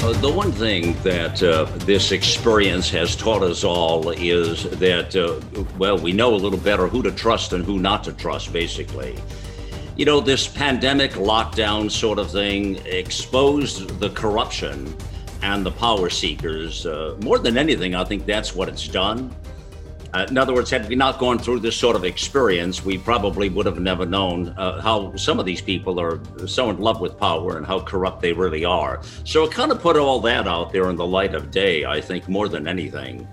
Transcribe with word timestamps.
Uh, 0.00 0.12
the 0.20 0.30
one 0.30 0.52
thing 0.52 0.92
that 1.02 1.42
uh, 1.42 1.64
this 1.78 2.12
experience 2.12 2.88
has 2.90 3.16
taught 3.16 3.42
us 3.42 3.64
all 3.64 4.10
is 4.10 4.64
that, 4.78 5.16
uh, 5.16 5.40
well, 5.78 5.98
we 5.98 6.12
know 6.12 6.34
a 6.34 6.36
little 6.36 6.58
better 6.58 6.86
who 6.86 7.02
to 7.02 7.10
trust 7.10 7.52
and 7.54 7.64
who 7.64 7.78
not 7.78 8.04
to 8.04 8.12
trust, 8.12 8.52
basically. 8.52 9.16
You 9.96 10.04
know, 10.04 10.20
this 10.20 10.46
pandemic 10.46 11.12
lockdown 11.12 11.90
sort 11.90 12.18
of 12.18 12.30
thing 12.30 12.76
exposed 12.84 13.98
the 13.98 14.10
corruption 14.10 14.94
and 15.42 15.64
the 15.64 15.72
power 15.72 16.10
seekers. 16.10 16.84
Uh, 16.84 17.16
more 17.22 17.38
than 17.38 17.56
anything, 17.56 17.94
I 17.94 18.04
think 18.04 18.26
that's 18.26 18.54
what 18.54 18.68
it's 18.68 18.86
done. 18.86 19.34
Uh, 20.14 20.26
in 20.28 20.38
other 20.38 20.54
words, 20.54 20.70
had 20.70 20.88
we 20.88 20.94
not 20.94 21.18
gone 21.18 21.38
through 21.38 21.60
this 21.60 21.76
sort 21.76 21.96
of 21.96 22.04
experience, 22.04 22.84
we 22.84 22.96
probably 22.96 23.48
would 23.48 23.66
have 23.66 23.78
never 23.78 24.06
known 24.06 24.48
uh, 24.56 24.80
how 24.80 25.14
some 25.16 25.38
of 25.38 25.46
these 25.46 25.60
people 25.60 26.00
are 26.00 26.20
so 26.46 26.70
in 26.70 26.78
love 26.78 27.00
with 27.00 27.18
power 27.18 27.56
and 27.56 27.66
how 27.66 27.80
corrupt 27.80 28.22
they 28.22 28.32
really 28.32 28.64
are. 28.64 29.00
So 29.24 29.44
it 29.44 29.50
kind 29.50 29.72
of 29.72 29.80
put 29.80 29.96
all 29.96 30.20
that 30.20 30.46
out 30.46 30.72
there 30.72 30.88
in 30.90 30.96
the 30.96 31.06
light 31.06 31.34
of 31.34 31.50
day, 31.50 31.84
I 31.84 32.00
think, 32.00 32.28
more 32.28 32.48
than 32.48 32.66
anything. 32.66 33.26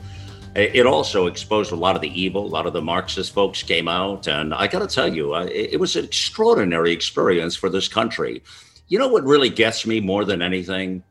It 0.56 0.86
also 0.86 1.26
exposed 1.26 1.72
a 1.72 1.76
lot 1.76 1.96
of 1.96 2.04
the 2.04 2.22
evil. 2.22 2.46
A 2.46 2.48
lot 2.48 2.68
of 2.68 2.74
the 2.74 2.82
Marxist 2.82 3.34
folks 3.34 3.64
came 3.64 3.88
out. 3.88 4.28
And 4.28 4.54
I 4.54 4.68
got 4.68 4.88
to 4.88 4.88
tell 4.88 5.12
you, 5.12 5.36
it 5.36 5.80
was 5.80 5.96
an 5.96 6.06
extraordinary 6.06 6.92
experience 6.92 7.56
for 7.56 7.70
this 7.70 7.88
country. 7.88 8.44
You 8.88 9.00
know 9.00 9.08
what 9.08 9.24
really 9.24 9.50
gets 9.50 9.88
me 9.88 10.00
more 10.00 10.26
than 10.26 10.44
anything? 10.44 11.04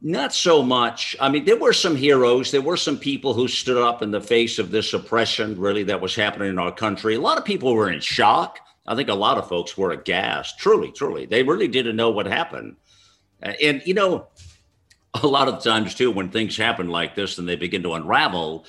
Not 0.00 0.32
so 0.32 0.62
much. 0.62 1.16
I 1.20 1.28
mean, 1.28 1.44
there 1.44 1.58
were 1.58 1.72
some 1.72 1.96
heroes. 1.96 2.52
There 2.52 2.62
were 2.62 2.76
some 2.76 2.98
people 2.98 3.34
who 3.34 3.48
stood 3.48 3.82
up 3.82 4.00
in 4.00 4.12
the 4.12 4.20
face 4.20 4.58
of 4.60 4.70
this 4.70 4.94
oppression, 4.94 5.58
really, 5.58 5.82
that 5.84 6.00
was 6.00 6.14
happening 6.14 6.50
in 6.50 6.58
our 6.58 6.70
country. 6.70 7.16
A 7.16 7.20
lot 7.20 7.38
of 7.38 7.44
people 7.44 7.74
were 7.74 7.90
in 7.90 8.00
shock. 8.00 8.60
I 8.86 8.94
think 8.94 9.08
a 9.08 9.14
lot 9.14 9.38
of 9.38 9.48
folks 9.48 9.76
were 9.76 9.90
aghast. 9.90 10.58
Truly, 10.58 10.92
truly. 10.92 11.26
They 11.26 11.42
really 11.42 11.68
didn't 11.68 11.96
know 11.96 12.10
what 12.10 12.26
happened. 12.26 12.76
And, 13.42 13.82
you 13.84 13.94
know, 13.94 14.28
a 15.14 15.26
lot 15.26 15.48
of 15.48 15.62
times, 15.62 15.94
too, 15.94 16.10
when 16.10 16.30
things 16.30 16.56
happen 16.56 16.88
like 16.88 17.14
this 17.14 17.38
and 17.38 17.48
they 17.48 17.56
begin 17.56 17.82
to 17.82 17.94
unravel, 17.94 18.66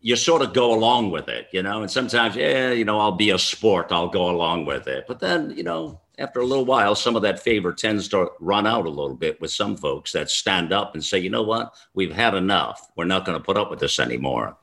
you 0.00 0.16
sort 0.16 0.42
of 0.42 0.52
go 0.52 0.74
along 0.74 1.12
with 1.12 1.28
it, 1.28 1.48
you 1.52 1.62
know, 1.62 1.82
and 1.82 1.90
sometimes, 1.90 2.36
yeah, 2.36 2.72
you 2.72 2.84
know, 2.84 3.00
I'll 3.00 3.12
be 3.12 3.30
a 3.30 3.38
sport, 3.38 3.90
I'll 3.90 4.08
go 4.08 4.28
along 4.28 4.66
with 4.66 4.86
it. 4.86 5.06
But 5.08 5.18
then, 5.20 5.50
you 5.56 5.62
know, 5.62 6.00
after 6.18 6.40
a 6.40 6.46
little 6.46 6.64
while, 6.64 6.94
some 6.94 7.16
of 7.16 7.22
that 7.22 7.40
favor 7.40 7.72
tends 7.72 8.08
to 8.08 8.30
run 8.40 8.66
out 8.66 8.86
a 8.86 8.90
little 8.90 9.16
bit 9.16 9.40
with 9.40 9.50
some 9.50 9.76
folks 9.76 10.12
that 10.12 10.30
stand 10.30 10.72
up 10.72 10.94
and 10.94 11.04
say, 11.04 11.18
you 11.18 11.30
know 11.30 11.42
what, 11.42 11.74
we've 11.94 12.12
had 12.12 12.34
enough. 12.34 12.90
We're 12.96 13.04
not 13.04 13.24
going 13.24 13.38
to 13.38 13.44
put 13.44 13.56
up 13.56 13.70
with 13.70 13.80
this 13.80 13.98
anymore. 13.98 14.56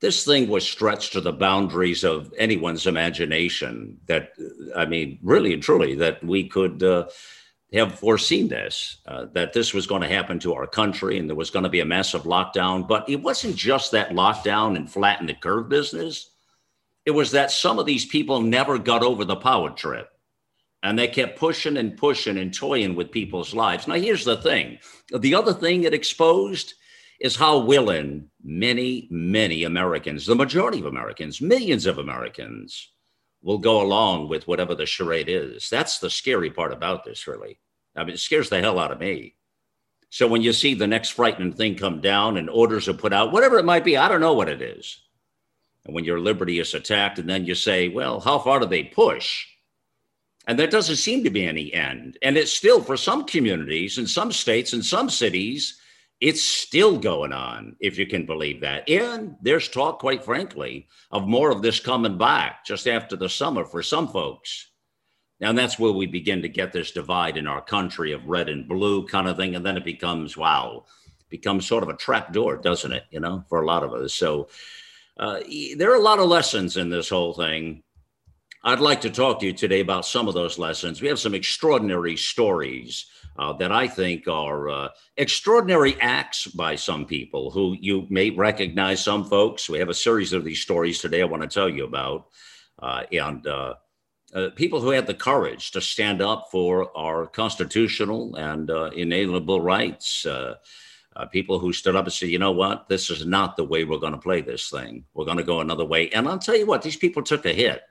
This 0.00 0.24
thing 0.24 0.48
was 0.48 0.68
stretched 0.68 1.14
to 1.14 1.22
the 1.22 1.32
boundaries 1.32 2.04
of 2.04 2.32
anyone's 2.36 2.86
imagination. 2.86 3.98
That, 4.06 4.32
I 4.76 4.84
mean, 4.84 5.18
really 5.22 5.54
and 5.54 5.62
truly, 5.62 5.94
that 5.94 6.22
we 6.22 6.46
could 6.46 6.82
uh, 6.82 7.08
have 7.72 7.98
foreseen 7.98 8.48
this, 8.48 8.98
uh, 9.06 9.26
that 9.32 9.54
this 9.54 9.72
was 9.72 9.86
going 9.86 10.02
to 10.02 10.08
happen 10.08 10.38
to 10.40 10.52
our 10.52 10.66
country 10.66 11.18
and 11.18 11.30
there 11.30 11.36
was 11.36 11.50
going 11.50 11.62
to 11.62 11.70
be 11.70 11.80
a 11.80 11.86
massive 11.86 12.24
lockdown. 12.24 12.86
But 12.86 13.08
it 13.08 13.22
wasn't 13.22 13.56
just 13.56 13.92
that 13.92 14.10
lockdown 14.10 14.76
and 14.76 14.90
flatten 14.90 15.26
the 15.26 15.34
curve 15.34 15.70
business, 15.70 16.30
it 17.06 17.12
was 17.12 17.30
that 17.30 17.50
some 17.50 17.78
of 17.78 17.86
these 17.86 18.04
people 18.04 18.42
never 18.42 18.78
got 18.78 19.02
over 19.02 19.24
the 19.24 19.36
power 19.36 19.70
trip 19.70 20.10
and 20.82 20.98
they 20.98 21.08
kept 21.08 21.38
pushing 21.38 21.76
and 21.76 21.96
pushing 21.96 22.38
and 22.38 22.54
toying 22.54 22.94
with 22.94 23.10
people's 23.10 23.54
lives. 23.54 23.88
Now, 23.88 23.94
here's 23.94 24.24
the 24.24 24.36
thing 24.36 24.78
the 25.12 25.34
other 25.34 25.52
thing 25.52 25.82
it 25.82 25.94
exposed 25.94 26.74
is 27.20 27.36
how 27.36 27.58
willing 27.58 28.28
many, 28.42 29.08
many 29.10 29.64
Americans, 29.64 30.26
the 30.26 30.34
majority 30.34 30.78
of 30.78 30.86
Americans, 30.86 31.40
millions 31.40 31.86
of 31.86 31.98
Americans, 31.98 32.92
will 33.42 33.58
go 33.58 33.80
along 33.80 34.28
with 34.28 34.46
whatever 34.46 34.74
the 34.74 34.86
charade 34.86 35.28
is. 35.28 35.70
That's 35.70 35.98
the 35.98 36.10
scary 36.10 36.50
part 36.50 36.72
about 36.72 37.04
this, 37.04 37.26
really. 37.26 37.58
I 37.94 38.04
mean, 38.04 38.14
it 38.14 38.20
scares 38.20 38.50
the 38.50 38.60
hell 38.60 38.78
out 38.78 38.92
of 38.92 39.00
me. 39.00 39.36
So 40.10 40.26
when 40.26 40.42
you 40.42 40.52
see 40.52 40.74
the 40.74 40.86
next 40.86 41.10
frightening 41.10 41.52
thing 41.52 41.76
come 41.76 42.00
down 42.00 42.36
and 42.36 42.50
orders 42.50 42.88
are 42.88 42.94
put 42.94 43.12
out, 43.12 43.32
whatever 43.32 43.58
it 43.58 43.64
might 43.64 43.84
be, 43.84 43.96
I 43.96 44.08
don't 44.08 44.20
know 44.20 44.34
what 44.34 44.48
it 44.48 44.62
is. 44.62 45.00
And 45.84 45.94
when 45.94 46.04
your 46.04 46.20
liberty 46.20 46.58
is 46.58 46.74
attacked, 46.74 47.18
and 47.18 47.28
then 47.28 47.44
you 47.44 47.54
say, 47.54 47.88
well, 47.88 48.20
how 48.20 48.38
far 48.38 48.60
do 48.60 48.66
they 48.66 48.84
push? 48.84 49.46
And 50.46 50.58
there 50.58 50.68
doesn't 50.68 50.96
seem 50.96 51.24
to 51.24 51.30
be 51.30 51.44
any 51.44 51.72
end. 51.74 52.18
And 52.22 52.36
it's 52.36 52.52
still, 52.52 52.80
for 52.80 52.96
some 52.96 53.24
communities 53.24 53.98
in 53.98 54.06
some 54.06 54.30
states 54.30 54.72
and 54.72 54.84
some 54.84 55.10
cities, 55.10 55.80
it's 56.20 56.42
still 56.42 56.98
going 56.98 57.32
on, 57.32 57.76
if 57.80 57.98
you 57.98 58.06
can 58.06 58.24
believe 58.24 58.60
that. 58.60 58.88
And 58.88 59.36
there's 59.42 59.68
talk, 59.68 59.98
quite 59.98 60.24
frankly, 60.24 60.88
of 61.10 61.26
more 61.26 61.50
of 61.50 61.62
this 61.62 61.80
coming 61.80 62.16
back 62.16 62.64
just 62.64 62.86
after 62.86 63.16
the 63.16 63.28
summer 63.28 63.64
for 63.64 63.82
some 63.82 64.08
folks. 64.08 64.70
Now, 65.40 65.52
that's 65.52 65.78
where 65.78 65.92
we 65.92 66.06
begin 66.06 66.40
to 66.42 66.48
get 66.48 66.72
this 66.72 66.92
divide 66.92 67.36
in 67.36 67.46
our 67.46 67.60
country 67.60 68.12
of 68.12 68.26
red 68.26 68.48
and 68.48 68.66
blue 68.66 69.06
kind 69.06 69.28
of 69.28 69.36
thing. 69.36 69.54
And 69.54 69.66
then 69.66 69.76
it 69.76 69.84
becomes, 69.84 70.36
wow, 70.36 70.86
becomes 71.28 71.66
sort 71.66 71.82
of 71.82 71.90
a 71.90 71.96
trap 71.96 72.32
door, 72.32 72.56
doesn't 72.56 72.92
it? 72.92 73.04
You 73.10 73.20
know, 73.20 73.44
for 73.48 73.60
a 73.60 73.66
lot 73.66 73.82
of 73.82 73.92
us. 73.92 74.14
So 74.14 74.48
uh, 75.18 75.40
there 75.76 75.90
are 75.90 75.96
a 75.96 76.02
lot 76.02 76.20
of 76.20 76.28
lessons 76.28 76.78
in 76.78 76.88
this 76.88 77.10
whole 77.10 77.34
thing. 77.34 77.82
I'd 78.66 78.80
like 78.80 79.00
to 79.02 79.10
talk 79.10 79.38
to 79.38 79.46
you 79.46 79.52
today 79.52 79.78
about 79.78 80.04
some 80.04 80.26
of 80.26 80.34
those 80.34 80.58
lessons. 80.58 81.00
We 81.00 81.06
have 81.06 81.20
some 81.20 81.36
extraordinary 81.36 82.16
stories 82.16 83.06
uh, 83.38 83.52
that 83.52 83.70
I 83.70 83.86
think 83.86 84.26
are 84.26 84.68
uh, 84.68 84.88
extraordinary 85.16 85.96
acts 86.00 86.48
by 86.48 86.74
some 86.74 87.06
people 87.06 87.52
who 87.52 87.76
you 87.80 88.08
may 88.10 88.30
recognize. 88.30 89.04
Some 89.04 89.22
folks. 89.22 89.68
We 89.68 89.78
have 89.78 89.88
a 89.88 89.94
series 89.94 90.32
of 90.32 90.42
these 90.42 90.62
stories 90.62 90.98
today. 90.98 91.22
I 91.22 91.26
want 91.26 91.44
to 91.44 91.48
tell 91.48 91.68
you 91.68 91.84
about, 91.84 92.26
uh, 92.80 93.04
and 93.12 93.46
uh, 93.46 93.74
uh, 94.34 94.50
people 94.56 94.80
who 94.80 94.90
had 94.90 95.06
the 95.06 95.14
courage 95.14 95.70
to 95.70 95.80
stand 95.80 96.20
up 96.20 96.48
for 96.50 96.90
our 96.98 97.28
constitutional 97.28 98.34
and 98.34 98.68
uh, 98.68 98.90
inalienable 98.96 99.60
rights. 99.60 100.26
people 101.30 101.60
who 101.60 101.72
stood 101.72 101.94
up 101.94 102.06
and 102.06 102.12
said, 102.12 102.30
"You 102.30 102.40
know 102.40 102.50
what? 102.50 102.88
This 102.88 103.10
is 103.10 103.26
not 103.26 103.56
the 103.56 103.62
way 103.62 103.84
we're 103.84 103.98
going 103.98 104.12
to 104.12 104.18
play 104.18 104.40
this 104.40 104.70
thing. 104.70 105.04
We're 105.14 105.24
going 105.24 105.38
to 105.38 105.44
go 105.44 105.60
another 105.60 105.84
way." 105.84 106.10
And 106.10 106.26
I'll 106.26 106.40
tell 106.40 106.56
you 106.56 106.66
what; 106.66 106.82
these 106.82 106.96
people 106.96 107.22
took 107.22 107.46
a 107.46 107.52
hit 107.52 107.82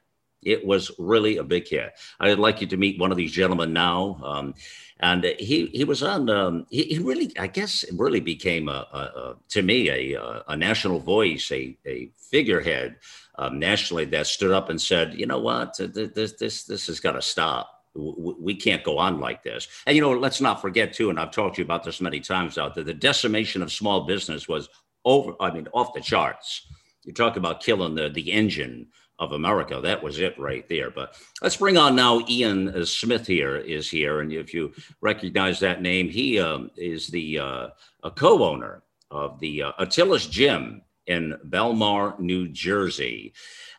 it 0.46 0.66
was 0.66 0.92
really 1.00 1.38
a 1.38 1.44
big 1.44 1.68
hit. 1.68 1.94
I'd 2.20 2.40
like 2.40 2.62
you 2.62 2.68
to 2.68 2.78
meet 2.78 3.00
one 3.00 3.12
of 3.12 3.18
these 3.18 3.32
gentlemen 3.32 3.74
now. 3.74 4.22
Um, 4.24 4.54
and 5.00 5.26
he 5.40 5.68
he 5.68 5.84
was 5.84 6.04
on. 6.04 6.30
Um, 6.30 6.66
he, 6.70 6.84
he, 6.84 7.00
really, 7.00 7.32
I 7.38 7.48
guess, 7.48 7.84
really 7.94 8.22
became 8.22 8.70
a, 8.70 8.88
a, 8.94 8.98
a 8.98 9.36
to 9.50 9.62
me 9.62 9.90
a, 9.90 10.44
a 10.48 10.56
national 10.56 11.00
voice, 11.00 11.52
a 11.52 11.78
a 11.86 12.12
figurehead 12.18 12.96
um, 13.38 13.60
nationally 13.60 14.06
that 14.06 14.28
stood 14.28 14.52
up 14.52 14.70
and 14.70 14.82
said, 14.82 15.16
you 15.16 15.26
know 15.26 15.40
what, 15.40 15.78
this 15.78 16.34
this 16.34 16.64
this 16.64 16.88
has 16.88 17.00
got 17.02 17.14
to 17.14 17.22
stop. 17.22 17.72
We 17.94 18.56
can't 18.56 18.84
go 18.84 18.98
on 18.98 19.20
like 19.20 19.44
this. 19.44 19.68
And 19.86 19.96
you 19.96 20.02
know, 20.02 20.12
let's 20.12 20.42
not 20.42 20.62
forget 20.62 20.94
too. 20.94 21.10
And 21.10 21.20
I've 21.20 21.32
talked 21.32 21.56
to 21.56 21.62
you 21.62 21.66
about 21.66 21.84
this 21.84 22.02
many 22.02 22.20
times 22.20 22.58
out 22.58 22.76
there. 22.76 22.84
The 22.84 22.94
decimation 22.94 23.62
of 23.62 23.72
small 23.72 24.06
business 24.06 24.48
was 24.48 24.70
over. 25.04 25.34
I 25.42 25.52
mean, 25.52 25.68
off 25.74 25.94
the 25.94 26.02
charts. 26.02 26.68
You 27.04 27.14
talk 27.14 27.36
about 27.38 27.62
killing 27.62 27.96
the 27.96 28.10
the 28.10 28.32
engine 28.32 28.88
of 29.20 29.32
America. 29.32 29.80
That 29.82 30.04
was 30.04 30.20
it 30.20 30.38
right 30.38 30.68
there. 30.68 30.92
But 30.92 31.16
let's 31.42 31.58
bring 31.58 31.78
on 31.78 31.96
now 31.96 32.22
Ian 32.28 32.70
uh, 32.70 32.86
Smith 32.86 33.26
here 33.26 33.58
is 33.58 33.90
here. 33.90 34.22
And 34.22 34.32
if 34.32 34.54
you 34.54 34.74
recognize 35.02 35.60
that 35.60 35.82
name, 35.82 36.10
he 36.10 36.40
um, 36.40 36.70
is 36.76 37.08
the 37.08 37.40
uh, 37.40 37.68
a 38.04 38.12
co-owner 38.12 38.84
of 39.12 39.40
the 39.40 39.64
uh, 39.64 39.72
Atilis 39.80 40.30
Gym 40.30 40.82
in 41.08 41.38
Bellmawr, 41.48 42.20
New 42.20 42.48
Jersey. 42.48 43.34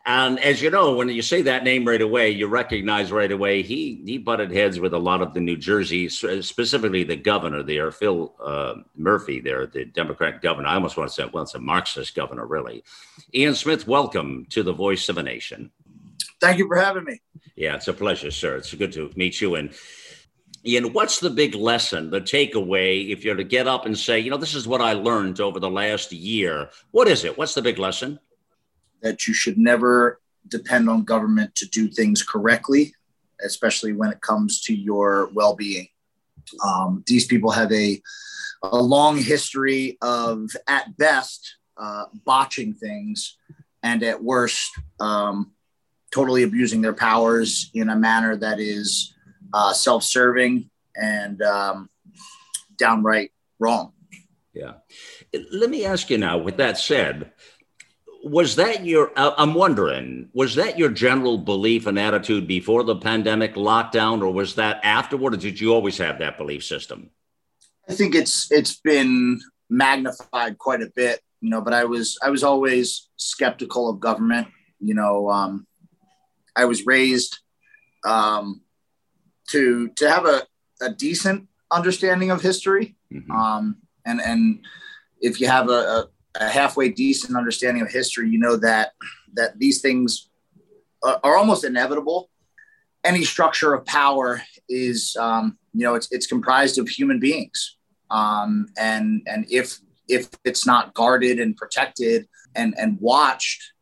And 0.09 0.39
as 0.39 0.61
you 0.61 0.69
know, 0.69 0.95
when 0.95 1.09
you 1.09 1.21
say 1.21 1.41
that 1.41 1.65
name 1.65 1.83
right 1.83 2.01
away, 2.01 2.29
you 2.29 2.47
recognize 2.47 3.11
right 3.11 3.29
away 3.29 3.61
he 3.61 4.01
he 4.05 4.17
butted 4.17 4.51
heads 4.51 4.79
with 4.79 4.93
a 4.93 4.97
lot 4.97 5.21
of 5.21 5.33
the 5.33 5.41
New 5.41 5.57
Jersey, 5.57 6.07
specifically 6.07 7.03
the 7.03 7.17
governor 7.17 7.61
there, 7.61 7.91
Phil 7.91 8.33
uh, 8.41 8.75
Murphy 8.95 9.41
there, 9.41 9.67
the 9.67 9.83
Democrat 9.83 10.41
governor. 10.41 10.69
I 10.69 10.75
almost 10.75 10.95
want 10.95 11.09
to 11.09 11.13
say, 11.13 11.29
well, 11.33 11.43
it's 11.43 11.55
a 11.55 11.59
Marxist 11.59 12.15
governor, 12.15 12.45
really. 12.45 12.85
Ian 13.35 13.53
Smith, 13.53 13.85
welcome 13.85 14.47
to 14.51 14.63
the 14.63 14.71
Voice 14.71 15.09
of 15.09 15.17
a 15.17 15.23
Nation. 15.23 15.71
Thank 16.39 16.59
you 16.59 16.69
for 16.69 16.77
having 16.77 17.03
me. 17.03 17.19
Yeah, 17.57 17.75
it's 17.75 17.89
a 17.89 17.93
pleasure, 17.93 18.31
sir. 18.31 18.55
It's 18.55 18.73
good 18.73 18.93
to 18.93 19.11
meet 19.17 19.41
you. 19.41 19.55
And 19.55 19.73
Ian, 20.65 20.93
what's 20.93 21.19
the 21.19 21.29
big 21.29 21.53
lesson, 21.53 22.11
the 22.11 22.21
takeaway, 22.21 23.11
if 23.11 23.25
you're 23.25 23.35
to 23.35 23.43
get 23.43 23.67
up 23.67 23.85
and 23.85 23.97
say, 23.97 24.21
you 24.21 24.31
know, 24.31 24.37
this 24.37 24.55
is 24.55 24.69
what 24.69 24.79
I 24.79 24.93
learned 24.93 25.41
over 25.41 25.59
the 25.59 25.69
last 25.69 26.13
year? 26.13 26.69
What 26.91 27.09
is 27.09 27.25
it? 27.25 27.37
What's 27.37 27.55
the 27.55 27.61
big 27.61 27.77
lesson? 27.77 28.21
That 29.01 29.27
you 29.27 29.33
should 29.33 29.57
never 29.57 30.19
depend 30.47 30.89
on 30.89 31.03
government 31.03 31.53
to 31.55 31.65
do 31.67 31.87
things 31.87 32.23
correctly, 32.23 32.93
especially 33.43 33.93
when 33.93 34.11
it 34.11 34.21
comes 34.21 34.61
to 34.61 34.75
your 34.75 35.29
well 35.33 35.55
being. 35.55 35.87
Um, 36.63 37.03
these 37.07 37.25
people 37.25 37.51
have 37.51 37.71
a 37.71 38.01
a 38.63 38.81
long 38.81 39.17
history 39.17 39.97
of, 40.01 40.49
at 40.67 40.97
best, 40.97 41.57
uh, 41.77 42.05
botching 42.25 42.73
things, 42.73 43.37
and 43.83 44.03
at 44.03 44.23
worst, 44.23 44.71
um, 44.99 45.51
totally 46.11 46.43
abusing 46.43 46.81
their 46.81 46.93
powers 46.93 47.69
in 47.73 47.89
a 47.89 47.95
manner 47.95 48.35
that 48.35 48.59
is 48.59 49.13
uh, 49.53 49.73
self-serving 49.73 50.69
and 50.95 51.41
um, 51.41 51.89
downright 52.77 53.31
wrong. 53.59 53.93
Yeah. 54.53 54.73
Let 55.51 55.69
me 55.69 55.85
ask 55.85 56.09
you 56.09 56.17
now. 56.17 56.39
With 56.39 56.57
that 56.57 56.79
said, 56.79 57.31
was 58.29 58.55
that 58.55 58.85
your? 58.85 59.11
I'm 59.15 59.53
wondering, 59.53 60.29
was 60.33 60.55
that 60.55 60.77
your 60.77 60.89
general 60.89 61.37
belief 61.37 61.87
and 61.87 61.97
attitude 61.97 62.47
before 62.47 62.83
the 62.83 62.95
pandemic 62.95 63.55
lockdown, 63.55 64.21
or 64.21 64.31
was 64.31 64.55
that 64.55 64.79
afterward? 64.83 65.33
Or 65.33 65.37
did 65.37 65.59
you 65.59 65.73
always 65.73 65.97
have 65.97 66.19
that 66.19 66.37
belief 66.37 66.63
system? 66.63 67.09
I 67.89 67.93
think 67.93 68.15
it's 68.15 68.51
it's 68.51 68.75
been 68.75 69.39
magnified 69.69 70.57
quite 70.57 70.81
a 70.81 70.91
bit, 70.95 71.21
you 71.41 71.49
know. 71.49 71.61
But 71.61 71.73
I 71.73 71.85
was 71.85 72.17
I 72.21 72.29
was 72.29 72.43
always 72.43 73.09
skeptical 73.17 73.89
of 73.89 73.99
government. 73.99 74.47
You 74.79 74.93
know, 74.93 75.29
um, 75.29 75.65
I 76.55 76.65
was 76.65 76.85
raised 76.85 77.39
um, 78.05 78.61
to 79.49 79.89
to 79.89 80.09
have 80.09 80.25
a, 80.25 80.43
a 80.81 80.89
decent 80.89 81.47
understanding 81.71 82.31
of 82.31 82.41
history, 82.41 82.95
mm-hmm. 83.11 83.31
um, 83.31 83.77
and 84.05 84.21
and 84.21 84.65
if 85.19 85.41
you 85.41 85.47
have 85.47 85.69
a, 85.69 85.71
a, 85.71 86.07
a, 86.39 86.49
halfway 86.49 86.89
decent 86.89 87.37
understanding 87.37 87.83
of 87.83 87.89
history, 87.89 88.29
you 88.29 88.39
know 88.39 88.55
that 88.57 88.93
that 89.33 89.57
these 89.59 89.81
things 89.81 90.29
are, 91.03 91.19
are 91.23 91.37
almost 91.37 91.63
inevitable. 91.63 92.29
Any 93.03 93.23
structure 93.23 93.73
of 93.73 93.85
power 93.85 94.41
is, 94.67 95.15
um, 95.19 95.57
you 95.73 95.83
know, 95.83 95.95
it's 95.95 96.11
it's 96.11 96.27
comprised 96.27 96.77
of 96.77 96.89
human 96.89 97.19
beings 97.19 97.77
um, 98.09 98.67
and 98.77 99.21
and 99.27 99.45
if 99.49 99.79
if 100.07 100.29
it's 100.45 100.65
not 100.65 100.93
guarded 100.93 101.39
and 101.39 101.55
protected 101.55 102.27
and 102.55 102.73
and 102.77 102.99
watched, 102.99 103.73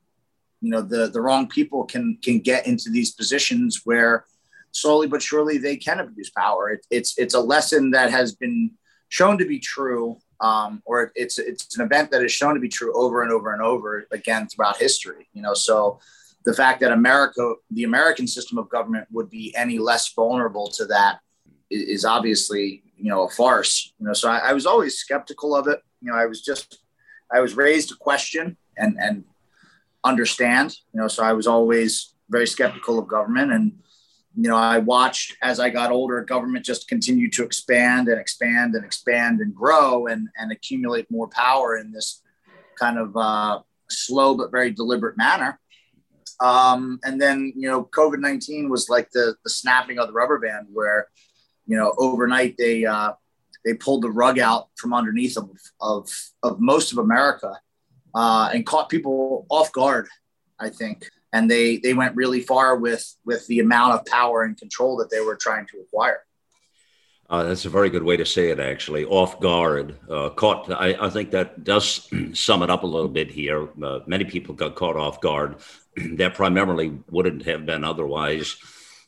you 0.62 0.72
know 0.72 0.81
the 0.81 1.07
the 1.07 1.22
wrong 1.22 1.48
people 1.48 1.86
can 1.86 2.18
can 2.24 2.40
get 2.40 2.68
into 2.68 2.90
these 2.90 3.12
positions 3.12 3.81
where 3.84 4.25
slowly 4.72 5.07
but 5.07 5.22
surely 5.22 5.57
they 5.57 5.78
can 5.78 6.00
abuse 6.00 6.31
power. 6.36 6.69
It, 6.72 6.86
it's 6.90 7.18
it's 7.18 7.34
a 7.34 7.40
lesson 7.40 7.92
that 7.92 8.12
has 8.12 8.36
been 8.36 8.72
shown 9.10 9.38
to 9.38 9.46
be 9.46 9.60
true, 9.60 10.18
um, 10.42 10.82
or 10.86 11.12
it's 11.16 11.40
it's 11.40 11.78
an 11.78 11.86
event 11.86 12.12
that 12.12 12.24
is 12.24 12.32
shown 12.32 12.54
to 12.54 12.60
be 12.60 12.70
true 12.70 12.94
over 12.94 13.24
and 13.24 13.32
over 13.32 13.54
and 13.54 13.62
over 13.62 14.08
again 14.12 14.48
throughout 14.48 14.78
history. 14.78 15.28
You 15.34 15.42
know, 15.42 15.54
so 15.54 16.00
the 16.46 16.54
fact 16.54 16.80
that 16.82 16.92
America, 16.92 17.54
the 17.72 17.84
American 17.84 18.28
system 18.28 18.58
of 18.58 18.70
government, 18.70 19.08
would 19.12 19.30
be 19.30 19.54
any 19.56 19.80
less 19.80 20.14
vulnerable 20.14 20.70
to 20.72 20.86
that 20.86 21.20
is 21.72 22.06
obviously 22.06 22.84
you 22.98 23.10
know 23.10 23.24
a 23.24 23.30
farce 23.30 23.94
you 24.00 24.06
know? 24.06 24.14
So 24.14 24.30
I, 24.30 24.38
I, 24.50 24.54
was 24.54 24.66
always 24.66 24.98
skeptical 24.98 25.56
of 25.56 25.68
it. 25.68 25.80
You 26.02 26.12
know 26.12 26.18
i 26.18 26.26
was 26.26 26.42
just 26.42 26.80
i 27.34 27.40
was 27.40 27.58
raised 27.58 27.90
to 27.90 27.96
question 27.96 28.58
and 28.78 28.98
and 29.00 29.24
understand 30.04 30.78
you 30.94 31.02
know? 31.02 31.08
So 31.08 31.24
i 31.24 31.34
was 31.34 31.48
always 31.48 32.14
very 32.30 32.48
skeptical 32.48 33.00
of 33.00 33.08
government 33.08 33.52
and 33.52 33.74
you 34.36 34.50
know 34.50 34.56
i 34.56 34.78
watched 34.78 35.36
as 35.42 35.60
i 35.60 35.70
got 35.70 35.92
older 35.92 36.22
government 36.24 36.66
just 36.66 36.88
continue 36.88 37.30
to 37.30 37.44
expand 37.44 38.08
and 38.08 38.20
expand 38.20 38.76
and 38.76 38.84
expand 38.84 39.40
and 39.40 39.56
grow 39.56 40.08
and 40.08 40.28
and 40.38 40.52
accumulate 40.52 41.10
more 41.10 41.28
power 41.28 41.78
in 41.78 41.92
this 41.92 42.22
kind 42.78 42.98
of 42.98 43.16
uh, 43.16 43.60
slow 43.90 44.36
but 44.36 44.52
very 44.52 44.72
deliberate 44.72 45.18
manner 45.18 45.60
um, 46.42 47.00
and 47.04 47.22
then 47.22 47.54
you 47.56 47.70
know 47.70 47.84
covid-19 47.84 48.70
was 48.70 48.90
like 48.90 49.10
the 49.12 49.36
the 49.44 49.50
snapping 49.50 50.00
of 50.00 50.08
the 50.08 50.14
rubber 50.14 50.40
band 50.40 50.68
where 50.74 51.08
you 51.66 51.78
know, 51.78 51.94
overnight 51.98 52.56
they 52.58 52.86
uh, 52.86 53.14
they 53.64 53.74
pulled 53.74 54.04
the 54.04 54.12
rug 54.12 54.40
out 54.40 54.70
from 54.76 54.94
underneath 54.94 55.38
of 55.38 55.50
of, 55.81 56.10
of 56.44 56.60
most 56.60 56.92
of 56.92 56.98
America 57.00 57.60
uh, 58.14 58.50
and 58.54 58.66
caught 58.66 58.90
people 58.90 59.46
off 59.50 59.72
guard. 59.72 60.08
I 60.60 60.70
think, 60.70 61.10
and 61.33 61.50
they 61.50 61.77
they 61.77 61.94
went 61.94 62.16
really 62.16 62.42
far 62.42 62.77
with 62.77 63.16
with 63.25 63.45
the 63.48 63.60
amount 63.60 63.94
of 63.94 64.06
power 64.06 64.44
and 64.44 64.57
control 64.57 64.98
that 64.98 65.10
they 65.10 65.22
were 65.22 65.36
trying 65.36 65.68
to 65.68 65.80
acquire. 65.80 66.22
Uh, 67.27 67.44
that's 67.44 67.66
a 67.66 67.69
very 67.69 67.89
good 67.89 68.04
way 68.04 68.16
to 68.16 68.25
say 68.25 68.51
it, 68.51 68.60
actually. 68.60 69.04
Off 69.06 69.39
guard, 69.39 69.98
uh, 70.10 70.30
caught. 70.30 70.72
I, 70.72 70.95
I, 71.00 71.10
think 71.10 71.31
that 71.31 71.63
does 71.63 72.07
sum 72.33 72.62
it 72.62 72.69
up 72.69 72.83
a 72.83 72.88
little 72.88 73.10
bit 73.10 73.31
here. 73.31 73.68
Uh, 73.83 74.01
many 74.06 74.25
people 74.25 74.54
got 74.54 74.75
caught 74.75 74.95
off 74.95 75.22
guard 75.22 75.56
that 76.18 76.36
primarily 76.36 77.00
wouldn't 77.10 77.44
have 77.45 77.66
been 77.66 77.83
otherwise. 77.83 78.57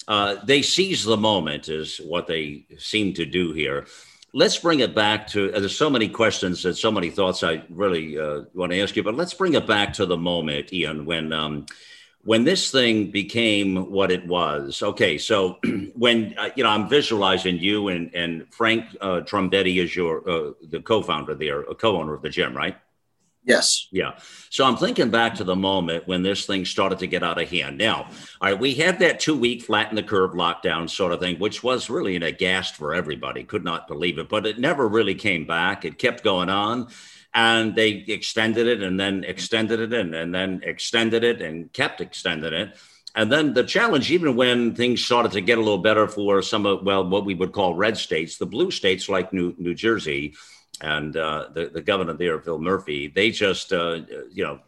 Uh, 0.08 0.38
they 0.46 0.64
seize 0.64 1.04
the 1.04 1.18
moment, 1.18 1.70
is 1.70 1.98
what 1.98 2.26
they 2.26 2.66
seem 2.80 3.14
to 3.14 3.26
do 3.26 3.54
here. 3.54 3.86
Let's 4.34 4.58
bring 4.58 4.80
it 4.80 4.96
back 4.96 5.28
to. 5.28 5.54
Uh, 5.54 5.60
there's 5.60 5.78
so 5.78 5.90
many 5.90 6.10
questions 6.10 6.66
and 6.66 6.76
so 6.76 6.92
many 6.92 7.12
thoughts 7.12 7.44
I 7.44 7.64
really 7.70 8.18
uh, 8.18 8.42
want 8.56 8.72
to 8.72 8.82
ask 8.82 8.96
you, 8.96 9.04
but 9.04 9.16
let's 9.16 9.36
bring 9.36 9.54
it 9.54 9.68
back 9.68 9.94
to 9.94 10.08
the 10.08 10.18
moment, 10.18 10.74
Ian, 10.74 11.06
when 11.06 11.32
um, 11.34 11.68
when 12.28 12.44
this 12.44 12.72
thing 12.72 13.10
became 13.10 13.90
what 13.90 14.12
it 14.12 14.28
was. 14.28 14.84
Okay, 14.84 15.18
so 15.18 15.60
when 15.96 16.36
uh, 16.38 16.50
you 16.58 16.64
know, 16.64 16.70
I'm 16.70 16.90
visualizing 16.90 17.58
you 17.58 17.88
and 17.88 18.14
and 18.14 18.54
Frank 18.54 18.84
uh, 19.00 19.22
Trumbetti 19.22 19.78
is 19.82 19.96
your 19.96 20.30
uh, 20.30 20.52
the 20.70 20.82
co-founder 20.82 21.36
there, 21.36 21.62
a 21.62 21.74
co-owner 21.74 22.14
of 22.14 22.22
the 22.22 22.30
gym, 22.30 22.54
right? 22.56 22.76
Yes. 23.46 23.88
Yeah. 23.94 24.18
So 24.50 24.66
I'm 24.66 24.76
thinking 24.76 25.10
back 25.10 25.36
to 25.36 25.46
the 25.46 25.56
moment 25.56 26.06
when 26.06 26.22
this 26.22 26.46
thing 26.46 26.66
started 26.66 27.00
to 27.00 27.08
get 27.08 27.24
out 27.24 27.42
of 27.42 27.50
hand. 27.50 27.78
Now, 27.78 28.10
all 28.42 28.50
right, 28.50 28.60
we 28.60 28.74
had 28.74 29.00
that 29.00 29.22
two 29.22 29.38
week 29.38 29.62
flatten 29.62 29.96
the 29.96 30.04
curve 30.04 30.32
lockdown 30.32 30.90
sort 30.90 31.14
of 31.14 31.22
thing, 31.22 31.40
which 31.40 31.64
was 31.64 31.90
really 31.90 32.18
an 32.18 32.24
aghast 32.24 32.76
for 32.76 32.94
everybody. 32.94 33.46
Could 33.46 33.64
not 33.64 33.88
believe 33.88 34.18
it, 34.18 34.28
but 34.28 34.46
it 34.46 34.60
never 34.60 34.86
really 34.86 35.16
came 35.16 35.48
back. 35.48 35.86
It 35.86 35.98
kept 35.98 36.26
going 36.26 36.50
on 36.50 36.90
and 37.38 37.76
they 37.76 37.90
extended 38.08 38.66
it 38.66 38.82
and 38.82 39.00
then 39.00 39.24
extended 39.24 39.80
it 39.80 39.94
and, 39.94 40.16
and 40.16 40.34
then 40.34 40.60
extended 40.64 41.24
it 41.24 41.40
and 41.40 41.72
kept 41.72 42.02
extending 42.02 42.52
it. 42.52 42.76
And 43.14 43.32
then 43.32 43.54
the 43.54 43.64
challenge, 43.64 44.12
even 44.12 44.36
when 44.36 44.74
things 44.74 45.06
started 45.06 45.34
to 45.34 45.42
get 45.42 45.60
a 45.60 45.62
little 45.62 45.78
better 45.78 46.08
for 46.08 46.42
some 46.42 46.66
of, 46.66 46.84
well, 46.84 47.08
what 47.08 47.26
we 47.26 47.36
would 47.36 47.52
call 47.52 47.76
red 47.76 47.96
states, 47.96 48.38
the 48.38 48.48
blue 48.48 48.72
states 48.72 49.08
like 49.08 49.34
New, 49.34 49.54
New 49.60 49.76
Jersey, 49.76 50.34
and 50.82 51.16
uh, 51.16 51.50
the 51.54 51.70
the 51.70 51.82
governor 51.82 52.14
there, 52.14 52.40
Phil 52.40 52.60
Murphy, 52.60 53.08
they 53.08 53.32
just 53.32 53.74
uh, 53.74 54.02
you 54.32 54.44
know 54.44 54.60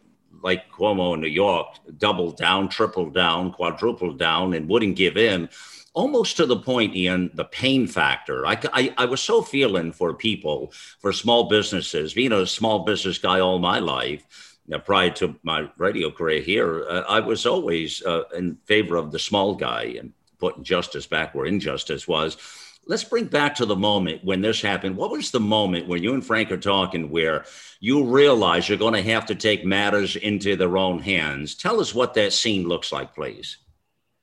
like 0.42 0.70
Cuomo 0.72 1.14
in 1.14 1.20
New 1.20 1.28
York, 1.28 1.66
doubled 1.98 2.36
down, 2.36 2.68
tripled 2.68 3.14
down, 3.14 3.52
quadrupled 3.52 4.18
down, 4.18 4.54
and 4.54 4.68
wouldn't 4.68 4.96
give 4.96 5.16
in. 5.16 5.48
Almost 5.92 6.36
to 6.36 6.46
the 6.46 6.56
point, 6.56 6.94
Ian, 6.94 7.30
the 7.34 7.44
pain 7.44 7.86
factor. 7.86 8.46
I, 8.46 8.58
I, 8.72 8.94
I 8.96 9.04
was 9.06 9.20
so 9.20 9.42
feeling 9.42 9.92
for 9.92 10.14
people, 10.14 10.72
for 11.00 11.12
small 11.12 11.48
businesses, 11.48 12.14
being 12.14 12.32
a 12.32 12.46
small 12.46 12.84
business 12.84 13.18
guy 13.18 13.40
all 13.40 13.58
my 13.58 13.80
life, 13.80 14.56
now, 14.68 14.78
prior 14.78 15.10
to 15.10 15.34
my 15.42 15.68
radio 15.78 16.12
career 16.12 16.40
here, 16.40 16.86
uh, 16.88 17.00
I 17.08 17.18
was 17.18 17.44
always 17.44 18.04
uh, 18.06 18.22
in 18.36 18.56
favor 18.66 18.94
of 18.94 19.10
the 19.10 19.18
small 19.18 19.56
guy 19.56 19.96
and 19.98 20.12
putting 20.38 20.62
justice 20.62 21.06
back 21.06 21.34
where 21.34 21.46
injustice 21.46 22.06
was 22.06 22.36
let's 22.86 23.04
bring 23.04 23.26
back 23.26 23.54
to 23.54 23.66
the 23.66 23.76
moment 23.76 24.24
when 24.24 24.40
this 24.40 24.60
happened. 24.60 24.96
What 24.96 25.10
was 25.10 25.30
the 25.30 25.40
moment 25.40 25.86
when 25.86 26.02
you 26.02 26.14
and 26.14 26.24
Frank 26.24 26.50
are 26.50 26.56
talking 26.56 27.10
where 27.10 27.44
you 27.78 28.04
realize 28.04 28.68
you're 28.68 28.78
going 28.78 28.94
to 28.94 29.10
have 29.10 29.26
to 29.26 29.34
take 29.34 29.64
matters 29.64 30.16
into 30.16 30.56
their 30.56 30.76
own 30.76 30.98
hands? 30.98 31.54
Tell 31.54 31.80
us 31.80 31.94
what 31.94 32.14
that 32.14 32.32
scene 32.32 32.66
looks 32.66 32.90
like, 32.90 33.14
please. 33.14 33.58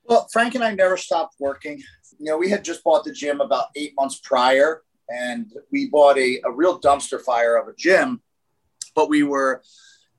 Well, 0.08 0.26
Frank 0.32 0.54
and 0.54 0.64
I 0.64 0.74
never 0.74 0.96
stopped 0.96 1.36
working. 1.38 1.82
You 2.18 2.30
know, 2.30 2.38
we 2.38 2.48
had 2.48 2.64
just 2.64 2.82
bought 2.82 3.04
the 3.04 3.12
gym 3.12 3.40
about 3.40 3.66
eight 3.76 3.94
months 3.94 4.18
prior, 4.22 4.82
and 5.08 5.52
we 5.70 5.88
bought 5.90 6.18
a, 6.18 6.40
a 6.44 6.50
real 6.50 6.80
dumpster 6.80 7.20
fire 7.20 7.56
of 7.56 7.68
a 7.68 7.74
gym, 7.76 8.22
but 8.94 9.08
we 9.08 9.22
were 9.22 9.62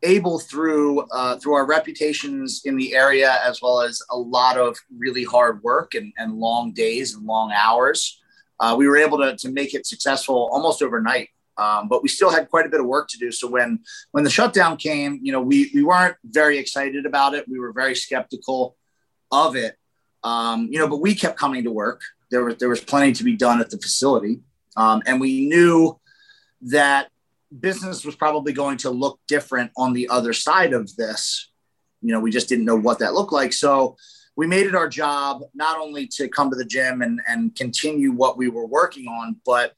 able 0.03 0.39
through 0.39 1.01
uh, 1.11 1.37
through 1.37 1.53
our 1.53 1.65
reputations 1.65 2.61
in 2.63 2.77
the 2.77 2.95
area 2.95 3.37
as 3.43 3.61
well 3.61 3.81
as 3.81 4.01
a 4.11 4.17
lot 4.17 4.57
of 4.57 4.77
really 4.97 5.25
hard 5.25 5.61
work 5.61 5.93
and, 5.93 6.13
and 6.17 6.35
long 6.35 6.71
days 6.71 7.15
and 7.15 7.25
long 7.25 7.51
hours 7.51 8.21
uh, 8.59 8.75
we 8.77 8.87
were 8.87 8.97
able 8.97 9.17
to, 9.17 9.35
to 9.37 9.49
make 9.49 9.73
it 9.73 9.85
successful 9.85 10.49
almost 10.51 10.81
overnight. 10.81 11.29
Um, 11.57 11.89
but 11.89 12.01
we 12.01 12.07
still 12.07 12.29
had 12.29 12.49
quite 12.49 12.65
a 12.65 12.69
bit 12.69 12.79
of 12.79 12.85
work 12.85 13.09
to 13.09 13.17
do. 13.17 13.31
So 13.33 13.49
when 13.49 13.79
when 14.11 14.23
the 14.23 14.29
shutdown 14.29 14.77
came, 14.77 15.19
you 15.21 15.33
know, 15.33 15.41
we 15.41 15.69
we 15.73 15.83
weren't 15.83 16.15
very 16.23 16.57
excited 16.57 17.05
about 17.05 17.33
it. 17.33 17.49
We 17.49 17.59
were 17.59 17.73
very 17.73 17.95
skeptical 17.95 18.77
of 19.31 19.55
it. 19.55 19.75
Um, 20.23 20.67
you 20.71 20.79
know, 20.79 20.87
but 20.87 21.01
we 21.01 21.15
kept 21.15 21.37
coming 21.37 21.63
to 21.63 21.71
work. 21.71 22.01
There 22.31 22.43
was 22.43 22.57
there 22.57 22.69
was 22.69 22.81
plenty 22.81 23.13
to 23.13 23.23
be 23.23 23.35
done 23.35 23.61
at 23.61 23.69
the 23.69 23.77
facility, 23.77 24.39
um, 24.75 25.01
and 25.05 25.19
we 25.19 25.47
knew 25.47 25.99
that 26.61 27.09
business 27.57 28.05
was 28.05 28.15
probably 28.15 28.53
going 28.53 28.77
to 28.77 28.89
look 28.89 29.19
different 29.27 29.71
on 29.77 29.93
the 29.93 30.09
other 30.09 30.33
side 30.33 30.73
of 30.73 30.95
this. 30.95 31.49
You 32.01 32.11
know, 32.11 32.19
we 32.19 32.31
just 32.31 32.49
didn't 32.49 32.65
know 32.65 32.75
what 32.75 32.99
that 32.99 33.13
looked 33.13 33.33
like. 33.33 33.53
So 33.53 33.97
we 34.35 34.47
made 34.47 34.67
it 34.67 34.75
our 34.75 34.87
job 34.87 35.41
not 35.53 35.77
only 35.77 36.07
to 36.07 36.29
come 36.29 36.49
to 36.49 36.55
the 36.55 36.65
gym 36.65 37.01
and, 37.01 37.19
and 37.27 37.55
continue 37.55 38.11
what 38.11 38.37
we 38.37 38.47
were 38.47 38.65
working 38.65 39.07
on, 39.07 39.35
but 39.45 39.73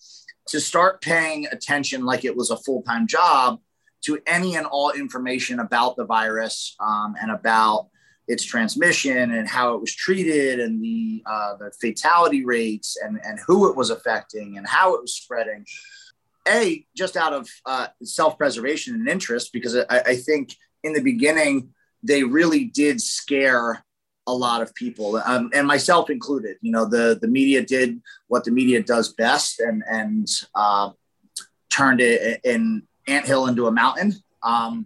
to 0.48 0.60
start 0.60 1.02
paying 1.02 1.48
attention 1.52 2.04
like 2.04 2.26
it 2.26 2.36
was 2.36 2.52
a 2.52 2.58
full 2.58 2.82
time 2.84 3.08
job 3.08 3.60
to 4.02 4.20
any 4.28 4.56
and 4.56 4.66
all 4.66 4.92
information 4.92 5.60
about 5.60 5.96
the 5.96 6.06
virus 6.06 6.76
um, 6.80 7.16
and 7.22 7.32
about 7.32 7.88
its 8.28 8.44
transmission 8.44 9.32
and 9.32 9.48
how 9.48 9.74
it 9.76 9.82
was 9.82 9.94
treated 9.94 10.60
and 10.60 10.82
the, 10.82 11.24
uh, 11.26 11.56
the 11.58 11.72
fatality 11.82 12.46
rates 12.46 12.98
and, 13.04 13.20
and 13.24 13.40
who 13.46 13.70
it 13.70 13.76
was 13.76 13.90
affecting 13.90 14.58
and 14.58 14.68
how 14.68 14.96
it 14.96 15.02
was 15.02 15.14
spreading. 15.14 15.66
a 16.48 16.86
just 16.96 17.18
out 17.18 17.34
of 17.34 17.50
uh, 17.66 17.88
self-preservation 18.04 18.96
and 18.96 19.08
interest 19.08 19.52
because 19.52 19.76
I, 19.76 19.86
I 19.90 20.16
think 20.16 20.56
in 20.84 20.94
the 20.94 21.02
beginning 21.02 21.74
they 22.04 22.24
really 22.24 22.66
did 22.66 23.02
scare 23.02 23.84
a 24.28 24.34
lot 24.34 24.62
of 24.62 24.74
people 24.76 25.18
um, 25.26 25.50
and 25.54 25.68
myself 25.68 26.10
included 26.10 26.58
you 26.62 26.72
know 26.72 26.86
the 26.86 27.18
the 27.22 27.28
media 27.28 27.62
did 27.62 28.00
what 28.28 28.44
the 28.44 28.52
media 28.52 28.82
does 28.82 29.14
best 29.14 29.60
and 29.60 29.84
and 29.90 30.28
uh, 30.56 30.90
turned 31.70 32.02
it 32.02 32.40
an 32.46 32.88
anthill 33.08 33.48
into 33.48 33.68
a 33.68 33.72
mountain 33.72 34.14
um, 34.44 34.86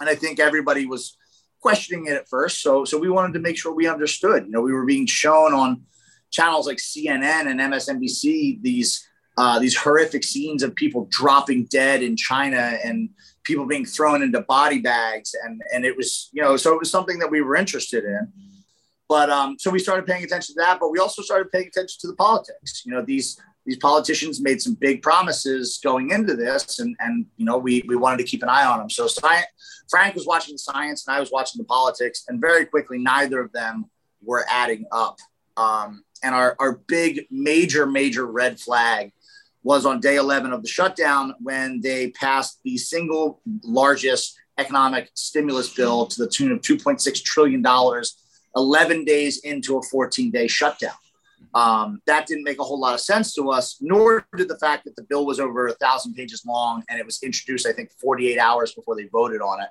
and 0.00 0.08
i 0.08 0.14
think 0.14 0.38
everybody 0.38 0.86
was 0.86 1.17
questioning 1.60 2.06
it 2.06 2.12
at 2.12 2.28
first 2.28 2.62
so 2.62 2.84
so 2.84 2.98
we 2.98 3.10
wanted 3.10 3.32
to 3.32 3.40
make 3.40 3.56
sure 3.56 3.72
we 3.72 3.86
understood 3.86 4.44
you 4.44 4.50
know 4.50 4.60
we 4.60 4.72
were 4.72 4.84
being 4.84 5.06
shown 5.06 5.52
on 5.52 5.82
channels 6.30 6.66
like 6.66 6.78
cnn 6.78 7.50
and 7.50 7.60
msnbc 7.60 8.60
these 8.62 9.04
uh, 9.36 9.56
these 9.60 9.76
horrific 9.76 10.24
scenes 10.24 10.64
of 10.64 10.74
people 10.74 11.06
dropping 11.10 11.64
dead 11.66 12.02
in 12.02 12.16
china 12.16 12.76
and 12.84 13.08
people 13.44 13.64
being 13.66 13.84
thrown 13.84 14.22
into 14.22 14.40
body 14.42 14.80
bags 14.80 15.34
and 15.44 15.62
and 15.72 15.84
it 15.84 15.96
was 15.96 16.28
you 16.32 16.42
know 16.42 16.56
so 16.56 16.72
it 16.72 16.78
was 16.78 16.90
something 16.90 17.18
that 17.18 17.30
we 17.30 17.40
were 17.40 17.56
interested 17.56 18.04
in 18.04 18.32
but 19.08 19.30
um, 19.30 19.56
so 19.58 19.70
we 19.70 19.78
started 19.78 20.06
paying 20.06 20.22
attention 20.22 20.54
to 20.54 20.60
that, 20.60 20.78
but 20.78 20.90
we 20.90 20.98
also 20.98 21.22
started 21.22 21.50
paying 21.50 21.68
attention 21.68 21.96
to 22.02 22.08
the 22.08 22.14
politics. 22.14 22.82
You 22.84 22.92
know, 22.92 23.02
these 23.02 23.40
these 23.64 23.78
politicians 23.78 24.40
made 24.40 24.60
some 24.60 24.74
big 24.74 25.02
promises 25.02 25.80
going 25.82 26.10
into 26.10 26.36
this, 26.36 26.78
and 26.78 26.94
and 27.00 27.24
you 27.36 27.46
know 27.46 27.56
we 27.56 27.82
we 27.88 27.96
wanted 27.96 28.18
to 28.18 28.24
keep 28.24 28.42
an 28.42 28.50
eye 28.50 28.66
on 28.66 28.78
them. 28.78 28.90
So 28.90 29.06
science, 29.06 29.46
Frank 29.88 30.14
was 30.14 30.26
watching 30.26 30.54
the 30.54 30.58
science, 30.58 31.06
and 31.06 31.16
I 31.16 31.20
was 31.20 31.30
watching 31.30 31.58
the 31.58 31.64
politics, 31.64 32.24
and 32.28 32.40
very 32.40 32.66
quickly 32.66 32.98
neither 32.98 33.40
of 33.40 33.52
them 33.52 33.86
were 34.22 34.44
adding 34.50 34.86
up. 34.92 35.18
Um, 35.56 36.04
and 36.22 36.34
our 36.34 36.56
our 36.58 36.72
big 36.86 37.26
major 37.30 37.86
major 37.86 38.26
red 38.26 38.60
flag 38.60 39.12
was 39.62 39.84
on 39.84 40.00
day 40.00 40.16
11 40.16 40.52
of 40.52 40.62
the 40.62 40.68
shutdown 40.68 41.34
when 41.40 41.80
they 41.80 42.10
passed 42.10 42.60
the 42.64 42.76
single 42.76 43.40
largest 43.62 44.36
economic 44.56 45.10
stimulus 45.14 45.72
bill 45.72 46.06
to 46.06 46.24
the 46.24 46.28
tune 46.28 46.52
of 46.52 46.60
2.6 46.60 47.22
trillion 47.22 47.62
dollars 47.62 48.16
11 48.56 49.04
days 49.04 49.38
into 49.38 49.78
a 49.78 49.82
14 49.82 50.30
day 50.30 50.48
shutdown. 50.48 50.94
Um, 51.54 52.00
that 52.06 52.26
didn't 52.26 52.44
make 52.44 52.60
a 52.60 52.64
whole 52.64 52.78
lot 52.78 52.94
of 52.94 53.00
sense 53.00 53.34
to 53.34 53.50
us, 53.50 53.78
nor 53.80 54.26
did 54.36 54.48
the 54.48 54.58
fact 54.58 54.84
that 54.84 54.96
the 54.96 55.02
bill 55.02 55.24
was 55.26 55.40
over 55.40 55.66
a 55.66 55.72
thousand 55.74 56.14
pages 56.14 56.42
long 56.46 56.82
and 56.88 57.00
it 57.00 57.06
was 57.06 57.22
introduced, 57.22 57.66
I 57.66 57.72
think, 57.72 57.90
48 58.00 58.38
hours 58.38 58.74
before 58.74 58.96
they 58.96 59.04
voted 59.04 59.40
on 59.40 59.62
it. 59.62 59.68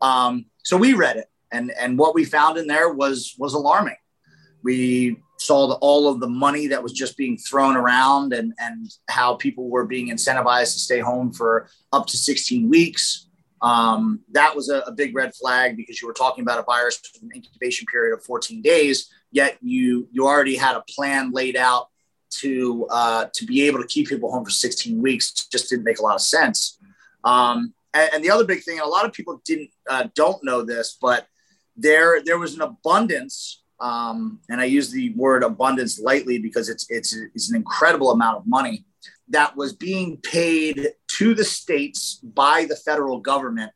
Um, 0.00 0.46
so 0.62 0.76
we 0.76 0.94
read 0.94 1.16
it, 1.16 1.26
and 1.50 1.72
and 1.72 1.98
what 1.98 2.14
we 2.14 2.24
found 2.24 2.58
in 2.58 2.66
there 2.66 2.92
was 2.92 3.34
was 3.38 3.54
alarming. 3.54 3.96
We 4.62 5.18
saw 5.38 5.68
the, 5.68 5.74
all 5.74 6.08
of 6.08 6.20
the 6.20 6.28
money 6.28 6.66
that 6.66 6.82
was 6.82 6.92
just 6.92 7.16
being 7.16 7.36
thrown 7.36 7.76
around, 7.76 8.32
and 8.32 8.52
and 8.60 8.90
how 9.08 9.34
people 9.34 9.68
were 9.68 9.86
being 9.86 10.10
incentivized 10.10 10.74
to 10.74 10.80
stay 10.80 11.00
home 11.00 11.32
for 11.32 11.68
up 11.92 12.06
to 12.08 12.16
16 12.16 12.68
weeks. 12.68 13.28
Um, 13.60 14.20
that 14.32 14.54
was 14.54 14.68
a, 14.68 14.80
a, 14.80 14.92
big 14.92 15.16
red 15.16 15.34
flag 15.34 15.76
because 15.76 16.00
you 16.00 16.06
were 16.06 16.14
talking 16.14 16.42
about 16.42 16.60
a 16.60 16.62
virus 16.62 17.00
with 17.12 17.24
an 17.24 17.30
incubation 17.34 17.86
period 17.90 18.14
of 18.14 18.22
14 18.22 18.62
days, 18.62 19.10
yet 19.30 19.58
you 19.60 20.08
you 20.12 20.26
already 20.26 20.56
had 20.56 20.76
a 20.76 20.84
plan 20.88 21.30
laid 21.32 21.56
out 21.56 21.88
to 22.30 22.86
uh, 22.90 23.26
to 23.32 23.46
be 23.46 23.66
able 23.66 23.80
to 23.80 23.86
keep 23.86 24.08
people 24.08 24.30
home 24.30 24.44
for 24.44 24.50
16 24.50 25.00
weeks. 25.00 25.32
Just 25.50 25.70
didn't 25.70 25.84
make 25.84 25.98
a 25.98 26.02
lot 26.02 26.14
of 26.14 26.20
sense. 26.20 26.78
Um, 27.24 27.74
and, 27.94 28.10
and, 28.14 28.24
the 28.24 28.30
other 28.30 28.44
big 28.44 28.62
thing, 28.62 28.78
and 28.78 28.86
a 28.86 28.88
lot 28.88 29.04
of 29.04 29.12
people 29.12 29.40
didn't 29.44 29.70
uh, 29.88 30.08
don't 30.14 30.42
know 30.44 30.62
this, 30.62 30.96
but 31.00 31.26
there 31.76 32.22
there 32.22 32.38
was 32.38 32.54
an 32.54 32.62
abundance. 32.62 33.62
Um, 33.80 34.40
and 34.48 34.60
I 34.60 34.64
use 34.64 34.90
the 34.90 35.12
word 35.14 35.44
abundance 35.44 36.00
lightly 36.00 36.38
because 36.38 36.68
it's 36.68 36.86
it's 36.90 37.16
it's 37.34 37.50
an 37.50 37.56
incredible 37.56 38.10
amount 38.10 38.38
of 38.38 38.46
money 38.46 38.84
that 39.28 39.56
was 39.56 39.72
being 39.72 40.16
paid 40.18 40.88
to 41.18 41.34
the 41.34 41.44
states 41.44 42.20
by 42.22 42.66
the 42.68 42.76
federal 42.76 43.20
government 43.20 43.72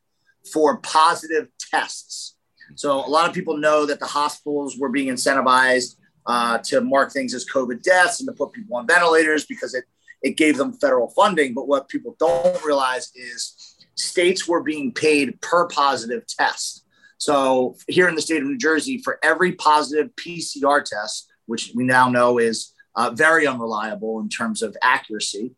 for 0.51 0.77
positive 0.77 1.47
tests. 1.71 2.32
So 2.75 3.05
a 3.05 3.09
lot 3.09 3.27
of 3.27 3.35
people 3.35 3.57
know 3.57 3.85
that 3.85 3.99
the 3.99 4.05
hospitals 4.05 4.77
were 4.77 4.89
being 4.89 5.13
incentivized 5.13 5.95
uh, 6.25 6.57
to 6.59 6.81
mark 6.81 7.11
things 7.11 7.33
as 7.33 7.45
COVID 7.49 7.81
deaths 7.81 8.19
and 8.19 8.27
to 8.27 8.33
put 8.33 8.53
people 8.53 8.77
on 8.77 8.87
ventilators 8.87 9.45
because 9.45 9.73
it 9.73 9.85
it 10.23 10.37
gave 10.37 10.57
them 10.57 10.73
federal 10.73 11.09
funding. 11.09 11.53
But 11.53 11.67
what 11.67 11.89
people 11.89 12.15
don't 12.17 12.63
realize 12.63 13.11
is 13.13 13.75
states 13.95 14.47
were 14.47 14.63
being 14.63 14.91
paid 14.91 15.39
per 15.41 15.67
positive 15.67 16.25
test. 16.25 16.85
So 17.17 17.75
here 17.87 18.07
in 18.07 18.15
the 18.15 18.21
state 18.21 18.41
of 18.41 18.47
New 18.47 18.57
Jersey, 18.57 18.99
for 19.03 19.19
every 19.21 19.53
positive 19.53 20.11
PCR 20.15 20.83
test, 20.83 21.29
which 21.45 21.71
we 21.75 21.83
now 21.83 22.09
know 22.09 22.37
is 22.37 22.73
uh, 22.95 23.11
very 23.11 23.45
unreliable 23.45 24.19
in 24.19 24.29
terms 24.29 24.61
of 24.61 24.75
accuracy, 24.81 25.51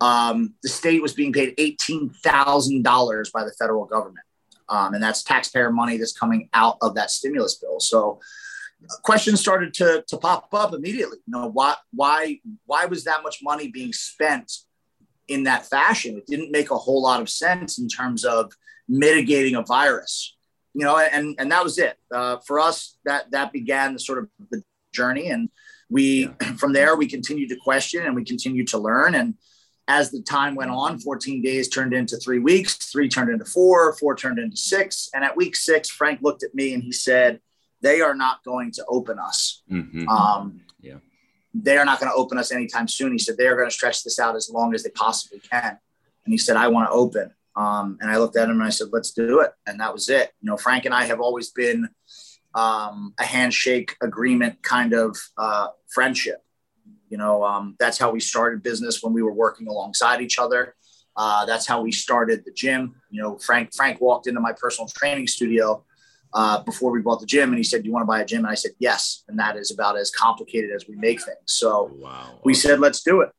um, 0.00 0.54
the 0.62 0.68
state 0.68 1.02
was 1.02 1.12
being 1.12 1.32
paid 1.32 1.56
$18,000 1.56 3.32
by 3.32 3.44
the 3.44 3.52
federal 3.58 3.84
government. 3.84 4.24
Um, 4.70 4.94
and 4.94 5.02
that's 5.02 5.22
taxpayer 5.22 5.70
money 5.70 5.96
that's 5.96 6.16
coming 6.16 6.48
out 6.54 6.78
of 6.80 6.94
that 6.94 7.10
stimulus 7.10 7.56
bill. 7.56 7.80
So 7.80 8.20
questions 9.02 9.40
started 9.40 9.74
to, 9.74 10.04
to 10.06 10.16
pop 10.16 10.48
up 10.54 10.72
immediately. 10.72 11.18
You 11.26 11.32
know, 11.32 11.48
why, 11.48 11.74
why, 11.92 12.38
why 12.66 12.86
was 12.86 13.04
that 13.04 13.22
much 13.22 13.40
money 13.42 13.68
being 13.68 13.92
spent 13.92 14.52
in 15.28 15.42
that 15.44 15.66
fashion? 15.66 16.16
It 16.16 16.26
didn't 16.26 16.52
make 16.52 16.70
a 16.70 16.78
whole 16.78 17.02
lot 17.02 17.20
of 17.20 17.28
sense 17.28 17.78
in 17.78 17.88
terms 17.88 18.24
of 18.24 18.52
mitigating 18.88 19.56
a 19.56 19.62
virus, 19.62 20.36
you 20.72 20.84
know, 20.84 20.98
and, 20.98 21.34
and 21.38 21.50
that 21.50 21.64
was 21.64 21.78
it. 21.78 21.96
Uh, 22.14 22.38
for 22.46 22.60
us, 22.60 22.96
that, 23.04 23.30
that 23.32 23.52
began 23.52 23.92
the 23.92 23.98
sort 23.98 24.18
of 24.18 24.28
the 24.50 24.62
journey. 24.92 25.30
And 25.30 25.48
we, 25.88 26.28
yeah. 26.40 26.52
from 26.56 26.72
there, 26.72 26.96
we 26.96 27.08
continued 27.08 27.48
to 27.50 27.56
question 27.56 28.06
and 28.06 28.14
we 28.14 28.24
continued 28.24 28.68
to 28.68 28.78
learn. 28.78 29.16
And, 29.16 29.34
as 29.88 30.10
the 30.10 30.22
time 30.22 30.54
went 30.54 30.70
on, 30.70 30.98
14 30.98 31.42
days 31.42 31.68
turned 31.68 31.92
into 31.92 32.16
three 32.16 32.38
weeks, 32.38 32.76
three 32.76 33.08
turned 33.08 33.30
into 33.30 33.44
four, 33.44 33.92
four 33.94 34.14
turned 34.14 34.38
into 34.38 34.56
six. 34.56 35.10
And 35.14 35.24
at 35.24 35.36
week 35.36 35.56
six, 35.56 35.88
Frank 35.88 36.20
looked 36.22 36.42
at 36.42 36.54
me 36.54 36.74
and 36.74 36.82
he 36.82 36.92
said, 36.92 37.40
They 37.80 38.00
are 38.00 38.14
not 38.14 38.44
going 38.44 38.70
to 38.72 38.84
open 38.88 39.18
us. 39.18 39.62
Mm-hmm. 39.70 40.08
Um, 40.08 40.60
yeah. 40.80 40.98
They 41.52 41.76
are 41.76 41.84
not 41.84 41.98
going 41.98 42.10
to 42.10 42.16
open 42.16 42.38
us 42.38 42.52
anytime 42.52 42.86
soon. 42.86 43.12
He 43.12 43.18
said, 43.18 43.36
They 43.36 43.48
are 43.48 43.56
going 43.56 43.68
to 43.68 43.74
stretch 43.74 44.04
this 44.04 44.18
out 44.18 44.36
as 44.36 44.48
long 44.48 44.74
as 44.74 44.84
they 44.84 44.90
possibly 44.90 45.40
can. 45.40 45.78
And 46.24 46.32
he 46.32 46.38
said, 46.38 46.56
I 46.56 46.68
want 46.68 46.88
to 46.88 46.92
open. 46.92 47.32
Um, 47.56 47.98
and 48.00 48.10
I 48.10 48.18
looked 48.18 48.36
at 48.36 48.44
him 48.48 48.60
and 48.60 48.62
I 48.62 48.70
said, 48.70 48.88
Let's 48.92 49.10
do 49.10 49.40
it. 49.40 49.52
And 49.66 49.80
that 49.80 49.92
was 49.92 50.08
it. 50.08 50.32
You 50.40 50.50
know, 50.50 50.56
Frank 50.56 50.84
and 50.84 50.94
I 50.94 51.04
have 51.04 51.20
always 51.20 51.50
been 51.50 51.88
um, 52.54 53.14
a 53.18 53.24
handshake 53.24 53.96
agreement 54.00 54.62
kind 54.62 54.92
of 54.92 55.16
uh, 55.36 55.68
friendship. 55.88 56.44
You 57.10 57.18
know, 57.18 57.44
um, 57.44 57.76
that's 57.78 57.98
how 57.98 58.10
we 58.10 58.20
started 58.20 58.62
business 58.62 59.02
when 59.02 59.12
we 59.12 59.22
were 59.22 59.32
working 59.32 59.66
alongside 59.66 60.22
each 60.22 60.38
other. 60.38 60.74
Uh, 61.16 61.44
that's 61.44 61.66
how 61.66 61.82
we 61.82 61.92
started 61.92 62.44
the 62.44 62.52
gym. 62.52 62.94
You 63.10 63.22
know, 63.22 63.36
Frank 63.38 63.74
Frank 63.74 64.00
walked 64.00 64.28
into 64.28 64.40
my 64.40 64.52
personal 64.52 64.88
training 64.88 65.26
studio 65.26 65.84
uh, 66.32 66.62
before 66.62 66.92
we 66.92 67.00
bought 67.00 67.20
the 67.20 67.26
gym, 67.26 67.50
and 67.50 67.58
he 67.58 67.64
said, 67.64 67.82
"Do 67.82 67.88
you 67.88 67.92
want 67.92 68.04
to 68.04 68.06
buy 68.06 68.20
a 68.20 68.24
gym?" 68.24 68.44
And 68.44 68.48
I 68.48 68.54
said, 68.54 68.72
"Yes." 68.78 69.24
And 69.28 69.38
that 69.40 69.56
is 69.56 69.72
about 69.72 69.98
as 69.98 70.10
complicated 70.10 70.70
as 70.70 70.86
we 70.88 70.94
make 70.96 71.20
things. 71.20 71.38
So 71.46 71.90
wow. 72.00 72.38
we 72.44 72.54
said, 72.54 72.78
"Let's 72.78 73.02
do 73.02 73.22
it." 73.22 73.30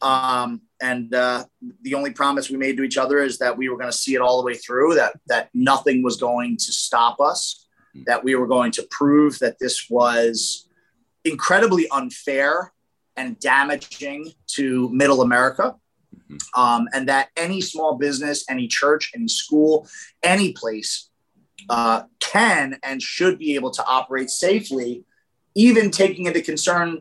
Um, 0.00 0.62
and 0.80 1.12
uh, 1.14 1.44
the 1.82 1.94
only 1.94 2.12
promise 2.12 2.48
we 2.48 2.56
made 2.56 2.76
to 2.78 2.82
each 2.82 2.96
other 2.96 3.18
is 3.18 3.38
that 3.38 3.58
we 3.58 3.68
were 3.68 3.76
going 3.76 3.90
to 3.90 3.96
see 3.96 4.14
it 4.14 4.20
all 4.22 4.40
the 4.40 4.46
way 4.46 4.54
through. 4.54 4.94
That 4.94 5.20
that 5.26 5.50
nothing 5.52 6.02
was 6.02 6.16
going 6.16 6.56
to 6.56 6.72
stop 6.72 7.20
us. 7.20 7.66
Mm-hmm. 7.94 8.04
That 8.06 8.24
we 8.24 8.34
were 8.36 8.46
going 8.46 8.72
to 8.72 8.88
prove 8.90 9.38
that 9.40 9.58
this 9.58 9.90
was 9.90 10.66
incredibly 11.24 11.88
unfair 11.90 12.72
and 13.18 13.38
damaging 13.40 14.32
to 14.46 14.88
middle 14.90 15.20
America. 15.22 15.74
Mm-hmm. 16.14 16.60
Um, 16.60 16.88
and 16.94 17.08
that 17.08 17.28
any 17.36 17.60
small 17.60 17.96
business, 17.96 18.44
any 18.48 18.68
church, 18.68 19.10
any 19.14 19.28
school, 19.28 19.88
any 20.22 20.52
place 20.52 21.10
uh, 21.68 22.02
can 22.20 22.78
and 22.82 23.02
should 23.02 23.38
be 23.38 23.54
able 23.56 23.70
to 23.72 23.84
operate 23.84 24.30
safely, 24.30 25.04
even 25.54 25.90
taking 25.90 26.26
into 26.26 26.40
concern, 26.40 27.00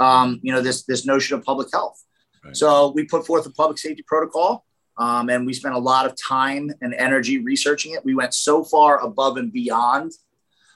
um, 0.00 0.40
you 0.42 0.52
know, 0.52 0.60
this 0.60 0.84
this 0.84 1.04
notion 1.04 1.36
of 1.36 1.44
public 1.44 1.68
health. 1.72 2.02
Right. 2.44 2.56
So 2.56 2.92
we 2.94 3.04
put 3.04 3.26
forth 3.26 3.44
a 3.46 3.50
public 3.50 3.78
safety 3.78 4.04
protocol, 4.06 4.64
um, 4.96 5.28
and 5.28 5.44
we 5.44 5.52
spent 5.52 5.74
a 5.74 5.78
lot 5.78 6.06
of 6.06 6.14
time 6.16 6.70
and 6.80 6.94
energy 6.94 7.38
researching 7.38 7.92
it. 7.92 8.04
We 8.04 8.14
went 8.14 8.32
so 8.32 8.64
far 8.64 9.02
above 9.04 9.36
and 9.36 9.52
beyond 9.52 10.12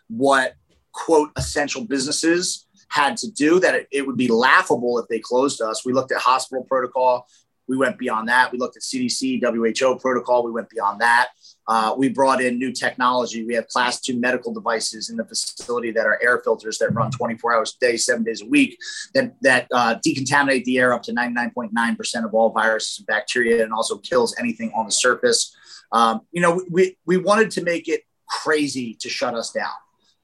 what 0.08 0.54
quote 0.92 1.30
essential 1.36 1.84
businesses 1.84 2.66
had 2.92 3.16
to 3.16 3.30
do 3.30 3.58
that 3.58 3.74
it, 3.74 3.88
it 3.90 4.06
would 4.06 4.18
be 4.18 4.28
laughable 4.28 4.98
if 4.98 5.08
they 5.08 5.18
closed 5.18 5.62
us. 5.62 5.84
We 5.84 5.92
looked 5.92 6.12
at 6.12 6.18
hospital 6.18 6.64
protocol. 6.64 7.26
We 7.66 7.76
went 7.76 7.96
beyond 7.96 8.28
that. 8.28 8.52
We 8.52 8.58
looked 8.58 8.76
at 8.76 8.82
CDC, 8.82 9.40
WHO 9.42 9.98
protocol. 9.98 10.44
We 10.44 10.50
went 10.50 10.68
beyond 10.68 11.00
that. 11.00 11.28
Uh, 11.66 11.94
we 11.96 12.08
brought 12.10 12.42
in 12.42 12.58
new 12.58 12.70
technology. 12.70 13.46
We 13.46 13.54
have 13.54 13.66
class 13.68 14.00
two 14.00 14.18
medical 14.18 14.52
devices 14.52 15.08
in 15.08 15.16
the 15.16 15.24
facility 15.24 15.90
that 15.92 16.04
are 16.04 16.18
air 16.22 16.40
filters 16.44 16.76
that 16.78 16.92
run 16.92 17.10
24 17.10 17.54
hours 17.54 17.76
a 17.80 17.84
day, 17.84 17.96
seven 17.96 18.24
days 18.24 18.42
a 18.42 18.46
week, 18.46 18.76
that, 19.14 19.34
that 19.40 19.68
uh, 19.72 19.94
decontaminate 20.06 20.64
the 20.64 20.78
air 20.78 20.92
up 20.92 21.02
to 21.04 21.14
99.9% 21.14 22.24
of 22.24 22.34
all 22.34 22.50
viruses 22.50 22.98
and 22.98 23.06
bacteria 23.06 23.62
and 23.62 23.72
also 23.72 23.96
kills 23.98 24.34
anything 24.38 24.70
on 24.74 24.84
the 24.84 24.92
surface. 24.92 25.56
Um, 25.92 26.22
you 26.30 26.42
know, 26.42 26.62
we, 26.70 26.98
we 27.06 27.16
wanted 27.16 27.50
to 27.52 27.62
make 27.62 27.88
it 27.88 28.02
crazy 28.28 28.94
to 29.00 29.08
shut 29.08 29.34
us 29.34 29.50
down. 29.50 29.72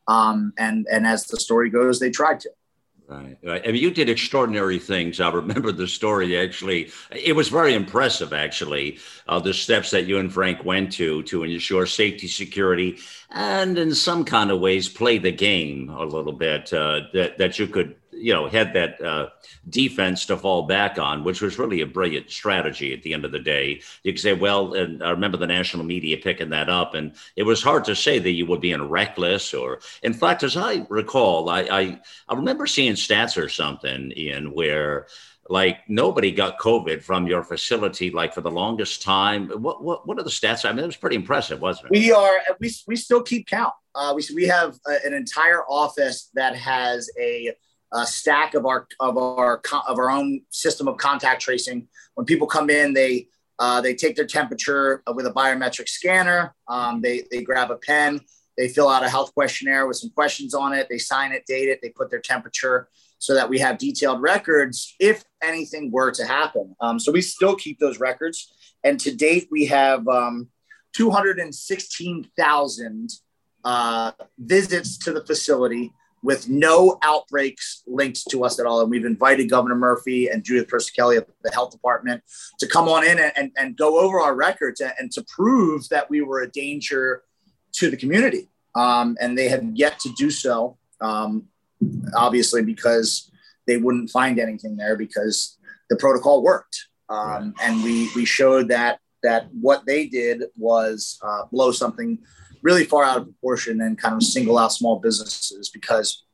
Um, 0.08 0.54
and, 0.58 0.86
and 0.90 1.06
as 1.06 1.26
the 1.26 1.38
story 1.38 1.70
goes, 1.70 2.00
they 2.00 2.10
tried 2.10 2.40
to. 2.40 2.50
Right, 3.08 3.38
right. 3.42 3.62
I 3.66 3.72
mean, 3.72 3.82
you 3.82 3.90
did 3.90 4.10
extraordinary 4.10 4.78
things. 4.78 5.18
I 5.18 5.30
remember 5.30 5.72
the 5.72 5.88
story. 5.88 6.38
Actually, 6.38 6.90
it 7.10 7.34
was 7.34 7.48
very 7.48 7.72
impressive. 7.72 8.34
Actually, 8.34 8.98
uh, 9.26 9.38
the 9.38 9.54
steps 9.54 9.90
that 9.92 10.04
you 10.04 10.18
and 10.18 10.30
Frank 10.30 10.62
went 10.62 10.92
to 10.92 11.22
to 11.22 11.42
ensure 11.42 11.86
safety, 11.86 12.28
security, 12.28 12.98
and 13.30 13.78
in 13.78 13.94
some 13.94 14.26
kind 14.26 14.50
of 14.50 14.60
ways, 14.60 14.90
play 14.90 15.16
the 15.16 15.32
game 15.32 15.88
a 15.88 16.04
little 16.04 16.34
bit. 16.34 16.70
Uh, 16.70 17.00
that 17.14 17.38
that 17.38 17.58
you 17.58 17.66
could 17.66 17.96
you 18.20 18.32
know 18.32 18.48
had 18.48 18.72
that 18.74 19.00
uh, 19.00 19.28
defense 19.68 20.26
to 20.26 20.36
fall 20.36 20.64
back 20.64 20.98
on, 20.98 21.24
which 21.24 21.40
was 21.40 21.58
really 21.58 21.80
a 21.80 21.86
brilliant 21.86 22.30
strategy. 22.30 22.92
At 22.92 23.02
the 23.02 23.14
end 23.14 23.24
of 23.24 23.32
the 23.32 23.38
day, 23.38 23.80
you 24.02 24.12
could 24.12 24.20
say, 24.20 24.32
well, 24.32 24.74
and 24.74 25.02
I 25.02 25.10
remember 25.10 25.36
the 25.36 25.46
national 25.46 25.84
media 25.84 26.16
picking 26.18 26.50
that 26.50 26.68
up, 26.68 26.94
and 26.94 27.14
it 27.36 27.44
was 27.44 27.62
hard 27.62 27.84
to 27.86 27.96
say 27.96 28.18
that 28.18 28.30
you 28.30 28.46
were 28.46 28.58
being 28.58 28.88
reckless, 28.88 29.54
or 29.54 29.80
in 30.02 30.12
fact, 30.12 30.42
as 30.42 30.56
I 30.56 30.86
recall, 30.88 31.48
I 31.48 31.60
I, 31.62 32.00
I 32.28 32.34
remember 32.34 32.66
seeing 32.66 32.94
stats 32.94 33.42
or 33.42 33.48
something, 33.48 34.12
Ian, 34.16 34.52
where 34.52 35.06
like 35.48 35.88
nobody 35.88 36.30
got 36.30 36.58
COVID 36.58 37.02
from 37.02 37.26
your 37.26 37.42
facility, 37.42 38.10
like 38.10 38.34
for 38.34 38.40
the 38.40 38.50
longest 38.50 39.02
time. 39.02 39.48
What 39.48 39.82
what 39.82 40.06
what 40.06 40.18
are 40.18 40.22
the 40.22 40.30
stats? 40.30 40.68
I 40.68 40.72
mean, 40.72 40.84
it 40.84 40.86
was 40.86 40.96
pretty 40.96 41.16
impressive, 41.16 41.60
wasn't 41.60 41.86
it? 41.86 41.98
We 41.98 42.12
are 42.12 42.38
we 42.60 42.72
we 42.86 42.96
still 42.96 43.22
keep 43.22 43.46
count. 43.46 43.72
Uh, 43.94 44.12
we 44.14 44.22
we 44.34 44.46
have 44.46 44.78
a, 44.86 45.06
an 45.06 45.14
entire 45.14 45.64
office 45.64 46.30
that 46.34 46.54
has 46.54 47.10
a 47.18 47.54
a 47.92 48.06
stack 48.06 48.54
of 48.54 48.64
our 48.66 48.86
of 49.00 49.16
our 49.16 49.60
of 49.88 49.98
our 49.98 50.10
own 50.10 50.42
system 50.50 50.86
of 50.88 50.96
contact 50.96 51.42
tracing. 51.42 51.88
When 52.14 52.26
people 52.26 52.46
come 52.46 52.70
in, 52.70 52.92
they 52.92 53.28
uh, 53.58 53.80
they 53.80 53.94
take 53.94 54.14
their 54.16 54.26
temperature 54.26 55.02
with 55.14 55.26
a 55.26 55.32
biometric 55.32 55.88
scanner. 55.88 56.54
Um, 56.68 57.00
they 57.00 57.24
they 57.30 57.42
grab 57.42 57.70
a 57.70 57.76
pen. 57.76 58.20
They 58.56 58.68
fill 58.68 58.88
out 58.88 59.04
a 59.04 59.08
health 59.08 59.32
questionnaire 59.34 59.86
with 59.86 59.98
some 59.98 60.10
questions 60.10 60.52
on 60.52 60.74
it. 60.74 60.88
They 60.90 60.98
sign 60.98 61.30
it, 61.32 61.46
date 61.46 61.68
it. 61.68 61.78
They 61.80 61.90
put 61.90 62.10
their 62.10 62.20
temperature 62.20 62.88
so 63.18 63.34
that 63.34 63.48
we 63.48 63.60
have 63.60 63.78
detailed 63.78 64.20
records 64.20 64.96
if 64.98 65.24
anything 65.42 65.92
were 65.92 66.10
to 66.12 66.26
happen. 66.26 66.74
Um, 66.80 66.98
so 66.98 67.12
we 67.12 67.20
still 67.20 67.54
keep 67.54 67.78
those 67.78 68.00
records. 68.00 68.52
And 68.82 68.98
to 69.00 69.14
date, 69.14 69.48
we 69.50 69.66
have 69.66 70.08
um, 70.08 70.48
216,000 70.94 73.10
uh, 73.64 74.12
visits 74.38 74.96
to 74.98 75.12
the 75.12 75.24
facility 75.24 75.92
with 76.22 76.48
no 76.48 76.98
outbreaks 77.02 77.82
linked 77.86 78.28
to 78.30 78.44
us 78.44 78.58
at 78.58 78.66
all. 78.66 78.80
And 78.80 78.90
we've 78.90 79.04
invited 79.04 79.50
Governor 79.50 79.76
Murphy 79.76 80.28
and 80.28 80.42
Judith 80.42 80.70
Kelly 80.94 81.16
of 81.16 81.26
the 81.42 81.50
health 81.52 81.70
department 81.70 82.22
to 82.58 82.66
come 82.66 82.88
on 82.88 83.04
in 83.04 83.18
and, 83.18 83.32
and, 83.36 83.52
and 83.56 83.76
go 83.76 83.98
over 83.98 84.20
our 84.20 84.34
records 84.34 84.80
and, 84.80 84.92
and, 84.98 85.12
to 85.12 85.24
prove 85.24 85.88
that 85.88 86.10
we 86.10 86.20
were 86.20 86.42
a 86.42 86.50
danger 86.50 87.22
to 87.72 87.90
the 87.90 87.96
community. 87.96 88.48
Um, 88.74 89.16
and 89.20 89.36
they 89.36 89.48
have 89.48 89.64
yet 89.74 89.98
to 90.00 90.10
do 90.16 90.30
so, 90.30 90.76
um, 91.00 91.44
obviously, 92.14 92.62
because 92.62 93.30
they 93.66 93.76
wouldn't 93.76 94.10
find 94.10 94.38
anything 94.38 94.76
there 94.76 94.96
because 94.96 95.58
the 95.88 95.96
protocol 95.96 96.42
worked. 96.42 96.86
Um, 97.08 97.54
and 97.62 97.82
we, 97.82 98.10
we 98.14 98.24
showed 98.24 98.68
that 98.68 99.00
that 99.22 99.48
what 99.52 99.84
they 99.86 100.06
did 100.06 100.44
was 100.56 101.18
uh, 101.22 101.44
blow 101.50 101.72
something 101.72 102.18
really 102.68 102.84
far 102.84 103.02
out 103.02 103.16
of 103.16 103.24
proportion 103.24 103.80
and 103.80 103.96
kind 103.96 104.14
of 104.14 104.22
single 104.22 104.58
out 104.58 104.70
small 104.70 104.98
businesses 104.98 105.70
because 105.70 106.24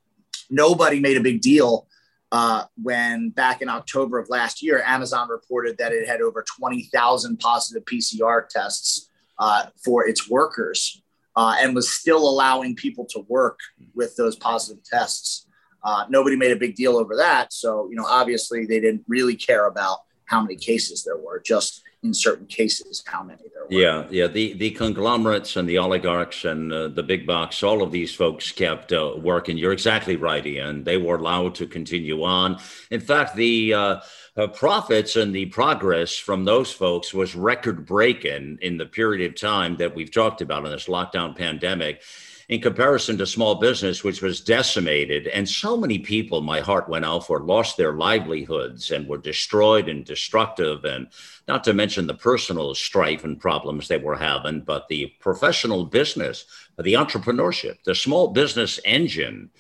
nobody 0.50 0.98
made 0.98 1.16
a 1.16 1.20
big 1.20 1.40
deal 1.40 1.86
uh, 2.32 2.64
when 2.82 3.30
back 3.30 3.62
in 3.62 3.68
October 3.68 4.18
of 4.18 4.28
last 4.28 4.60
year, 4.60 4.82
Amazon 4.84 5.28
reported 5.28 5.78
that 5.78 5.92
it 5.92 6.08
had 6.08 6.20
over 6.20 6.44
20,000 6.58 7.38
positive 7.38 7.84
PCR 7.84 8.48
tests 8.48 9.08
uh, 9.38 9.66
for 9.84 10.08
its 10.08 10.28
workers 10.28 11.00
uh, 11.36 11.54
and 11.60 11.72
was 11.72 11.88
still 11.88 12.28
allowing 12.28 12.74
people 12.74 13.06
to 13.10 13.20
work 13.28 13.60
with 13.94 14.16
those 14.16 14.34
positive 14.34 14.82
tests. 14.82 15.46
Uh, 15.84 16.06
nobody 16.08 16.34
made 16.34 16.50
a 16.50 16.56
big 16.56 16.74
deal 16.74 16.96
over 16.96 17.14
that. 17.14 17.52
So, 17.52 17.86
you 17.88 17.94
know, 17.94 18.06
obviously 18.06 18.66
they 18.66 18.80
didn't 18.80 19.04
really 19.06 19.36
care 19.36 19.66
about 19.66 19.98
how 20.24 20.40
many 20.40 20.56
cases 20.56 21.04
there 21.04 21.18
were, 21.18 21.40
just 21.46 21.83
in 22.04 22.12
certain 22.12 22.46
cases 22.46 23.02
how 23.06 23.22
many 23.22 23.42
there 23.52 23.64
were. 23.64 23.68
Yeah, 23.70 24.06
yeah. 24.10 24.26
The 24.26 24.52
the 24.52 24.70
conglomerates 24.70 25.56
and 25.56 25.68
the 25.68 25.78
oligarchs 25.78 26.44
and 26.44 26.72
uh, 26.72 26.88
the 26.88 27.02
big 27.02 27.26
box, 27.26 27.62
all 27.62 27.82
of 27.82 27.90
these 27.90 28.14
folks 28.14 28.52
kept 28.52 28.92
uh, 28.92 29.14
working. 29.16 29.56
You're 29.56 29.72
exactly 29.72 30.16
right, 30.16 30.46
Ian. 30.46 30.84
They 30.84 30.98
were 30.98 31.16
allowed 31.16 31.54
to 31.56 31.66
continue 31.66 32.22
on. 32.22 32.58
In 32.90 33.00
fact, 33.00 33.34
the 33.34 33.74
uh, 33.74 34.00
uh 34.36 34.46
profits 34.48 35.16
and 35.16 35.34
the 35.34 35.46
progress 35.46 36.16
from 36.16 36.44
those 36.44 36.70
folks 36.70 37.14
was 37.14 37.34
record 37.34 37.86
breaking 37.86 38.58
in 38.60 38.76
the 38.76 38.86
period 38.86 39.28
of 39.28 39.40
time 39.40 39.76
that 39.78 39.94
we've 39.94 40.12
talked 40.12 40.42
about 40.42 40.66
in 40.66 40.70
this 40.70 40.86
lockdown 40.86 41.34
pandemic 41.34 42.02
in 42.48 42.60
comparison 42.60 43.16
to 43.18 43.26
small 43.26 43.54
business, 43.54 44.04
which 44.04 44.20
was 44.20 44.40
decimated. 44.40 45.26
And 45.28 45.48
so 45.48 45.76
many 45.76 45.98
people, 45.98 46.40
my 46.40 46.60
heart 46.60 46.88
went 46.88 47.04
out 47.04 47.26
for, 47.26 47.40
lost 47.40 47.76
their 47.76 47.92
livelihoods 47.92 48.90
and 48.90 49.08
were 49.08 49.18
destroyed 49.18 49.88
and 49.88 50.04
destructive. 50.04 50.84
And 50.84 51.08
not 51.48 51.64
to 51.64 51.72
mention 51.72 52.06
the 52.06 52.14
personal 52.14 52.74
strife 52.74 53.24
and 53.24 53.40
problems 53.40 53.88
they 53.88 53.98
were 53.98 54.16
having, 54.16 54.60
but 54.60 54.88
the 54.88 55.12
professional 55.20 55.86
business, 55.86 56.44
the 56.78 56.94
entrepreneurship, 56.94 57.82
the 57.84 57.94
small 57.94 58.28
business 58.28 58.78
engine 58.84 59.50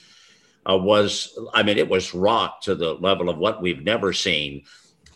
uh, 0.68 0.76
was, 0.76 1.38
I 1.54 1.62
mean, 1.62 1.78
it 1.78 1.88
was 1.88 2.14
rocked 2.14 2.64
to 2.64 2.74
the 2.74 2.94
level 2.94 3.28
of 3.28 3.38
what 3.38 3.62
we've 3.62 3.82
never 3.82 4.12
seen 4.12 4.64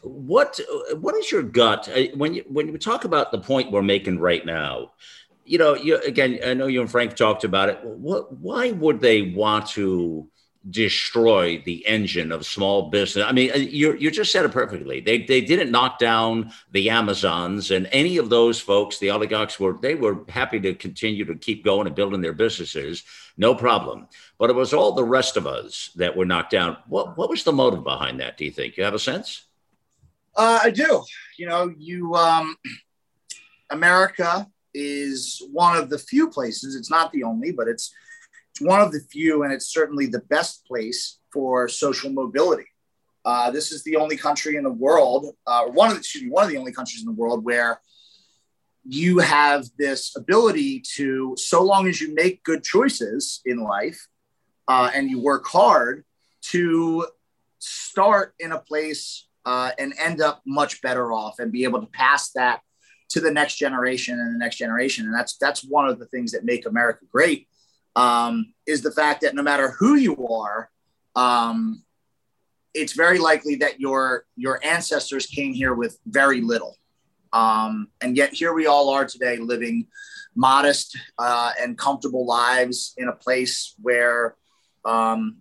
what 0.03 0.61
what 1.01 1.17
is 1.17 1.33
your 1.33 1.43
gut 1.43 1.89
uh, 1.89 2.05
when 2.15 2.33
you 2.33 2.45
when 2.49 2.69
you 2.69 2.79
talk 2.79 3.05
about 3.05 3.33
the 3.33 3.39
point 3.39 3.73
we're 3.73 3.83
making 3.83 4.19
right 4.19 4.47
now 4.47 4.93
you 5.49 5.59
know, 5.59 5.75
you 5.75 5.99
again, 6.01 6.39
I 6.45 6.55
know 6.55 6.67
you 6.67 6.81
and 6.81 6.91
Frank 6.91 7.17
talked 7.17 7.45
about 7.45 7.69
it. 7.69 7.83
What, 7.83 8.37
why 8.39 8.73
would 8.73 9.01
they 9.01 9.23
want 9.23 9.69
to 9.71 10.29
destroy 10.69 11.63
the 11.65 11.87
engine 11.87 12.31
of 12.33 12.45
small 12.45 12.91
business? 12.91 13.25
I 13.27 13.33
mean, 13.33 13.51
you 13.55 13.95
you 13.95 14.11
just 14.11 14.31
said 14.31 14.45
it 14.45 14.53
perfectly. 14.53 15.01
They 15.01 15.23
they 15.23 15.41
didn't 15.41 15.71
knock 15.71 15.99
down 15.99 16.53
the 16.73 16.91
Amazons 16.91 17.71
and 17.71 17.89
any 17.93 18.19
of 18.19 18.29
those 18.29 18.61
folks. 18.61 18.99
The 18.99 19.11
oligarchs 19.11 19.59
were 19.59 19.79
they 19.81 19.95
were 19.95 20.25
happy 20.29 20.61
to 20.61 20.75
continue 20.75 21.25
to 21.25 21.35
keep 21.35 21.65
going 21.65 21.87
and 21.87 21.97
building 21.97 22.21
their 22.21 22.35
businesses, 22.35 23.05
no 23.37 23.55
problem. 23.55 24.09
But 24.39 24.51
it 24.51 24.57
was 24.57 24.75
all 24.75 24.93
the 24.93 25.05
rest 25.05 25.37
of 25.37 25.47
us 25.47 25.91
that 25.97 26.17
were 26.17 26.27
knocked 26.27 26.51
down. 26.51 26.77
What 26.89 27.17
what 27.17 27.31
was 27.31 27.45
the 27.45 27.53
motive 27.53 27.85
behind 27.85 28.21
that? 28.21 28.37
Do 28.37 28.45
you 28.45 28.51
think 28.51 28.77
you 28.77 28.85
have 28.85 28.95
a 28.95 28.99
sense? 28.99 29.45
Uh, 30.37 30.61
I 30.63 30.71
do. 30.71 31.05
You 31.39 31.47
know, 31.49 31.73
you 31.77 32.15
um, 32.15 32.57
America 33.71 34.47
is 34.79 35.43
one 35.53 35.77
of 35.77 35.91
the 35.91 35.99
few 35.99 36.31
places, 36.31 36.77
it's 36.77 36.91
not 36.91 37.13
the 37.13 37.25
only, 37.25 37.51
but 37.53 37.67
it's, 37.69 37.93
it's 38.51 38.61
one 38.61 38.81
of 38.81 38.93
the 38.93 39.01
few, 39.11 39.43
and 39.43 39.53
it's 39.53 39.67
certainly 39.67 40.07
the 40.07 40.25
best 40.31 40.65
place 40.67 41.19
for 41.33 41.69
social 41.69 42.11
mobility. 42.11 42.67
Uh, 43.25 43.51
this 43.51 43.73
is 43.73 43.83
the 43.85 43.97
only 43.97 44.17
country 44.17 44.57
in 44.57 44.65
the 44.65 44.71
world, 44.71 45.35
uh, 45.47 45.65
one 45.65 45.89
of 45.89 45.95
the, 45.95 46.01
excuse 46.01 46.25
me, 46.25 46.31
one 46.31 46.45
of 46.45 46.51
the 46.51 46.57
only 46.57 46.73
countries 46.73 47.03
in 47.03 47.07
the 47.07 47.21
world 47.23 47.45
where 47.45 47.81
you 48.85 49.19
have 49.19 49.67
this 49.77 50.17
ability 50.17 50.81
to, 50.97 51.35
so 51.37 51.63
long 51.63 51.87
as 51.89 52.01
you 52.01 52.15
make 52.15 52.43
good 52.45 52.63
choices 52.63 53.43
in 53.45 53.59
life 53.59 54.07
uh, 54.69 54.91
and 54.95 55.11
you 55.11 55.21
work 55.21 55.47
hard, 55.47 56.05
to 56.41 57.07
start 57.59 58.35
in 58.39 58.53
a 58.53 58.59
place 58.59 59.27
uh, 59.45 59.71
and 59.79 59.93
end 59.99 60.21
up 60.21 60.41
much 60.47 60.81
better 60.81 61.13
off 61.13 61.39
and 61.39 61.53
be 61.53 61.65
able 61.65 61.81
to 61.81 61.89
pass 61.89 62.31
that 62.33 62.61
to 63.11 63.21
the 63.21 63.31
next 63.31 63.57
generation 63.57 64.19
and 64.21 64.35
the 64.35 64.39
next 64.39 64.57
generation. 64.57 65.07
And 65.07 65.15
that's 65.15 65.37
that's 65.37 65.63
one 65.63 65.89
of 65.89 65.99
the 65.99 66.07
things 66.07 66.33
that 66.33 66.45
make 66.45 66.67
America 66.67 67.05
great 67.11 67.49
um, 67.97 68.55
is 68.67 68.83
the 68.83 68.93
fact 68.93 69.23
that 69.23 69.35
no 69.35 69.43
matter 69.43 69.73
who 69.73 69.97
you 69.97 70.29
are, 70.29 70.71
um, 71.17 71.83
it's 72.75 72.93
very 72.93 73.19
likely 73.19 73.57
that 73.57 73.81
your 73.81 74.25
your 74.37 74.61
ancestors 74.65 75.27
came 75.27 75.53
here 75.53 75.75
with 75.75 75.99
very 76.07 76.41
little, 76.41 76.77
um, 77.33 77.89
and 78.01 78.17
yet 78.17 78.33
here 78.33 78.53
we 78.53 78.67
all 78.67 78.91
are 78.91 79.05
today, 79.05 79.39
living 79.39 79.87
modest 80.37 80.97
uh, 81.19 81.51
and 81.61 81.77
comfortable 81.77 82.25
lives 82.25 82.95
in 82.97 83.09
a 83.09 83.13
place 83.13 83.75
where 83.83 84.37
um, 84.85 85.39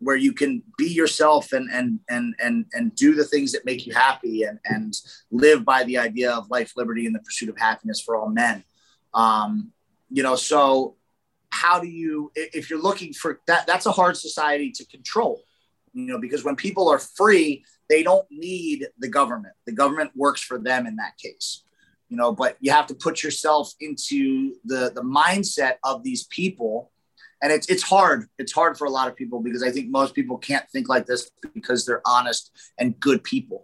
where 0.00 0.16
you 0.16 0.32
can 0.32 0.62
be 0.76 0.88
yourself 0.88 1.52
and 1.52 1.68
and 1.70 2.00
and 2.08 2.34
and 2.38 2.66
and 2.72 2.94
do 2.94 3.14
the 3.14 3.24
things 3.24 3.52
that 3.52 3.64
make 3.64 3.86
you 3.86 3.94
happy 3.94 4.42
and 4.42 4.58
and 4.64 4.94
live 5.30 5.64
by 5.64 5.84
the 5.84 5.98
idea 5.98 6.30
of 6.32 6.50
life 6.50 6.72
liberty 6.76 7.06
and 7.06 7.14
the 7.14 7.20
pursuit 7.20 7.48
of 7.48 7.58
happiness 7.58 8.00
for 8.00 8.16
all 8.16 8.28
men. 8.28 8.64
Um 9.14 9.72
you 10.10 10.22
know 10.22 10.36
so 10.36 10.96
how 11.50 11.80
do 11.80 11.88
you 11.88 12.30
if 12.34 12.68
you're 12.70 12.82
looking 12.82 13.12
for 13.12 13.40
that 13.46 13.66
that's 13.66 13.86
a 13.86 13.92
hard 13.92 14.16
society 14.16 14.70
to 14.70 14.84
control 14.86 15.42
you 15.92 16.06
know 16.06 16.18
because 16.18 16.44
when 16.44 16.56
people 16.56 16.88
are 16.88 16.98
free 16.98 17.64
they 17.88 18.02
don't 18.02 18.26
need 18.30 18.88
the 18.98 19.08
government. 19.08 19.54
The 19.64 19.72
government 19.72 20.10
works 20.16 20.42
for 20.42 20.58
them 20.58 20.86
in 20.86 20.96
that 20.96 21.16
case 21.16 21.64
you 22.08 22.16
know 22.16 22.32
but 22.32 22.56
you 22.60 22.70
have 22.70 22.86
to 22.86 22.94
put 22.94 23.22
yourself 23.22 23.72
into 23.80 24.54
the 24.64 24.92
the 24.94 25.02
mindset 25.02 25.74
of 25.82 26.02
these 26.02 26.24
people 26.24 26.92
and 27.46 27.54
it's 27.54 27.68
it's 27.68 27.84
hard. 27.84 28.26
It's 28.40 28.50
hard 28.50 28.76
for 28.76 28.86
a 28.86 28.90
lot 28.90 29.06
of 29.06 29.14
people 29.14 29.40
because 29.40 29.62
I 29.62 29.70
think 29.70 29.88
most 29.88 30.16
people 30.16 30.36
can't 30.36 30.68
think 30.70 30.88
like 30.88 31.06
this 31.06 31.30
because 31.54 31.86
they're 31.86 32.02
honest 32.04 32.50
and 32.76 32.98
good 32.98 33.22
people, 33.22 33.62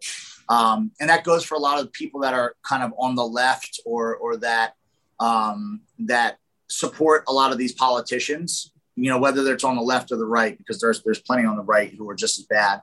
um, 0.49 0.92
and 1.01 1.11
that 1.11 1.25
goes 1.25 1.45
for 1.45 1.57
a 1.57 1.59
lot 1.59 1.81
of 1.81 1.92
people 1.92 2.21
that 2.21 2.33
are 2.33 2.55
kind 2.62 2.85
of 2.85 2.92
on 2.97 3.16
the 3.16 3.27
left 3.27 3.81
or 3.85 4.14
or 4.14 4.37
that 4.37 4.75
um, 5.18 5.81
that 5.99 6.38
support 6.68 7.25
a 7.27 7.33
lot 7.33 7.51
of 7.51 7.59
these 7.59 7.73
politicians. 7.73 8.71
you 8.95 9.11
know, 9.11 9.18
whether 9.18 9.53
it's 9.53 9.64
on 9.64 9.75
the 9.75 9.83
left 9.83 10.12
or 10.12 10.16
the 10.16 10.25
right, 10.25 10.57
because 10.57 10.81
there's 10.81 11.03
there's 11.03 11.21
plenty 11.21 11.45
on 11.45 11.57
the 11.57 11.64
right 11.64 11.92
who 11.92 12.09
are 12.09 12.14
just 12.14 12.38
as 12.38 12.45
bad. 12.45 12.83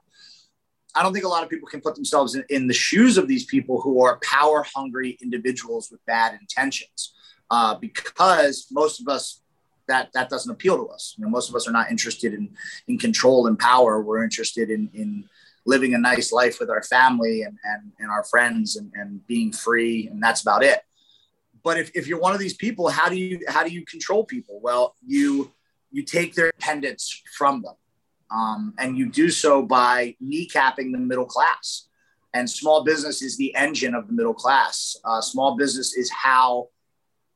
I 0.95 1.01
don't 1.01 1.13
think 1.13 1.23
a 1.23 1.29
lot 1.29 1.43
of 1.43 1.49
people 1.49 1.69
can 1.69 1.79
put 1.79 1.95
themselves 1.95 2.35
in, 2.35 2.43
in 2.49 2.67
the 2.67 2.73
shoes 2.73 3.17
of 3.17 3.29
these 3.29 3.45
people 3.45 3.79
who 3.79 4.01
are 4.03 4.19
power 4.21 4.65
hungry 4.75 5.17
individuals 5.21 5.89
with 5.91 6.05
bad 6.05 6.37
intentions, 6.41 7.13
uh, 7.51 7.75
because 7.75 8.67
most 8.69 8.99
of 8.99 9.07
us 9.07 9.41
that 9.89 10.13
that 10.13 10.29
doesn't 10.29 10.51
appeal 10.51 10.77
to 10.77 10.87
us. 10.87 11.15
You 11.17 11.25
know, 11.25 11.29
most 11.29 11.49
of 11.49 11.55
us 11.55 11.67
are 11.67 11.71
not 11.71 11.91
interested 11.91 12.33
in 12.33 12.55
in 12.87 12.97
control 12.97 13.47
and 13.47 13.59
power. 13.59 14.01
We're 14.01 14.23
interested 14.23 14.69
in 14.69 14.89
in 14.93 15.25
living 15.65 15.93
a 15.93 15.97
nice 15.97 16.31
life 16.31 16.59
with 16.59 16.69
our 16.69 16.83
family 16.83 17.41
and 17.41 17.57
and, 17.63 17.91
and 17.99 18.09
our 18.09 18.23
friends 18.23 18.77
and, 18.77 18.91
and 18.95 19.25
being 19.27 19.51
free, 19.51 20.07
and 20.07 20.23
that's 20.23 20.41
about 20.41 20.63
it. 20.63 20.79
But 21.63 21.77
if, 21.77 21.91
if 21.93 22.07
you're 22.07 22.19
one 22.19 22.33
of 22.33 22.39
these 22.39 22.55
people, 22.55 22.87
how 22.89 23.09
do 23.09 23.17
you 23.17 23.41
how 23.47 23.63
do 23.63 23.71
you 23.71 23.83
control 23.85 24.23
people? 24.23 24.59
Well, 24.63 24.95
you 25.05 25.51
you 25.91 26.03
take 26.03 26.33
their 26.35 26.47
independence 26.47 27.21
from 27.37 27.61
them, 27.61 27.75
um, 28.31 28.73
and 28.77 28.97
you 28.97 29.09
do 29.09 29.29
so 29.29 29.61
by 29.61 30.15
kneecapping 30.23 30.91
the 30.91 30.99
middle 30.99 31.25
class. 31.25 31.87
And 32.33 32.47
small 32.47 32.83
business 32.83 33.23
is 33.23 33.37
the 33.37 33.55
engine 33.55 33.95
of 33.95 34.05
the 34.05 34.13
middle 34.13 34.35
class. 34.35 34.95
Uh, 35.03 35.19
small 35.19 35.57
business 35.57 35.95
is 35.97 36.11
how 36.11 36.69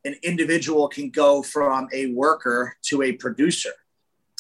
an 0.06 0.16
individual 0.24 0.88
can 0.88 1.10
go 1.10 1.42
from 1.42 1.88
a 1.94 2.08
worker 2.08 2.76
to 2.84 3.02
a 3.04 3.14
producer. 3.14 3.72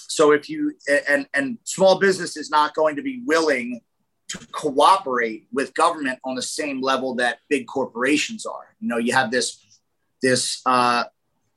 So 0.08 0.32
if 0.32 0.50
you 0.50 0.76
and 1.10 1.28
and 1.34 1.58
small 1.64 2.00
business 2.00 2.38
is 2.38 2.50
not 2.50 2.76
going 2.76 2.96
to 2.98 3.02
be 3.02 3.22
willing 3.26 3.82
to 4.30 4.48
cooperate 4.52 5.48
with 5.52 5.74
government 5.74 6.20
on 6.24 6.36
the 6.36 6.42
same 6.42 6.82
level 6.82 7.16
that 7.16 7.40
big 7.50 7.68
corporations 7.68 8.46
are. 8.46 8.76
You 8.80 8.88
know, 8.88 8.98
you 8.98 9.14
have 9.14 9.32
this 9.32 9.80
this 10.22 10.62
uh, 10.66 11.04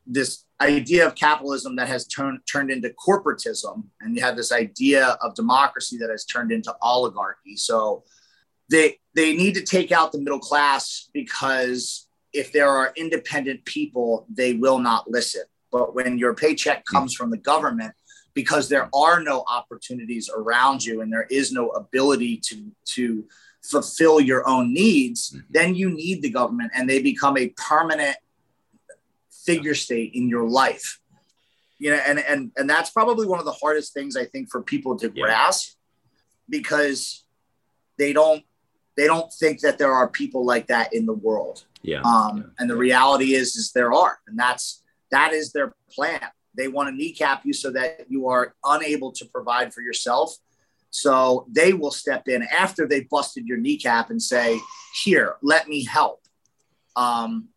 this 0.07 0.45
idea 0.61 1.07
of 1.07 1.15
capitalism 1.15 1.77
that 1.77 1.89
has 1.89 2.07
turned 2.07 2.41
turned 2.51 2.71
into 2.71 2.95
corporatism, 3.07 3.85
and 4.01 4.15
you 4.15 4.23
have 4.23 4.37
this 4.37 4.53
idea 4.53 5.17
of 5.23 5.35
democracy 5.35 5.97
that 5.99 6.11
has 6.11 6.25
turned 6.25 6.53
into 6.53 6.75
oligarchy. 6.83 7.57
So 7.57 8.05
they 8.71 8.99
they 9.15 9.35
need 9.35 9.55
to 9.55 9.63
take 9.63 9.93
out 9.93 10.13
the 10.13 10.19
middle 10.19 10.39
class 10.39 11.09
because 11.15 12.06
if 12.37 12.53
there 12.53 12.69
are 12.69 12.93
independent 12.97 13.65
people, 13.65 14.27
they 14.29 14.53
will 14.53 14.79
not 14.79 15.11
listen. 15.11 15.43
But 15.73 15.95
when 15.95 16.19
your 16.19 16.35
paycheck 16.35 16.85
comes 16.85 17.15
from 17.15 17.31
the 17.31 17.39
government, 17.39 17.95
because 18.35 18.69
there 18.69 18.91
are 18.95 19.21
no 19.21 19.45
opportunities 19.49 20.29
around 20.35 20.85
you 20.85 21.01
and 21.01 21.11
there 21.11 21.27
is 21.31 21.53
no 21.53 21.71
ability 21.71 22.37
to 22.49 22.71
to 22.85 23.25
fulfill 23.63 24.21
your 24.21 24.47
own 24.47 24.73
needs, 24.73 25.31
mm-hmm. 25.31 25.41
then 25.51 25.75
you 25.75 25.91
need 25.91 26.23
the 26.23 26.31
government 26.31 26.71
and 26.75 26.89
they 26.89 27.03
become 27.03 27.37
a 27.39 27.49
permanent 27.57 28.17
figure 29.45 29.75
state 29.75 30.13
in 30.15 30.29
your 30.29 30.47
life. 30.49 31.01
You 31.79 31.93
know, 31.93 32.01
and 32.07 32.19
and 32.19 32.53
and 32.57 32.69
that's 32.69 32.91
probably 32.91 33.27
one 33.27 33.39
of 33.39 33.47
the 33.47 33.53
hardest 33.53 33.95
things 33.95 34.17
I 34.17 34.27
think 34.27 34.51
for 34.51 34.63
people 34.63 34.97
to 34.99 35.11
yeah. 35.15 35.23
grasp 35.23 35.77
because 36.49 37.25
they 37.99 38.13
don't 38.13 38.45
they 38.97 39.07
don't 39.07 39.33
think 39.33 39.61
that 39.61 39.79
there 39.79 39.93
are 39.93 40.09
people 40.09 40.45
like 40.45 40.67
that 40.69 40.93
in 40.93 41.07
the 41.07 41.13
world. 41.13 41.65
Yeah. 41.87 42.01
Um, 42.03 42.39
yeah. 42.39 42.43
and 42.59 42.69
the 42.69 42.77
reality 42.77 43.35
is, 43.35 43.57
is 43.57 43.73
there 43.73 43.93
are, 43.93 44.19
and 44.27 44.39
that's 44.39 44.83
that 45.11 45.33
is 45.33 45.53
their 45.53 45.75
plan. 45.91 46.21
They 46.55 46.69
want 46.69 46.89
to 46.89 46.95
kneecap 46.95 47.45
you 47.45 47.53
so 47.53 47.71
that 47.71 48.07
you 48.09 48.29
are 48.29 48.55
unable 48.65 49.13
to 49.13 49.25
provide 49.27 49.73
for 49.73 49.83
yourself. 49.83 50.35
So 50.91 51.47
they 51.51 51.73
will 51.75 51.91
step 51.91 52.27
in 52.29 52.43
after 52.43 52.89
they 52.89 53.03
busted 53.03 53.47
your 53.47 53.59
kneecap 53.59 54.11
and 54.11 54.21
say, 54.21 54.59
"Here, 55.05 55.37
let 55.43 55.69
me 55.69 55.85
help." 55.85 56.23
Um, 56.97 57.49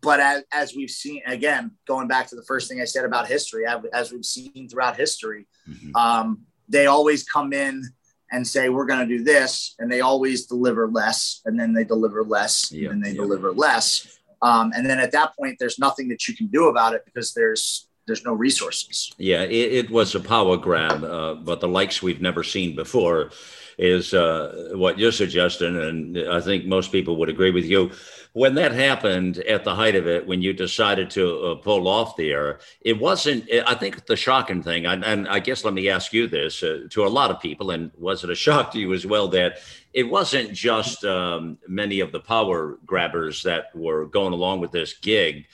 but 0.00 0.20
as, 0.20 0.42
as 0.52 0.74
we've 0.74 0.90
seen 0.90 1.22
again, 1.26 1.72
going 1.86 2.08
back 2.08 2.26
to 2.28 2.36
the 2.36 2.42
first 2.42 2.68
thing 2.68 2.80
I 2.80 2.84
said 2.84 3.04
about 3.04 3.28
history, 3.28 3.64
as 3.92 4.12
we've 4.12 4.24
seen 4.24 4.68
throughout 4.68 4.96
history, 4.96 5.46
mm-hmm. 5.68 5.94
um, 5.94 6.42
they 6.68 6.86
always 6.86 7.24
come 7.24 7.52
in 7.52 7.82
and 8.30 8.46
say 8.46 8.68
we're 8.68 8.86
going 8.86 9.06
to 9.06 9.18
do 9.18 9.22
this 9.22 9.74
and 9.78 9.90
they 9.90 10.00
always 10.00 10.46
deliver 10.46 10.88
less 10.88 11.40
and 11.44 11.58
then 11.58 11.72
they 11.72 11.84
deliver 11.84 12.22
less 12.22 12.70
yep, 12.72 12.90
and 12.92 13.02
they 13.02 13.10
yep. 13.10 13.18
deliver 13.18 13.52
less 13.52 14.18
um, 14.42 14.72
and 14.74 14.88
then 14.88 14.98
at 14.98 15.12
that 15.12 15.36
point 15.36 15.56
there's 15.58 15.78
nothing 15.78 16.08
that 16.08 16.28
you 16.28 16.36
can 16.36 16.46
do 16.48 16.68
about 16.68 16.94
it 16.94 17.04
because 17.04 17.34
there's 17.34 17.88
there's 18.06 18.24
no 18.24 18.32
resources 18.32 19.12
yeah 19.18 19.42
it, 19.42 19.72
it 19.72 19.90
was 19.90 20.14
a 20.14 20.20
power 20.20 20.56
grab 20.56 21.04
uh, 21.04 21.34
but 21.34 21.60
the 21.60 21.68
likes 21.68 22.02
we've 22.02 22.20
never 22.20 22.42
seen 22.42 22.74
before 22.74 23.30
is 23.78 24.12
uh, 24.12 24.70
what 24.74 24.98
you're 24.98 25.12
suggesting 25.12 25.76
and 25.76 26.18
i 26.30 26.40
think 26.40 26.66
most 26.66 26.92
people 26.92 27.16
would 27.16 27.28
agree 27.28 27.50
with 27.50 27.64
you 27.64 27.90
when 28.38 28.54
that 28.54 28.72
happened 28.72 29.38
at 29.38 29.64
the 29.64 29.74
height 29.74 29.96
of 29.96 30.06
it, 30.06 30.24
when 30.24 30.42
you 30.42 30.52
decided 30.52 31.10
to 31.10 31.38
uh, 31.38 31.54
pull 31.56 31.88
off 31.88 32.16
there, 32.16 32.60
it 32.80 32.98
wasn't. 32.98 33.50
I 33.66 33.74
think 33.74 34.06
the 34.06 34.14
shocking 34.14 34.62
thing, 34.62 34.86
and, 34.86 35.04
and 35.04 35.28
I 35.28 35.40
guess 35.40 35.64
let 35.64 35.74
me 35.74 35.88
ask 35.88 36.12
you 36.12 36.28
this 36.28 36.62
uh, 36.62 36.86
to 36.90 37.04
a 37.04 37.08
lot 37.08 37.32
of 37.32 37.40
people, 37.40 37.72
and 37.72 37.90
was 37.96 38.24
it 38.24 38.30
a 38.30 38.36
shock 38.36 38.70
to 38.72 38.78
you 38.78 38.92
as 38.94 39.04
well 39.06 39.26
that 39.28 39.58
it 39.92 40.04
wasn't 40.04 40.52
just 40.52 41.04
um, 41.04 41.58
many 41.66 41.98
of 41.98 42.12
the 42.12 42.20
power 42.20 42.78
grabbers 42.86 43.42
that 43.42 43.74
were 43.74 44.06
going 44.06 44.32
along 44.32 44.60
with 44.60 44.70
this 44.70 44.94
gig? 44.94 45.46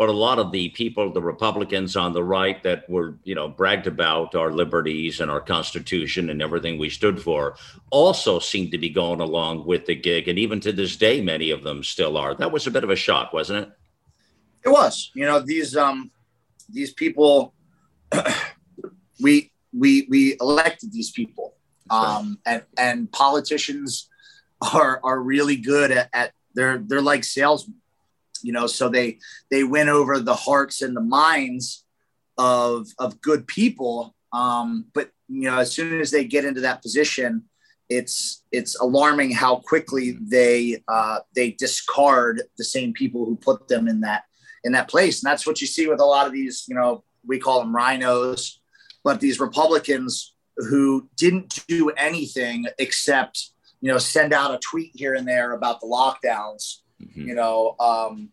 But 0.00 0.08
a 0.08 0.12
lot 0.12 0.38
of 0.38 0.50
the 0.50 0.70
people, 0.70 1.12
the 1.12 1.20
Republicans 1.20 1.94
on 1.94 2.14
the 2.14 2.24
right 2.24 2.62
that 2.62 2.88
were, 2.88 3.18
you 3.22 3.34
know, 3.34 3.50
bragged 3.50 3.86
about 3.86 4.34
our 4.34 4.50
liberties 4.50 5.20
and 5.20 5.30
our 5.30 5.42
Constitution 5.42 6.30
and 6.30 6.40
everything 6.40 6.78
we 6.78 6.88
stood 6.88 7.20
for, 7.20 7.54
also 7.90 8.38
seemed 8.38 8.70
to 8.70 8.78
be 8.78 8.88
going 8.88 9.20
along 9.20 9.66
with 9.66 9.84
the 9.84 9.94
gig. 9.94 10.26
And 10.26 10.38
even 10.38 10.58
to 10.60 10.72
this 10.72 10.96
day, 10.96 11.20
many 11.20 11.50
of 11.50 11.64
them 11.64 11.84
still 11.84 12.16
are. 12.16 12.34
That 12.34 12.50
was 12.50 12.66
a 12.66 12.70
bit 12.70 12.82
of 12.82 12.88
a 12.88 12.96
shock, 12.96 13.34
wasn't 13.34 13.66
it? 13.66 13.72
It 14.64 14.70
was. 14.70 15.10
You 15.14 15.26
know, 15.26 15.38
these 15.38 15.76
um 15.76 16.10
these 16.70 16.94
people 16.94 17.52
we 19.20 19.52
we 19.78 20.06
we 20.08 20.38
elected 20.40 20.94
these 20.94 21.10
people. 21.10 21.56
Um 21.90 22.38
and 22.46 22.62
and 22.78 23.12
politicians 23.12 24.08
are 24.72 24.98
are 25.04 25.20
really 25.20 25.56
good 25.56 25.90
at, 25.90 26.08
at 26.14 26.32
they're 26.54 26.78
they're 26.78 27.02
like 27.02 27.22
salesmen 27.22 27.79
you 28.42 28.52
know 28.52 28.66
so 28.66 28.88
they 28.88 29.18
they 29.50 29.64
win 29.64 29.88
over 29.88 30.18
the 30.18 30.34
hearts 30.34 30.82
and 30.82 30.96
the 30.96 31.00
minds 31.00 31.84
of 32.38 32.88
of 32.98 33.20
good 33.20 33.46
people. 33.46 34.14
Um 34.32 34.86
but 34.94 35.10
you 35.28 35.42
know 35.42 35.58
as 35.58 35.72
soon 35.72 36.00
as 36.00 36.10
they 36.10 36.24
get 36.24 36.44
into 36.44 36.60
that 36.62 36.82
position 36.82 37.44
it's 37.88 38.44
it's 38.52 38.78
alarming 38.80 39.32
how 39.32 39.56
quickly 39.56 40.16
they 40.20 40.82
uh 40.88 41.18
they 41.34 41.50
discard 41.52 42.42
the 42.56 42.64
same 42.64 42.92
people 42.92 43.24
who 43.24 43.36
put 43.36 43.68
them 43.68 43.88
in 43.88 44.00
that 44.00 44.24
in 44.62 44.72
that 44.72 44.88
place. 44.88 45.22
And 45.22 45.30
that's 45.30 45.46
what 45.46 45.60
you 45.60 45.66
see 45.66 45.88
with 45.88 46.00
a 46.00 46.04
lot 46.04 46.26
of 46.26 46.32
these 46.32 46.64
you 46.68 46.74
know 46.74 47.04
we 47.26 47.38
call 47.38 47.60
them 47.60 47.74
rhinos 47.74 48.60
but 49.04 49.20
these 49.20 49.40
republicans 49.40 50.34
who 50.56 51.08
didn't 51.16 51.64
do 51.66 51.90
anything 51.90 52.66
except 52.78 53.50
you 53.80 53.90
know 53.90 53.98
send 53.98 54.32
out 54.32 54.54
a 54.54 54.58
tweet 54.58 54.90
here 54.94 55.14
and 55.14 55.26
there 55.26 55.52
about 55.52 55.80
the 55.80 55.86
lockdowns 55.86 56.78
Mm-hmm. 57.00 57.28
You 57.28 57.34
know, 57.34 57.76
um, 57.80 58.30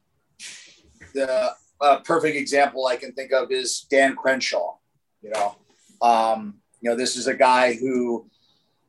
the 1.13 1.51
uh, 1.81 1.99
perfect 1.99 2.35
example 2.35 2.87
I 2.87 2.95
can 2.95 3.13
think 3.13 3.31
of 3.31 3.51
is 3.51 3.85
Dan 3.89 4.15
Crenshaw. 4.15 4.77
You 5.21 5.31
know, 5.31 5.55
um, 6.01 6.55
you 6.81 6.89
know, 6.89 6.95
this 6.95 7.15
is 7.15 7.27
a 7.27 7.33
guy 7.33 7.73
who 7.73 8.29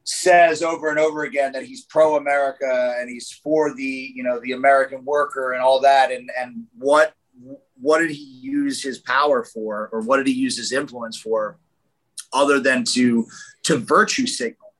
says 0.04 0.62
over 0.62 0.88
and 0.88 0.98
over 0.98 1.24
again 1.24 1.52
that 1.52 1.64
he's 1.64 1.84
pro-America 1.84 2.96
and 2.98 3.10
he's 3.10 3.30
for 3.44 3.74
the 3.74 4.12
you 4.14 4.22
know 4.22 4.40
the 4.40 4.52
American 4.52 5.04
worker 5.04 5.52
and 5.52 5.62
all 5.62 5.80
that. 5.80 6.10
And 6.10 6.30
and 6.38 6.64
what 6.76 7.14
what 7.80 7.98
did 7.98 8.10
he 8.10 8.40
use 8.40 8.82
his 8.82 8.98
power 8.98 9.44
for, 9.44 9.88
or 9.92 10.00
what 10.00 10.16
did 10.16 10.26
he 10.26 10.32
use 10.32 10.56
his 10.56 10.72
influence 10.72 11.18
for, 11.20 11.58
other 12.32 12.60
than 12.60 12.84
to 12.84 13.26
to 13.64 13.76
virtue 13.78 14.26
signal? 14.26 14.74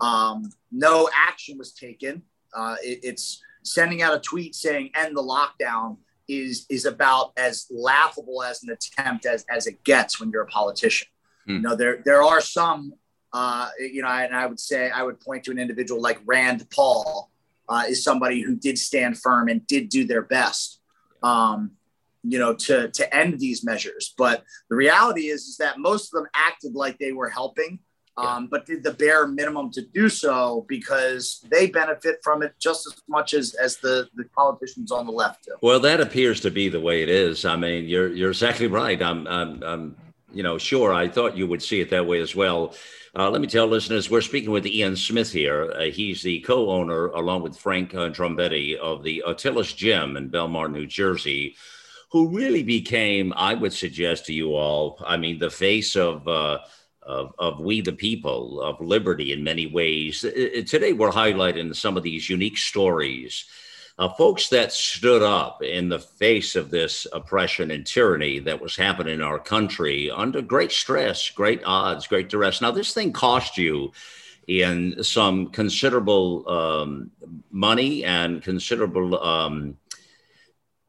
Um, 0.00 0.50
no 0.70 1.08
action 1.14 1.58
was 1.58 1.72
taken. 1.72 2.22
Uh, 2.54 2.76
it, 2.82 3.00
it's 3.02 3.42
sending 3.62 4.02
out 4.02 4.14
a 4.14 4.20
tweet 4.20 4.54
saying 4.54 4.90
end 4.94 5.16
the 5.16 5.22
lockdown 5.22 5.96
is 6.28 6.66
is 6.68 6.86
about 6.86 7.32
as 7.36 7.66
laughable 7.70 8.42
as 8.42 8.62
an 8.62 8.70
attempt 8.70 9.26
as, 9.26 9.44
as 9.50 9.66
it 9.66 9.82
gets 9.84 10.20
when 10.20 10.30
you're 10.30 10.42
a 10.42 10.46
politician. 10.46 11.08
Hmm. 11.46 11.52
You 11.52 11.60
know, 11.60 11.76
there 11.76 12.02
there 12.04 12.22
are 12.22 12.40
some 12.40 12.94
uh, 13.32 13.68
you 13.78 14.02
know, 14.02 14.08
and 14.08 14.34
I 14.34 14.46
would 14.46 14.60
say 14.60 14.90
I 14.90 15.02
would 15.02 15.20
point 15.20 15.44
to 15.44 15.50
an 15.50 15.58
individual 15.58 16.00
like 16.00 16.20
Rand 16.26 16.68
Paul 16.70 17.30
uh, 17.68 17.84
is 17.88 18.04
somebody 18.04 18.42
who 18.42 18.54
did 18.54 18.78
stand 18.78 19.18
firm 19.18 19.48
and 19.48 19.66
did 19.66 19.88
do 19.88 20.04
their 20.04 20.22
best, 20.22 20.80
um, 21.22 21.72
you 22.22 22.38
know, 22.38 22.54
to 22.54 22.90
to 22.90 23.14
end 23.14 23.40
these 23.40 23.64
measures. 23.64 24.14
But 24.18 24.44
the 24.68 24.76
reality 24.76 25.28
is, 25.28 25.46
is 25.46 25.56
that 25.58 25.78
most 25.78 26.12
of 26.12 26.20
them 26.20 26.28
acted 26.34 26.74
like 26.74 26.98
they 26.98 27.12
were 27.12 27.30
helping, 27.30 27.78
um, 28.16 28.48
but 28.50 28.66
did 28.66 28.82
the 28.82 28.92
bare 28.92 29.26
minimum 29.26 29.70
to 29.72 29.82
do 29.82 30.08
so 30.08 30.66
because 30.68 31.44
they 31.50 31.66
benefit 31.66 32.18
from 32.22 32.42
it 32.42 32.54
just 32.60 32.86
as 32.86 32.94
much 33.08 33.32
as, 33.34 33.54
as 33.54 33.78
the, 33.78 34.08
the 34.14 34.24
politicians 34.36 34.92
on 34.92 35.06
the 35.06 35.12
left 35.12 35.44
do. 35.44 35.52
Well, 35.62 35.80
that 35.80 36.00
appears 36.00 36.40
to 36.40 36.50
be 36.50 36.68
the 36.68 36.80
way 36.80 37.02
it 37.02 37.08
is. 37.08 37.44
I 37.44 37.56
mean, 37.56 37.86
you're 37.86 38.12
you're 38.12 38.30
exactly 38.30 38.66
right. 38.66 39.00
I'm, 39.00 39.26
I'm, 39.26 39.62
I'm 39.62 39.96
you 40.32 40.42
know, 40.42 40.58
sure. 40.58 40.92
I 40.92 41.08
thought 41.08 41.36
you 41.36 41.46
would 41.46 41.62
see 41.62 41.80
it 41.80 41.90
that 41.90 42.06
way 42.06 42.20
as 42.20 42.36
well. 42.36 42.74
Uh, 43.14 43.28
let 43.28 43.42
me 43.42 43.46
tell 43.46 43.66
listeners, 43.66 44.10
we're 44.10 44.22
speaking 44.22 44.50
with 44.50 44.66
Ian 44.66 44.96
Smith 44.96 45.30
here. 45.30 45.70
Uh, 45.72 45.82
he's 45.84 46.22
the 46.22 46.40
co-owner, 46.40 47.08
along 47.08 47.42
with 47.42 47.58
Frank 47.58 47.94
uh, 47.94 48.08
Trumbetti, 48.08 48.76
of 48.76 49.02
the 49.02 49.22
Atilis 49.26 49.76
Gym 49.76 50.16
in 50.16 50.30
Bellmawr, 50.30 50.70
New 50.70 50.86
Jersey 50.86 51.56
who 52.10 52.28
really 52.28 52.62
became, 52.62 53.32
I 53.36 53.54
would 53.54 53.72
suggest 53.72 54.26
to 54.26 54.34
you 54.34 54.54
all, 54.54 55.02
I 55.06 55.16
mean, 55.16 55.38
the 55.38 55.48
face 55.48 55.96
of. 55.96 56.28
Of, 57.04 57.34
of 57.38 57.58
we 57.58 57.80
the 57.80 57.92
people, 57.92 58.60
of 58.62 58.80
liberty 58.80 59.32
in 59.32 59.42
many 59.42 59.66
ways. 59.66 60.20
Today, 60.20 60.92
we're 60.92 61.10
highlighting 61.10 61.74
some 61.74 61.96
of 61.96 62.04
these 62.04 62.30
unique 62.30 62.56
stories 62.56 63.44
uh, 63.98 64.08
folks 64.08 64.48
that 64.48 64.72
stood 64.72 65.22
up 65.22 65.62
in 65.62 65.88
the 65.88 65.98
face 65.98 66.56
of 66.56 66.70
this 66.70 67.06
oppression 67.12 67.70
and 67.70 67.86
tyranny 67.86 68.38
that 68.38 68.60
was 68.60 68.76
happening 68.76 69.14
in 69.14 69.22
our 69.22 69.38
country 69.38 70.10
under 70.10 70.40
great 70.40 70.72
stress, 70.72 71.30
great 71.30 71.62
odds, 71.64 72.06
great 72.06 72.28
duress. 72.28 72.60
Now, 72.60 72.70
this 72.70 72.94
thing 72.94 73.12
cost 73.12 73.58
you 73.58 73.92
in 74.46 75.02
some 75.04 75.48
considerable 75.48 76.48
um, 76.48 77.10
money 77.50 78.04
and 78.04 78.42
considerable. 78.42 79.22
Um, 79.22 79.76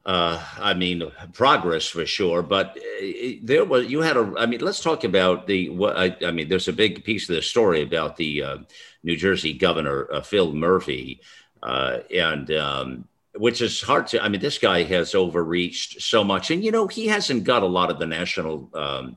uh, 0.06 0.42
I 0.58 0.74
mean, 0.74 1.10
progress 1.32 1.86
for 1.86 2.04
sure, 2.04 2.42
but 2.42 2.76
uh, 2.76 3.06
there 3.42 3.64
was 3.64 3.86
you 3.86 4.02
had 4.02 4.18
a. 4.18 4.34
I 4.36 4.44
mean, 4.44 4.60
let's 4.60 4.82
talk 4.82 5.02
about 5.02 5.46
the. 5.46 5.70
What 5.70 5.96
I, 5.96 6.14
I 6.24 6.30
mean, 6.30 6.48
there's 6.48 6.68
a 6.68 6.74
big 6.74 7.04
piece 7.04 7.28
of 7.28 7.36
the 7.36 7.42
story 7.42 7.80
about 7.80 8.16
the 8.16 8.42
uh, 8.42 8.58
New 9.02 9.16
Jersey 9.16 9.54
governor 9.54 10.08
uh, 10.12 10.20
Phil 10.20 10.52
Murphy, 10.52 11.22
uh, 11.62 12.00
and 12.14 12.50
um, 12.50 13.08
which 13.34 13.62
is 13.62 13.80
hard 13.80 14.06
to. 14.08 14.22
I 14.22 14.28
mean, 14.28 14.42
this 14.42 14.58
guy 14.58 14.82
has 14.82 15.14
overreached 15.14 16.02
so 16.02 16.22
much, 16.22 16.50
and 16.50 16.62
you 16.62 16.70
know, 16.70 16.86
he 16.86 17.06
hasn't 17.06 17.44
got 17.44 17.62
a 17.62 17.66
lot 17.66 17.90
of 17.90 17.98
the 17.98 18.06
national 18.06 18.68
um, 18.74 19.16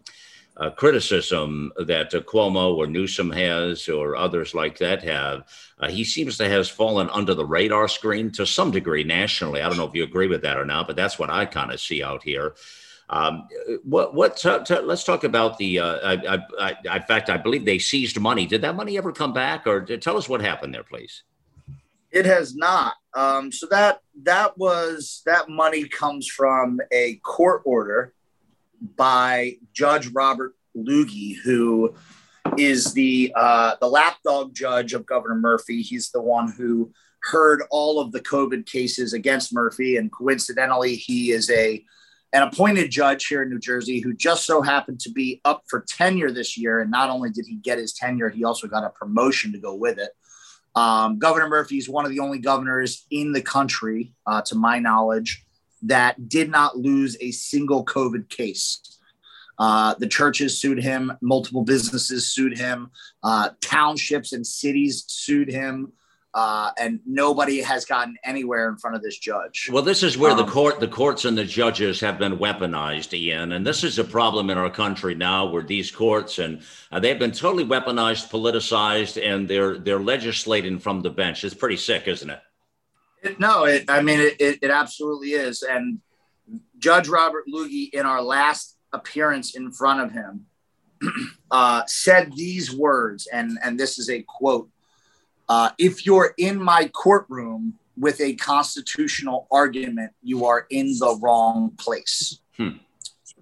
uh, 0.60 0.72
criticism 0.72 1.72
that 1.86 2.14
uh, 2.14 2.22
Cuomo 2.22 2.76
or 2.76 2.88
Newsom 2.88 3.32
has, 3.32 3.88
or 3.88 4.16
others 4.16 4.54
like 4.54 4.78
that 4.80 5.04
have. 5.04 5.44
Uh, 5.80 5.88
he 5.88 6.04
seems 6.04 6.38
to 6.38 6.50
have 6.50 6.68
fallen 6.68 7.10
under 7.12 7.34
the 7.34 7.46
radar 7.46 7.88
screen 7.88 8.32
to 8.32 8.46
some 8.46 8.72
degree 8.72 9.04
nationally. 9.04 9.62
I 9.62 9.68
don't 9.68 9.78
know 9.78 9.88
if 9.88 9.94
you 9.94 10.04
agree 10.04 10.28
with 10.28 10.42
that 10.42 10.58
or 10.58 10.66
not, 10.66 10.88
but 10.88 10.96
that's 10.96 11.20
what 11.20 11.30
I 11.30 11.46
kind 11.46 11.72
of 11.72 11.80
see 11.80 12.02
out 12.02 12.24
here. 12.24 12.56
Um, 13.10 13.48
what? 13.84 14.14
What? 14.14 14.36
T- 14.36 14.64
t- 14.66 14.80
let's 14.80 15.04
talk 15.04 15.24
about 15.24 15.58
the. 15.58 15.80
Uh, 15.80 15.96
I, 16.04 16.36
I, 16.36 16.78
I, 16.90 16.98
in 16.98 17.04
fact, 17.04 17.30
I 17.30 17.38
believe 17.38 17.64
they 17.64 17.80
seized 17.80 18.20
money. 18.20 18.46
Did 18.46 18.64
that 18.64 18.76
money 18.76 18.98
ever 18.98 19.14
come 19.14 19.32
back, 19.32 19.66
or 19.66 19.86
tell 19.86 20.18
us 20.18 20.28
what 20.28 20.42
happened 20.42 20.74
there, 20.74 20.84
please? 20.84 21.24
It 22.12 22.26
has 22.26 22.56
not. 22.56 22.96
Um, 23.14 23.52
so 23.52 23.68
that 23.68 24.02
that 24.24 24.58
was 24.58 25.22
that 25.26 25.48
money 25.48 25.88
comes 25.88 26.28
from 26.28 26.82
a 26.92 27.16
court 27.24 27.62
order 27.64 28.14
by 28.82 29.56
Judge 29.74 30.08
Robert 30.08 30.56
Lougy, 30.76 31.36
who 31.44 31.96
is 32.58 32.94
the 32.94 33.34
uh, 33.36 33.76
the 33.82 33.88
lapdog 33.88 34.54
judge 34.54 34.94
of 34.94 35.06
Governor 35.06 35.36
Murphy. 35.36 35.82
He's 35.82 36.12
the 36.12 36.22
one 36.22 36.52
who 36.52 36.92
heard 37.24 37.64
all 37.72 38.00
of 38.00 38.12
the 38.12 38.22
COVID 38.22 38.66
cases 38.66 39.14
against 39.14 39.54
Murphy, 39.54 39.98
and 39.98 40.12
coincidentally, 40.12 40.96
he 40.96 41.32
is 41.32 41.50
a 41.50 41.84
an 42.34 42.44
appointed 42.44 42.92
judge 42.92 43.26
here 43.28 43.44
in 43.44 43.50
New 43.50 43.60
Jersey 43.60 44.02
who 44.02 44.14
just 44.14 44.46
so 44.46 44.62
happened 44.62 45.00
to 45.02 45.12
be 45.12 45.40
up 45.46 45.64
for 45.68 45.86
tenure 45.88 46.32
this 46.32 46.58
year. 46.58 46.82
And 46.82 46.92
not 46.92 47.10
only 47.10 47.30
did 47.30 47.46
he 47.48 47.56
get 47.56 47.78
his 47.78 47.94
tenure, 47.94 48.30
he 48.30 48.44
also 48.44 48.68
got 48.68 48.84
a 48.84 48.90
promotion 48.90 49.54
to 49.54 49.60
go 49.60 49.74
with 49.74 49.98
it. 49.98 50.12
Um, 50.76 51.20
Governor 51.20 51.48
Murphy 51.48 51.78
is 51.78 51.90
one 51.90 52.06
of 52.06 52.12
the 52.12 52.20
only 52.20 52.40
governors 52.40 53.06
in 53.10 53.32
the 53.32 53.42
country, 53.42 54.14
uh, 54.26 54.42
to 54.44 54.56
my 54.56 54.78
knowledge, 54.78 55.44
that 55.84 56.30
did 56.30 56.50
not 56.50 56.78
lose 56.78 57.18
a 57.22 57.32
single 57.32 57.86
COVID 57.86 58.30
case. 58.30 58.80
Uh, 59.60 59.96
the 59.96 60.08
churches 60.08 60.60
sued 60.60 60.82
him, 60.82 61.12
multiple 61.22 61.64
businesses 61.64 62.32
sued 62.32 62.58
him, 62.58 62.92
uh, 63.24 63.50
townships 63.62 64.34
and 64.34 64.46
cities 64.46 65.04
sued 65.08 65.50
him 65.50 65.92
uh, 66.38 66.72
and 66.78 67.00
nobody 67.08 67.62
has 67.62 67.84
gotten 67.84 68.16
anywhere 68.24 68.70
in 68.70 68.78
front 68.78 68.96
of 68.96 69.02
this 69.02 69.18
judge. 69.18 69.70
Well, 69.72 69.82
this 69.82 70.04
is 70.04 70.20
where 70.20 70.32
um, 70.32 70.38
the 70.38 70.46
court, 70.46 70.80
the 70.80 70.88
courts, 70.88 71.26
and 71.26 71.36
the 71.36 71.44
judges 71.44 72.00
have 72.02 72.20
been 72.20 72.38
weaponized, 72.38 73.12
Ian, 73.14 73.54
and 73.54 73.66
this 73.66 73.84
is 73.84 73.98
a 73.98 74.04
problem 74.04 74.52
in 74.52 74.58
our 74.60 74.70
country 74.70 75.16
now, 75.16 75.48
where 75.48 75.64
these 75.64 75.90
courts 75.90 76.38
and 76.38 76.62
uh, 76.92 77.00
they've 77.00 77.18
been 77.18 77.32
totally 77.32 77.66
weaponized, 77.66 78.30
politicized, 78.30 79.20
and 79.20 79.48
they're 79.48 79.80
they're 79.80 80.00
legislating 80.00 80.78
from 80.78 81.02
the 81.02 81.10
bench. 81.10 81.44
It's 81.44 81.56
pretty 81.56 81.78
sick, 81.78 82.08
isn't 82.08 82.30
it? 82.30 82.40
No, 83.40 83.66
it, 83.66 83.86
I 83.90 84.02
mean 84.02 84.20
it, 84.20 84.40
it, 84.40 84.60
it 84.62 84.72
absolutely 84.72 85.30
is. 85.30 85.64
And 85.64 86.00
Judge 86.80 87.08
Robert 87.08 87.46
Lougy, 87.48 87.90
in 87.94 88.06
our 88.06 88.22
last 88.22 88.78
appearance 88.94 89.56
in 89.56 89.72
front 89.72 90.02
of 90.02 90.12
him, 90.12 90.46
uh, 91.52 91.84
said 91.88 92.34
these 92.36 92.74
words, 92.74 93.28
and 93.28 93.58
and 93.64 93.80
this 93.80 94.00
is 94.00 94.10
a 94.10 94.24
quote 94.24 94.70
uh, 95.50 95.70
if 95.78 96.06
you're 96.06 96.34
in 96.38 96.62
my 96.62 96.88
courtroom 96.90 97.74
with 97.98 98.20
a 98.22 98.34
constitutional 98.36 99.48
argument, 99.52 100.12
you 100.22 100.46
are 100.46 100.68
in 100.70 100.88
the 101.00 101.18
wrong 101.22 101.72
place. 101.78 102.40
Hmm. 102.56 102.70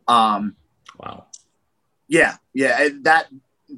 Um, 0.08 0.56
wow. 0.98 1.26
Yeah, 2.08 2.36
yeah. 2.54 2.90
That 3.02 3.28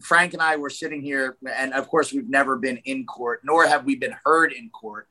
Frank 0.02 0.34
and 0.34 0.42
I 0.42 0.58
were 0.58 0.70
sitting 0.70 1.02
here, 1.02 1.38
and 1.56 1.74
of 1.74 1.88
course, 1.88 2.12
we've 2.12 2.30
never 2.30 2.58
been 2.58 2.78
in 2.78 3.06
court, 3.06 3.42
nor 3.44 3.66
have 3.66 3.86
we 3.86 3.96
been 3.96 4.16
heard 4.26 4.52
in 4.52 4.70
court. 4.70 5.08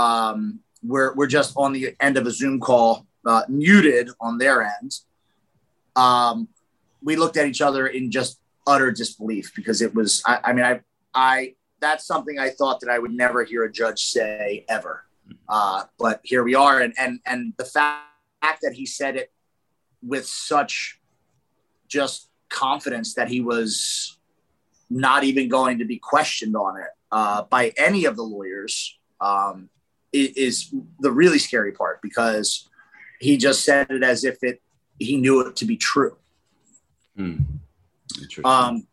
Um, 0.00 0.60
we're 0.82 1.14
we're 1.14 1.26
just 1.26 1.52
on 1.56 1.72
the 1.72 1.94
end 2.00 2.16
of 2.16 2.26
a 2.26 2.30
Zoom 2.30 2.58
call, 2.58 3.06
uh, 3.26 3.42
muted 3.48 4.08
on 4.20 4.38
their 4.38 4.62
end. 4.62 4.98
Um, 5.94 6.48
we 7.02 7.16
looked 7.16 7.36
at 7.36 7.46
each 7.46 7.60
other 7.60 7.86
in 7.86 8.10
just 8.10 8.40
utter 8.66 8.90
disbelief 8.90 9.52
because 9.54 9.82
it 9.82 9.94
was. 9.94 10.22
I, 10.26 10.40
I 10.44 10.52
mean, 10.54 10.64
I 10.64 10.80
I 11.14 11.54
that's 11.80 12.06
something 12.06 12.38
I 12.38 12.50
thought 12.50 12.80
that 12.80 12.90
I 12.90 12.98
would 12.98 13.12
never 13.12 13.44
hear 13.44 13.64
a 13.64 13.72
judge 13.72 14.04
say 14.06 14.64
ever. 14.68 15.04
Uh, 15.48 15.84
but 15.98 16.20
here 16.24 16.42
we 16.42 16.54
are, 16.54 16.80
and 16.80 16.94
and 16.98 17.20
and 17.26 17.52
the 17.58 17.66
fact 17.66 18.62
that 18.62 18.72
he 18.72 18.86
said 18.86 19.16
it 19.16 19.30
with 20.02 20.26
such 20.26 20.98
just 21.88 22.30
confidence 22.48 23.14
that 23.14 23.28
he 23.28 23.42
was 23.42 24.16
not 24.88 25.24
even 25.24 25.48
going 25.48 25.78
to 25.78 25.84
be 25.84 25.98
questioned 25.98 26.56
on 26.56 26.78
it 26.78 26.88
uh, 27.12 27.42
by 27.42 27.72
any 27.76 28.06
of 28.06 28.16
the 28.16 28.22
lawyers 28.22 28.98
um, 29.20 29.68
is 30.12 30.74
the 30.98 31.12
really 31.12 31.38
scary 31.38 31.72
part 31.72 32.02
because 32.02 32.68
he 33.20 33.36
just 33.36 33.64
said 33.64 33.90
it 33.90 34.02
as 34.02 34.24
if 34.24 34.42
it 34.42 34.60
he 34.98 35.16
knew 35.16 35.40
it 35.40 35.56
to 35.56 35.64
be 35.64 35.76
true. 35.76 36.16
Hmm. 37.16 37.36
Um, 38.44 38.86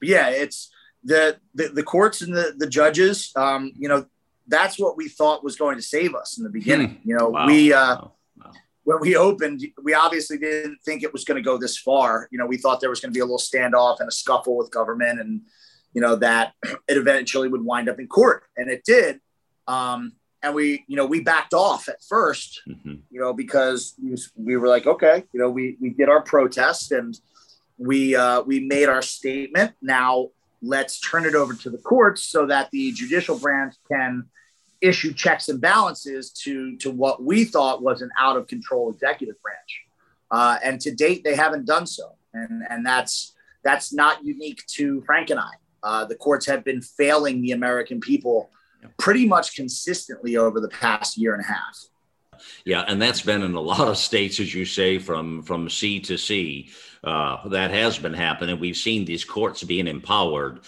yeah, 0.00 0.28
it's 0.28 0.70
the, 1.04 1.38
the, 1.54 1.68
the 1.68 1.82
courts 1.82 2.20
and 2.20 2.34
the, 2.34 2.54
the 2.56 2.66
judges, 2.66 3.32
um, 3.36 3.72
you 3.76 3.88
know, 3.88 4.06
that's 4.48 4.78
what 4.78 4.96
we 4.96 5.08
thought 5.08 5.44
was 5.44 5.56
going 5.56 5.76
to 5.76 5.82
save 5.82 6.14
us 6.14 6.36
in 6.36 6.44
the 6.44 6.50
beginning. 6.50 6.96
Hmm. 6.96 7.08
You 7.08 7.16
know, 7.16 7.28
wow. 7.28 7.46
we, 7.46 7.72
uh, 7.72 7.78
wow. 7.78 8.12
Wow. 8.38 8.52
when 8.84 9.00
we 9.00 9.16
opened, 9.16 9.64
we 9.82 9.94
obviously 9.94 10.38
didn't 10.38 10.78
think 10.84 11.02
it 11.02 11.12
was 11.12 11.24
going 11.24 11.36
to 11.36 11.42
go 11.42 11.56
this 11.56 11.78
far. 11.78 12.28
You 12.30 12.38
know, 12.38 12.46
we 12.46 12.56
thought 12.56 12.80
there 12.80 12.90
was 12.90 13.00
going 13.00 13.12
to 13.12 13.16
be 13.16 13.20
a 13.20 13.24
little 13.24 13.38
standoff 13.38 14.00
and 14.00 14.08
a 14.08 14.12
scuffle 14.12 14.56
with 14.56 14.70
government 14.70 15.20
and, 15.20 15.42
you 15.94 16.00
know, 16.00 16.16
that 16.16 16.54
it 16.64 16.96
eventually 16.96 17.48
would 17.48 17.64
wind 17.64 17.88
up 17.88 18.00
in 18.00 18.08
court 18.08 18.44
and 18.56 18.68
it 18.68 18.84
did. 18.84 19.20
Um, 19.68 20.14
and 20.42 20.54
we, 20.54 20.84
you 20.88 20.96
know, 20.96 21.06
we 21.06 21.20
backed 21.20 21.54
off 21.54 21.88
at 21.88 22.00
1st 22.00 22.58
mm-hmm. 22.68 22.94
you 23.10 23.20
know, 23.20 23.32
because 23.32 23.94
we 24.36 24.56
were 24.56 24.68
like, 24.68 24.86
okay, 24.86 25.24
you 25.32 25.40
know, 25.40 25.50
we, 25.50 25.76
we 25.80 25.90
did 25.90 26.08
our 26.08 26.22
protest 26.22 26.92
and 26.92 27.18
we, 27.78 28.16
uh, 28.16 28.42
we 28.42 28.60
made 28.60 28.88
our 28.88 29.02
statement. 29.02 29.72
Now, 29.80 30.28
let's 30.62 31.00
turn 31.00 31.24
it 31.26 31.34
over 31.34 31.54
to 31.54 31.70
the 31.70 31.78
courts 31.78 32.22
so 32.22 32.46
that 32.46 32.70
the 32.70 32.92
judicial 32.92 33.38
branch 33.38 33.74
can 33.90 34.24
issue 34.82 35.12
checks 35.12 35.48
and 35.48 35.60
balances 35.60 36.30
to 36.30 36.76
to 36.76 36.90
what 36.90 37.22
we 37.22 37.44
thought 37.44 37.82
was 37.82 38.02
an 38.02 38.10
out 38.18 38.36
of 38.36 38.46
control 38.48 38.90
executive 38.90 39.40
branch. 39.40 39.84
Uh, 40.30 40.58
and 40.64 40.80
to 40.80 40.92
date, 40.92 41.22
they 41.24 41.36
haven't 41.36 41.66
done 41.66 41.86
so, 41.86 42.16
and 42.34 42.62
and 42.68 42.84
that's 42.84 43.34
that's 43.64 43.92
not 43.92 44.24
unique 44.24 44.66
to 44.66 45.00
Frank 45.02 45.30
and 45.30 45.38
I. 45.38 45.50
Uh, 45.82 46.04
the 46.04 46.14
courts 46.14 46.46
have 46.46 46.64
been 46.64 46.80
failing 46.80 47.42
the 47.42 47.52
American 47.52 48.00
people 48.00 48.50
pretty 48.98 49.26
much 49.26 49.54
consistently 49.54 50.36
over 50.36 50.60
the 50.60 50.68
past 50.68 51.16
year 51.16 51.34
and 51.34 51.44
a 51.44 51.46
half. 51.46 51.78
Yeah, 52.64 52.84
and 52.86 53.00
that's 53.00 53.22
been 53.22 53.42
in 53.42 53.54
a 53.54 53.60
lot 53.60 53.88
of 53.88 53.96
states, 53.96 54.40
as 54.40 54.54
you 54.54 54.64
say, 54.64 54.98
from 54.98 55.42
from 55.42 55.68
sea 55.68 56.00
to 56.00 56.16
sea. 56.16 56.70
Uh, 57.04 57.48
that 57.48 57.72
has 57.72 57.98
been 57.98 58.14
happening. 58.14 58.60
We've 58.60 58.76
seen 58.76 59.04
these 59.04 59.24
courts 59.24 59.64
being 59.64 59.88
empowered, 59.88 60.60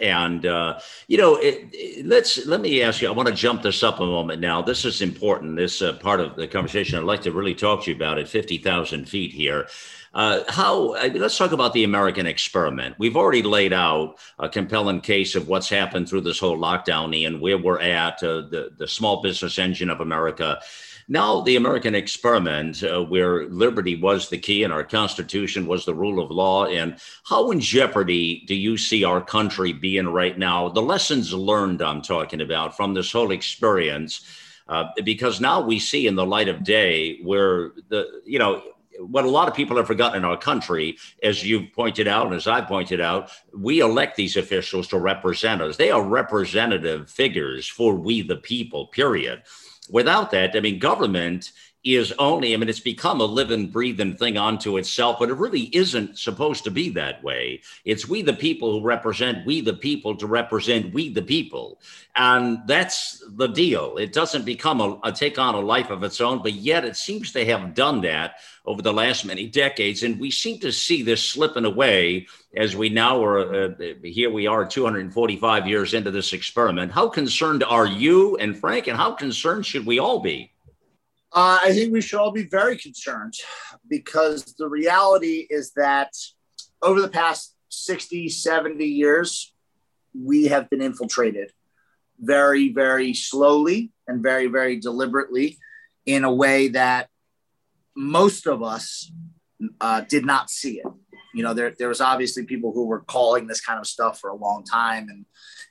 and 0.00 0.46
uh, 0.46 0.80
you 1.08 1.18
know, 1.18 1.36
it, 1.36 1.68
it, 1.72 2.06
let's 2.06 2.46
let 2.46 2.62
me 2.62 2.80
ask 2.80 3.02
you. 3.02 3.08
I 3.08 3.12
want 3.12 3.28
to 3.28 3.34
jump 3.34 3.60
this 3.60 3.82
up 3.82 4.00
a 4.00 4.06
moment 4.06 4.40
now. 4.40 4.62
This 4.62 4.86
is 4.86 5.02
important. 5.02 5.56
This 5.56 5.82
uh, 5.82 5.92
part 5.92 6.20
of 6.20 6.36
the 6.36 6.48
conversation 6.48 6.98
I'd 6.98 7.04
like 7.04 7.20
to 7.22 7.32
really 7.32 7.54
talk 7.54 7.84
to 7.84 7.90
you 7.90 7.96
about 7.96 8.18
at 8.18 8.28
fifty 8.28 8.56
thousand 8.56 9.10
feet 9.10 9.32
here. 9.32 9.66
Uh, 10.14 10.44
how 10.48 10.94
I 10.96 11.10
mean, 11.10 11.20
let's 11.20 11.36
talk 11.36 11.52
about 11.52 11.74
the 11.74 11.84
American 11.84 12.24
experiment. 12.24 12.94
We've 12.98 13.16
already 13.16 13.42
laid 13.42 13.72
out 13.74 14.16
a 14.38 14.48
compelling 14.48 15.02
case 15.02 15.34
of 15.34 15.48
what's 15.48 15.68
happened 15.68 16.08
through 16.08 16.22
this 16.22 16.38
whole 16.38 16.56
lockdown 16.56 17.26
and 17.26 17.40
where 17.40 17.58
we're 17.58 17.80
at, 17.80 18.22
uh, 18.22 18.42
the 18.48 18.70
the 18.78 18.88
small 18.88 19.20
business 19.20 19.58
engine 19.58 19.90
of 19.90 20.00
America. 20.00 20.60
Now, 21.08 21.40
the 21.42 21.56
American 21.56 21.94
experiment, 21.94 22.82
uh, 22.82 23.04
where 23.04 23.46
liberty 23.48 23.94
was 23.94 24.28
the 24.28 24.38
key 24.38 24.62
and 24.62 24.72
our 24.72 24.84
Constitution 24.84 25.66
was 25.66 25.84
the 25.84 25.94
rule 25.94 26.22
of 26.22 26.30
law, 26.30 26.66
and 26.66 26.96
how 27.24 27.50
in 27.50 27.60
jeopardy 27.60 28.44
do 28.46 28.54
you 28.54 28.78
see 28.78 29.04
our 29.04 29.20
country 29.20 29.72
being 29.72 30.08
right 30.08 30.38
now? 30.38 30.68
The 30.68 30.82
lessons 30.82 31.32
learned, 31.32 31.82
I'm 31.82 32.00
talking 32.00 32.40
about, 32.40 32.76
from 32.76 32.94
this 32.94 33.12
whole 33.12 33.32
experience. 33.32 34.24
Uh, 34.66 34.84
because 35.04 35.42
now 35.42 35.60
we 35.60 35.78
see 35.78 36.06
in 36.06 36.14
the 36.14 36.24
light 36.24 36.48
of 36.48 36.64
day 36.64 37.18
where 37.22 37.72
the, 37.90 38.22
you 38.24 38.38
know, 38.38 38.62
what 38.98 39.24
a 39.24 39.30
lot 39.30 39.48
of 39.48 39.54
people 39.54 39.76
have 39.76 39.86
forgotten 39.86 40.18
in 40.18 40.24
our 40.24 40.36
country, 40.36 40.96
as 41.22 41.44
you've 41.44 41.72
pointed 41.72 42.08
out, 42.08 42.26
and 42.26 42.34
as 42.34 42.46
I've 42.46 42.68
pointed 42.68 43.00
out, 43.00 43.30
we 43.52 43.80
elect 43.80 44.16
these 44.16 44.36
officials 44.36 44.88
to 44.88 44.98
represent 44.98 45.60
us. 45.60 45.76
They 45.76 45.90
are 45.90 46.02
representative 46.02 47.10
figures 47.10 47.68
for 47.68 47.94
we 47.94 48.22
the 48.22 48.36
people, 48.36 48.86
period. 48.86 49.42
Without 49.90 50.30
that, 50.30 50.56
I 50.56 50.60
mean, 50.60 50.78
government 50.78 51.52
is 51.84 52.14
only, 52.18 52.54
I 52.54 52.56
mean, 52.56 52.70
it's 52.70 52.80
become 52.80 53.20
a 53.20 53.26
living, 53.26 53.68
breathing 53.68 54.16
thing 54.16 54.38
unto 54.38 54.78
itself, 54.78 55.18
but 55.18 55.28
it 55.28 55.34
really 55.34 55.64
isn't 55.76 56.18
supposed 56.18 56.64
to 56.64 56.70
be 56.70 56.88
that 56.90 57.22
way. 57.22 57.60
It's 57.84 58.08
we 58.08 58.22
the 58.22 58.32
people 58.32 58.72
who 58.72 58.86
represent 58.86 59.44
we 59.44 59.60
the 59.60 59.74
people 59.74 60.16
to 60.16 60.26
represent 60.26 60.94
we 60.94 61.10
the 61.10 61.20
people. 61.20 61.78
And 62.16 62.60
that's 62.66 63.22
the 63.36 63.48
deal. 63.48 63.98
It 63.98 64.14
doesn't 64.14 64.46
become 64.46 64.80
a, 64.80 64.98
a 65.04 65.12
take 65.12 65.38
on 65.38 65.54
a 65.54 65.60
life 65.60 65.90
of 65.90 66.02
its 66.02 66.22
own, 66.22 66.42
but 66.42 66.54
yet 66.54 66.86
it 66.86 66.96
seems 66.96 67.32
to 67.32 67.44
have 67.44 67.74
done 67.74 68.00
that 68.00 68.36
over 68.64 68.80
the 68.80 68.92
last 68.92 69.26
many 69.26 69.46
decades. 69.46 70.02
And 70.02 70.18
we 70.18 70.30
seem 70.30 70.60
to 70.60 70.72
see 70.72 71.02
this 71.02 71.28
slipping 71.28 71.66
away 71.66 72.28
as 72.56 72.74
we 72.74 72.88
now 72.88 73.22
are, 73.22 73.66
uh, 73.66 73.70
here 74.02 74.30
we 74.30 74.46
are 74.46 74.64
245 74.64 75.66
years 75.66 75.92
into 75.92 76.10
this 76.10 76.32
experiment. 76.32 76.92
How 76.92 77.08
concerned 77.08 77.62
are 77.62 77.86
you 77.86 78.36
and 78.38 78.56
Frank, 78.56 78.86
and 78.86 78.96
how 78.96 79.12
concerned 79.12 79.66
should 79.66 79.84
we 79.84 79.98
all 79.98 80.20
be? 80.20 80.53
Uh, 81.34 81.58
I 81.62 81.72
think 81.72 81.92
we 81.92 82.00
should 82.00 82.20
all 82.20 82.30
be 82.30 82.44
very 82.44 82.76
concerned 82.76 83.34
because 83.88 84.54
the 84.56 84.68
reality 84.68 85.48
is 85.50 85.72
that 85.72 86.12
over 86.80 87.00
the 87.00 87.08
past 87.08 87.56
60, 87.70 88.28
70 88.28 88.84
years, 88.84 89.52
we 90.14 90.44
have 90.44 90.70
been 90.70 90.80
infiltrated 90.80 91.50
very, 92.20 92.72
very 92.72 93.14
slowly 93.14 93.90
and 94.06 94.22
very, 94.22 94.46
very 94.46 94.78
deliberately 94.78 95.58
in 96.06 96.22
a 96.22 96.32
way 96.32 96.68
that 96.68 97.08
most 97.96 98.46
of 98.46 98.62
us 98.62 99.10
uh, 99.80 100.02
did 100.02 100.24
not 100.24 100.50
see 100.50 100.78
it. 100.78 100.86
You 101.34 101.42
know, 101.42 101.52
there, 101.52 101.74
there 101.76 101.88
was 101.88 102.00
obviously 102.00 102.44
people 102.44 102.72
who 102.72 102.86
were 102.86 103.00
calling 103.00 103.48
this 103.48 103.60
kind 103.60 103.80
of 103.80 103.88
stuff 103.88 104.20
for 104.20 104.30
a 104.30 104.36
long 104.36 104.62
time 104.62 105.08
and, 105.08 105.26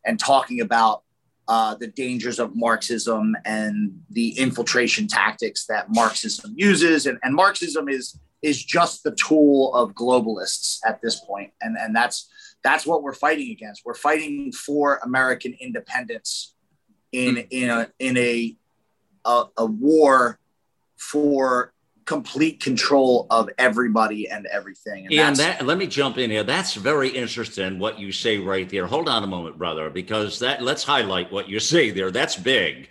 and 0.06 0.19
talking 0.19 0.60
about 0.60 1.02
uh, 1.47 1.75
the 1.75 1.88
dangers 1.88 2.39
of 2.39 2.56
Marxism 2.56 3.36
and 3.45 4.01
the 4.10 4.29
infiltration 4.38 5.08
tactics 5.08 5.65
that 5.65 5.88
Marxism 5.89 6.53
uses. 6.56 7.06
And, 7.06 7.17
and 7.23 7.36
Marxism 7.36 7.89
is 7.89 8.19
is 8.41 8.63
just 8.63 9.03
the 9.03 9.12
tool 9.12 9.73
of 9.73 9.93
globalists 9.93 10.79
at 10.86 11.01
this 11.01 11.21
point. 11.21 11.51
And, 11.62 11.77
and 11.77 11.95
that's 11.95 12.29
that's 12.63 12.86
what 12.86 13.03
we're 13.03 13.13
fighting 13.13 13.51
against. 13.51 13.84
We're 13.86 13.93
fighting 13.93 14.51
for 14.51 14.97
American 15.03 15.56
independence 15.60 16.56
in 17.12 17.38
in 17.49 17.69
a 17.69 17.89
in 17.99 18.17
a 18.17 18.56
a, 19.25 19.45
a 19.58 19.65
war 19.65 20.39
for 20.97 21.72
complete 22.05 22.59
control 22.59 23.27
of 23.29 23.49
everybody 23.57 24.29
and 24.29 24.45
everything. 24.47 25.05
And, 25.05 25.13
and 25.13 25.35
that 25.37 25.65
let 25.65 25.77
me 25.77 25.87
jump 25.87 26.17
in 26.17 26.29
here. 26.29 26.43
That's 26.43 26.75
very 26.75 27.09
interesting 27.09 27.79
what 27.79 27.99
you 27.99 28.11
say 28.11 28.37
right 28.37 28.69
there. 28.69 28.87
Hold 28.87 29.09
on 29.09 29.23
a 29.23 29.27
moment, 29.27 29.57
brother, 29.57 29.89
because 29.89 30.39
that 30.39 30.61
let's 30.61 30.83
highlight 30.83 31.31
what 31.31 31.49
you 31.49 31.59
say 31.59 31.91
there. 31.91 32.11
That's 32.11 32.35
big. 32.35 32.89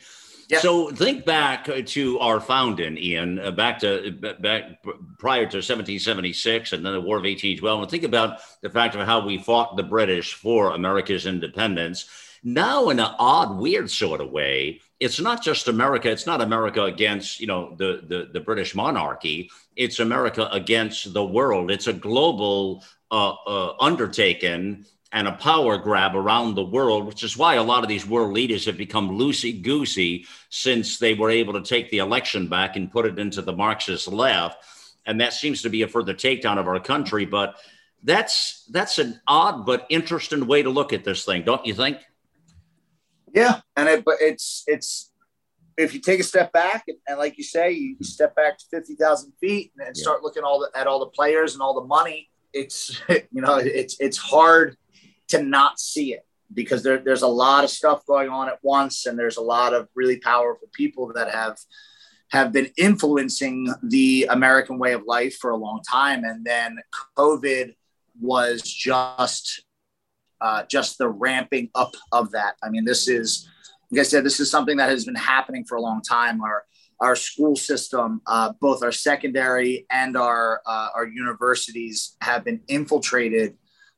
Yeah. 0.49 0.59
So 0.59 0.91
think 0.91 1.25
back 1.25 1.65
to 1.65 2.19
our 2.19 2.39
founding, 2.39 2.99
Ian, 2.99 3.39
uh, 3.39 3.53
back 3.53 3.79
to 3.81 4.11
back 4.13 4.83
prior 5.19 5.47
to 5.47 5.59
1776 5.59 6.73
and 6.73 6.85
then 6.85 6.93
the 6.93 7.01
War 7.01 7.17
of 7.17 7.23
1812, 7.23 7.81
and 7.81 7.91
think 7.91 8.05
about 8.05 8.41
the 8.61 8.69
fact 8.69 8.95
of 8.95 9.07
how 9.07 9.25
we 9.25 9.39
fought 9.39 9.77
the 9.77 9.83
British 9.83 10.35
for 10.35 10.73
America's 10.73 11.25
independence. 11.25 12.09
Now, 12.45 12.91
in 12.91 12.99
an 12.99 13.15
odd, 13.19 13.57
weird 13.57 13.91
sort 13.91 14.21
of 14.21 14.31
way, 14.31 14.81
it's 15.03 15.21
not 15.21 15.43
just 15.43 15.67
America. 15.67 16.09
It's 16.09 16.27
not 16.27 16.41
America 16.41 16.85
against, 16.85 17.41
you 17.41 17.49
know, 17.49 17.75
the, 17.77 18.03
the, 18.07 18.29
the 18.33 18.41
British 18.41 18.73
monarchy. 18.75 19.51
It's 19.75 19.99
America 19.99 20.49
against 20.53 21.13
the 21.13 21.25
world. 21.25 21.73
It's 21.73 21.89
a 21.89 21.93
global 21.93 22.85
uh, 23.11 23.35
uh, 23.47 23.75
undertaking 23.81 24.87
and 25.11 25.27
a 25.27 25.33
power 25.33 25.77
grab 25.77 26.15
around 26.15 26.55
the 26.55 26.65
world, 26.65 27.05
which 27.05 27.25
is 27.25 27.37
why 27.37 27.55
a 27.55 27.63
lot 27.63 27.83
of 27.83 27.89
these 27.89 28.07
world 28.07 28.33
leaders 28.33 28.65
have 28.65 28.79
become 28.79 29.19
loosey 29.19 29.61
goosey 29.61 30.25
since 30.51 30.99
they 30.99 31.15
were 31.15 31.31
able 31.31 31.53
to 31.55 31.63
take 31.63 31.91
the 31.91 31.99
election 31.99 32.47
back 32.47 32.77
and 32.77 32.93
put 32.93 33.05
it 33.05 33.19
into 33.19 33.43
the 33.43 33.53
Marxist 33.53 34.07
left. 34.07 34.65
And 35.05 35.21
that 35.21 35.33
seems 35.33 35.63
to 35.63 35.69
be 35.69 35.83
a 35.83 35.89
further 35.89 36.15
takedown 36.15 36.59
of 36.59 36.69
our 36.69 36.79
country. 36.79 37.27
But 37.27 37.57
that's 38.05 38.65
that's 38.71 38.99
an 38.99 39.21
odd 39.27 39.67
but 39.67 39.85
interesting 39.91 40.47
way 40.47 40.63
to 40.63 40.71
look 40.71 40.93
at 40.93 41.05
this 41.05 41.25
thing, 41.25 41.43
don't 41.43 41.67
you 41.67 41.75
think? 41.75 41.99
Yeah, 43.35 43.61
and 43.77 43.89
it, 43.89 44.05
but 44.05 44.17
it's 44.21 44.65
it's 44.67 45.11
if 45.77 45.95
you 45.95 46.01
take 46.01 46.21
a 46.21 46.25
step 46.25 46.53
back 46.53 46.85
and, 46.89 46.99
and 47.09 47.19
like 47.19 47.39
you 47.39 47.45
say, 47.45 47.73
you 47.73 47.97
step 48.03 48.37
back 48.37 48.59
to 48.59 48.65
fifty 48.71 48.95
thousand 48.95 49.33
feet 49.41 49.73
and, 49.77 49.87
and 49.87 49.97
yeah. 49.97 50.03
start 50.03 50.23
looking 50.23 50.43
all 50.43 50.61
the, 50.61 50.79
at 50.79 50.87
all 50.87 51.01
the 51.01 51.07
players 51.07 51.55
and 51.55 51.63
all 51.63 51.75
the 51.75 51.87
money. 51.87 52.29
It's 52.53 53.01
you 53.09 53.41
know 53.41 53.57
it's 53.57 53.97
it's 54.01 54.19
hard 54.19 54.77
to 55.29 55.43
not 55.43 55.81
see 55.81 56.13
it 56.13 56.27
because 56.53 56.83
there, 56.83 56.99
there's 56.99 57.23
a 57.23 57.29
lot 57.29 57.65
of 57.65 57.71
stuff 57.71 58.05
going 58.05 58.29
on 58.29 58.49
at 58.49 58.59
once 58.63 59.07
and 59.07 59.19
there's 59.19 59.39
a 59.39 59.43
lot 59.43 59.73
of 59.73 59.89
really 59.95 60.19
powerful 60.19 60.69
people 60.75 61.11
that 61.15 61.31
have 61.31 61.57
have 62.33 62.51
been 62.51 62.71
influencing 62.79 63.73
the 63.83 64.27
American 64.31 64.79
way 64.79 64.93
of 64.93 65.05
life 65.05 65.37
for 65.37 65.51
a 65.51 65.57
long 65.57 65.83
time. 65.89 66.25
And 66.25 66.45
then 66.45 66.79
COVID 67.17 67.75
was 68.19 68.63
just 68.63 69.65
uh, 70.43 70.65
just 70.65 70.99
the 70.99 71.09
ramping 71.09 71.71
up 71.75 71.95
of 72.11 72.33
that. 72.33 72.57
I 72.63 72.69
mean, 72.69 72.85
this 72.85 73.09
is, 73.09 73.49
like 73.91 74.01
I 74.01 74.05
said, 74.05 74.25
this 74.25 74.41
is 74.41 74.51
something 74.51 74.77
that 74.77 74.91
has 74.91 75.05
been 75.05 75.15
happening 75.15 75.65
for 75.65 75.77
a 75.77 75.81
long 75.81 76.03
time. 76.03 76.43
Our 76.43 76.65
our 77.01 77.17
school 77.17 77.57
system, 77.57 78.21
uh, 78.27 78.53
both 78.61 78.83
our 78.83 78.93
secondary 78.93 79.87
and 79.91 80.17
our 80.17 80.61
uh, 80.67 80.89
our 80.95 81.07
universities, 81.07 82.17
have 82.21 82.45
been 82.45 82.61
infiltrated 82.69 83.57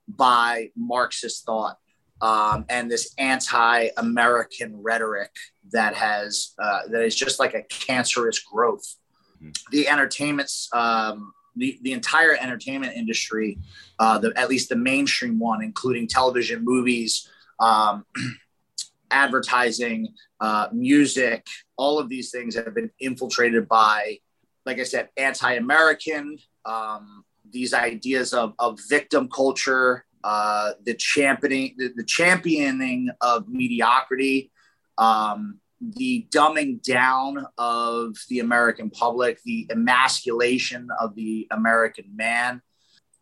by 0.08 0.70
Marxist 0.76 1.44
thought 1.46 1.78
um, 2.20 2.64
and 2.68 2.90
this 2.90 3.14
anti-American 3.18 4.82
rhetoric 4.82 5.30
that 5.72 5.94
has 5.94 6.54
uh, 6.58 6.80
that 6.90 7.02
is 7.02 7.14
just 7.14 7.38
like 7.38 7.54
a 7.54 7.62
cancerous 7.64 8.38
growth. 8.38 8.96
Mm-hmm. 9.36 9.50
The 9.70 9.88
entertainment's 9.88 10.68
um, 10.72 11.32
the, 11.56 11.78
the 11.82 11.92
entire 11.92 12.36
entertainment 12.40 12.96
industry, 12.96 13.58
uh, 13.98 14.18
the, 14.18 14.32
at 14.36 14.48
least 14.48 14.68
the 14.68 14.76
mainstream 14.76 15.38
one, 15.38 15.62
including 15.62 16.06
television, 16.06 16.64
movies, 16.64 17.28
um, 17.60 18.04
advertising, 19.10 20.08
uh, 20.40 20.68
music, 20.72 21.46
all 21.76 21.98
of 21.98 22.08
these 22.08 22.30
things 22.30 22.54
have 22.54 22.74
been 22.74 22.90
infiltrated 23.00 23.68
by, 23.68 24.18
like 24.66 24.78
I 24.78 24.84
said, 24.84 25.08
anti-American, 25.16 26.38
um, 26.64 27.24
these 27.50 27.72
ideas 27.72 28.32
of, 28.32 28.54
of 28.58 28.78
victim 28.88 29.28
culture, 29.28 30.04
uh, 30.24 30.72
the 30.84 30.94
championing, 30.94 31.74
the, 31.76 31.92
the, 31.94 32.04
championing 32.04 33.10
of 33.20 33.46
mediocrity, 33.48 34.50
um, 34.96 35.60
the 35.92 36.26
dumbing 36.30 36.82
down 36.82 37.46
of 37.58 38.16
the 38.28 38.40
American 38.40 38.90
public, 38.90 39.42
the 39.44 39.66
emasculation 39.70 40.88
of 41.00 41.14
the 41.14 41.46
American 41.50 42.06
man, 42.14 42.62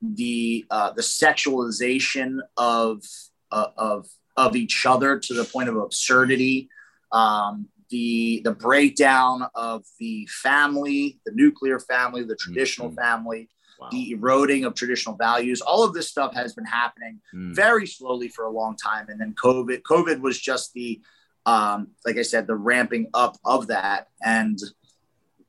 the 0.01 0.65
uh, 0.71 0.93
the 0.93 1.03
sexualization 1.03 2.39
of 2.57 3.03
uh, 3.51 3.69
of 3.77 4.07
of 4.37 4.57
each 4.57 4.87
other 4.87 5.19
to 5.19 5.35
the 5.35 5.45
point 5.45 5.69
of 5.69 5.77
absurdity, 5.77 6.69
um, 7.13 7.69
the 7.91 8.41
the 8.45 8.53
breakdown 8.53 9.47
of 9.55 9.85
the 9.99 10.27
family, 10.31 11.21
the 11.25 11.33
nuclear 11.33 11.79
family, 11.79 12.25
the 12.25 12.37
traditional 12.37 12.89
mm-hmm. 12.89 13.01
family, 13.01 13.49
wow. 13.79 13.89
the 13.91 14.13
eroding 14.13 14.65
of 14.65 14.75
traditional 14.75 15.17
values. 15.17 15.61
All 15.61 15.85
of 15.85 15.95
this 15.95 16.09
stuff 16.09 16.35
has 16.35 16.55
been 16.55 16.65
happening 16.65 17.21
mm. 17.35 17.55
very 17.55 17.87
slowly 17.87 18.29
for 18.29 18.45
a 18.45 18.51
long 18.51 18.77
time, 18.77 19.09
and 19.09 19.21
then 19.21 19.35
COVID 19.35 19.83
COVID 19.83 20.21
was 20.21 20.39
just 20.39 20.73
the 20.73 21.01
um, 21.47 21.89
like 22.05 22.17
I 22.17 22.23
said, 22.23 22.47
the 22.47 22.55
ramping 22.55 23.09
up 23.15 23.37
of 23.45 23.69
that, 23.69 24.09
and 24.25 24.59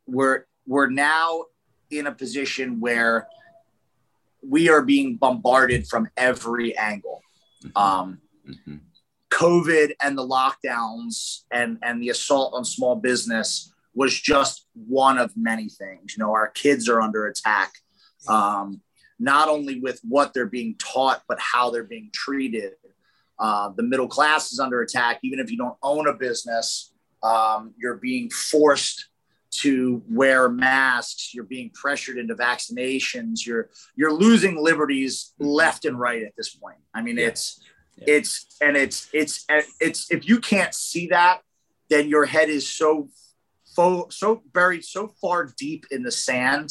we're 0.08 0.46
we're 0.66 0.90
now 0.90 1.46
in 1.92 2.08
a 2.08 2.12
position 2.12 2.80
where 2.80 3.28
we 4.42 4.70
are 4.70 4.82
being 4.82 5.16
bombarded 5.16 5.88
from 5.88 6.10
every 6.18 6.76
angle. 6.78 7.22
Mm-hmm. 7.64 7.78
Um, 7.78 8.22
mm-hmm. 8.48 8.76
COVID 9.30 9.94
and 10.02 10.18
the 10.18 10.28
lockdowns 10.28 11.42
and 11.52 11.78
and 11.82 12.02
the 12.02 12.10
assault 12.10 12.54
on 12.54 12.64
small 12.66 12.96
business 12.96 13.72
was 13.96 14.20
just 14.20 14.68
one 14.74 15.18
of 15.18 15.32
many 15.36 15.70
things. 15.70 16.16
You 16.16 16.24
know, 16.24 16.34
our 16.34 16.50
kids 16.50 16.90
are 16.90 17.02
under 17.02 17.28
attack, 17.28 17.72
um, 18.28 18.82
not 19.20 19.50
only 19.50 19.80
with 19.80 20.00
what 20.04 20.34
they're 20.34 20.46
being 20.46 20.76
taught, 20.78 21.24
but 21.28 21.40
how 21.40 21.70
they're 21.70 21.84
being 21.84 22.10
treated. 22.14 22.74
Uh, 23.44 23.68
the 23.76 23.84
middle 23.84 24.08
class 24.08 24.54
is 24.54 24.60
under 24.60 24.82
attack. 24.82 25.20
Even 25.22 25.38
if 25.38 25.52
you 25.52 25.58
don't 25.58 25.76
own 25.84 26.08
a 26.08 26.14
business, 26.14 26.94
um, 27.24 27.74
you're 27.78 27.98
being 27.98 28.30
forced 28.30 29.10
to 29.52 30.02
wear 30.10 30.48
masks. 30.48 31.34
You're 31.34 31.44
being 31.44 31.70
pressured 31.72 32.18
into 32.18 32.36
vaccinations. 32.36 33.46
You're 33.46 33.70
you're 33.98 34.14
losing 34.14 34.56
liberties 34.56 35.34
left 35.40 35.84
and 35.84 36.00
right 36.00 36.24
at 36.24 36.32
this 36.38 36.56
point. 36.56 36.78
I 36.94 37.02
mean, 37.02 37.18
yeah. 37.18 37.28
it's 37.28 37.60
yeah. 37.98 38.16
it's 38.16 38.46
and 38.62 38.78
it's 38.78 39.10
it's 39.12 39.46
it's 39.82 40.10
if 40.10 40.26
you 40.26 40.40
can't 40.40 40.74
see 40.74 41.08
that, 41.08 41.42
then 41.90 42.08
your 42.08 42.26
head 42.26 42.48
is 42.48 42.72
so 42.72 43.10
so 43.66 44.42
buried 44.54 44.86
so 44.86 45.10
far 45.20 45.52
deep 45.58 45.86
in 45.92 46.04
the 46.04 46.12
sand 46.12 46.70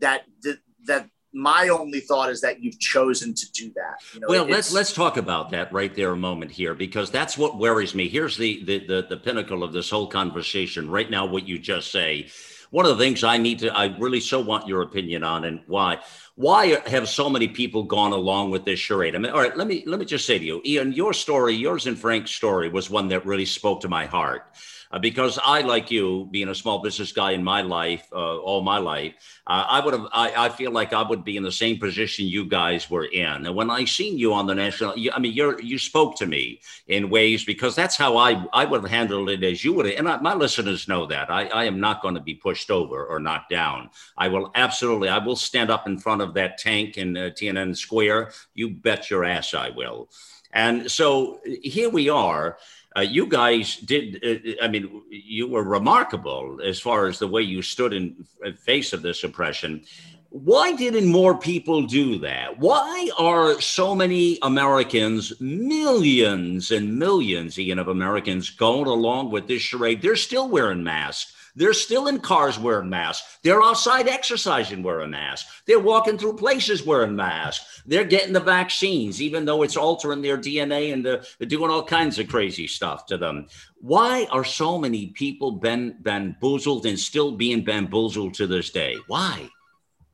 that 0.00 0.24
that, 0.42 0.58
that 0.86 1.08
my 1.32 1.68
only 1.68 2.00
thought 2.00 2.30
is 2.30 2.40
that 2.40 2.62
you've 2.62 2.78
chosen 2.78 3.34
to 3.34 3.52
do 3.52 3.72
that. 3.76 4.02
You 4.14 4.20
know, 4.20 4.26
well, 4.28 4.44
let's 4.46 4.72
let's 4.72 4.92
talk 4.92 5.16
about 5.16 5.50
that 5.50 5.72
right 5.72 5.94
there 5.94 6.12
a 6.12 6.16
moment 6.16 6.50
here 6.50 6.74
because 6.74 7.10
that's 7.10 7.38
what 7.38 7.58
worries 7.58 7.94
me. 7.94 8.08
Here's 8.08 8.36
the, 8.36 8.64
the 8.64 8.86
the 8.86 9.06
the 9.10 9.16
pinnacle 9.16 9.62
of 9.62 9.72
this 9.72 9.90
whole 9.90 10.06
conversation 10.06 10.90
right 10.90 11.10
now. 11.10 11.26
What 11.26 11.46
you 11.46 11.58
just 11.58 11.92
say. 11.92 12.28
One 12.70 12.86
of 12.86 12.96
the 12.96 13.04
things 13.04 13.24
I 13.24 13.36
need 13.36 13.58
to, 13.60 13.76
I 13.76 13.96
really 13.98 14.20
so 14.20 14.38
want 14.38 14.68
your 14.68 14.82
opinion 14.82 15.24
on, 15.24 15.44
and 15.44 15.60
why 15.66 15.98
why 16.36 16.80
have 16.86 17.08
so 17.08 17.28
many 17.28 17.48
people 17.48 17.82
gone 17.82 18.12
along 18.12 18.52
with 18.52 18.64
this 18.64 18.78
charade? 18.78 19.16
I 19.16 19.18
mean, 19.18 19.32
all 19.32 19.40
right, 19.40 19.56
let 19.56 19.66
me 19.66 19.82
let 19.86 19.98
me 19.98 20.06
just 20.06 20.24
say 20.24 20.38
to 20.38 20.44
you, 20.44 20.62
Ian, 20.64 20.92
your 20.92 21.12
story, 21.12 21.54
yours 21.54 21.88
and 21.88 21.98
Frank's 21.98 22.30
story, 22.30 22.68
was 22.68 22.88
one 22.88 23.08
that 23.08 23.26
really 23.26 23.44
spoke 23.44 23.80
to 23.80 23.88
my 23.88 24.06
heart 24.06 24.54
uh, 24.90 24.98
because 24.98 25.38
I, 25.44 25.60
like 25.60 25.90
you, 25.90 26.28
being 26.30 26.48
a 26.48 26.54
small 26.54 26.80
business 26.80 27.12
guy 27.12 27.32
in 27.32 27.44
my 27.44 27.62
life, 27.62 28.08
uh, 28.12 28.38
all 28.38 28.60
my 28.62 28.78
life, 28.78 29.14
uh, 29.46 29.64
I 29.68 29.84
would 29.84 29.94
have. 29.94 30.08
I, 30.12 30.46
I, 30.46 30.48
feel 30.48 30.72
like 30.72 30.92
I 30.92 31.02
would 31.02 31.24
be 31.24 31.36
in 31.36 31.44
the 31.44 31.52
same 31.52 31.78
position 31.78 32.26
you 32.26 32.44
guys 32.44 32.90
were 32.90 33.04
in. 33.04 33.46
And 33.46 33.54
when 33.54 33.70
I 33.70 33.84
seen 33.84 34.18
you 34.18 34.32
on 34.32 34.46
the 34.46 34.54
national, 34.54 34.98
you, 34.98 35.12
I 35.14 35.20
mean, 35.20 35.32
you 35.32 35.58
you 35.60 35.78
spoke 35.78 36.16
to 36.16 36.26
me 36.26 36.60
in 36.88 37.08
ways 37.08 37.44
because 37.44 37.76
that's 37.76 37.96
how 37.96 38.16
I 38.16 38.44
I 38.52 38.64
would 38.64 38.82
have 38.82 38.90
handled 38.90 39.30
it 39.30 39.44
as 39.44 39.64
you 39.64 39.72
would. 39.74 39.86
And 39.86 40.08
I, 40.08 40.20
my 40.20 40.34
listeners 40.34 40.88
know 40.88 41.06
that 41.06 41.30
I, 41.30 41.46
I 41.46 41.64
am 41.64 41.78
not 41.78 42.02
going 42.02 42.14
to 42.16 42.20
be 42.20 42.34
pushed 42.34 42.70
over 42.70 43.04
or 43.04 43.20
knocked 43.20 43.50
down. 43.50 43.90
I 44.18 44.28
will 44.28 44.50
absolutely. 44.56 45.08
I 45.08 45.18
will 45.18 45.36
stand 45.36 45.70
up 45.70 45.86
in 45.86 45.98
front 45.98 46.20
of 46.20 46.34
that 46.34 46.58
tank 46.58 46.98
in 46.98 47.16
uh, 47.16 47.30
Tiananmen 47.30 47.76
Square. 47.76 48.32
You 48.54 48.70
bet 48.70 49.08
your 49.08 49.24
ass 49.24 49.54
I 49.54 49.70
will. 49.70 50.08
And 50.52 50.90
so 50.90 51.40
here 51.62 51.90
we 51.90 52.08
are. 52.08 52.58
Uh, 52.96 53.02
you 53.02 53.26
guys 53.26 53.76
did, 53.76 54.24
uh, 54.24 54.64
I 54.64 54.68
mean, 54.68 55.02
you 55.10 55.48
were 55.48 55.62
remarkable 55.62 56.58
as 56.64 56.80
far 56.80 57.06
as 57.06 57.18
the 57.18 57.28
way 57.28 57.42
you 57.42 57.62
stood 57.62 57.92
in 57.92 58.26
face 58.58 58.92
of 58.92 59.02
this 59.02 59.22
oppression. 59.22 59.84
Why 60.30 60.72
didn't 60.72 61.06
more 61.06 61.36
people 61.36 61.82
do 61.82 62.18
that? 62.18 62.58
Why 62.58 63.10
are 63.18 63.60
so 63.60 63.94
many 63.94 64.38
Americans, 64.42 65.32
millions 65.40 66.70
and 66.70 66.98
millions, 66.98 67.58
Ian, 67.58 67.80
of 67.80 67.88
Americans 67.88 68.50
going 68.50 68.86
along 68.86 69.30
with 69.30 69.48
this 69.48 69.62
charade? 69.62 70.02
They're 70.02 70.16
still 70.16 70.48
wearing 70.48 70.84
masks. 70.84 71.34
They're 71.56 71.72
still 71.72 72.08
in 72.08 72.20
cars 72.20 72.58
wearing 72.58 72.88
masks. 72.88 73.38
They're 73.42 73.62
outside 73.62 74.08
exercising 74.08 74.82
wearing 74.82 75.10
masks. 75.10 75.62
They're 75.66 75.80
walking 75.80 76.18
through 76.18 76.36
places 76.36 76.84
wearing 76.84 77.16
masks. 77.16 77.82
They're 77.86 78.04
getting 78.04 78.32
the 78.32 78.40
vaccines, 78.40 79.20
even 79.20 79.44
though 79.44 79.62
it's 79.62 79.76
altering 79.76 80.22
their 80.22 80.38
DNA 80.38 80.92
and 80.92 81.04
they're 81.04 81.22
doing 81.40 81.70
all 81.70 81.84
kinds 81.84 82.18
of 82.18 82.28
crazy 82.28 82.66
stuff 82.66 83.06
to 83.06 83.16
them. 83.16 83.46
Why 83.80 84.26
are 84.30 84.44
so 84.44 84.78
many 84.78 85.08
people 85.08 85.52
been 85.52 85.96
bamboozled 86.00 86.86
and 86.86 86.98
still 86.98 87.32
being 87.32 87.64
bamboozled 87.64 88.34
to 88.34 88.46
this 88.46 88.70
day? 88.70 88.96
Why? 89.06 89.48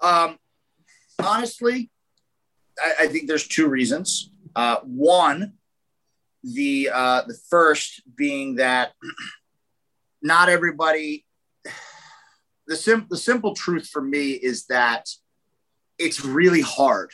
Um, 0.00 0.38
honestly, 1.22 1.90
I, 2.78 3.04
I 3.04 3.06
think 3.08 3.28
there's 3.28 3.46
two 3.46 3.68
reasons. 3.68 4.30
Uh, 4.54 4.76
one, 4.84 5.54
the 6.42 6.90
uh, 6.92 7.22
the 7.26 7.36
first 7.50 8.02
being 8.16 8.56
that 8.56 8.92
not 10.22 10.48
everybody 10.48 11.25
the 12.66 12.76
sim- 12.76 13.06
the 13.08 13.16
simple 13.16 13.54
truth 13.54 13.88
for 13.88 14.02
me 14.02 14.30
is 14.32 14.66
that 14.66 15.08
it's 15.98 16.24
really 16.24 16.60
hard 16.60 17.12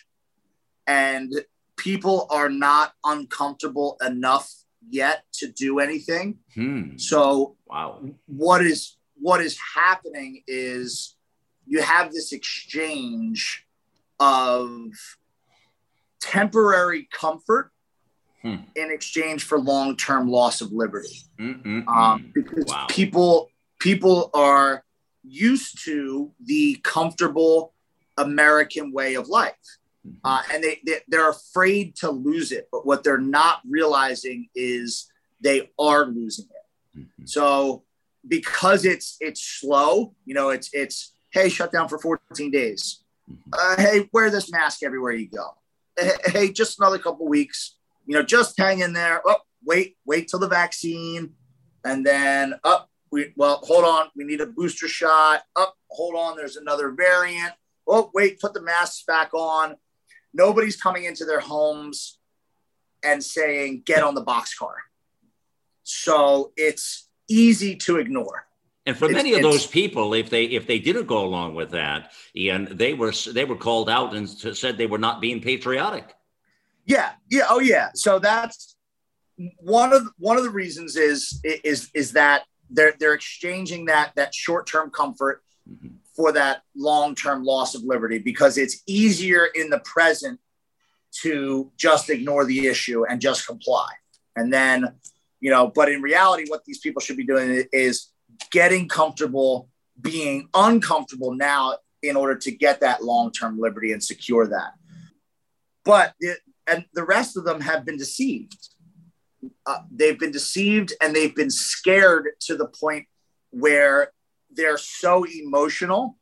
and 0.87 1.33
people 1.77 2.27
are 2.31 2.49
not 2.49 2.93
uncomfortable 3.05 3.97
enough 4.05 4.53
yet 4.89 5.25
to 5.33 5.47
do 5.47 5.79
anything 5.79 6.39
hmm. 6.55 6.97
so 6.97 7.57
wow 7.67 8.03
what 8.27 8.65
is 8.65 8.97
what 9.21 9.41
is 9.41 9.57
happening 9.77 10.43
is 10.49 11.17
you 11.67 11.81
have 11.81 12.13
this 12.13 12.33
exchange 12.33 13.65
of 14.19 14.69
temporary 16.21 17.09
comfort 17.13 17.71
hmm. 18.43 18.57
in 18.75 18.91
exchange 18.91 19.45
for 19.45 19.59
long-term 19.59 20.29
loss 20.29 20.61
of 20.61 20.73
liberty 20.73 21.23
um, 21.87 22.33
because 22.35 22.65
wow. 22.67 22.87
people 22.89 23.49
people 23.79 24.31
are 24.35 24.85
used 25.25 25.85
to 25.85 26.33
the 26.45 26.79
comfortable 26.83 27.75
American 28.17 28.93
way 28.93 29.15
of 29.15 29.29
life. 29.29 29.55
Mm-hmm. 30.07 30.17
Uh, 30.25 30.43
and 30.53 30.65
they, 30.65 30.81
they, 30.85 30.99
they're 31.09 31.31
afraid 31.31 31.97
to 31.97 32.11
lose 32.11 32.53
it. 32.53 32.69
But 32.73 32.87
what 32.87 33.05
they're 33.05 33.19
not 33.19 33.61
realizing 33.69 34.49
is 34.55 35.11
they 35.41 35.71
are 35.79 36.07
losing 36.07 36.47
it. 36.47 36.99
Mm-hmm. 36.99 37.27
So 37.27 37.85
because 38.27 38.85
it's 38.85 39.17
it's 39.21 39.43
slow, 39.43 40.15
you 40.25 40.35
know, 40.35 40.51
it's 40.51 40.71
it's 40.73 41.15
hey, 41.31 41.49
shut 41.49 41.73
down 41.73 41.89
for 41.89 41.99
14 41.99 42.51
days. 42.51 43.03
Mm-hmm. 43.31 43.51
Uh, 43.53 43.83
hey, 43.83 44.09
wear 44.13 44.31
this 44.31 44.51
mask 44.51 44.83
everywhere 44.83 45.13
you 45.13 45.29
go. 45.29 45.51
Hey, 46.27 46.51
just 46.51 46.81
another 46.81 46.99
couple 46.99 47.29
weeks. 47.29 47.77
You 48.07 48.15
know, 48.15 48.23
just 48.23 48.59
hang 48.59 48.81
in 48.81 48.93
there. 48.93 49.21
Oh, 49.25 49.37
wait, 49.65 49.97
wait 50.05 50.29
till 50.29 50.41
the 50.41 50.49
vaccine, 50.49 51.35
and 51.85 52.05
then 52.05 52.55
up. 52.55 52.61
Oh, 52.65 52.92
we 53.13 53.33
well, 53.37 53.61
hold 53.63 53.85
on, 53.85 54.09
we 54.17 54.25
need 54.25 54.41
a 54.41 54.47
booster 54.47 54.89
shot. 54.89 55.43
Up, 55.55 55.75
oh, 55.77 55.95
hold 55.95 56.15
on, 56.17 56.37
there's 56.37 56.57
another 56.57 56.91
variant. 56.91 57.53
Oh, 57.87 58.11
wait, 58.15 58.41
put 58.41 58.55
the 58.55 58.63
masks 58.63 59.05
back 59.07 59.35
on. 59.35 59.77
Nobody's 60.35 60.81
coming 60.81 61.05
into 61.05 61.25
their 61.25 61.41
homes 61.41 62.19
and 63.05 63.23
saying, 63.23 63.83
get 63.85 64.03
on 64.03 64.15
the 64.15 64.25
boxcar. 64.25 64.75
So 65.83 66.53
it's 66.57 67.09
easy 67.29 67.77
to 67.77 67.99
ignore. 67.99 68.47
And 68.87 68.97
for 68.97 69.09
many 69.09 69.35
of 69.35 69.43
those 69.43 69.67
people, 69.67 70.15
if 70.15 70.31
they 70.31 70.45
if 70.45 70.67
they 70.67 70.81
didn't 70.81 71.07
go 71.07 71.25
along 71.25 71.55
with 71.55 71.71
that, 71.71 72.13
Ian, 72.35 72.69
they 72.71 72.95
were 72.95 73.13
they 73.33 73.45
were 73.45 73.57
called 73.57 73.89
out 73.89 74.15
and 74.15 74.29
said 74.29 74.77
they 74.77 74.87
were 74.87 74.99
not 74.99 75.21
being 75.21 75.41
patriotic. 75.41 76.15
Yeah, 76.85 77.13
yeah, 77.31 77.45
oh 77.49 77.61
yeah. 77.61 77.91
So 77.95 78.19
that's 78.19 78.75
one 79.59 79.93
of 79.93 80.09
one 80.19 80.37
of 80.37 80.43
the 80.43 80.51
reasons 80.51 80.97
is 80.97 81.41
is 81.45 81.91
is 81.95 82.13
that 82.13 82.43
they're 82.73 82.95
they're 82.99 83.15
exchanging 83.15 83.87
that 83.87 84.13
that 84.17 84.35
short 84.35 84.67
term 84.67 84.91
comfort 84.91 85.43
mm-hmm. 85.71 85.89
for 86.15 86.33
that 86.33 86.63
long 86.77 87.15
term 87.15 87.45
loss 87.45 87.75
of 87.75 87.83
liberty 87.83 88.19
because 88.19 88.59
it's 88.59 88.83
easier 88.87 89.47
in 89.55 89.71
the 89.71 89.81
present 89.81 90.41
to 91.23 91.71
just 91.77 92.11
ignore 92.11 92.45
the 92.45 92.67
issue 92.67 93.05
and 93.05 93.21
just 93.21 93.47
comply. 93.47 93.89
And 94.35 94.53
then, 94.53 94.95
you 95.41 95.51
know, 95.51 95.69
but 95.69 95.91
in 95.91 96.01
reality, 96.01 96.45
what 96.49 96.65
these 96.65 96.79
people 96.79 97.03
should 97.03 97.19
be 97.19 97.27
doing 97.27 97.65
is 97.73 98.09
getting 98.51 98.89
comfortable 98.89 99.69
being 100.01 100.49
uncomfortable 100.55 101.35
now 101.35 101.77
in 102.03 102.17
order 102.17 102.35
to 102.35 102.51
get 102.51 102.81
that 102.81 103.05
long 103.05 103.31
term 103.31 103.59
liberty 103.61 103.93
and 103.93 104.03
secure 104.03 104.47
that. 104.49 104.73
But 105.85 106.15
it, 106.21 106.39
and 106.67 106.85
the 106.95 107.05
rest 107.05 107.37
of 107.37 107.45
them 107.45 107.61
have 107.61 107.85
been 107.85 107.97
deceived 107.97 108.57
uh, 109.67 109.79
they've 109.91 110.19
been 110.19 110.31
deceived 110.31 110.93
and 111.01 111.15
they've 111.15 111.35
been 111.35 111.51
scared 111.51 112.31
to 112.41 112.57
the 112.57 112.67
point 112.67 113.07
where 113.51 114.13
they're 114.51 114.79
so 114.79 115.25
emotional 115.25 116.17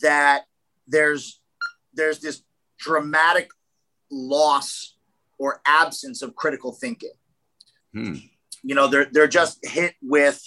that 0.00 0.44
there's 0.86 1.40
there's 1.94 2.20
this 2.20 2.42
dramatic 2.78 3.50
loss 4.10 4.96
or 5.38 5.60
absence 5.66 6.22
of 6.22 6.34
critical 6.34 6.72
thinking. 6.72 7.12
Hmm. 7.92 8.14
You 8.62 8.74
know, 8.74 8.88
they're 8.88 9.08
they're 9.10 9.28
just 9.28 9.58
hit 9.64 9.94
with 10.02 10.40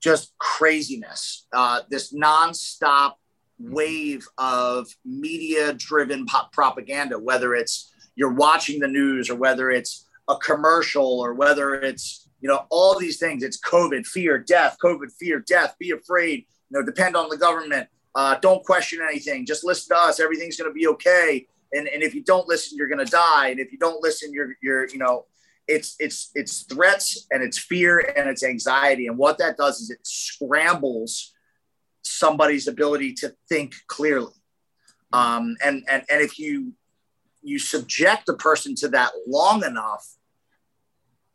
just 0.00 0.32
craziness. 0.38 1.46
Uh, 1.52 1.80
this 1.90 2.14
nonstop 2.14 3.14
wave 3.58 4.26
of 4.38 4.86
media-driven 5.04 6.26
propaganda, 6.52 7.18
whether 7.18 7.54
it's 7.54 7.92
you're 8.14 8.32
watching 8.32 8.78
the 8.78 8.86
news 8.86 9.28
or 9.28 9.34
whether 9.34 9.70
it's 9.70 10.06
a 10.28 10.36
commercial 10.36 11.20
or 11.20 11.34
whether 11.34 11.74
it's 11.74 12.28
you 12.40 12.48
know 12.48 12.66
all 12.70 12.98
these 12.98 13.18
things. 13.18 13.42
It's 13.42 13.60
covid 13.60 14.06
fear 14.06 14.38
death 14.38 14.76
covid 14.82 15.12
fear 15.18 15.40
death 15.40 15.76
be 15.78 15.90
afraid 15.90 16.46
you 16.70 16.78
know 16.78 16.84
depend 16.84 17.16
on 17.16 17.28
the 17.28 17.36
government 17.36 17.88
uh, 18.14 18.36
don't 18.40 18.64
question 18.64 19.00
anything. 19.00 19.46
Just 19.46 19.64
listen 19.64 19.94
to 19.94 20.02
us. 20.02 20.18
Everything's 20.18 20.56
going 20.56 20.68
to 20.68 20.74
be 20.74 20.88
okay. 20.88 21.46
And, 21.72 21.86
and 21.86 22.02
if 22.02 22.14
you 22.14 22.24
don't 22.24 22.48
listen 22.48 22.76
you're 22.76 22.88
going 22.88 23.04
to 23.04 23.10
die. 23.10 23.48
And 23.48 23.60
if 23.60 23.70
you 23.72 23.78
don't 23.78 24.02
listen 24.02 24.32
you're 24.32 24.54
you're 24.62 24.88
you 24.88 24.98
know 24.98 25.26
it's 25.68 25.96
it's 26.00 26.30
it's 26.34 26.62
threats 26.62 27.26
and 27.30 27.42
it's 27.42 27.58
fear 27.58 27.98
and 28.16 28.28
it's 28.28 28.42
anxiety. 28.42 29.06
And 29.06 29.18
what 29.18 29.38
that 29.38 29.56
does 29.56 29.80
is 29.80 29.90
it 29.90 30.00
scrambles 30.02 31.34
somebody's 32.02 32.66
ability 32.66 33.12
to 33.14 33.34
think 33.48 33.74
clearly. 33.86 34.32
Um, 35.12 35.56
and 35.64 35.84
and 35.88 36.04
and 36.10 36.20
if 36.20 36.38
you 36.38 36.72
you 37.42 37.58
subject 37.58 38.28
a 38.28 38.34
person 38.34 38.74
to 38.76 38.88
that 38.88 39.12
long 39.26 39.64
enough 39.64 40.06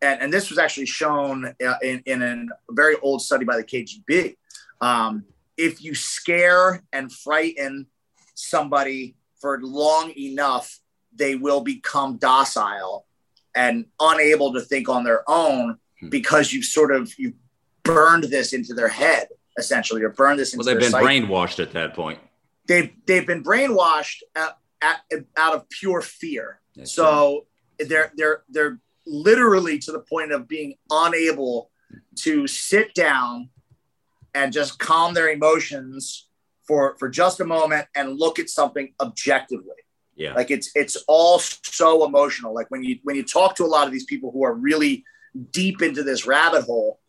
and, 0.03 0.21
and 0.21 0.33
this 0.33 0.49
was 0.49 0.59
actually 0.59 0.85
shown 0.85 1.55
uh, 1.65 1.73
in, 1.81 2.03
in 2.05 2.21
a 2.21 2.73
very 2.73 2.95
old 3.01 3.21
study 3.21 3.45
by 3.45 3.57
the 3.57 3.63
KGB. 3.63 4.35
Um, 4.81 5.25
if 5.57 5.83
you 5.83 5.95
scare 5.95 6.83
and 6.91 7.11
frighten 7.11 7.87
somebody 8.35 9.15
for 9.39 9.59
long 9.61 10.11
enough, 10.17 10.79
they 11.15 11.35
will 11.35 11.61
become 11.61 12.17
docile 12.17 13.05
and 13.55 13.85
unable 13.99 14.51
to 14.53 14.61
think 14.61 14.89
on 14.89 15.03
their 15.03 15.23
own 15.27 15.77
hmm. 15.99 16.09
because 16.09 16.51
you've 16.51 16.65
sort 16.65 16.91
of 16.93 17.17
you 17.17 17.33
burned 17.83 18.25
this 18.25 18.53
into 18.53 18.73
their 18.73 18.87
head 18.87 19.27
essentially, 19.57 20.01
or 20.01 20.09
burned 20.09 20.39
this 20.39 20.53
into. 20.53 20.65
Well, 20.65 20.73
they've 20.73 20.81
been 20.81 20.91
psyche. 20.91 21.21
brainwashed 21.21 21.61
at 21.61 21.71
that 21.73 21.93
point. 21.93 22.19
They've 22.67 22.91
they've 23.05 23.27
been 23.27 23.43
brainwashed 23.43 24.23
at, 24.35 24.57
at, 24.81 25.01
out 25.37 25.53
of 25.53 25.69
pure 25.69 26.01
fear. 26.01 26.59
That's 26.75 26.91
so 26.91 27.45
they're 27.77 28.11
they're 28.15 28.43
they're 28.49 28.79
literally 29.05 29.77
to 29.79 29.91
the 29.91 29.99
point 29.99 30.31
of 30.31 30.47
being 30.47 30.75
unable 30.89 31.69
to 32.19 32.47
sit 32.47 32.93
down 32.93 33.49
and 34.33 34.51
just 34.53 34.79
calm 34.79 35.13
their 35.13 35.29
emotions 35.29 36.27
for 36.67 36.95
for 36.97 37.09
just 37.09 37.39
a 37.39 37.45
moment 37.45 37.87
and 37.95 38.17
look 38.17 38.39
at 38.39 38.49
something 38.49 38.93
objectively 39.01 39.75
Yeah. 40.15 40.33
like 40.33 40.49
it's 40.49 40.71
it's 40.75 40.95
all 41.07 41.39
so 41.39 42.05
emotional 42.05 42.53
like 42.53 42.71
when 42.71 42.83
you 42.83 42.99
when 43.03 43.15
you 43.15 43.23
talk 43.23 43.55
to 43.57 43.65
a 43.65 43.67
lot 43.67 43.85
of 43.85 43.91
these 43.93 44.05
people 44.05 44.31
who 44.31 44.43
are 44.43 44.53
really 44.53 45.03
deep 45.51 45.81
into 45.81 46.03
this 46.03 46.25
rabbit 46.25 46.63
hole 46.63 46.99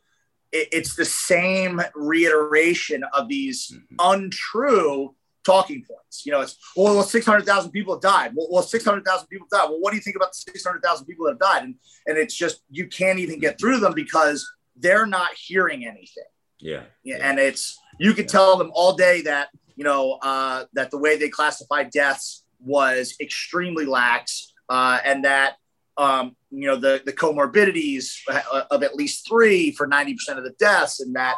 it, 0.53 0.69
it's 0.73 0.97
the 0.97 1.05
same 1.05 1.81
reiteration 1.95 3.05
of 3.13 3.29
these 3.29 3.73
Mhm. 3.73 3.97
untrue 4.01 5.15
talking 5.45 5.85
points. 5.89 6.25
You 6.25 6.33
know 6.33 6.41
it's 6.41 6.57
well, 6.77 6.95
well 6.95 7.03
600000 7.03 7.71
people 7.71 7.95
have 7.95 8.03
died. 8.03 8.33
Well, 8.35 8.49
well 8.51 8.63
600000 8.63 9.27
people 9.29 9.47
died. 9.51 9.69
Well 9.69 9.81
what 9.81 9.91
do 9.91 9.97
you 9.97 10.03
think 10.03 10.17
about 10.17 10.33
the 10.33 10.53
600000 10.53 11.07
people 11.07 11.27
that 11.27 11.33
have 11.33 11.41
died? 11.41 11.65
And 11.65 11.75
and 12.07 12.19
it's 12.19 12.35
just 12.35 12.63
you 12.71 12.87
can't 12.87 13.19
even 13.19 13.39
get 13.39 13.59
through 13.59 13.81
them 13.81 13.95
because 13.95 14.49
they're 14.77 15.07
not 15.07 15.31
hearing 15.35 15.87
anything. 15.87 16.25
Yeah. 16.61 16.85
yeah, 17.03 17.19
and 17.21 17.39
it's 17.39 17.79
you 17.99 18.15
could 18.15 18.29
tell 18.29 18.57
them 18.57 18.71
all 18.75 18.95
day 18.95 19.23
that 19.23 19.49
you 19.77 19.85
know 19.85 20.19
uh, 20.23 20.65
that 20.73 20.91
the 20.91 20.99
way 20.99 21.19
they 21.19 21.29
classified 21.29 21.91
deaths 21.91 22.45
was 22.65 23.15
extremely 23.21 23.85
lax, 23.85 24.53
uh, 24.69 24.99
and 25.05 25.25
that 25.25 25.57
um, 25.97 26.37
you 26.51 26.67
know 26.67 26.77
the 26.77 27.03
the 27.05 27.13
comorbidities 27.13 28.15
uh, 28.31 28.63
of 28.71 28.83
at 28.83 28.95
least 28.95 29.29
three 29.29 29.73
for 29.73 29.87
ninety 29.87 30.15
percent 30.15 30.39
of 30.39 30.45
the 30.45 30.55
deaths, 30.59 31.01
and 31.01 31.15
that 31.15 31.35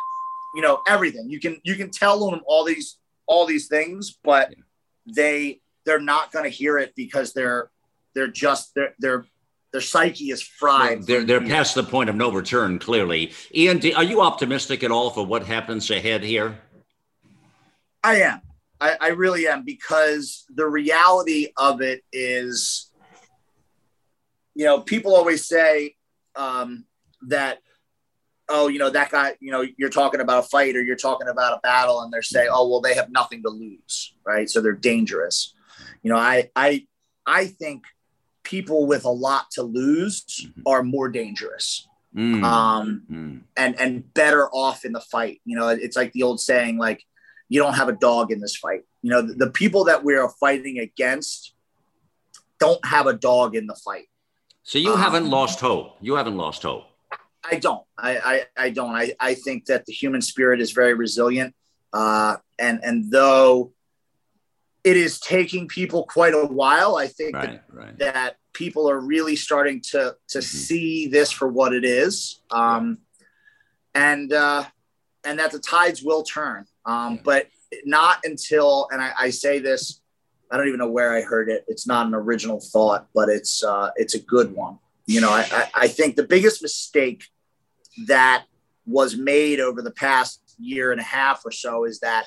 you 0.55 0.63
know 0.63 0.81
everything. 0.87 1.29
You 1.29 1.41
can 1.41 1.61
you 1.65 1.75
can 1.75 1.91
tell 1.91 2.31
them 2.31 2.41
all 2.47 2.65
these 2.65 2.99
all 3.27 3.47
these 3.47 3.68
things, 3.68 4.18
but 4.22 4.55
they 5.07 5.61
they're 5.85 6.01
not 6.01 6.33
going 6.33 6.45
to 6.45 6.51
hear 6.51 6.79
it 6.79 6.95
because 6.97 7.33
they're 7.33 7.70
they're 8.14 8.29
just 8.29 8.74
they're 8.74 8.95
they're 8.99 9.27
their 9.72 9.81
psyche 9.83 10.31
is 10.31 10.41
fried. 10.41 11.03
They're, 11.03 11.24
they're 11.24 11.41
past 11.41 11.74
the 11.74 11.83
point 11.83 12.09
of 12.09 12.16
no 12.16 12.33
return, 12.33 12.79
clearly. 12.79 13.33
Ian, 13.55 13.79
are 13.95 14.05
you 14.05 14.22
optimistic 14.22 14.83
at 14.83 14.91
all 14.91 15.11
for 15.11 15.27
what 15.27 15.45
happens 15.45 15.91
ahead 15.91 16.22
here? 16.22 16.59
I 18.03 18.22
am. 18.22 18.41
I, 18.81 18.97
I 18.99 19.09
really 19.09 19.47
am 19.47 19.64
because 19.64 20.47
the 20.49 20.66
reality 20.66 21.49
of 21.59 21.83
it 21.83 22.03
is, 22.11 22.91
you 24.55 24.64
know, 24.64 24.81
people 24.81 25.14
always 25.14 25.47
say 25.47 25.97
um, 26.37 26.87
that, 27.29 27.59
oh, 28.49 28.68
you 28.68 28.78
know, 28.78 28.90
that 28.90 29.11
guy, 29.11 29.34
you 29.40 29.51
know, 29.51 29.64
you're 29.76 29.90
talking 29.90 30.20
about 30.20 30.44
a 30.44 30.49
fight 30.49 30.76
or 30.76 30.82
you're 30.82 30.97
talking 30.97 31.28
about 31.28 31.53
a 31.57 31.61
battle, 31.62 32.01
and 32.03 32.12
they're 32.12 32.22
saying, 32.22 32.49
oh, 32.51 32.68
well, 32.68 32.80
they 32.80 32.94
have 32.94 33.11
nothing 33.11 33.42
to 33.42 33.49
lose, 33.51 34.14
right? 34.24 34.49
So 34.49 34.61
they're 34.61 34.72
dangerous. 34.72 35.55
You 36.03 36.11
know, 36.11 36.16
I, 36.18 36.51
I, 36.55 36.86
I 37.26 37.47
think 37.47 37.84
people 38.44 38.86
with 38.86 39.05
a 39.05 39.11
lot 39.11 39.51
to 39.53 39.62
lose 39.62 40.24
Mhm. 40.24 40.62
are 40.66 40.82
more 40.82 41.09
dangerous. 41.09 41.88
Mm, 42.14 42.42
Um, 42.44 43.03
mm. 43.11 43.42
and 43.59 43.78
and 43.78 44.14
better 44.14 44.49
off 44.51 44.84
in 44.86 44.92
the 44.92 45.01
fight. 45.03 45.42
You 45.44 45.57
know, 45.59 45.68
it's 45.68 45.97
like 45.97 46.12
the 46.12 46.22
old 46.22 46.40
saying, 46.40 46.78
like 46.78 47.03
you 47.51 47.61
don't 47.61 47.74
have 47.74 47.88
a 47.88 47.92
dog 47.92 48.32
in 48.32 48.40
this 48.40 48.57
fight. 48.57 48.82
You 49.03 49.11
know, 49.11 49.20
the, 49.22 49.34
the 49.34 49.51
people 49.51 49.84
that 49.84 50.03
we 50.03 50.14
are 50.16 50.30
fighting 50.40 50.78
against 50.78 51.53
don't 52.59 52.82
have 52.86 53.07
a 53.07 53.12
dog 53.12 53.55
in 53.55 53.66
the 53.66 53.74
fight. 53.74 54.07
So 54.62 54.78
you 54.78 54.92
Um, 54.94 55.01
haven't 55.01 55.28
lost 55.28 55.61
hope. 55.61 55.97
You 56.01 56.14
haven't 56.14 56.36
lost 56.38 56.62
hope. 56.62 56.84
I 57.51 57.57
don't. 57.57 57.84
I 57.99 58.18
I, 58.18 58.44
I 58.64 58.70
don't. 58.70 58.94
I, 58.94 59.12
I 59.20 59.34
think 59.34 59.66
that 59.66 59.86
the 59.86 59.92
human 59.92 60.22
spirit 60.22 60.61
is 60.61 60.72
very 60.72 60.94
resilient. 60.94 61.55
Uh, 61.92 62.36
and 62.59 62.80
and 62.82 63.11
though 63.11 63.72
it 64.84 64.97
is 64.97 65.18
taking 65.20 65.66
people 65.68 66.05
quite 66.05 66.34
a 66.34 66.47
while, 66.47 66.97
I 66.97 67.07
think 67.09 67.32
that 67.34 67.44
Right, 67.49 67.61
right. 67.72 67.99
that 67.99 68.36
people 68.53 68.88
are 68.90 69.01
really 69.01 69.36
starting 69.36 69.80
to 69.92 70.16
to 70.28 70.38
Mhm. 70.38 70.42
see 70.42 71.07
this 71.09 71.30
for 71.30 71.47
what 71.49 71.74
it 71.74 71.84
is 71.84 72.40
um 72.51 72.99
and 73.94 74.32
uh 74.32 74.64
and 75.24 75.38
that 75.38 75.51
the 75.53 75.59
tides 75.59 76.03
will 76.03 76.22
turn 76.22 76.64
um 76.86 77.14
Yeah. 77.16 77.20
but 77.24 77.49
not 77.84 78.20
until 78.24 78.88
and 78.90 79.03
I, 79.03 79.12
I 79.18 79.30
say 79.30 79.59
this 79.59 80.01
i 80.51 80.57
don't 80.57 80.68
even 80.68 80.78
know 80.78 80.88
where 80.90 81.12
i 81.14 81.20
heard 81.20 81.49
it 81.51 81.64
it's 81.68 81.86
not 81.86 82.07
an 82.07 82.14
original 82.14 82.61
thought 82.61 83.09
but 83.14 83.28
it's 83.28 83.62
uh 83.62 83.90
it's 83.97 84.14
a 84.14 84.20
good 84.20 84.55
one 84.55 84.78
you 85.07 85.20
know 85.20 85.30
i 85.30 85.42
i, 85.53 85.70
I 85.84 85.88
think 85.88 86.16
the 86.16 86.26
biggest 86.26 86.62
mistake 86.62 87.24
that 88.07 88.44
was 88.86 89.16
made 89.16 89.61
over 89.61 89.82
the 89.82 89.90
past 89.90 90.40
year 90.59 90.92
and 90.92 91.01
a 91.01 91.05
half 91.05 91.44
or 91.44 91.51
so 91.51 91.84
is 91.84 92.01
that 92.01 92.26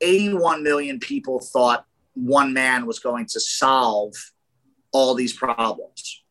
81 0.00 0.62
million 0.62 0.98
people 0.98 1.40
thought 1.40 1.84
one 2.14 2.52
man 2.52 2.86
was 2.86 2.98
going 2.98 3.26
to 3.26 3.40
solve 3.40 4.14
all 4.92 5.14
these 5.14 5.32
problems. 5.32 6.22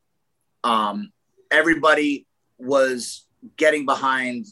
Um, 0.64 1.12
everybody 1.50 2.28
was 2.58 3.26
getting 3.58 3.86
behind 3.86 4.46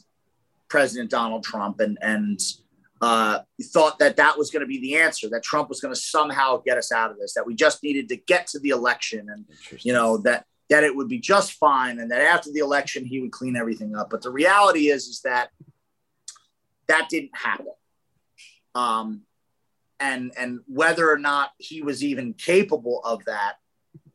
President 0.68 1.10
Donald 1.10 1.44
Trump 1.44 1.80
and 1.80 1.98
and 2.00 2.40
uh, 3.00 3.40
thought 3.72 3.98
that 3.98 4.16
that 4.16 4.36
was 4.36 4.50
going 4.50 4.60
to 4.60 4.66
be 4.66 4.78
the 4.78 4.96
answer. 4.96 5.28
That 5.28 5.42
Trump 5.42 5.68
was 5.68 5.80
going 5.80 5.94
to 5.94 6.00
somehow 6.00 6.58
get 6.58 6.76
us 6.76 6.92
out 6.92 7.10
of 7.10 7.18
this. 7.18 7.32
That 7.34 7.46
we 7.46 7.54
just 7.54 7.82
needed 7.82 8.08
to 8.10 8.16
get 8.16 8.46
to 8.48 8.58
the 8.58 8.70
election, 8.70 9.28
and 9.30 9.46
you 9.84 9.92
know 9.92 10.18
that 10.18 10.46
that 10.70 10.84
it 10.84 10.94
would 10.94 11.08
be 11.08 11.18
just 11.18 11.52
fine, 11.54 11.98
and 11.98 12.10
that 12.10 12.22
after 12.22 12.50
the 12.50 12.60
election 12.60 13.04
he 13.04 13.20
would 13.20 13.32
clean 13.32 13.56
everything 13.56 13.94
up. 13.94 14.08
But 14.10 14.22
the 14.22 14.30
reality 14.30 14.88
is 14.88 15.06
is 15.06 15.20
that 15.24 15.50
that 16.88 17.08
didn't 17.08 17.36
happen. 17.36 17.66
Um, 18.74 19.22
and 19.98 20.32
and 20.38 20.60
whether 20.66 21.10
or 21.10 21.18
not 21.18 21.50
he 21.58 21.82
was 21.82 22.02
even 22.02 22.32
capable 22.32 23.00
of 23.04 23.24
that 23.26 23.56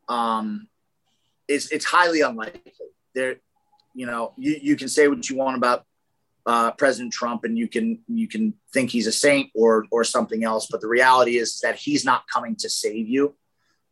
um, 0.08 0.68
it's 1.48 1.70
it's 1.70 1.84
highly 1.84 2.20
unlikely. 2.20 2.72
There, 3.14 3.36
you 3.94 4.06
know, 4.06 4.32
you, 4.36 4.58
you 4.60 4.76
can 4.76 4.88
say 4.88 5.08
what 5.08 5.28
you 5.28 5.36
want 5.36 5.56
about 5.56 5.84
uh, 6.44 6.72
President 6.72 7.12
Trump, 7.12 7.44
and 7.44 7.56
you 7.56 7.68
can 7.68 8.00
you 8.08 8.28
can 8.28 8.54
think 8.72 8.90
he's 8.90 9.06
a 9.06 9.12
saint 9.12 9.50
or 9.54 9.86
or 9.90 10.04
something 10.04 10.44
else, 10.44 10.68
but 10.70 10.80
the 10.80 10.88
reality 10.88 11.36
is 11.36 11.60
that 11.60 11.76
he's 11.76 12.04
not 12.04 12.24
coming 12.32 12.56
to 12.56 12.68
save 12.68 13.08
you, 13.08 13.34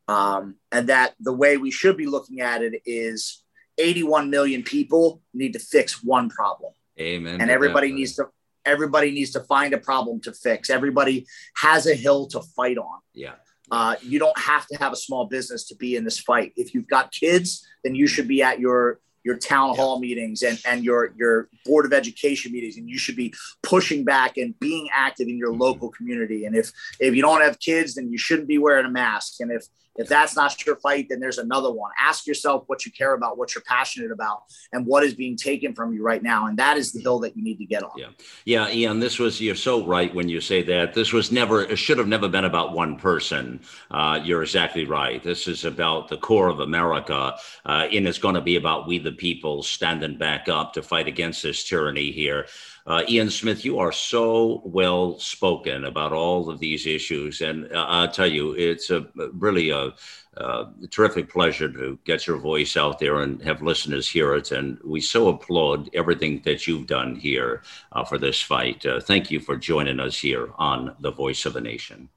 um, 0.09 0.57
and 0.70 0.88
that 0.88 1.14
the 1.20 1.32
way 1.32 1.57
we 1.57 1.70
should 1.70 1.96
be 1.96 2.07
looking 2.07 2.40
at 2.40 2.62
it 2.62 2.82
is 2.84 3.42
81 3.78 4.30
million 4.30 4.62
people 4.62 5.22
need 5.32 5.52
to 5.55 5.59
fix 5.59 6.02
one 6.02 6.28
problem 6.28 6.72
Amen. 7.00 7.40
and 7.40 7.50
everybody 7.50 7.88
that. 7.88 7.94
needs 7.94 8.16
to 8.16 8.26
everybody 8.64 9.11
needs 9.11 9.32
to 9.32 9.40
find 9.40 9.74
a 9.74 9.78
problem 9.78 10.20
to 10.22 10.32
fix 10.32 10.70
everybody 10.70 11.26
has 11.57 11.86
a 11.86 11.94
hill 11.94 12.26
to 12.28 12.40
fight 12.40 12.78
on 12.78 13.00
Yeah. 13.14 13.34
uh, 13.70 13.96
you 14.02 14.18
don't 14.18 14.38
have 14.38 14.66
to 14.68 14.76
have 14.78 14.92
a 14.92 14.96
small 14.96 15.26
business 15.26 15.64
to 15.68 15.76
be 15.76 15.96
in 15.96 16.05
this 16.05 16.20
fight 16.20 16.52
if 16.57 16.74
you've 16.74 16.86
got 16.88 17.11
kids 17.11 17.66
then 17.82 17.94
you 17.94 18.07
should 18.07 18.28
be 18.28 18.42
at 18.42 18.61
your 18.61 19.00
your 19.24 19.36
town 19.38 19.74
hall 19.74 19.98
meetings 19.98 20.42
and, 20.42 20.60
and 20.66 20.84
your 20.84 21.12
your 21.16 21.48
board 21.64 21.86
of 21.86 21.92
education 21.92 22.52
meetings 22.52 22.76
and 22.76 22.88
you 22.88 22.98
should 22.98 23.16
be 23.16 23.32
pushing 23.62 24.04
back 24.04 24.36
and 24.36 24.58
being 24.60 24.88
active 24.92 25.26
in 25.28 25.38
your 25.38 25.52
Mhm. 25.52 25.60
local 25.60 25.88
community 25.90 26.44
and 26.44 26.54
if 26.56 26.70
if 27.00 27.14
you 27.14 27.22
don't 27.22 27.40
have 27.40 27.58
kids 27.58 27.94
then 27.94 28.10
you 28.10 28.18
shouldn't 28.18 28.48
be 28.48 28.58
wearing 28.58 28.86
a 28.86 28.90
mask 28.90 29.40
and 29.40 29.50
if 29.50 29.64
if 29.96 30.08
that's 30.08 30.34
not 30.34 30.66
your 30.66 30.74
fight 30.76 31.06
then 31.08 31.20
there's 31.20 31.38
another 31.38 31.70
one 31.70 31.90
ask 32.00 32.26
yourself 32.26 32.64
what 32.66 32.84
you 32.84 32.90
care 32.90 33.14
about 33.14 33.38
what 33.38 33.54
you're 33.54 33.62
passionate 33.62 34.10
about 34.10 34.42
and 34.72 34.84
what 34.86 35.04
is 35.04 35.14
being 35.14 35.36
taken 35.36 35.72
from 35.72 35.94
you 35.94 36.02
right 36.02 36.22
now 36.22 36.46
and 36.46 36.58
that 36.58 36.76
is 36.76 36.92
the 36.92 37.00
hill 37.00 37.20
that 37.20 37.36
you 37.36 37.42
need 37.44 37.58
to 37.58 37.64
get 37.64 37.82
on 37.82 37.92
Yeah. 37.96 38.08
Yeah, 38.44 38.68
Ian, 38.70 38.98
this 38.98 39.18
was, 39.18 39.40
you're 39.40 39.54
so 39.54 39.86
right 39.86 40.12
when 40.14 40.28
you 40.28 40.40
say 40.40 40.62
that. 40.64 40.92
This 40.92 41.12
was 41.12 41.32
never, 41.32 41.62
it 41.62 41.76
should 41.78 41.96
have 41.96 42.08
never 42.08 42.28
been 42.28 42.44
about 42.44 42.72
one 42.74 42.96
person. 42.96 43.60
Uh, 43.90 44.20
you're 44.22 44.42
exactly 44.42 44.84
right. 44.84 45.22
This 45.22 45.48
is 45.48 45.64
about 45.64 46.08
the 46.08 46.18
core 46.18 46.48
of 46.48 46.60
America. 46.60 47.36
Uh, 47.64 47.86
and 47.90 48.06
it's 48.06 48.18
going 48.18 48.34
to 48.34 48.42
be 48.42 48.56
about 48.56 48.86
we 48.86 48.98
the 48.98 49.12
people 49.14 49.62
standing 49.62 50.18
back 50.18 50.48
up 50.48 50.72
to 50.74 50.82
fight 50.82 51.08
against 51.08 51.42
this 51.42 51.64
tyranny 51.64 52.10
here. 52.10 52.46
Uh, 52.86 53.02
Ian 53.08 53.30
Smith, 53.30 53.64
you 53.64 53.78
are 53.78 53.92
so 53.92 54.60
well 54.64 55.18
spoken 55.18 55.84
about 55.84 56.12
all 56.12 56.50
of 56.50 56.58
these 56.58 56.86
issues. 56.86 57.40
And 57.40 57.72
uh, 57.72 57.86
I'll 57.88 58.10
tell 58.10 58.30
you, 58.30 58.52
it's 58.52 58.90
a 58.90 59.06
really 59.32 59.70
a, 59.70 59.94
uh, 60.36 60.64
terrific 60.90 61.30
pleasure 61.30 61.72
to 61.72 61.98
get 62.04 62.26
your 62.26 62.36
voice 62.38 62.76
out 62.76 62.98
there 62.98 63.20
and 63.20 63.40
have 63.42 63.62
listeners 63.62 64.08
hear 64.08 64.34
it. 64.34 64.52
And 64.52 64.78
we 64.84 65.00
so 65.00 65.28
applaud 65.28 65.88
everything 65.94 66.42
that 66.44 66.66
you've 66.66 66.86
done 66.86 67.16
here 67.16 67.62
uh, 67.92 68.04
for 68.04 68.18
this 68.18 68.42
fight. 68.42 68.84
Uh, 68.84 69.00
thank 69.00 69.30
you 69.30 69.40
for 69.40 69.56
joining 69.56 70.00
us 70.00 70.18
here 70.18 70.50
on 70.58 70.94
The 71.00 71.12
Voice 71.12 71.46
of 71.46 71.54
the 71.54 71.60
Nation. 71.60 72.08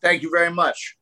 thank 0.00 0.22
you 0.22 0.30
very 0.30 0.50
much 0.50 0.96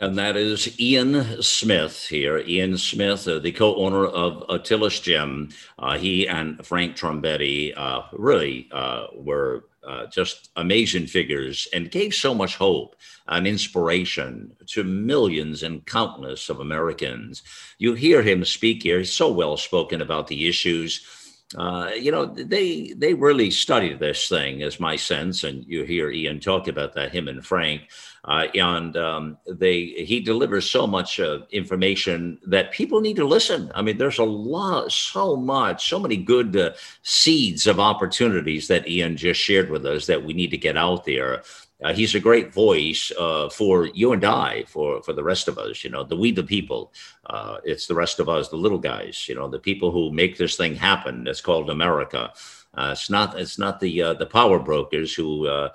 And 0.00 0.16
that 0.16 0.36
is 0.36 0.78
Ian 0.78 1.42
Smith 1.42 2.06
here. 2.06 2.38
Ian 2.38 2.78
Smith, 2.78 3.26
uh, 3.26 3.40
the 3.40 3.50
co 3.50 3.74
owner 3.74 4.06
of 4.06 4.46
Atilis 4.48 5.02
Gym. 5.02 5.48
Uh, 5.76 5.98
he 5.98 6.28
and 6.28 6.64
Frank 6.64 6.96
Trumbetti 6.96 7.76
uh, 7.76 8.02
really 8.12 8.68
uh, 8.70 9.08
were 9.16 9.64
uh, 9.82 10.06
just 10.06 10.50
amazing 10.54 11.08
figures 11.08 11.66
and 11.72 11.90
gave 11.90 12.14
so 12.14 12.32
much 12.32 12.56
hope 12.56 12.94
and 13.26 13.46
inspiration 13.46 14.52
to 14.66 14.84
millions 14.84 15.64
and 15.64 15.84
countless 15.84 16.48
of 16.48 16.60
Americans. 16.60 17.42
You 17.78 17.94
hear 17.94 18.22
him 18.22 18.44
speak 18.44 18.84
here, 18.84 18.98
he's 18.98 19.12
so 19.12 19.32
well 19.32 19.56
spoken 19.56 20.00
about 20.00 20.28
the 20.28 20.48
issues. 20.48 21.04
Uh, 21.56 21.90
you 21.98 22.12
know, 22.12 22.26
they 22.26 22.92
they 22.96 23.14
really 23.14 23.50
studied 23.50 23.98
this 23.98 24.28
thing, 24.28 24.60
is 24.60 24.78
my 24.78 24.96
sense, 24.96 25.44
and 25.44 25.64
you 25.64 25.82
hear 25.82 26.10
Ian 26.10 26.40
talk 26.40 26.68
about 26.68 26.92
that, 26.94 27.10
him 27.10 27.26
and 27.26 27.44
Frank, 27.44 27.88
uh, 28.24 28.48
and 28.54 28.94
um, 28.98 29.38
they 29.46 29.86
he 29.86 30.20
delivers 30.20 30.70
so 30.70 30.86
much 30.86 31.18
uh, 31.18 31.38
information 31.50 32.38
that 32.46 32.72
people 32.72 33.00
need 33.00 33.16
to 33.16 33.24
listen. 33.24 33.72
I 33.74 33.80
mean, 33.80 33.96
there's 33.96 34.18
a 34.18 34.24
lot, 34.24 34.92
so 34.92 35.36
much, 35.36 35.88
so 35.88 35.98
many 35.98 36.18
good 36.18 36.54
uh, 36.54 36.72
seeds 37.02 37.66
of 37.66 37.80
opportunities 37.80 38.68
that 38.68 38.86
Ian 38.86 39.16
just 39.16 39.40
shared 39.40 39.70
with 39.70 39.86
us 39.86 40.04
that 40.04 40.22
we 40.22 40.34
need 40.34 40.50
to 40.50 40.58
get 40.58 40.76
out 40.76 41.06
there. 41.06 41.42
Uh, 41.82 41.94
he's 41.94 42.14
a 42.14 42.20
great 42.20 42.52
voice 42.52 43.12
uh, 43.18 43.48
for 43.48 43.86
you 43.86 44.12
and 44.12 44.24
I, 44.24 44.64
for 44.66 45.00
for 45.02 45.12
the 45.12 45.22
rest 45.22 45.46
of 45.46 45.58
us. 45.58 45.84
You 45.84 45.90
know, 45.90 46.02
the 46.04 46.16
we 46.16 46.32
the 46.32 46.42
people. 46.42 46.92
Uh, 47.26 47.58
it's 47.64 47.86
the 47.86 47.94
rest 47.94 48.18
of 48.18 48.28
us, 48.28 48.48
the 48.48 48.56
little 48.56 48.78
guys. 48.78 49.28
You 49.28 49.36
know, 49.36 49.48
the 49.48 49.60
people 49.60 49.92
who 49.92 50.10
make 50.10 50.36
this 50.36 50.56
thing 50.56 50.74
happen. 50.74 51.26
It's 51.26 51.40
called 51.40 51.70
America. 51.70 52.32
Uh, 52.74 52.90
it's 52.92 53.08
not. 53.10 53.38
It's 53.38 53.58
not 53.58 53.78
the 53.80 54.02
uh, 54.02 54.14
the 54.14 54.26
power 54.26 54.58
brokers 54.58 55.14
who 55.14 55.46
uh, 55.46 55.70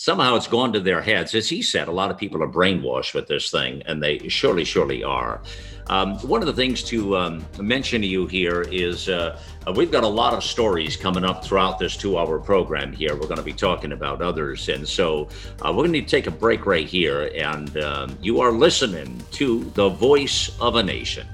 somehow 0.00 0.34
it's 0.34 0.46
gone 0.46 0.72
to 0.72 0.80
their 0.80 1.02
heads. 1.02 1.34
As 1.34 1.46
he 1.46 1.60
said, 1.60 1.86
a 1.86 1.92
lot 1.92 2.10
of 2.10 2.16
people 2.16 2.42
are 2.42 2.48
brainwashed 2.48 3.12
with 3.12 3.26
this 3.26 3.50
thing, 3.50 3.82
and 3.84 4.02
they 4.02 4.16
surely, 4.28 4.64
surely 4.64 5.04
are. 5.04 5.42
Um, 5.88 6.16
one 6.20 6.40
of 6.40 6.46
the 6.46 6.54
things 6.54 6.82
to 6.84 7.18
um, 7.18 7.44
mention 7.60 8.00
to 8.00 8.06
you 8.06 8.26
here 8.26 8.62
is 8.62 9.10
uh, 9.10 9.38
uh, 9.66 9.72
we've 9.72 9.92
got 9.92 10.02
a 10.02 10.08
lot 10.08 10.32
of 10.32 10.42
stories 10.42 10.96
coming 10.96 11.22
up 11.22 11.44
throughout 11.44 11.78
this 11.78 11.98
two 11.98 12.16
hour 12.16 12.38
program 12.38 12.94
here. 12.94 13.14
We're 13.14 13.26
going 13.26 13.36
to 13.36 13.42
be 13.42 13.52
talking 13.52 13.92
about 13.92 14.22
others. 14.22 14.70
And 14.70 14.88
so 14.88 15.28
uh, 15.60 15.70
we're 15.70 15.86
going 15.86 15.92
to 15.92 16.02
take 16.02 16.26
a 16.26 16.30
break 16.30 16.64
right 16.64 16.86
here. 16.86 17.30
And 17.36 17.76
um, 17.76 18.16
you 18.22 18.40
are 18.40 18.52
listening 18.52 19.22
to 19.32 19.64
The 19.74 19.90
Voice 19.90 20.50
of 20.62 20.76
a 20.76 20.82
Nation. 20.82 21.26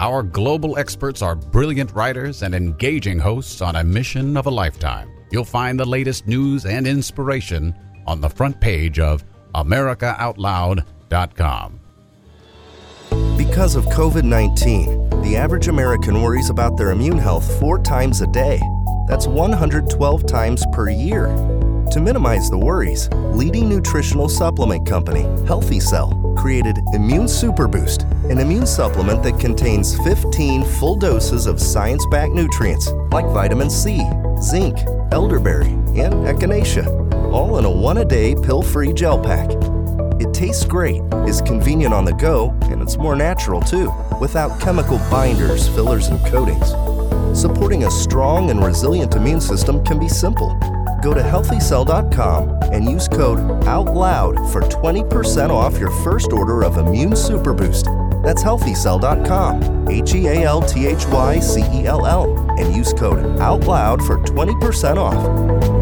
Our 0.00 0.24
global 0.24 0.76
experts 0.76 1.22
are 1.22 1.36
brilliant 1.36 1.92
writers 1.92 2.42
and 2.42 2.52
engaging 2.52 3.20
hosts 3.20 3.62
on 3.62 3.76
a 3.76 3.84
mission 3.84 4.36
of 4.36 4.46
a 4.46 4.50
lifetime. 4.50 5.11
You'll 5.32 5.44
find 5.44 5.80
the 5.80 5.86
latest 5.86 6.28
news 6.28 6.66
and 6.66 6.86
inspiration 6.86 7.74
on 8.06 8.20
the 8.20 8.28
front 8.28 8.60
page 8.60 8.98
of 8.98 9.24
AmericaOutloud.com. 9.54 11.80
Because 13.38 13.74
of 13.74 13.86
COVID 13.86 14.24
19, 14.24 15.22
the 15.22 15.36
average 15.36 15.68
American 15.68 16.20
worries 16.20 16.50
about 16.50 16.76
their 16.76 16.90
immune 16.90 17.16
health 17.16 17.58
four 17.58 17.78
times 17.78 18.20
a 18.20 18.26
day. 18.26 18.60
That's 19.08 19.26
112 19.26 20.26
times 20.26 20.66
per 20.72 20.90
year. 20.90 21.28
To 21.92 22.00
minimize 22.00 22.48
the 22.48 22.56
worries, 22.56 23.10
leading 23.34 23.68
nutritional 23.68 24.26
supplement 24.26 24.88
company, 24.88 25.24
Healthy 25.46 25.80
Cell, 25.80 26.34
created 26.38 26.78
Immune 26.94 27.28
Super 27.28 27.68
Boost, 27.68 28.04
an 28.30 28.38
immune 28.38 28.64
supplement 28.64 29.22
that 29.24 29.38
contains 29.38 29.98
15 29.98 30.64
full 30.64 30.96
doses 30.96 31.44
of 31.44 31.60
science 31.60 32.02
backed 32.10 32.32
nutrients 32.32 32.90
like 33.10 33.26
vitamin 33.26 33.68
C, 33.68 34.00
zinc, 34.40 34.78
elderberry, 35.10 35.66
and 35.68 36.14
echinacea, 36.24 36.86
all 37.30 37.58
in 37.58 37.66
a 37.66 37.70
one 37.70 37.98
a 37.98 38.06
day 38.06 38.34
pill 38.36 38.62
free 38.62 38.94
gel 38.94 39.22
pack. 39.22 39.50
It 40.18 40.32
tastes 40.32 40.64
great, 40.64 41.02
is 41.26 41.42
convenient 41.42 41.92
on 41.92 42.06
the 42.06 42.14
go, 42.14 42.56
and 42.70 42.80
it's 42.80 42.96
more 42.96 43.16
natural 43.16 43.60
too, 43.60 43.92
without 44.18 44.58
chemical 44.62 44.96
binders, 45.10 45.68
fillers, 45.68 46.06
and 46.06 46.18
coatings. 46.24 46.70
Supporting 47.38 47.84
a 47.84 47.90
strong 47.90 48.48
and 48.48 48.64
resilient 48.64 49.14
immune 49.14 49.42
system 49.42 49.84
can 49.84 50.00
be 50.00 50.08
simple. 50.08 50.58
Go 51.02 51.12
to 51.12 51.20
healthycell.com 51.20 52.60
and 52.72 52.88
use 52.88 53.08
code 53.08 53.40
OUTLOUD 53.66 54.52
for 54.52 54.62
20% 54.62 55.50
off 55.50 55.78
your 55.78 55.90
first 56.04 56.32
order 56.32 56.62
of 56.62 56.78
Immune 56.78 57.16
Super 57.16 57.52
Boost. 57.52 57.86
That's 58.22 58.42
healthycell.com, 58.42 59.88
H 59.88 60.14
E 60.14 60.28
A 60.28 60.44
L 60.44 60.62
T 60.62 60.86
H 60.86 61.04
Y 61.06 61.40
C 61.40 61.60
E 61.72 61.86
L 61.86 62.06
L, 62.06 62.50
and 62.58 62.74
use 62.74 62.92
code 62.92 63.18
OUTLOUD 63.40 64.00
for 64.06 64.18
20% 64.18 64.96
off. 64.96 65.81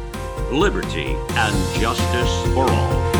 liberty, 0.51 1.15
and 1.29 1.55
justice 1.79 2.53
for 2.53 2.69
all. 2.69 3.11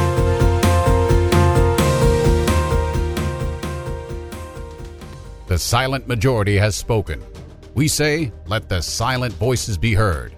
The 5.47 5.57
silent 5.57 6.07
majority 6.07 6.57
has 6.57 6.75
spoken. 6.75 7.23
We 7.73 7.89
say, 7.89 8.32
let 8.47 8.67
the 8.69 8.82
silent 8.82 9.34
voices 9.34 9.77
be 9.77 9.93
heard. 9.93 10.34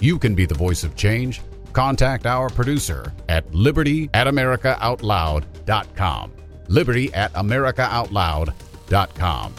You 0.00 0.18
can 0.18 0.34
be 0.34 0.46
the 0.46 0.54
voice 0.54 0.82
of 0.84 0.96
change. 0.96 1.42
Contact 1.72 2.26
our 2.26 2.48
producer 2.50 3.12
at 3.28 3.52
liberty 3.52 4.08
at 4.14 4.28
americaoutloud.com. 4.28 6.32
Liberty 6.68 7.12
at 7.14 7.32
americaoutloud.com. 7.32 9.54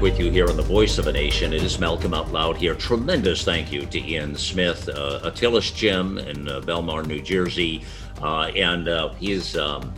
with 0.00 0.20
you 0.20 0.30
here 0.30 0.48
on 0.48 0.56
the 0.56 0.62
Voice 0.62 0.98
of 0.98 1.08
a 1.08 1.12
Nation. 1.12 1.52
It 1.52 1.62
is 1.62 1.80
Malcolm 1.80 2.14
Out 2.14 2.30
Loud 2.30 2.56
here. 2.56 2.74
Tremendous 2.74 3.44
thank 3.44 3.72
you 3.72 3.84
to 3.86 3.98
Ian 3.98 4.36
Smith, 4.36 4.88
uh, 4.88 5.20
Atilis 5.24 5.74
Gym 5.74 6.18
in 6.18 6.48
uh, 6.48 6.60
Bellmawr, 6.60 7.04
New 7.04 7.20
Jersey, 7.20 7.84
uh, 8.22 8.50
and 8.54 8.86
uh, 8.86 9.08
his 9.14 9.56
um, 9.56 9.92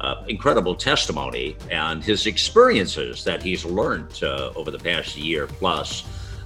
uh, 0.00 0.24
incredible 0.28 0.74
testimony 0.74 1.56
and 1.70 2.02
his 2.02 2.26
experiences 2.26 3.22
that 3.22 3.42
he's 3.42 3.64
learned 3.64 4.22
uh, 4.22 4.50
over 4.56 4.72
the 4.72 4.78
past 4.78 5.16
year 5.16 5.46
plus. 5.46 6.04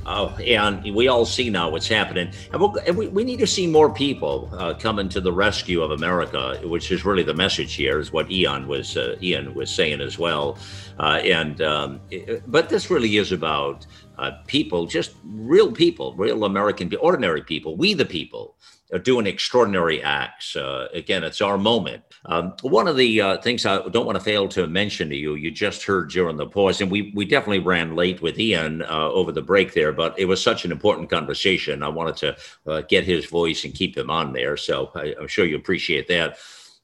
Uh, 0.08 0.34
and 0.46 0.82
we 0.94 1.06
all 1.06 1.26
see 1.26 1.50
now 1.50 1.68
what's 1.68 1.86
happening. 1.86 2.32
And, 2.50 2.60
we'll, 2.62 2.74
and 2.86 2.96
we, 2.96 3.08
we, 3.08 3.24
need 3.24 3.40
to 3.40 3.46
see 3.46 3.66
more 3.66 3.92
people 3.92 4.48
uh, 4.54 4.72
coming 4.72 5.10
to 5.10 5.20
the 5.20 5.30
rescue 5.30 5.82
of 5.82 5.90
America, 5.90 6.58
which 6.64 6.90
is 6.90 7.04
really 7.04 7.22
the 7.22 7.34
message 7.34 7.74
here, 7.74 7.98
is 7.98 8.10
what 8.10 8.30
Ian 8.30 8.68
was 8.68 8.96
uh, 8.96 9.16
Ian 9.20 9.52
was 9.54 9.70
saying 9.70 10.00
as 10.00 10.18
well. 10.18 10.56
Uh, 10.98 11.20
and 11.22 11.60
um, 11.60 12.00
it, 12.10 12.42
but 12.50 12.70
this 12.70 12.90
really 12.90 13.18
is 13.18 13.32
about 13.32 13.86
uh, 14.16 14.30
people, 14.46 14.86
just 14.86 15.14
real 15.24 15.70
people, 15.70 16.14
real 16.16 16.44
American, 16.44 16.90
ordinary 17.02 17.42
people, 17.42 17.76
we 17.76 17.92
the 17.92 18.06
people, 18.06 18.56
are 18.94 18.98
doing 18.98 19.26
extraordinary 19.26 20.02
acts. 20.02 20.56
Uh, 20.56 20.88
again, 20.94 21.22
it's 21.22 21.42
our 21.42 21.58
moment. 21.58 22.02
Um, 22.26 22.54
one 22.62 22.88
of 22.88 22.96
the 22.96 23.20
uh, 23.20 23.36
things 23.40 23.64
I 23.64 23.86
don't 23.88 24.06
want 24.06 24.18
to 24.18 24.24
fail 24.24 24.48
to 24.48 24.66
mention 24.66 25.08
to 25.10 25.16
you, 25.16 25.34
you 25.34 25.50
just 25.50 25.84
heard 25.84 26.10
during 26.10 26.36
the 26.36 26.46
pause, 26.46 26.80
and 26.80 26.90
we 26.90 27.12
we 27.14 27.24
definitely 27.24 27.60
ran 27.60 27.96
late 27.96 28.20
with 28.20 28.38
Ian 28.38 28.82
uh, 28.82 29.08
over 29.10 29.32
the 29.32 29.42
break 29.42 29.72
there, 29.72 29.92
but 29.92 30.18
it 30.18 30.24
was 30.26 30.42
such 30.42 30.64
an 30.64 30.72
important 30.72 31.10
conversation. 31.10 31.82
I 31.82 31.88
wanted 31.88 32.16
to 32.16 32.36
uh, 32.66 32.80
get 32.82 33.04
his 33.04 33.26
voice 33.26 33.64
and 33.64 33.74
keep 33.74 33.96
him 33.96 34.10
on 34.10 34.32
there, 34.32 34.56
so 34.56 34.90
I, 34.94 35.14
I'm 35.20 35.28
sure 35.28 35.46
you 35.46 35.56
appreciate 35.56 36.08
that. 36.08 36.38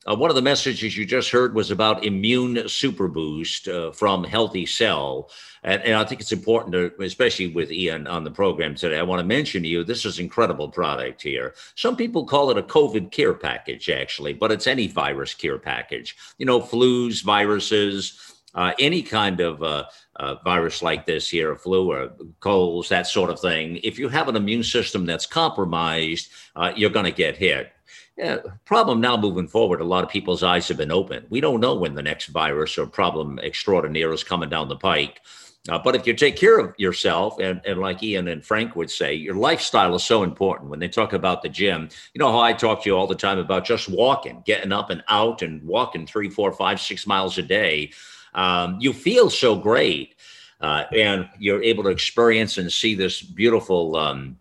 Uh, 0.06 0.14
one 0.14 0.30
of 0.30 0.36
the 0.36 0.42
messages 0.42 0.96
you 0.96 1.06
just 1.06 1.30
heard 1.30 1.54
was 1.54 1.70
about 1.70 2.04
immune 2.04 2.68
super 2.68 3.08
boost 3.08 3.68
uh, 3.68 3.90
from 3.90 4.22
Healthy 4.22 4.66
Cell. 4.66 5.30
And, 5.64 5.82
and, 5.82 5.94
I 5.94 6.04
think 6.04 6.20
it's 6.20 6.32
important 6.32 6.72
to, 6.74 6.92
especially 7.02 7.48
with 7.48 7.72
Ian 7.72 8.06
on 8.06 8.22
the 8.22 8.30
program 8.30 8.74
today, 8.74 8.98
I 8.98 9.02
want 9.02 9.20
to 9.20 9.26
mention 9.26 9.62
to 9.62 9.68
you 9.68 9.82
this 9.82 10.04
is 10.04 10.18
incredible 10.18 10.68
product 10.68 11.22
here. 11.22 11.54
Some 11.74 11.96
people 11.96 12.26
call 12.26 12.50
it 12.50 12.58
a 12.58 12.62
COVID 12.62 13.10
care 13.10 13.32
package, 13.32 13.88
actually, 13.88 14.34
but 14.34 14.52
it's 14.52 14.66
any 14.66 14.86
virus 14.86 15.32
care 15.32 15.58
package. 15.58 16.16
You 16.36 16.44
know, 16.44 16.60
flus, 16.60 17.24
viruses, 17.24 18.34
uh, 18.54 18.72
any 18.78 19.02
kind 19.02 19.40
of 19.40 19.62
uh, 19.62 19.84
uh, 20.16 20.36
virus 20.44 20.82
like 20.82 21.06
this 21.06 21.28
here, 21.28 21.52
a 21.52 21.56
flu 21.56 21.90
or 21.90 22.12
colds, 22.40 22.90
that 22.90 23.06
sort 23.06 23.30
of 23.30 23.40
thing. 23.40 23.80
If 23.82 23.98
you 23.98 24.08
have 24.08 24.28
an 24.28 24.36
immune 24.36 24.62
system 24.62 25.06
that's 25.06 25.26
compromised, 25.26 26.30
uh, 26.56 26.72
you're 26.76 26.90
going 26.90 27.06
to 27.06 27.10
get 27.10 27.36
hit. 27.36 27.72
Yeah, 28.16 28.38
problem 28.64 29.00
now 29.00 29.16
moving 29.16 29.48
forward, 29.48 29.80
a 29.80 29.84
lot 29.84 30.04
of 30.04 30.10
people's 30.10 30.44
eyes 30.44 30.68
have 30.68 30.76
been 30.76 30.92
open. 30.92 31.26
We 31.30 31.40
don't 31.40 31.60
know 31.60 31.74
when 31.74 31.96
the 31.96 32.02
next 32.02 32.26
virus 32.26 32.78
or 32.78 32.86
problem 32.86 33.40
extraordinaire 33.40 34.12
is 34.12 34.22
coming 34.22 34.48
down 34.48 34.68
the 34.68 34.76
pike. 34.76 35.20
Uh, 35.70 35.78
but 35.78 35.96
if 35.96 36.06
you 36.06 36.12
take 36.12 36.36
care 36.36 36.58
of 36.58 36.74
yourself, 36.76 37.38
and, 37.40 37.60
and 37.64 37.80
like 37.80 38.02
Ian 38.02 38.28
and 38.28 38.44
Frank 38.44 38.76
would 38.76 38.90
say, 38.90 39.14
your 39.14 39.34
lifestyle 39.34 39.94
is 39.94 40.04
so 40.04 40.22
important. 40.22 40.68
When 40.68 40.78
they 40.78 40.88
talk 40.88 41.14
about 41.14 41.42
the 41.42 41.48
gym, 41.48 41.88
you 42.12 42.18
know 42.18 42.30
how 42.30 42.40
I 42.40 42.52
talk 42.52 42.82
to 42.82 42.90
you 42.90 42.96
all 42.96 43.06
the 43.06 43.14
time 43.14 43.38
about 43.38 43.64
just 43.64 43.88
walking, 43.88 44.42
getting 44.44 44.72
up 44.72 44.90
and 44.90 45.02
out 45.08 45.40
and 45.40 45.62
walking 45.62 46.06
three, 46.06 46.28
four, 46.28 46.52
five, 46.52 46.80
six 46.80 47.06
miles 47.06 47.38
a 47.38 47.42
day. 47.42 47.92
Um, 48.34 48.76
you 48.78 48.92
feel 48.92 49.30
so 49.30 49.56
great. 49.56 50.16
Uh, 50.60 50.84
and 50.92 51.28
you're 51.38 51.62
able 51.62 51.82
to 51.84 51.90
experience 51.90 52.58
and 52.58 52.72
see 52.72 52.94
this 52.94 53.20
beautiful 53.20 53.96
um, 53.96 54.38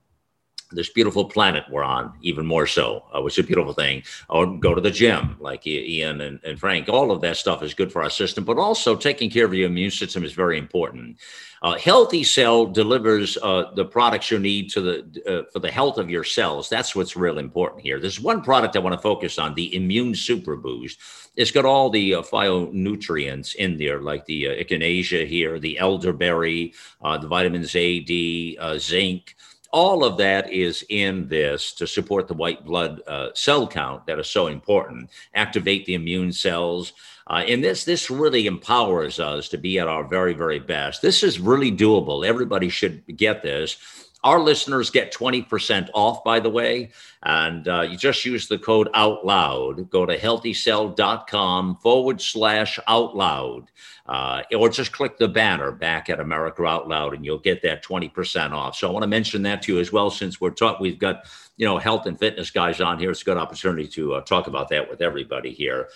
this 0.75 0.89
beautiful 0.89 1.25
planet 1.25 1.63
we're 1.69 1.83
on, 1.83 2.13
even 2.21 2.45
more 2.45 2.67
so, 2.67 3.03
uh, 3.15 3.21
which 3.21 3.37
is 3.37 3.43
a 3.43 3.47
beautiful 3.47 3.73
thing. 3.73 4.03
Or 4.29 4.57
go 4.57 4.73
to 4.73 4.81
the 4.81 4.91
gym, 4.91 5.37
like 5.39 5.65
Ian 5.65 6.21
and, 6.21 6.39
and, 6.43 6.59
Frank. 6.59 6.89
All 6.89 7.11
of 7.11 7.21
that 7.21 7.37
stuff 7.37 7.63
is 7.63 7.73
good 7.73 7.91
for 7.91 8.03
our 8.03 8.09
system, 8.09 8.43
but 8.43 8.57
also 8.57 8.95
taking 8.95 9.29
care 9.29 9.45
of 9.45 9.53
your 9.53 9.67
immune 9.67 9.91
system 9.91 10.23
is 10.23 10.33
very 10.33 10.57
important. 10.57 11.17
Uh, 11.63 11.77
healthy 11.77 12.25
cell 12.25 12.65
delivers 12.65 13.37
uh, 13.41 13.71
the 13.75 13.85
products 13.85 14.29
you 14.29 14.37
need 14.37 14.69
to 14.69 14.81
the 14.81 15.23
uh, 15.25 15.43
for 15.53 15.59
the 15.59 15.71
health 15.71 15.97
of 15.97 16.09
your 16.09 16.23
cells. 16.23 16.67
That's 16.67 16.93
what's 16.93 17.15
real 17.15 17.37
important 17.37 17.81
here. 17.81 18.01
There's 18.01 18.19
one 18.19 18.41
product 18.41 18.75
I 18.75 18.79
want 18.79 18.93
to 18.95 19.01
focus 19.01 19.39
on: 19.39 19.53
the 19.53 19.73
Immune 19.73 20.13
Super 20.13 20.57
Boost. 20.57 20.99
It's 21.37 21.51
got 21.51 21.63
all 21.63 21.89
the 21.89 22.15
uh, 22.15 22.21
phytonutrients 22.21 23.55
in 23.55 23.77
there, 23.77 24.01
like 24.01 24.25
the 24.25 24.49
uh, 24.49 24.51
echinacea 24.51 25.25
here, 25.25 25.57
the 25.57 25.79
elderberry, 25.79 26.73
the 27.01 27.27
vitamins 27.27 27.75
A, 27.77 28.01
D, 28.01 28.59
zinc 28.77 29.33
all 29.73 30.05
of 30.05 30.17
that 30.17 30.53
is 30.53 30.85
in 30.89 31.27
this 31.27 31.73
to 31.73 31.87
support 31.87 32.27
the 32.27 32.33
white 32.35 32.63
blood 32.63 33.01
uh, 33.07 33.29
cell 33.33 33.67
count 33.67 34.05
that 34.05 34.19
is 34.19 34.29
so 34.29 34.47
important, 34.47 35.09
activate 35.33 35.85
the 35.85 35.95
immune 35.95 36.31
cells. 36.31 36.93
Uh, 37.25 37.43
and 37.47 37.63
this 37.63 37.83
this 37.83 38.09
really 38.09 38.45
empowers 38.45 39.19
us 39.19 39.49
to 39.49 39.57
be 39.57 39.79
at 39.79 39.87
our 39.87 40.03
very 40.03 40.33
very 40.33 40.59
best. 40.59 41.01
This 41.01 41.23
is 41.23 41.39
really 41.39 41.71
doable. 41.71 42.25
Everybody 42.25 42.69
should 42.69 43.03
get 43.17 43.41
this. 43.41 43.77
Our 44.23 44.39
listeners 44.39 44.89
get 44.89 45.13
20% 45.13 45.89
off, 45.93 46.23
by 46.23 46.39
the 46.39 46.49
way. 46.49 46.91
And 47.23 47.67
uh, 47.67 47.81
you 47.81 47.97
just 47.97 48.23
use 48.23 48.47
the 48.47 48.57
code 48.57 48.87
out 48.93 49.25
loud. 49.25 49.89
Go 49.89 50.05
to 50.05 50.17
healthycell.com 50.17 51.75
forward 51.77 52.21
slash 52.21 52.79
out 52.87 53.17
loud. 53.17 53.69
Uh, 54.05 54.43
or 54.57 54.67
just 54.67 54.91
click 54.91 55.17
the 55.17 55.29
banner 55.29 55.71
back 55.71 56.09
at 56.09 56.19
America 56.19 56.65
Out 56.65 56.89
Loud 56.89 57.13
and 57.13 57.23
you'll 57.23 57.39
get 57.39 57.61
that 57.61 57.85
20% 57.85 58.51
off. 58.51 58.75
So 58.75 58.89
I 58.89 58.91
want 58.91 59.03
to 59.03 59.07
mention 59.07 59.43
that 59.43 59.61
to 59.61 59.75
you 59.75 59.79
as 59.79 59.93
well, 59.93 60.09
since 60.09 60.41
we're 60.41 60.49
taught 60.49 60.81
we've 60.81 60.99
got, 60.99 61.23
you 61.55 61.65
know, 61.65 61.77
health 61.77 62.05
and 62.05 62.19
fitness 62.19 62.51
guys 62.51 62.81
on 62.81 62.99
here. 62.99 63.11
It's 63.11 63.21
a 63.21 63.25
good 63.25 63.37
opportunity 63.37 63.87
to 63.87 64.15
uh, 64.15 64.21
talk 64.21 64.47
about 64.47 64.67
that 64.69 64.89
with 64.89 65.01
everybody 65.01 65.51
here. 65.51 65.87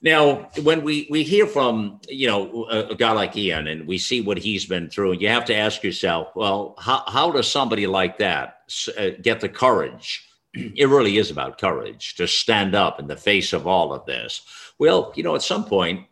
Now, 0.00 0.48
when 0.62 0.84
we 0.84 1.08
we 1.10 1.24
hear 1.24 1.46
from 1.46 2.00
you 2.08 2.28
know 2.28 2.66
a, 2.70 2.90
a, 2.90 2.94
guy 2.94 3.10
like 3.10 3.36
Ian 3.36 3.66
and 3.66 3.86
we 3.86 3.98
see 3.98 4.20
what 4.20 4.38
he's 4.38 4.64
been 4.64 4.88
through, 4.88 5.12
and 5.12 5.20
you 5.20 5.28
have 5.28 5.44
to 5.46 5.56
ask 5.56 5.82
yourself, 5.82 6.28
well, 6.36 6.76
how 6.78 7.02
how 7.08 7.32
does 7.32 7.50
somebody 7.50 7.86
like 7.88 8.18
that 8.18 8.60
uh, 8.96 9.10
get 9.20 9.40
the 9.40 9.48
courage? 9.48 10.24
It 10.54 10.88
really 10.88 11.18
is 11.18 11.30
about 11.30 11.58
courage 11.58 12.14
to 12.16 12.26
stand 12.26 12.74
up 12.74 12.98
in 12.98 13.06
the 13.06 13.16
face 13.16 13.52
of 13.52 13.66
all 13.66 13.92
of 13.92 14.06
this. 14.06 14.42
Well, 14.78 15.12
you 15.14 15.22
know, 15.22 15.34
at 15.34 15.42
some 15.42 15.64
point, 15.64 16.06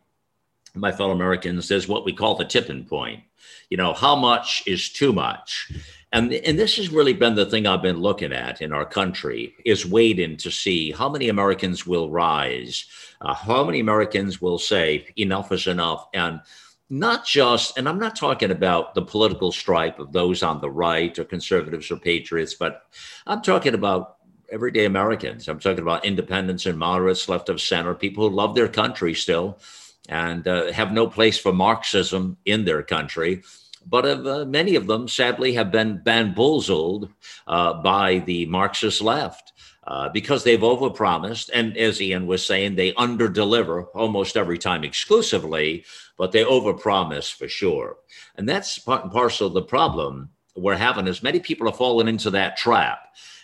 my 0.79 0.91
fellow 0.91 1.11
Americans, 1.11 1.67
there's 1.67 1.87
what 1.87 2.05
we 2.05 2.13
call 2.13 2.35
the 2.35 2.45
tipping 2.45 2.85
point. 2.85 3.23
You 3.69 3.77
know, 3.77 3.93
how 3.93 4.15
much 4.15 4.63
is 4.65 4.89
too 4.89 5.11
much? 5.11 5.71
And, 6.13 6.33
and 6.33 6.57
this 6.57 6.77
has 6.77 6.89
really 6.89 7.13
been 7.13 7.35
the 7.35 7.45
thing 7.45 7.67
I've 7.67 7.81
been 7.81 7.99
looking 7.99 8.31
at 8.31 8.61
in 8.61 8.71
our 8.71 8.85
country 8.85 9.53
is 9.65 9.85
waiting 9.85 10.37
to 10.37 10.49
see 10.49 10.91
how 10.91 11.09
many 11.09 11.27
Americans 11.27 11.85
will 11.85 12.09
rise, 12.09 12.85
uh, 13.19 13.33
how 13.33 13.65
many 13.65 13.81
Americans 13.81 14.41
will 14.41 14.57
say 14.57 15.07
enough 15.17 15.51
is 15.51 15.67
enough. 15.67 16.07
And 16.13 16.39
not 16.89 17.25
just, 17.25 17.77
and 17.77 17.89
I'm 17.89 17.99
not 17.99 18.15
talking 18.15 18.51
about 18.51 18.95
the 18.95 19.01
political 19.01 19.51
stripe 19.51 19.99
of 19.99 20.13
those 20.13 20.43
on 20.43 20.61
the 20.61 20.71
right 20.71 21.17
or 21.19 21.25
conservatives 21.25 21.91
or 21.91 21.97
patriots, 21.97 22.53
but 22.53 22.83
I'm 23.25 23.41
talking 23.41 23.73
about 23.73 24.15
everyday 24.49 24.85
Americans. 24.85 25.49
I'm 25.49 25.59
talking 25.59 25.81
about 25.81 26.05
independents 26.05 26.65
and 26.65 26.79
moderates, 26.79 27.27
left 27.27 27.49
of 27.49 27.59
center, 27.59 27.93
people 27.93 28.29
who 28.29 28.33
love 28.35 28.55
their 28.55 28.69
country 28.69 29.13
still 29.13 29.59
and 30.07 30.47
uh, 30.47 30.71
have 30.71 30.91
no 30.91 31.07
place 31.07 31.37
for 31.37 31.53
Marxism 31.53 32.37
in 32.45 32.65
their 32.65 32.83
country 32.83 33.43
but 33.89 34.05
uh, 34.05 34.45
many 34.45 34.75
of 34.75 34.87
them 34.87 35.07
sadly 35.07 35.53
have 35.53 35.71
been 35.71 36.01
bamboozled 36.03 37.09
uh, 37.47 37.73
by 37.81 38.19
the 38.19 38.45
Marxist 38.47 39.01
left. 39.01 39.53
Uh, 39.85 40.09
because 40.09 40.43
they've 40.43 40.59
overpromised, 40.59 41.49
and 41.53 41.77
as 41.77 42.01
Ian 42.01 42.27
was 42.27 42.45
saying, 42.45 42.75
they 42.75 42.91
underdeliver 42.95 43.87
almost 43.95 44.35
every 44.35 44.57
time 44.57 44.83
exclusively, 44.83 45.85
but 46.17 46.33
they 46.33 46.43
overpromise 46.43 47.33
for 47.33 47.47
sure. 47.47 47.95
And 48.35 48.49
that's 48.49 48.79
part 48.79 49.03
and 49.03 49.13
parcel 49.13 49.47
of 49.47 49.53
the 49.53 49.61
problem 49.61 50.29
we're 50.57 50.75
having. 50.75 51.07
As 51.07 51.23
many 51.23 51.39
people 51.39 51.69
are 51.69 51.73
falling 51.73 52.09
into 52.09 52.29
that 52.31 52.57
trap, 52.57 52.99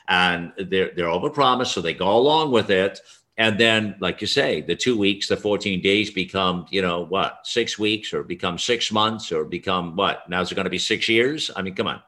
and 0.10 0.52
they're 0.58 0.92
they're 0.94 1.06
overpromised, 1.06 1.68
so 1.68 1.80
they 1.80 1.94
go 1.94 2.12
along 2.12 2.52
with 2.52 2.70
it 2.70 3.00
and 3.38 3.60
then 3.60 3.96
like 4.00 4.22
you 4.22 4.28
say 4.28 4.62
the 4.62 4.76
two 4.76 4.98
weeks 4.98 5.28
the 5.28 5.38
14 5.38 5.82
days 5.82 6.12
become 6.12 6.66
you 6.70 6.82
know 6.82 7.06
what 7.06 7.40
six 7.44 7.80
weeks 7.80 8.14
or 8.14 8.24
become 8.24 8.58
six 8.58 8.92
months 8.92 9.32
or 9.32 9.44
become 9.44 9.96
what? 9.96 10.30
Now 10.30 10.42
is 10.42 10.52
it 10.52 10.56
going 10.56 10.66
to 10.66 10.70
be 10.70 10.80
six 10.80 11.10
years? 11.10 11.50
I 11.56 11.62
mean 11.62 11.76
come 11.76 11.88
on. 11.88 12.02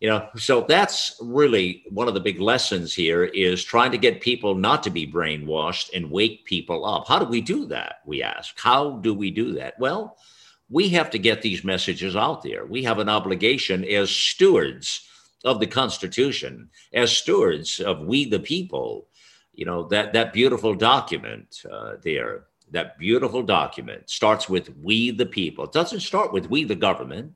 You 0.00 0.08
know 0.08 0.28
so 0.36 0.64
that's 0.68 1.16
really 1.20 1.84
one 1.90 2.08
of 2.08 2.14
the 2.14 2.20
big 2.20 2.40
lessons 2.40 2.94
here 2.94 3.24
is 3.24 3.62
trying 3.62 3.92
to 3.92 3.98
get 3.98 4.20
people 4.20 4.54
not 4.54 4.82
to 4.84 4.90
be 4.90 5.06
brainwashed 5.06 5.90
and 5.94 6.10
wake 6.10 6.44
people 6.44 6.86
up. 6.86 7.06
How 7.06 7.18
do 7.18 7.26
we 7.26 7.40
do 7.40 7.66
that 7.66 7.96
we 8.06 8.22
ask? 8.22 8.58
How 8.58 8.92
do 8.98 9.14
we 9.14 9.30
do 9.30 9.54
that? 9.54 9.78
Well 9.78 10.16
we 10.70 10.88
have 10.88 11.10
to 11.10 11.18
get 11.18 11.42
these 11.42 11.64
messages 11.64 12.16
out 12.16 12.42
there. 12.42 12.64
We 12.64 12.82
have 12.84 12.98
an 12.98 13.10
obligation 13.10 13.84
as 13.84 14.10
stewards 14.10 15.06
of 15.44 15.60
the 15.60 15.66
constitution 15.66 16.70
as 16.94 17.16
stewards 17.16 17.78
of 17.80 18.00
we 18.00 18.24
the 18.24 18.40
people 18.40 19.08
you 19.54 19.64
know 19.64 19.84
that 19.88 20.12
that 20.12 20.32
beautiful 20.32 20.74
document 20.74 21.62
uh, 21.70 21.94
there 22.02 22.44
that 22.70 22.98
beautiful 22.98 23.42
document 23.42 24.08
starts 24.08 24.48
with 24.48 24.74
we 24.78 25.10
the 25.10 25.26
people. 25.26 25.64
It 25.64 25.72
doesn't 25.72 26.00
start 26.00 26.32
with 26.32 26.48
we 26.48 26.64
the 26.64 26.74
government. 26.74 27.34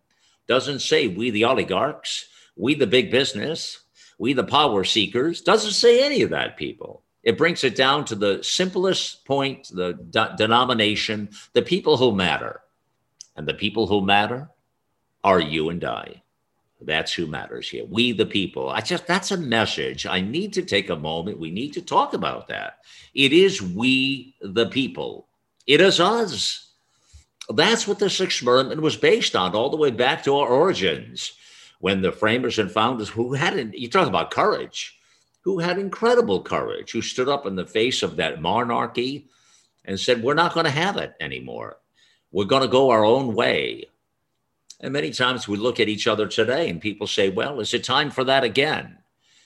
Doesn't 0.49 0.81
say 0.81 1.09
we 1.09 1.31
the 1.31 1.45
oligarchs 1.45 2.29
we 2.57 2.75
the 2.75 2.87
big 2.87 3.11
business 3.11 3.81
we 4.19 4.33
the 4.33 4.45
power 4.45 4.83
seekers. 4.83 5.43
Doesn't 5.43 5.73
say 5.73 6.05
any 6.05 6.23
of 6.23 6.31
that 6.31 6.57
people. 6.57 7.03
It 7.23 7.37
brings 7.37 7.65
it 7.65 7.77
down 7.77 8.05
to 8.07 8.15
the 8.15 8.43
simplest 8.43 9.25
point 9.27 9.69
the 9.71 9.93
de- 9.93 10.35
denomination 10.39 11.29
the 11.53 11.63
people 11.63 11.97
who 11.97 12.15
matter. 12.15 12.63
And 13.37 13.47
the 13.47 13.55
people 13.55 13.87
who 13.87 14.01
matter 14.01 14.49
are 15.23 15.41
you 15.41 15.69
and 15.69 15.85
i 15.85 16.23
that's 16.87 17.13
who 17.13 17.27
matters 17.27 17.69
here. 17.69 17.85
We, 17.85 18.13
the 18.13 18.27
people. 18.27 18.71
I 18.71 18.81
just, 18.81 19.07
that's 19.07 19.33
a 19.33 19.37
message. 19.37 20.07
I 20.07 20.21
need 20.21 20.53
to 20.55 20.63
take 20.63 20.89
a 20.89 20.97
moment. 20.97 21.41
We 21.41 21.51
need 21.51 21.73
to 21.75 21.83
talk 21.83 22.15
about 22.15 22.49
that. 22.49 22.79
It 23.15 23.33
is 23.33 23.61
we, 23.61 24.35
the 24.41 24.67
people. 24.67 25.27
It 25.67 25.81
is 25.81 26.01
us. 26.01 26.71
That's 27.49 27.87
what 27.87 27.99
this 27.99 28.21
experiment 28.21 28.81
was 28.81 28.97
based 28.97 29.37
on, 29.37 29.55
all 29.55 29.71
the 29.71 29.77
way 29.77 29.91
back 29.91 30.25
to 30.25 30.37
our 30.37 30.49
origins 30.49 31.33
when 31.81 32.03
the 32.03 32.13
framers 32.13 32.59
and 32.59 32.71
founders 32.71 33.09
who 33.09 33.35
had, 33.35 33.75
you 33.75 33.89
talk 33.89 34.09
about 34.09 34.31
courage, 34.31 34.99
who 35.43 35.59
had 35.59 35.79
incredible 35.79 36.43
courage, 36.43 36.91
who 36.91 37.03
stood 37.03 37.29
up 37.29 37.47
in 37.47 37.55
the 37.55 37.67
face 37.67 38.03
of 38.03 38.17
that 38.17 38.41
monarchy 38.41 39.29
and 39.85 39.99
said, 39.99 40.23
We're 40.23 40.35
not 40.35 40.55
going 40.55 40.65
to 40.65 40.71
have 40.71 40.97
it 40.97 41.15
anymore. 41.21 41.79
We're 42.33 42.45
going 42.45 42.63
to 42.63 42.69
go 42.69 42.91
our 42.91 43.05
own 43.05 43.35
way. 43.35 43.87
And 44.81 44.93
many 44.93 45.11
times 45.11 45.49
we 45.49 45.57
look 45.57 45.81
at 45.81 45.89
each 45.89 46.07
other 46.07 46.27
today 46.27 46.69
and 46.69 46.81
people 46.81 47.07
say, 47.07 47.31
well, 47.31 47.61
is 47.61 47.73
it 47.73 47.85
time 47.85 48.11
for 48.11 48.25
that 48.25 48.45
again? 48.45 48.99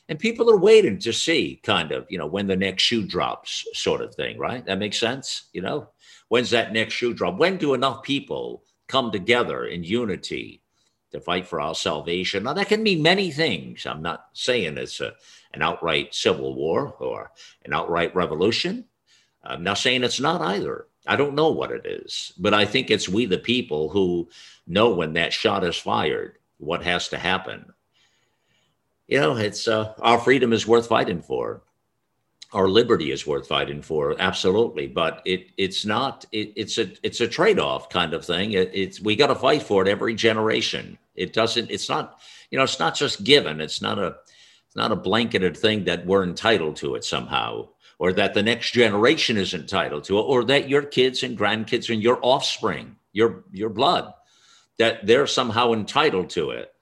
And 0.09 0.19
people 0.19 0.51
are 0.51 0.59
waiting 0.59 0.99
to 0.99 1.13
see 1.13 1.61
kind 1.63 1.93
of, 1.93 2.05
you 2.11 2.19
know, 2.19 2.27
when 2.27 2.49
the 2.49 2.57
next 2.57 2.83
shoe 2.83 3.07
drops, 3.07 3.65
sort 3.75 4.01
of 4.01 4.13
thing, 4.15 4.39
right? 4.39 4.67
That 4.67 4.81
makes 4.81 4.99
sense. 4.99 5.45
You 5.53 5.63
know, 5.63 5.91
when's 6.29 6.51
that 6.51 6.73
next 6.73 6.95
shoe 6.95 7.15
drop? 7.15 7.39
When 7.39 7.59
do 7.59 7.75
enough 7.75 8.03
people 8.03 8.65
come 8.89 9.13
together 9.13 9.67
in 9.67 9.85
unity 9.85 10.63
to 11.13 11.21
fight 11.21 11.47
for 11.47 11.61
our 11.61 11.77
salvation? 11.77 12.43
Now, 12.43 12.55
that 12.55 12.67
can 12.67 12.83
mean 12.83 13.03
many 13.03 13.31
things. 13.31 13.87
I'm 13.87 14.03
not 14.03 14.27
saying 14.33 14.79
it's 14.79 15.01
a, 15.01 15.15
an 15.55 15.63
outright 15.63 16.13
civil 16.13 16.57
war 16.57 16.93
or 16.99 17.31
an 17.65 17.73
outright 17.73 18.13
revolution. 18.17 18.87
I'm 19.45 19.63
not 19.63 19.79
saying 19.79 20.03
it's 20.03 20.19
not 20.19 20.41
either. 20.41 20.89
I 21.11 21.17
don't 21.17 21.35
know 21.35 21.51
what 21.51 21.73
it 21.73 21.85
is, 21.85 22.33
but 22.39 22.55
I 22.55 22.65
think 22.65 22.89
it's 22.89 23.09
we, 23.09 23.27
the 23.27 23.37
people, 23.37 23.89
who 23.89 24.29
know 24.69 24.95
when 24.95 25.15
that 25.15 25.33
shot 25.33 25.65
is 25.65 25.77
fired, 25.77 26.39
what 26.59 26.85
has 26.85 27.09
to 27.09 27.19
happen. 27.19 27.73
You 29.09 29.19
know, 29.19 29.37
it's 29.37 29.67
uh, 29.67 29.93
our 29.99 30.21
freedom 30.21 30.53
is 30.53 30.69
worth 30.69 30.87
fighting 30.87 31.21
for. 31.21 31.63
Our 32.53 32.69
liberty 32.69 33.11
is 33.11 33.27
worth 33.27 33.49
fighting 33.49 33.83
for, 33.83 34.15
absolutely. 34.21 34.87
But 34.87 35.21
it 35.25 35.49
it's 35.57 35.85
not. 35.85 36.27
It, 36.31 36.53
it's 36.55 36.79
a 36.79 36.93
it's 37.03 37.21
a 37.21 37.27
trade 37.27 37.59
off 37.59 37.89
kind 37.89 38.15
of 38.15 38.25
thing. 38.25 38.53
It, 38.53 38.71
it's 38.73 39.01
we 39.01 39.17
got 39.17 39.27
to 39.29 39.35
fight 39.35 39.65
for 39.65 39.83
it 39.83 39.89
every 39.89 40.15
generation. 40.15 40.97
It 41.17 41.33
doesn't. 41.33 41.73
It's 41.73 41.89
not. 41.89 42.21
You 42.53 42.59
know, 42.59 42.65
it's 42.65 42.79
not 42.79 42.95
just 42.95 43.25
given. 43.25 43.61
It's 43.61 43.83
not 43.83 43.99
a. 43.99 44.15
It's 44.65 44.77
not 44.77 44.93
a 44.93 44.97
blanketed 44.97 45.57
thing 45.57 45.83
that 45.87 46.07
we're 46.07 46.23
entitled 46.23 46.77
to 46.77 46.95
it 46.95 47.05
somehow 47.05 47.67
or 48.01 48.15
that 48.15 48.33
the 48.33 48.43
next 48.43 48.73
generation 48.73 49.37
is 49.37 49.53
entitled 49.53 50.03
to, 50.05 50.19
it, 50.19 50.23
or 50.23 50.43
that 50.43 50.71
your 50.71 50.81
kids 50.81 51.23
and 51.23 51.39
grandkids 51.39 51.93
and 51.93 52.03
your 52.03 52.19
offspring, 52.23 52.97
your 53.13 53.45
your 53.53 53.69
blood, 53.69 54.13
that 54.79 55.07
they're 55.07 55.27
somehow 55.27 55.75
entitled 55.75 56.31
to 56.31 56.51
it. 56.51 56.73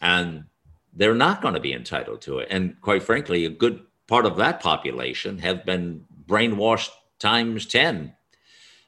And 0.00 0.44
they're 0.92 1.16
not 1.16 1.42
going 1.42 1.54
to 1.54 1.60
be 1.60 1.72
entitled 1.72 2.20
to 2.22 2.38
it. 2.38 2.48
And 2.48 2.80
quite 2.80 3.02
frankly, 3.02 3.44
a 3.44 3.50
good 3.50 3.80
part 4.06 4.24
of 4.24 4.36
that 4.36 4.60
population 4.60 5.38
have 5.38 5.66
been 5.66 6.04
brainwashed 6.26 6.90
times 7.18 7.66
10 7.66 8.14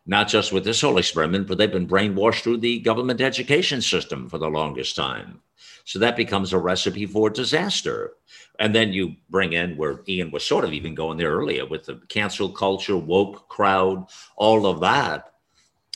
not 0.04 0.26
just 0.26 0.52
with 0.52 0.64
this 0.64 0.80
whole 0.80 0.98
experiment, 0.98 1.46
but 1.46 1.58
they've 1.58 1.70
been 1.70 1.86
brainwashed 1.86 2.42
through 2.42 2.56
the 2.56 2.80
government 2.80 3.20
education 3.20 3.80
system 3.80 4.28
for 4.28 4.38
the 4.38 4.48
longest 4.48 4.96
time. 4.96 5.40
So 5.84 5.98
that 5.98 6.16
becomes 6.16 6.52
a 6.52 6.58
recipe 6.58 7.06
for 7.06 7.30
disaster. 7.30 8.12
And 8.58 8.74
then 8.74 8.92
you 8.92 9.16
bring 9.30 9.52
in 9.54 9.76
where 9.76 10.00
Ian 10.08 10.30
was 10.30 10.44
sort 10.44 10.64
of 10.64 10.72
even 10.72 10.94
going 10.94 11.18
there 11.18 11.32
earlier 11.32 11.66
with 11.66 11.84
the 11.84 12.00
cancel 12.08 12.48
culture, 12.48 12.96
woke 12.96 13.48
crowd, 13.48 14.06
all 14.36 14.66
of 14.66 14.80
that. 14.80 15.32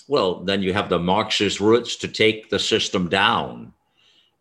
Well, 0.09 0.45
then 0.45 0.62
you 0.62 0.72
have 0.72 0.89
the 0.89 0.99
Marxist 0.99 1.61
roots 1.61 1.97
to 1.97 2.09
take 2.09 2.51
the 2.51 2.59
system 2.59 3.09
down. 3.09 3.72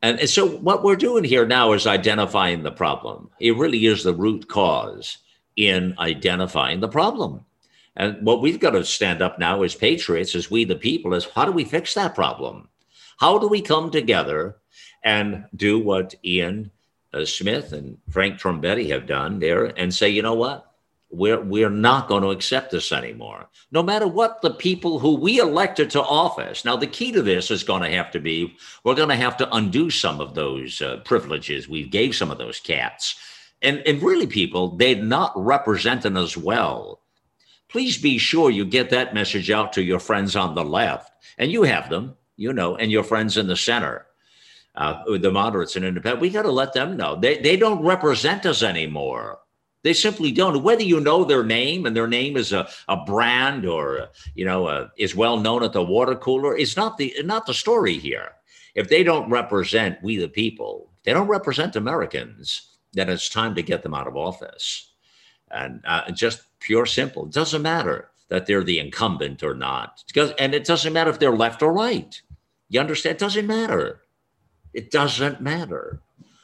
And, 0.01 0.19
and 0.19 0.29
so 0.29 0.47
what 0.47 0.83
we're 0.83 0.95
doing 0.95 1.23
here 1.23 1.45
now 1.45 1.73
is 1.73 1.87
identifying 1.87 2.63
the 2.63 2.71
problem. 2.71 3.29
It 3.39 3.57
really 3.57 3.85
is 3.85 4.03
the 4.03 4.13
root 4.13 4.47
cause 4.47 5.17
in 5.55 5.95
identifying 5.99 6.79
the 6.79 6.87
problem. 6.87 7.45
And 7.95 8.23
what 8.25 8.41
we've 8.41 8.59
got 8.59 8.71
to 8.71 8.83
stand 8.83 9.21
up 9.21 9.39
now 9.39 9.63
as 9.63 9.73
patriots, 9.73 10.35
as 10.35 10.51
we 10.51 10.65
the 10.65 10.75
people, 10.75 11.13
is 11.13 11.25
how 11.25 11.45
do 11.45 11.51
we 11.51 11.63
fix 11.63 11.93
that 11.93 12.13
problem? 12.13 12.67
How 13.17 13.37
do 13.37 13.47
we 13.47 13.61
come 13.61 13.89
together 13.89 14.57
and 15.05 15.45
do 15.55 15.79
what 15.79 16.15
Ian 16.25 16.71
uh, 17.13 17.23
Smith 17.23 17.71
and 17.71 17.97
Frank 18.09 18.39
Trumbetti 18.39 18.89
have 18.89 19.05
done 19.05 19.39
there 19.39 19.65
and 19.79 19.93
say, 19.93 20.09
you 20.09 20.21
know 20.21 20.33
what? 20.33 20.73
We're, 21.09 21.39
we're 21.39 21.69
not 21.69 22.09
going 22.09 22.23
to 22.23 22.31
accept 22.31 22.71
this 22.71 22.91
anymore, 22.91 23.47
no 23.71 23.81
matter 23.81 24.07
what 24.07 24.41
the 24.41 24.49
people 24.49 24.99
who 24.99 25.15
we 25.15 25.39
elected 25.39 25.89
to 25.91 26.01
office. 26.01 26.65
Now, 26.65 26.75
the 26.75 26.87
key 26.87 27.13
to 27.13 27.21
this 27.21 27.51
is 27.51 27.63
going 27.63 27.83
to 27.83 27.95
have 27.95 28.11
to 28.11 28.19
be 28.19 28.57
we're 28.83 28.95
going 28.95 29.09
to 29.09 29.15
have 29.15 29.37
to 29.37 29.55
undo 29.55 29.89
some 29.89 30.19
of 30.19 30.35
those 30.35 30.81
uh, 30.81 30.97
privileges 31.05 31.69
we 31.69 31.83
gave 31.83 32.15
some 32.15 32.31
of 32.31 32.37
those 32.37 32.59
cats. 32.59 33.15
And, 33.61 33.81
and 33.85 34.01
really, 34.01 34.27
people, 34.27 34.75
they're 34.75 34.95
not 34.95 35.31
representing 35.35 36.17
us 36.17 36.35
well 36.35 36.99
please 37.75 37.97
be 37.97 38.17
sure 38.17 38.49
you 38.49 38.63
get 38.63 38.89
that 38.89 39.13
message 39.13 39.51
out 39.51 39.73
to 39.73 39.83
your 39.83 39.99
friends 39.99 40.35
on 40.35 40.55
the 40.55 40.63
left. 40.63 41.11
And 41.37 41.51
you 41.51 41.63
have 41.63 41.89
them, 41.89 42.15
you 42.37 42.53
know, 42.53 42.77
and 42.77 42.89
your 42.89 43.03
friends 43.03 43.35
in 43.35 43.47
the 43.47 43.57
center, 43.57 44.05
uh, 44.77 45.03
the 45.17 45.31
moderates 45.31 45.75
and 45.75 45.85
independent. 45.85 46.21
We 46.21 46.29
got 46.29 46.43
to 46.43 46.51
let 46.51 46.73
them 46.73 46.97
know 46.97 47.15
they, 47.15 47.37
they 47.39 47.57
don't 47.57 47.83
represent 47.83 48.45
us 48.45 48.63
anymore. 48.63 49.39
They 49.83 49.93
simply 49.93 50.31
don't. 50.31 50.63
Whether 50.63 50.83
you 50.83 50.99
know 50.99 51.23
their 51.23 51.43
name 51.43 51.85
and 51.85 51.95
their 51.95 52.07
name 52.07 52.37
is 52.37 52.51
a, 52.51 52.67
a 52.87 52.97
brand 53.05 53.65
or 53.65 54.09
you 54.33 54.43
know 54.43 54.65
uh, 54.65 54.87
is 54.97 55.15
well 55.15 55.37
known 55.37 55.63
at 55.63 55.73
the 55.73 55.83
water 55.83 56.15
cooler, 56.15 56.55
is 56.55 56.75
not 56.75 56.97
the 56.97 57.13
not 57.23 57.45
the 57.45 57.53
story 57.53 57.97
here. 57.97 58.31
If 58.73 58.89
they 58.89 59.03
don't 59.03 59.29
represent 59.29 60.01
we 60.01 60.17
the 60.17 60.27
people, 60.27 60.91
they 61.03 61.13
don't 61.13 61.27
represent 61.27 61.75
Americans. 61.75 62.77
Then 62.93 63.09
it's 63.09 63.29
time 63.29 63.53
to 63.55 63.61
get 63.61 63.83
them 63.83 63.93
out 63.93 64.07
of 64.07 64.17
office, 64.17 64.91
and 65.51 65.81
uh, 65.85 66.09
just 66.11 66.41
pure 66.59 66.85
simple. 66.85 67.25
It 67.25 67.33
doesn't 67.33 67.61
matter 67.61 68.09
that 68.29 68.47
they're 68.47 68.63
the 68.63 68.79
incumbent 68.79 69.43
or 69.43 69.53
not. 69.53 70.03
Because, 70.07 70.31
and 70.39 70.53
it 70.53 70.65
doesn't 70.65 70.93
matter 70.93 71.09
if 71.09 71.19
they're 71.19 71.35
left 71.35 71.61
or 71.61 71.71
right. 71.71 72.21
You 72.69 72.79
understand? 72.79 73.15
It 73.15 73.19
doesn't 73.19 73.45
matter. 73.47 74.01
It 74.75 74.91
doesn't 74.91 75.39
matter. 75.39 76.01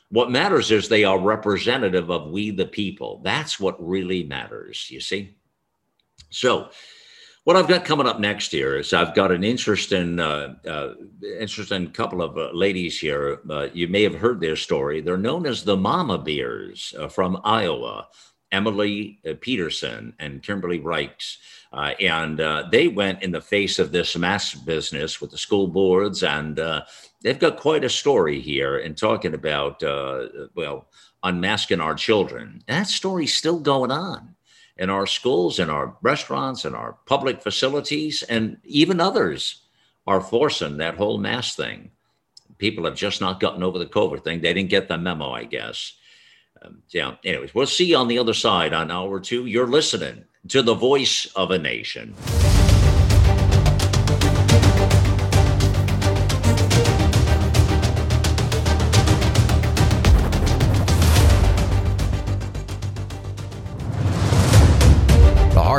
What 0.09 0.31
matters 0.31 0.71
is 0.71 0.87
they 0.87 1.03
are 1.03 1.19
representative 1.19 2.09
of 2.09 2.31
we 2.31 2.49
the 2.49 2.65
people. 2.65 3.21
That's 3.23 3.59
what 3.59 3.75
really 3.85 4.23
matters, 4.23 4.89
you 4.89 5.01
see? 5.01 5.35
So, 6.29 6.69
what 7.43 7.57
I've 7.57 7.67
got 7.67 7.85
coming 7.85 8.07
up 8.07 8.19
next 8.19 8.51
here 8.51 8.77
is 8.77 8.93
I've 8.93 9.15
got 9.15 9.31
an 9.31 9.43
interesting, 9.43 10.19
uh, 10.19 10.55
uh, 10.65 10.93
interesting 11.39 11.91
couple 11.91 12.21
of 12.21 12.37
uh, 12.37 12.51
ladies 12.53 12.99
here. 12.99 13.39
Uh, 13.49 13.67
you 13.73 13.89
may 13.89 14.03
have 14.03 14.15
heard 14.15 14.39
their 14.39 14.55
story. 14.55 15.01
They're 15.01 15.17
known 15.17 15.45
as 15.45 15.63
the 15.63 15.75
Mama 15.75 16.17
Bears 16.17 16.93
uh, 16.97 17.09
from 17.09 17.41
Iowa. 17.43 18.07
Emily 18.53 19.19
uh, 19.27 19.33
Peterson 19.41 20.13
and 20.19 20.43
Kimberly 20.43 20.79
Reichs. 20.79 21.37
And 21.73 22.39
they 22.69 22.89
went 22.89 23.23
in 23.23 23.31
the 23.31 23.41
face 23.41 23.79
of 23.79 23.91
this 23.91 24.17
mass 24.17 24.53
business 24.53 25.21
with 25.21 25.31
the 25.31 25.37
school 25.37 25.67
boards, 25.67 26.21
and 26.21 26.59
they've 27.21 27.39
got 27.39 27.57
quite 27.57 27.83
a 27.83 27.89
story 27.89 28.39
here 28.39 28.77
in 28.77 28.95
talking 28.95 29.33
about, 29.33 29.81
uh, 29.83 30.27
well, 30.55 30.87
unmasking 31.23 31.81
our 31.81 31.95
children. 31.95 32.63
That 32.67 32.87
story's 32.87 33.33
still 33.33 33.59
going 33.59 33.91
on 33.91 34.35
in 34.77 34.89
our 34.89 35.05
schools, 35.05 35.59
in 35.59 35.69
our 35.69 35.95
restaurants, 36.01 36.65
in 36.65 36.73
our 36.73 36.97
public 37.05 37.41
facilities, 37.41 38.23
and 38.23 38.57
even 38.63 38.99
others 38.99 39.61
are 40.07 40.21
forcing 40.21 40.77
that 40.77 40.95
whole 40.95 41.17
mask 41.17 41.55
thing. 41.55 41.91
People 42.57 42.85
have 42.85 42.95
just 42.95 43.21
not 43.21 43.39
gotten 43.39 43.63
over 43.63 43.77
the 43.79 43.85
COVID 43.85 44.23
thing. 44.23 44.41
They 44.41 44.53
didn't 44.53 44.69
get 44.69 44.87
the 44.87 44.97
memo, 44.97 45.31
I 45.31 45.45
guess 45.45 45.93
um, 46.61 46.81
yeah. 46.89 47.15
Anyways, 47.23 47.53
we'll 47.55 47.65
see 47.65 47.85
you 47.85 47.97
on 47.97 48.07
the 48.07 48.19
other 48.19 48.33
side 48.33 48.73
on 48.73 48.91
hour 48.91 49.19
two. 49.19 49.45
You're 49.45 49.67
listening 49.67 50.25
to 50.49 50.61
the 50.61 50.73
voice 50.73 51.25
of 51.35 51.51
a 51.51 51.57
nation. 51.57 52.15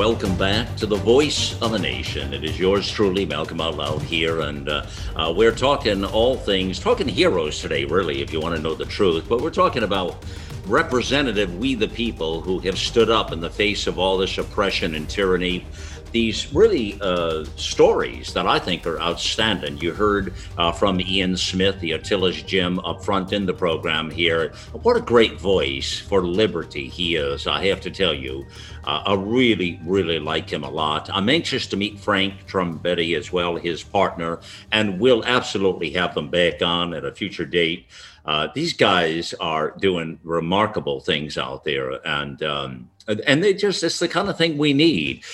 Welcome 0.00 0.34
back 0.38 0.76
to 0.76 0.86
the 0.86 0.96
Voice 0.96 1.60
of 1.60 1.74
a 1.74 1.78
Nation. 1.78 2.32
It 2.32 2.42
is 2.42 2.58
yours 2.58 2.90
truly, 2.90 3.26
Malcolm 3.26 3.60
Out 3.60 3.76
Loud 3.76 4.00
here, 4.00 4.40
and 4.40 4.66
uh, 4.66 4.86
uh, 5.14 5.30
we're 5.36 5.54
talking 5.54 6.06
all 6.06 6.38
things, 6.38 6.80
talking 6.80 7.06
heroes 7.06 7.60
today, 7.60 7.84
really, 7.84 8.22
if 8.22 8.32
you 8.32 8.40
want 8.40 8.56
to 8.56 8.62
know 8.62 8.74
the 8.74 8.86
truth. 8.86 9.26
But 9.28 9.42
we're 9.42 9.50
talking 9.50 9.82
about 9.82 10.24
representative, 10.66 11.54
we 11.58 11.74
the 11.74 11.86
people 11.86 12.40
who 12.40 12.60
have 12.60 12.78
stood 12.78 13.10
up 13.10 13.30
in 13.30 13.40
the 13.40 13.50
face 13.50 13.86
of 13.86 13.98
all 13.98 14.16
this 14.16 14.38
oppression 14.38 14.94
and 14.94 15.06
tyranny 15.06 15.66
these 16.12 16.52
really 16.52 16.98
uh, 17.00 17.44
stories 17.56 18.32
that 18.34 18.46
I 18.46 18.58
think 18.58 18.86
are 18.86 19.00
outstanding. 19.00 19.78
You 19.78 19.92
heard 19.92 20.34
uh, 20.58 20.72
from 20.72 21.00
Ian 21.00 21.36
Smith, 21.36 21.80
the 21.80 21.92
Atilis 21.92 22.44
Gym, 22.46 22.78
up 22.80 23.04
front 23.04 23.32
in 23.32 23.46
the 23.46 23.54
program 23.54 24.10
here. 24.10 24.52
What 24.82 24.96
a 24.96 25.00
great 25.00 25.40
voice 25.40 25.98
for 25.98 26.26
liberty 26.26 26.88
he 26.88 27.16
is, 27.16 27.46
I 27.46 27.66
have 27.66 27.80
to 27.82 27.90
tell 27.90 28.14
you. 28.14 28.46
Uh, 28.84 29.02
I 29.06 29.14
really, 29.14 29.80
really 29.84 30.18
like 30.18 30.50
him 30.50 30.64
a 30.64 30.70
lot. 30.70 31.10
I'm 31.12 31.28
anxious 31.28 31.66
to 31.68 31.76
meet 31.76 32.00
Frank 32.00 32.46
Trumbetti 32.46 33.16
as 33.16 33.32
well, 33.32 33.56
his 33.56 33.82
partner, 33.82 34.40
and 34.72 34.98
we'll 34.98 35.24
absolutely 35.24 35.90
have 35.90 36.14
them 36.14 36.30
back 36.30 36.62
on 36.62 36.94
at 36.94 37.04
a 37.04 37.12
future 37.12 37.44
date. 37.44 37.86
Uh, 38.24 38.48
these 38.54 38.72
guys 38.72 39.34
are 39.40 39.72
doing 39.78 40.18
remarkable 40.22 41.00
things 41.00 41.38
out 41.38 41.64
there, 41.64 42.06
and 42.06 42.42
um, 42.42 42.90
and 43.26 43.42
they 43.42 43.54
just—it's 43.54 43.98
the 43.98 44.08
kind 44.08 44.28
of 44.28 44.36
thing 44.36 44.58
we 44.58 44.72
need. 44.72 45.24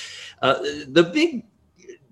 Uh, 0.43 0.59
the 0.89 1.03
big 1.03 1.45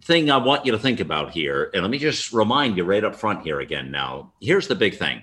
thing 0.02 0.30
I 0.30 0.36
want 0.36 0.66
you 0.66 0.72
to 0.72 0.78
think 0.78 1.00
about 1.00 1.30
here, 1.30 1.70
and 1.72 1.82
let 1.82 1.90
me 1.90 1.98
just 1.98 2.32
remind 2.32 2.76
you 2.76 2.84
right 2.84 3.04
up 3.04 3.14
front 3.14 3.42
here 3.42 3.60
again 3.60 3.90
now. 3.90 4.32
Here's 4.40 4.68
the 4.68 4.74
big 4.74 4.96
thing. 4.96 5.22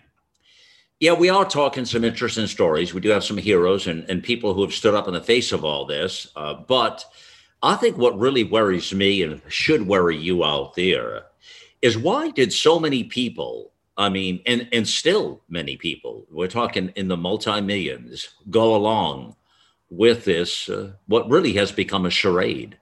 Yeah, 1.00 1.14
we 1.14 1.30
are 1.30 1.46
talking 1.46 1.86
some 1.86 2.04
interesting 2.04 2.46
stories. 2.46 2.94
We 2.94 3.02
do 3.02 3.10
have 3.10 3.24
some 3.24 3.38
heroes 3.38 3.88
and, 3.88 4.08
and 4.10 4.24
people 4.24 4.54
who 4.54 4.62
have 4.62 4.74
stood 4.74 4.94
up 4.94 5.08
in 5.08 5.16
the 5.16 5.22
face 5.22 5.52
of 5.52 5.66
all 5.66 5.86
this. 5.86 6.32
Uh, 6.36 6.54
but 6.68 7.04
I 7.64 7.76
think 7.76 7.98
what 7.98 8.20
really 8.20 8.44
worries 8.44 8.94
me 8.94 9.24
and 9.24 9.42
should 9.48 9.88
worry 9.88 10.18
you 10.18 10.44
out 10.44 10.76
there 10.76 11.24
is 11.82 11.98
why 11.98 12.30
did 12.30 12.54
so 12.54 12.80
many 12.80 13.04
people, 13.04 13.72
I 13.98 14.10
mean, 14.10 14.42
and, 14.46 14.68
and 14.72 14.88
still 14.88 15.42
many 15.50 15.76
people, 15.76 16.28
we're 16.30 16.48
talking 16.48 16.90
in 16.96 17.08
the 17.08 17.18
multi 17.18 17.62
millions, 17.62 18.30
go 18.50 18.76
along 18.76 19.36
with 19.90 20.24
this, 20.24 20.70
uh, 20.70 20.94
what 21.08 21.30
really 21.30 21.54
has 21.54 21.72
become 21.72 22.06
a 22.06 22.12
charade? 22.12 22.78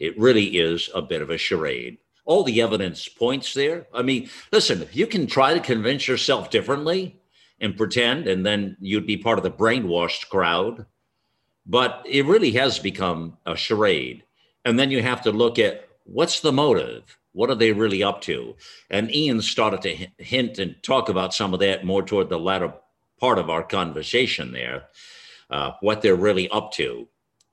It 0.00 0.18
really 0.18 0.58
is 0.58 0.88
a 0.94 1.02
bit 1.02 1.22
of 1.22 1.30
a 1.30 1.38
charade. 1.38 1.98
All 2.24 2.44
the 2.44 2.62
evidence 2.62 3.08
points 3.08 3.52
there. 3.52 3.86
I 3.92 4.02
mean, 4.02 4.30
listen—if 4.52 4.94
you 4.94 5.06
can 5.06 5.26
try 5.26 5.54
to 5.54 5.60
convince 5.60 6.06
yourself 6.06 6.50
differently 6.50 7.20
and 7.60 7.76
pretend, 7.76 8.28
and 8.28 8.46
then 8.46 8.76
you'd 8.80 9.06
be 9.06 9.16
part 9.16 9.38
of 9.38 9.44
the 9.44 9.50
brainwashed 9.50 10.28
crowd. 10.28 10.86
But 11.66 12.02
it 12.06 12.26
really 12.26 12.52
has 12.52 12.78
become 12.78 13.38
a 13.44 13.56
charade. 13.56 14.22
And 14.64 14.78
then 14.78 14.90
you 14.90 15.02
have 15.02 15.22
to 15.22 15.32
look 15.32 15.58
at 15.58 15.88
what's 16.04 16.40
the 16.40 16.52
motive? 16.52 17.18
What 17.32 17.50
are 17.50 17.56
they 17.56 17.72
really 17.72 18.02
up 18.02 18.20
to? 18.22 18.56
And 18.90 19.14
Ian 19.14 19.42
started 19.42 19.82
to 19.82 20.06
hint 20.22 20.58
and 20.58 20.80
talk 20.82 21.08
about 21.08 21.34
some 21.34 21.52
of 21.52 21.60
that 21.60 21.84
more 21.84 22.02
toward 22.02 22.28
the 22.28 22.38
latter 22.38 22.72
part 23.18 23.38
of 23.38 23.50
our 23.50 23.62
conversation 23.62 24.52
there, 24.52 24.84
uh, 25.50 25.72
what 25.80 26.02
they're 26.02 26.14
really 26.14 26.48
up 26.50 26.72
to 26.72 27.08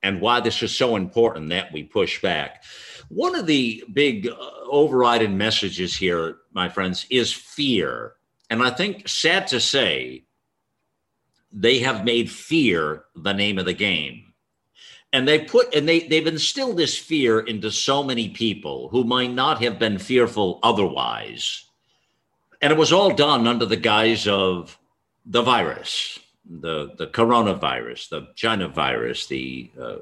and 0.06 0.22
why 0.22 0.40
this 0.40 0.62
is 0.62 0.78
so 0.78 0.96
important 0.96 1.50
that 1.50 1.74
we 1.74 1.82
push 1.82 2.22
back. 2.22 2.64
One 3.10 3.34
of 3.34 3.48
the 3.48 3.84
big 3.92 4.28
uh, 4.28 4.36
overriding 4.70 5.36
messages 5.36 5.96
here, 5.96 6.38
my 6.54 6.70
friends, 6.70 7.08
is 7.10 7.34
fear. 7.34 8.14
And 8.52 8.62
I 8.62 8.70
think, 8.70 9.08
sad 9.08 9.48
to 9.48 9.60
say, 9.60 10.26
they 11.52 11.80
have 11.80 12.06
made 12.06 12.30
fear 12.30 13.06
the 13.16 13.34
name 13.34 13.58
of 13.58 13.66
the 13.66 13.74
game. 13.74 14.34
And 15.12 15.28
they 15.28 15.40
put 15.40 15.74
and 15.74 15.90
they 15.90 16.02
they've 16.02 16.28
instilled 16.28 16.78
this 16.78 16.96
fear 16.98 17.40
into 17.40 17.72
so 17.72 18.04
many 18.04 18.30
people 18.30 18.90
who 18.90 19.06
might 19.06 19.34
not 19.34 19.64
have 19.64 19.80
been 19.80 19.98
fearful 19.98 20.60
otherwise. 20.62 21.66
And 22.62 22.72
it 22.72 22.78
was 22.78 22.94
all 22.94 23.12
done 23.12 23.48
under 23.48 23.66
the 23.66 23.78
guise 23.78 24.28
of 24.28 24.78
the 25.26 25.42
virus, 25.42 26.20
the 26.50 26.92
the 26.98 27.08
coronavirus, 27.08 28.10
the 28.10 28.28
China 28.36 28.68
virus, 28.68 29.28
the 29.28 29.72
uh, 29.82 29.96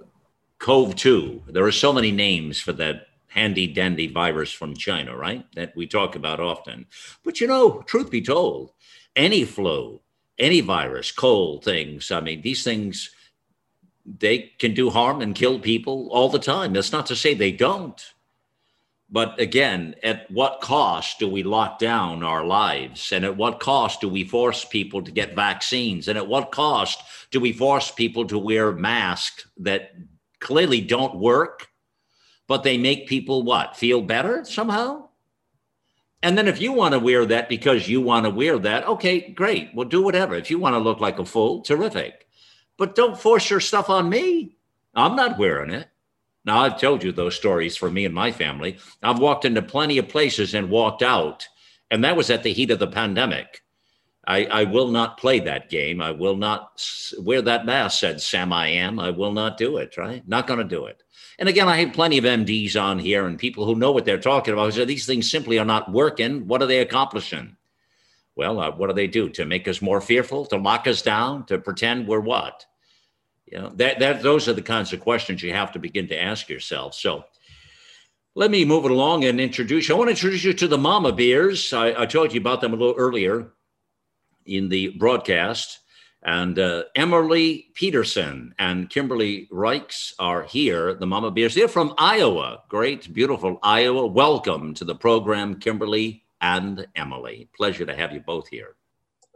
Cove 0.60 0.96
2. 0.96 1.44
There 1.48 1.66
are 1.66 1.72
so 1.72 1.92
many 1.92 2.12
names 2.12 2.60
for 2.60 2.74
that 2.74 3.08
handy 3.28 3.68
dandy 3.68 4.08
virus 4.08 4.52
from 4.52 4.76
China, 4.76 5.16
right? 5.16 5.46
That 5.56 5.76
we 5.76 5.88
talk 5.88 6.16
about 6.16 6.40
often. 6.40 6.86
But 7.24 7.42
you 7.42 7.48
know, 7.48 7.82
truth 7.82 8.12
be 8.12 8.22
told, 8.22 8.72
any 9.16 9.44
flu, 9.44 10.02
any 10.38 10.62
virus, 10.62 11.12
cold 11.12 11.64
things, 11.64 12.12
I 12.12 12.22
mean, 12.22 12.42
these 12.42 12.64
things, 12.64 13.10
they 14.06 14.52
can 14.60 14.74
do 14.74 14.90
harm 14.90 15.22
and 15.22 15.36
kill 15.36 15.60
people 15.60 16.10
all 16.12 16.30
the 16.30 16.40
time. 16.40 16.74
That's 16.74 16.92
not 16.92 17.08
to 17.08 17.16
say 17.16 17.34
they 17.34 17.52
don't. 17.52 18.02
But 19.14 19.40
again, 19.40 19.94
at 20.02 20.30
what 20.32 20.60
cost 20.60 21.20
do 21.20 21.30
we 21.30 21.44
lock 21.44 21.78
down 21.78 22.24
our 22.24 22.44
lives? 22.44 23.12
And 23.12 23.24
at 23.24 23.38
what 23.38 23.60
cost 23.60 24.02
do 24.02 24.10
we 24.10 24.24
force 24.24 24.66
people 24.66 25.04
to 25.04 25.12
get 25.12 25.36
vaccines? 25.36 26.08
And 26.08 26.18
at 26.18 26.28
what 26.28 26.52
cost 26.52 27.04
do 27.30 27.40
we 27.40 27.54
force 27.54 27.92
people 27.92 28.26
to 28.26 28.40
wear 28.40 28.72
masks 28.72 29.46
that 29.58 29.92
clearly 30.40 30.82
don't 30.82 31.20
work, 31.20 31.68
but 32.48 32.64
they 32.64 32.76
make 32.76 33.08
people 33.08 33.44
what? 33.44 33.78
Feel 33.78 34.02
better 34.02 34.44
somehow? 34.46 35.10
And 36.24 36.36
then 36.36 36.48
if 36.48 36.60
you 36.60 36.74
want 36.74 36.94
to 36.94 37.00
wear 37.00 37.24
that 37.24 37.50
because 37.50 37.88
you 37.88 38.02
want 38.02 38.26
to 38.26 38.32
wear 38.32 38.58
that, 38.58 38.88
okay, 38.88 39.30
great. 39.30 39.76
Well, 39.76 39.88
do 39.88 40.02
whatever. 40.02 40.34
If 40.34 40.50
you 40.50 40.58
want 40.58 40.74
to 40.74 40.80
look 40.80 41.00
like 41.00 41.20
a 41.20 41.26
fool, 41.26 41.62
terrific. 41.62 42.26
But 42.80 42.96
don't 42.96 43.20
force 43.20 43.48
your 43.48 43.60
stuff 43.60 43.92
on 43.92 44.10
me. 44.10 44.58
I'm 44.96 45.16
not 45.16 45.38
wearing 45.38 45.70
it. 45.70 45.88
Now, 46.46 46.60
I've 46.60 46.80
told 46.80 47.04
you 47.04 47.12
those 47.12 47.36
stories 47.36 47.78
for 47.78 47.90
me 47.90 48.06
and 48.06 48.14
my 48.14 48.32
family. 48.32 48.78
I've 49.02 49.20
walked 49.20 49.46
into 49.46 49.62
plenty 49.62 49.98
of 49.98 50.10
places 50.10 50.54
and 50.54 50.70
walked 50.70 51.02
out, 51.02 51.48
and 51.90 52.04
that 52.04 52.18
was 52.18 52.30
at 52.30 52.44
the 52.44 52.54
heat 52.54 52.72
of 52.72 52.80
the 52.80 52.88
pandemic. 52.88 53.62
I, 54.26 54.46
I 54.46 54.64
will 54.64 54.88
not 54.88 55.18
play 55.18 55.40
that 55.42 55.70
game. 55.70 56.02
I 56.02 56.12
will 56.12 56.38
not 56.38 56.86
wear 57.20 57.42
that 57.42 57.66
mask, 57.66 58.00
said 58.00 58.22
Sam 58.22 58.54
I 58.54 58.68
am. 58.68 59.00
I 59.00 59.10
will 59.10 59.34
not 59.34 59.58
do 59.58 59.78
it, 59.78 59.98
right? 59.98 60.26
Not 60.28 60.48
going 60.48 60.60
to 60.60 60.66
do 60.66 60.86
it. 60.86 61.04
And 61.40 61.50
again, 61.50 61.68
I 61.68 61.78
have 61.78 61.94
plenty 61.94 62.18
of 62.18 62.24
MDs 62.24 62.82
on 62.82 63.00
here 63.00 63.26
and 63.26 63.38
people 63.38 63.66
who 63.66 63.76
know 63.76 63.92
what 63.92 64.06
they're 64.06 64.20
talking 64.20 64.54
about. 64.54 64.74
These 64.74 65.06
things 65.06 65.30
simply 65.30 65.60
are 65.60 65.66
not 65.66 65.92
working. 65.92 66.48
What 66.48 66.62
are 66.62 66.68
they 66.68 66.80
accomplishing? 66.80 67.58
Well, 68.36 68.60
uh, 68.60 68.72
what 68.72 68.88
do 68.88 68.94
they 68.94 69.08
do 69.08 69.30
to 69.30 69.46
make 69.46 69.68
us 69.68 69.82
more 69.82 70.02
fearful, 70.02 70.46
to 70.48 70.58
lock 70.58 70.88
us 70.88 71.02
down, 71.02 71.46
to 71.48 71.58
pretend 71.58 72.08
we're 72.08 72.20
what? 72.20 72.66
You 73.54 73.60
know, 73.60 73.72
that, 73.76 74.00
that 74.00 74.24
those 74.24 74.48
are 74.48 74.54
the 74.54 74.64
kinds 74.64 74.94
of 74.94 75.00
questions 75.00 75.44
you 75.44 75.54
have 75.54 75.72
to 75.74 75.80
begin 75.80 76.08
to 76.08 76.20
ask 76.20 76.50
yourself. 76.50 76.96
So 76.96 77.24
let 78.34 78.50
me 78.50 78.66
move 78.66 78.86
it 78.86 78.90
along 78.90 79.26
and 79.26 79.40
introduce 79.40 79.88
you. 79.88 79.94
I 79.94 79.98
want 80.00 80.08
to 80.08 80.14
introduce 80.14 80.44
you 80.44 80.54
to 80.54 80.68
the 80.68 80.78
Mama 80.80 81.12
Bears. 81.12 81.72
I, 81.72 82.02
I 82.02 82.08
told 82.08 82.34
you 82.34 82.42
about 82.42 82.62
them 82.62 82.74
a 82.74 82.76
little 82.76 82.96
earlier 82.98 83.54
in 84.48 84.70
the 84.70 84.98
broadcast. 84.98 85.82
And 86.24 86.58
uh, 86.58 86.86
Emily 86.96 87.68
Peterson 87.76 88.56
and 88.58 88.90
Kimberly 88.90 89.48
Reichs 89.52 90.14
are 90.18 90.42
here, 90.42 90.96
the 90.96 91.06
Mama 91.06 91.30
Bears. 91.30 91.54
They're 91.54 91.68
from 91.68 91.94
Iowa. 92.00 92.64
Great, 92.70 93.14
beautiful 93.14 93.60
Iowa. 93.62 94.08
Welcome 94.08 94.74
to 94.74 94.86
the 94.86 94.96
program, 94.96 95.60
Kimberly 95.60 96.24
and 96.42 96.88
Emily. 96.96 97.50
Pleasure 97.56 97.86
to 97.86 97.96
have 97.96 98.14
you 98.14 98.22
both 98.22 98.48
here. 98.48 98.78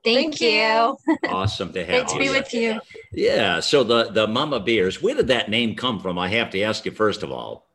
Thank, 0.04 0.40
you. 0.40 0.98
Awesome 1.28 1.74
to 1.74 1.86
have 1.86 2.08
Great 2.08 2.08
to 2.08 2.20
be 2.20 2.30
with 2.30 2.54
you. 2.54 2.80
Yeah. 3.12 3.60
So 3.60 3.84
the 3.84 4.10
the 4.12 4.28
Mama 4.28 4.60
Bears, 4.60 5.02
where 5.02 5.16
did 5.16 5.28
that 5.28 5.50
name 5.50 5.76
come 5.76 6.00
from? 6.00 6.18
I 6.18 6.30
have 6.30 6.50
to 6.52 6.62
ask 6.62 6.86
you 6.86 6.92
first 6.92 7.24
of 7.24 7.32
all. 7.32 7.68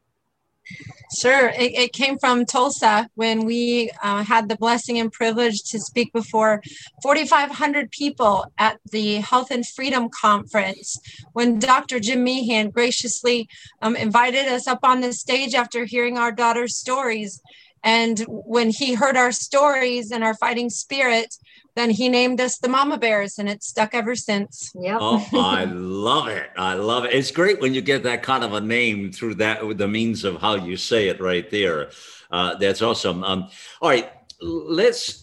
Sure. 1.15 1.49
It, 1.49 1.75
it, 1.75 1.93
came 1.93 2.19
from 2.19 2.47
Tulsa 2.47 3.09
when 3.17 3.45
we 3.45 3.91
uh, 4.03 4.25
had 4.25 4.49
the 4.49 4.57
blessing 4.57 4.99
and 4.99 5.13
privilege 5.13 5.63
to 5.65 5.79
speak 5.79 6.11
before 6.13 6.63
4,500 7.03 7.91
people 7.91 8.47
at 8.57 8.79
the 8.91 9.17
Health 9.17 9.51
and 9.51 9.67
Freedom 9.67 10.09
Conference 10.09 10.99
when 11.35 11.59
Dr. 11.59 12.01
Jim 12.01 12.25
Meehan 12.25 12.71
graciously 12.71 13.49
um, 13.83 13.95
invited 13.95 14.47
us 14.47 14.67
up 14.67 14.81
on 14.83 15.01
the 15.01 15.13
stage 15.13 15.55
after 15.55 15.85
hearing 15.85 16.17
our 16.17 16.33
daughter's 16.33 16.77
stories. 16.77 17.43
And 17.85 18.21
when 18.29 18.71
he 18.71 18.95
heard 18.95 19.17
our 19.17 19.33
stories 19.33 20.13
and 20.13 20.25
our 20.25 20.35
fighting 20.35 20.71
spirit, 20.71 21.35
then 21.75 21.91
he 21.91 22.09
named 22.09 22.41
us 22.41 22.59
the 22.59 22.69
Mama 22.69 22.99
Bears, 22.99 23.39
and 23.39 23.49
it's 23.49 23.67
stuck 23.67 23.95
ever 23.95 24.15
since. 24.15 24.73
Yep. 24.75 24.99
oh, 25.01 25.27
I 25.33 25.65
love 25.73 26.29
it. 26.29 26.51
I 26.57 26.75
love 26.75 27.05
it. 27.05 27.15
It's 27.15 27.31
great 27.31 27.61
when 27.61 27.75
you 27.75 27.81
get 27.81 28.03
that 28.03 28.23
kind 28.23 28.45
of 28.45 28.53
a 28.53 28.61
name 28.61 29.11
through 29.11 29.37
that 29.37 29.67
with 29.67 29.79
the 29.79 29.89
means 29.89 30.25
of 30.25 30.41
how 30.41 30.57
you 30.57 30.77
say 30.77 31.09
it 31.09 31.21
right 31.21 31.49
there. 31.51 31.91
Uh, 32.31 32.57
that's 32.57 32.83
awesome. 32.83 33.25
Um, 33.25 33.49
all 33.81 33.91
right, 33.91 34.11
let's 34.41 35.23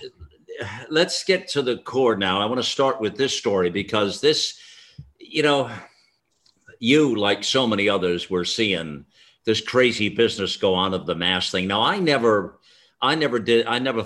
let's 0.89 1.23
get 1.23 1.47
to 1.49 1.61
the 1.61 1.77
core 1.77 2.15
now. 2.15 2.41
I 2.41 2.45
want 2.45 2.57
to 2.59 2.63
start 2.63 2.99
with 2.99 3.15
this 3.15 3.35
story 3.35 3.69
because 3.69 4.19
this, 4.21 4.59
you 5.19 5.43
know, 5.43 5.71
you 6.79 7.15
like 7.15 7.43
so 7.43 7.67
many 7.67 7.89
others, 7.89 8.29
we're 8.29 8.45
seeing 8.45 9.05
this 9.45 9.61
crazy 9.61 10.09
business 10.09 10.57
go 10.57 10.73
on 10.73 10.93
of 10.93 11.05
the 11.05 11.15
mass 11.15 11.51
thing. 11.51 11.67
Now, 11.67 11.81
I 11.81 11.99
never, 11.99 12.59
I 13.01 13.15
never 13.15 13.39
did, 13.39 13.65
I 13.67 13.79
never 13.79 14.03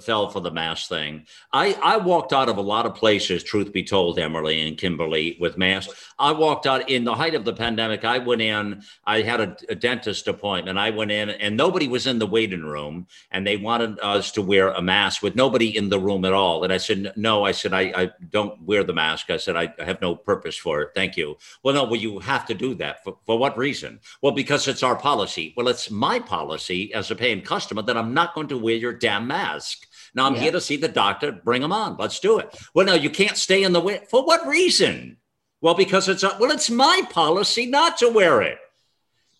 fell 0.00 0.28
for 0.30 0.40
the 0.40 0.50
mask 0.50 0.88
thing. 0.88 1.26
I, 1.52 1.74
I 1.82 1.96
walked 1.96 2.32
out 2.32 2.48
of 2.48 2.56
a 2.56 2.62
lot 2.62 2.86
of 2.86 2.94
places, 2.94 3.42
truth 3.42 3.72
be 3.72 3.82
told, 3.82 4.18
Emily 4.18 4.66
and 4.66 4.78
Kimberly, 4.78 5.36
with 5.40 5.58
masks. 5.58 6.12
I 6.18 6.32
walked 6.32 6.66
out 6.66 6.88
in 6.88 7.04
the 7.04 7.14
height 7.14 7.34
of 7.34 7.44
the 7.44 7.52
pandemic. 7.52 8.04
I 8.04 8.18
went 8.18 8.42
in, 8.42 8.82
I 9.06 9.22
had 9.22 9.40
a, 9.40 9.56
a, 9.68 9.74
dentist 9.74 10.28
appointment. 10.28 10.78
I 10.78 10.90
went 10.90 11.10
in 11.10 11.30
and 11.30 11.56
nobody 11.56 11.88
was 11.88 12.06
in 12.06 12.18
the 12.18 12.26
waiting 12.26 12.62
room 12.62 13.06
and 13.30 13.46
they 13.46 13.56
wanted 13.56 13.98
us 14.00 14.30
to 14.32 14.42
wear 14.42 14.68
a 14.68 14.80
mask 14.82 15.22
with 15.22 15.34
nobody 15.34 15.76
in 15.76 15.88
the 15.88 15.98
room 15.98 16.24
at 16.24 16.32
all. 16.32 16.64
And 16.64 16.72
I 16.72 16.76
said, 16.76 17.12
no, 17.16 17.44
I 17.44 17.52
said, 17.52 17.72
I, 17.72 17.80
I 17.94 18.10
don't 18.30 18.60
wear 18.62 18.84
the 18.84 18.94
mask. 18.94 19.30
I 19.30 19.36
said, 19.36 19.56
I, 19.56 19.72
I 19.78 19.84
have 19.84 20.00
no 20.00 20.14
purpose 20.14 20.56
for 20.56 20.82
it. 20.82 20.90
Thank 20.94 21.16
you. 21.16 21.36
Well, 21.62 21.74
no, 21.74 21.84
well, 21.84 21.96
you 21.96 22.18
have 22.20 22.46
to 22.46 22.54
do 22.54 22.74
that. 22.76 23.02
For, 23.02 23.16
for 23.26 23.38
what 23.38 23.58
reason? 23.58 24.00
Well, 24.20 24.32
because 24.32 24.68
it's 24.68 24.82
our 24.82 24.96
policy. 24.96 25.52
Well, 25.56 25.68
it's 25.68 25.90
my 25.90 26.18
policy 26.18 26.92
as 26.94 27.10
a 27.10 27.16
paying 27.16 27.42
customer 27.42 27.82
that 27.82 27.96
I'm 27.96 28.14
not 28.14 28.34
going 28.34 28.48
to 28.48 28.58
wear 28.58 28.76
your 28.76 28.92
damn 28.92 29.26
mask. 29.26 29.81
Now 30.14 30.26
I'm 30.26 30.34
yeah. 30.34 30.40
here 30.40 30.52
to 30.52 30.60
see 30.60 30.76
the 30.76 30.88
doctor. 30.88 31.32
Bring 31.32 31.62
him 31.62 31.72
on. 31.72 31.96
Let's 31.96 32.20
do 32.20 32.38
it. 32.38 32.54
Well, 32.74 32.86
no, 32.86 32.94
you 32.94 33.10
can't 33.10 33.36
stay 33.36 33.62
in 33.62 33.72
the 33.72 33.80
way. 33.80 34.02
For 34.10 34.24
what 34.24 34.46
reason? 34.46 35.16
Well, 35.60 35.74
because 35.74 36.08
it's 36.08 36.22
a, 36.22 36.36
well, 36.38 36.50
it's 36.50 36.70
my 36.70 37.02
policy 37.10 37.66
not 37.66 37.98
to 37.98 38.08
wear 38.08 38.42
it. 38.42 38.58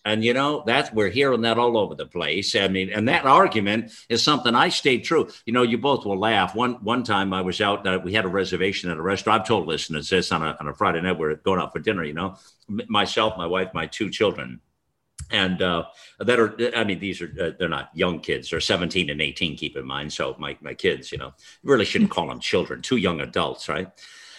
And 0.05 0.23
you 0.23 0.33
know 0.33 0.63
that 0.67 0.93
we're 0.93 1.09
hearing 1.09 1.41
that 1.41 1.57
all 1.57 1.77
over 1.77 1.95
the 1.95 2.05
place. 2.05 2.55
I 2.55 2.67
mean, 2.67 2.89
and 2.89 3.07
that 3.07 3.25
argument 3.25 3.93
is 4.09 4.21
something 4.21 4.53
I 4.53 4.67
stayed 4.67 5.05
true. 5.05 5.29
You 5.45 5.53
know, 5.53 5.63
you 5.63 5.77
both 5.77 6.05
will 6.05 6.19
laugh. 6.19 6.55
One 6.55 6.73
one 6.83 7.03
time 7.03 7.33
I 7.33 7.41
was 7.41 7.61
out, 7.61 7.87
uh, 7.87 8.01
we 8.03 8.11
had 8.11 8.25
a 8.25 8.29
reservation 8.29 8.91
at 8.91 8.97
a 8.97 9.01
restaurant. 9.01 9.41
I've 9.41 9.47
told 9.47 9.65
listeners 9.65 10.09
this 10.09 10.33
on 10.33 10.43
a 10.43 10.57
on 10.59 10.67
a 10.67 10.73
Friday 10.73 10.99
night. 10.99 11.17
We're 11.17 11.35
going 11.35 11.61
out 11.61 11.71
for 11.71 11.79
dinner. 11.79 12.03
You 12.03 12.15
know, 12.15 12.35
myself, 12.67 13.37
my 13.37 13.47
wife, 13.47 13.73
my 13.73 13.85
two 13.85 14.09
children 14.09 14.59
and 15.31 15.61
uh, 15.61 15.85
that 16.19 16.39
are 16.39 16.55
i 16.75 16.83
mean 16.83 16.99
these 16.99 17.21
are 17.21 17.33
uh, 17.41 17.51
they're 17.57 17.69
not 17.69 17.89
young 17.93 18.19
kids. 18.19 18.49
They're 18.49 18.59
17 18.59 19.09
and 19.09 19.21
18 19.21 19.57
keep 19.57 19.75
in 19.75 19.85
mind. 19.85 20.13
So 20.13 20.35
my, 20.37 20.57
my 20.61 20.73
kids 20.73 21.11
you 21.11 21.17
know 21.17 21.33
really 21.63 21.85
shouldn't 21.85 22.11
call 22.11 22.27
them 22.27 22.39
children. 22.39 22.81
Two 22.81 22.97
young 22.97 23.21
adults 23.21 23.69
right? 23.69 23.89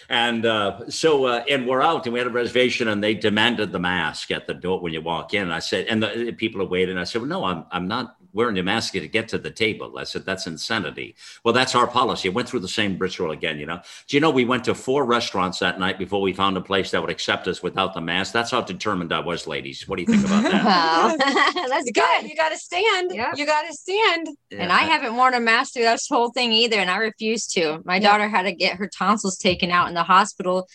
And 0.07 0.45
uh, 0.45 0.89
so 0.89 1.25
uh, 1.25 1.43
and 1.49 1.67
we're 1.67 1.81
out 1.81 2.05
and 2.05 2.13
we 2.13 2.19
had 2.19 2.27
a 2.27 2.31
reservation 2.31 2.87
and 2.87 3.03
they 3.03 3.15
demanded 3.15 3.71
the 3.71 3.79
mask 3.79 4.31
at 4.31 4.45
the 4.45 4.53
door 4.53 4.79
when 4.79 4.93
you 4.93 5.01
walk 5.01 5.33
in. 5.33 5.43
And 5.43 5.53
i 5.53 5.59
said 5.59 5.87
and 5.87 6.01
the 6.03 6.33
people 6.37 6.61
are 6.61 6.67
waiting. 6.67 6.97
I 6.97 7.03
said 7.03 7.21
well 7.21 7.29
no 7.29 7.43
i'm, 7.43 7.65
I'm 7.71 7.87
not 7.87 8.15
wearing 8.35 8.55
your 8.55 8.65
mask 8.65 8.93
to 8.93 9.07
get 9.07 9.29
to 9.29 9.37
the 9.37 9.49
table. 9.49 9.97
I 9.97 10.03
said, 10.03 10.25
that's 10.25 10.45
insanity. 10.45 11.15
Well, 11.43 11.53
that's 11.53 11.73
our 11.73 11.87
policy. 11.87 12.29
I 12.29 12.33
went 12.33 12.49
through 12.49 12.59
the 12.59 12.67
same 12.67 12.97
ritual 12.97 13.31
again, 13.31 13.57
you 13.57 13.65
know. 13.65 13.79
Do 14.07 14.17
you 14.17 14.21
know 14.21 14.29
we 14.29 14.43
went 14.43 14.65
to 14.65 14.75
four 14.75 15.05
restaurants 15.05 15.59
that 15.59 15.79
night 15.79 15.97
before 15.97 16.21
we 16.21 16.33
found 16.33 16.57
a 16.57 16.61
place 16.61 16.91
that 16.91 17.01
would 17.01 17.09
accept 17.09 17.47
us 17.47 17.63
without 17.63 17.93
the 17.93 18.01
mask? 18.01 18.33
That's 18.33 18.51
how 18.51 18.61
determined 18.61 19.13
I 19.13 19.19
was, 19.19 19.47
ladies. 19.47 19.87
What 19.87 19.95
do 19.95 20.01
you 20.03 20.07
think 20.07 20.25
about 20.25 20.43
that? 20.43 20.65
wow. 20.65 21.15
that's 21.69 21.89
good. 21.89 22.29
You 22.29 22.35
got 22.35 22.49
to 22.49 22.57
stand. 22.57 23.11
Yep. 23.13 23.37
You 23.37 23.45
got 23.45 23.67
to 23.67 23.73
stand. 23.73 24.27
Yeah. 24.51 24.63
And 24.63 24.71
I 24.71 24.81
haven't 24.81 25.15
worn 25.15 25.33
a 25.33 25.39
mask 25.39 25.73
through 25.73 25.83
this 25.83 26.07
whole 26.09 26.31
thing 26.31 26.51
either. 26.51 26.77
And 26.77 26.91
I 26.91 26.97
refuse 26.97 27.47
to. 27.47 27.81
My 27.85 27.99
daughter 27.99 28.27
had 28.27 28.43
to 28.43 28.51
get 28.51 28.75
her 28.77 28.89
tonsils 28.89 29.37
taken 29.37 29.71
out 29.71 29.87
in 29.87 29.93
the 29.93 30.03
hospital 30.03 30.67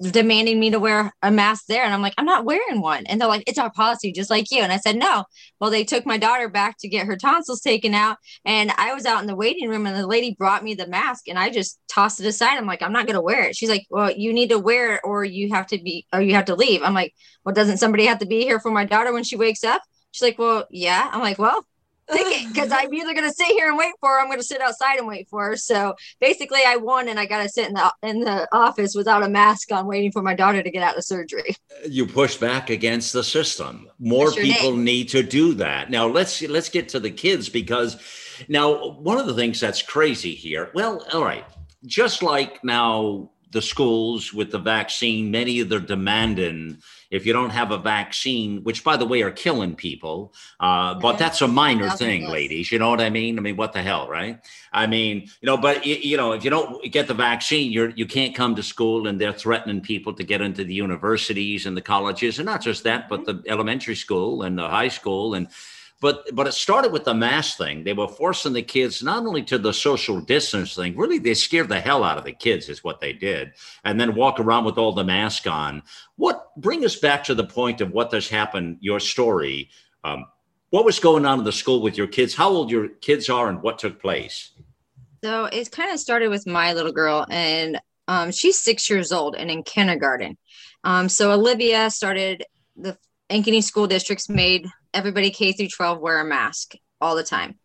demanding 0.00 0.58
me 0.60 0.70
to 0.70 0.78
wear 0.78 1.12
a 1.22 1.30
mask 1.30 1.66
there. 1.66 1.84
And 1.84 1.92
I'm 1.92 2.02
like, 2.02 2.14
I'm 2.18 2.24
not 2.24 2.44
wearing 2.44 2.80
one. 2.80 3.06
And 3.06 3.20
they're 3.20 3.28
like, 3.28 3.44
it's 3.46 3.58
our 3.58 3.70
policy, 3.70 4.12
just 4.12 4.30
like 4.30 4.50
you. 4.50 4.62
And 4.62 4.72
I 4.72 4.78
said, 4.78 4.96
no. 4.96 5.24
Well, 5.60 5.70
they 5.70 5.84
took 5.84 6.06
my 6.06 6.18
daughter 6.18 6.48
back 6.48 6.76
to 6.78 6.88
get 6.88 7.06
her 7.06 7.16
tonsils 7.16 7.60
taken 7.60 7.94
out. 7.94 8.18
And 8.44 8.72
I 8.76 8.94
was 8.94 9.06
out 9.06 9.20
in 9.20 9.26
the 9.26 9.36
waiting 9.36 9.68
room 9.68 9.86
and 9.86 9.96
the 9.96 10.06
lady 10.06 10.36
brought 10.38 10.64
me 10.64 10.74
the 10.74 10.86
mask 10.86 11.28
and 11.28 11.38
I 11.38 11.50
just 11.50 11.78
tossed 11.88 12.20
it 12.20 12.26
aside. 12.26 12.56
I'm 12.56 12.66
like, 12.66 12.82
I'm 12.82 12.92
not 12.92 13.06
going 13.06 13.14
to 13.14 13.20
wear 13.20 13.44
it. 13.44 13.56
She's 13.56 13.70
like, 13.70 13.86
well, 13.90 14.10
you 14.10 14.32
need 14.32 14.50
to 14.50 14.58
wear 14.58 14.96
it 14.96 15.00
or 15.04 15.24
you 15.24 15.50
have 15.50 15.66
to 15.68 15.78
be, 15.78 16.06
or 16.12 16.20
you 16.20 16.34
have 16.34 16.46
to 16.46 16.54
leave. 16.54 16.82
I'm 16.82 16.94
like, 16.94 17.14
well, 17.44 17.54
doesn't 17.54 17.78
somebody 17.78 18.06
have 18.06 18.18
to 18.20 18.26
be 18.26 18.42
here 18.42 18.60
for 18.60 18.70
my 18.70 18.84
daughter 18.84 19.12
when 19.12 19.24
she 19.24 19.36
wakes 19.36 19.64
up? 19.64 19.82
She's 20.12 20.22
like, 20.22 20.38
well, 20.38 20.66
yeah. 20.70 21.10
I'm 21.12 21.20
like, 21.20 21.38
well, 21.38 21.64
ticket 22.12 22.52
because 22.52 22.72
I'm 22.72 22.92
either 22.92 23.14
going 23.14 23.28
to 23.28 23.34
sit 23.34 23.48
here 23.48 23.68
and 23.68 23.76
wait 23.76 23.92
for 24.00 24.10
her, 24.10 24.20
I'm 24.20 24.26
going 24.26 24.38
to 24.38 24.44
sit 24.44 24.60
outside 24.60 24.98
and 24.98 25.06
wait 25.06 25.28
for 25.28 25.46
her. 25.46 25.56
So 25.56 25.94
basically, 26.20 26.60
I 26.66 26.76
won, 26.76 27.08
and 27.08 27.18
I 27.18 27.26
got 27.26 27.42
to 27.42 27.48
sit 27.48 27.68
in 27.68 27.74
the 27.74 27.92
in 28.02 28.20
the 28.20 28.48
office 28.52 28.94
without 28.94 29.22
a 29.22 29.28
mask 29.28 29.72
on, 29.72 29.86
waiting 29.86 30.12
for 30.12 30.22
my 30.22 30.34
daughter 30.34 30.62
to 30.62 30.70
get 30.70 30.82
out 30.82 30.96
of 30.96 31.04
surgery. 31.04 31.56
You 31.88 32.06
push 32.06 32.36
back 32.36 32.70
against 32.70 33.12
the 33.12 33.24
system. 33.24 33.88
More 33.98 34.30
people 34.30 34.72
did. 34.72 34.84
need 34.84 35.08
to 35.10 35.22
do 35.22 35.54
that. 35.54 35.90
Now 35.90 36.06
let's 36.06 36.42
let's 36.42 36.68
get 36.68 36.88
to 36.90 37.00
the 37.00 37.10
kids 37.10 37.48
because 37.48 37.96
now 38.48 38.90
one 38.90 39.18
of 39.18 39.26
the 39.26 39.34
things 39.34 39.60
that's 39.60 39.82
crazy 39.82 40.34
here. 40.34 40.70
Well, 40.74 41.06
all 41.12 41.24
right, 41.24 41.44
just 41.84 42.22
like 42.22 42.62
now 42.64 43.30
the 43.52 43.62
schools 43.62 44.32
with 44.32 44.50
the 44.50 44.58
vaccine, 44.58 45.30
many 45.30 45.60
of 45.60 45.68
them 45.68 45.86
demanding 45.86 46.78
if 47.16 47.26
you 47.26 47.32
don't 47.32 47.50
have 47.50 47.72
a 47.72 47.78
vaccine, 47.78 48.62
which 48.62 48.84
by 48.84 48.96
the 48.96 49.06
way 49.06 49.22
are 49.22 49.30
killing 49.30 49.74
people, 49.74 50.32
uh, 50.60 50.94
but 50.94 51.18
that's 51.18 51.40
a 51.42 51.48
minor 51.48 51.90
thing, 51.90 52.28
ladies. 52.28 52.70
You 52.70 52.78
know 52.78 52.90
what 52.90 53.00
I 53.00 53.10
mean? 53.10 53.38
I 53.38 53.42
mean, 53.42 53.56
what 53.56 53.72
the 53.72 53.82
hell, 53.82 54.08
right? 54.08 54.38
I 54.72 54.86
mean, 54.86 55.28
you 55.40 55.46
know, 55.46 55.56
but 55.56 55.84
you 55.84 56.16
know, 56.16 56.32
if 56.32 56.44
you 56.44 56.50
don't 56.50 56.92
get 56.92 57.08
the 57.08 57.14
vaccine, 57.14 57.72
you're 57.72 57.90
you 57.90 58.06
can't 58.06 58.34
come 58.34 58.54
to 58.54 58.62
school, 58.62 59.08
and 59.08 59.20
they're 59.20 59.32
threatening 59.32 59.80
people 59.80 60.12
to 60.14 60.22
get 60.22 60.40
into 60.40 60.62
the 60.62 60.74
universities 60.74 61.66
and 61.66 61.76
the 61.76 61.82
colleges, 61.82 62.38
and 62.38 62.46
not 62.46 62.62
just 62.62 62.84
that, 62.84 63.08
but 63.08 63.24
the 63.24 63.42
elementary 63.48 63.96
school 63.96 64.42
and 64.42 64.58
the 64.58 64.68
high 64.68 64.88
school 64.88 65.34
and 65.34 65.48
but 66.00 66.24
but 66.34 66.46
it 66.46 66.52
started 66.52 66.92
with 66.92 67.04
the 67.04 67.14
mask 67.14 67.56
thing. 67.56 67.84
They 67.84 67.92
were 67.92 68.08
forcing 68.08 68.52
the 68.52 68.62
kids 68.62 69.02
not 69.02 69.24
only 69.24 69.42
to 69.44 69.58
the 69.58 69.72
social 69.72 70.20
distance 70.20 70.74
thing, 70.74 70.96
really 70.96 71.18
they 71.18 71.34
scared 71.34 71.68
the 71.68 71.80
hell 71.80 72.04
out 72.04 72.18
of 72.18 72.24
the 72.24 72.32
kids, 72.32 72.68
is 72.68 72.84
what 72.84 73.00
they 73.00 73.12
did, 73.12 73.52
and 73.84 73.98
then 73.98 74.14
walk 74.14 74.38
around 74.38 74.64
with 74.64 74.78
all 74.78 74.92
the 74.92 75.04
mask 75.04 75.46
on. 75.46 75.82
What 76.16 76.54
bring 76.56 76.84
us 76.84 76.96
back 76.96 77.24
to 77.24 77.34
the 77.34 77.46
point 77.46 77.80
of 77.80 77.92
what 77.92 78.12
has 78.12 78.28
happened, 78.28 78.78
your 78.80 79.00
story. 79.00 79.70
Um, 80.04 80.26
what 80.70 80.84
was 80.84 80.98
going 80.98 81.24
on 81.24 81.38
in 81.38 81.44
the 81.44 81.52
school 81.52 81.80
with 81.80 81.96
your 81.96 82.08
kids? 82.08 82.34
How 82.34 82.50
old 82.50 82.70
your 82.70 82.88
kids 82.88 83.30
are 83.30 83.48
and 83.48 83.62
what 83.62 83.78
took 83.78 84.00
place? 84.00 84.50
So 85.24 85.46
it 85.46 85.70
kind 85.70 85.92
of 85.92 85.98
started 85.98 86.28
with 86.28 86.46
my 86.46 86.74
little 86.74 86.92
girl, 86.92 87.26
and 87.30 87.80
um, 88.08 88.30
she's 88.32 88.60
six 88.60 88.90
years 88.90 89.12
old 89.12 89.34
and 89.34 89.50
in 89.50 89.62
kindergarten. 89.62 90.36
Um, 90.84 91.08
so 91.08 91.32
Olivia 91.32 91.90
started 91.90 92.44
the 92.76 92.96
Ankeny 93.30 93.62
school 93.62 93.86
districts 93.86 94.28
made 94.28 94.68
everybody 94.94 95.30
K 95.30 95.52
through 95.52 95.68
12 95.68 96.00
wear 96.00 96.20
a 96.20 96.24
mask 96.24 96.74
all 97.00 97.16
the 97.16 97.24
time. 97.24 97.58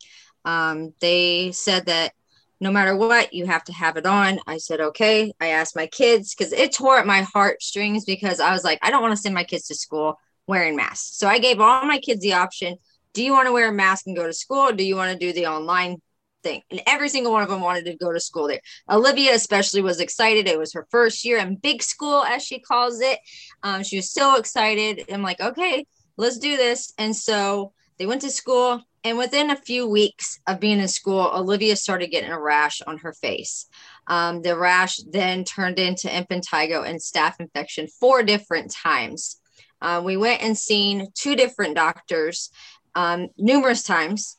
Um, 0.43 0.93
they 0.99 1.51
said 1.51 1.85
that 1.85 2.13
no 2.59 2.71
matter 2.71 2.95
what, 2.95 3.33
you 3.33 3.45
have 3.47 3.63
to 3.65 3.73
have 3.73 3.97
it 3.97 4.05
on. 4.05 4.39
I 4.45 4.57
said, 4.57 4.79
okay. 4.79 5.33
I 5.39 5.47
asked 5.47 5.75
my 5.75 5.87
kids 5.87 6.35
because 6.35 6.53
it 6.53 6.73
tore 6.73 6.97
at 6.99 7.07
my 7.07 7.21
heartstrings 7.21 8.05
because 8.05 8.39
I 8.39 8.51
was 8.51 8.63
like, 8.63 8.79
I 8.81 8.91
don't 8.91 9.01
want 9.01 9.15
to 9.15 9.21
send 9.21 9.33
my 9.33 9.43
kids 9.43 9.67
to 9.67 9.75
school 9.75 10.19
wearing 10.47 10.75
masks. 10.75 11.17
So 11.17 11.27
I 11.27 11.39
gave 11.39 11.59
all 11.59 11.85
my 11.85 11.99
kids 11.99 12.21
the 12.21 12.33
option 12.33 12.77
do 13.13 13.23
you 13.23 13.33
want 13.33 13.47
to 13.47 13.51
wear 13.51 13.69
a 13.69 13.73
mask 13.73 14.07
and 14.07 14.15
go 14.15 14.25
to 14.25 14.33
school? 14.33 14.69
Or 14.69 14.73
do 14.73 14.83
you 14.83 14.95
want 14.95 15.11
to 15.11 15.17
do 15.17 15.33
the 15.33 15.47
online 15.47 16.01
thing. 16.43 16.61
And 16.69 16.81
every 16.87 17.09
single 17.09 17.31
one 17.31 17.43
of 17.43 17.49
them 17.49 17.61
wanted 17.61 17.85
to 17.85 17.95
go 17.95 18.11
to 18.11 18.19
school 18.19 18.47
there. 18.47 18.61
Olivia, 18.89 19.33
especially, 19.33 19.81
was 19.81 19.99
excited. 19.99 20.47
It 20.47 20.59
was 20.59 20.73
her 20.73 20.87
first 20.91 21.23
year 21.25 21.37
in 21.37 21.55
big 21.55 21.83
school, 21.83 22.23
as 22.23 22.43
she 22.43 22.59
calls 22.59 23.01
it. 23.01 23.19
Um, 23.63 23.83
she 23.83 23.97
was 23.97 24.11
so 24.11 24.37
excited. 24.37 25.05
I'm 25.11 25.21
like, 25.21 25.39
okay, 25.41 25.85
let's 26.17 26.37
do 26.37 26.57
this. 26.57 26.93
And 26.97 27.15
so 27.15 27.73
they 27.97 28.05
went 28.05 28.21
to 28.21 28.31
school. 28.31 28.81
And 29.03 29.17
within 29.17 29.49
a 29.49 29.55
few 29.55 29.87
weeks 29.87 30.39
of 30.47 30.59
being 30.59 30.79
in 30.79 30.87
school, 30.87 31.31
Olivia 31.33 31.75
started 31.75 32.11
getting 32.11 32.31
a 32.31 32.39
rash 32.39 32.81
on 32.85 32.99
her 32.99 33.13
face. 33.13 33.65
Um, 34.07 34.43
the 34.43 34.55
rash 34.55 34.97
then 35.09 35.43
turned 35.43 35.79
into 35.79 36.07
impetigo 36.07 36.87
and 36.87 36.99
staph 36.99 37.39
infection 37.39 37.87
four 37.87 38.21
different 38.21 38.71
times. 38.71 39.39
Uh, 39.81 40.01
we 40.03 40.17
went 40.17 40.43
and 40.43 40.55
seen 40.55 41.07
two 41.15 41.35
different 41.35 41.75
doctors 41.75 42.51
um, 42.93 43.29
numerous 43.37 43.83
times 43.83 44.37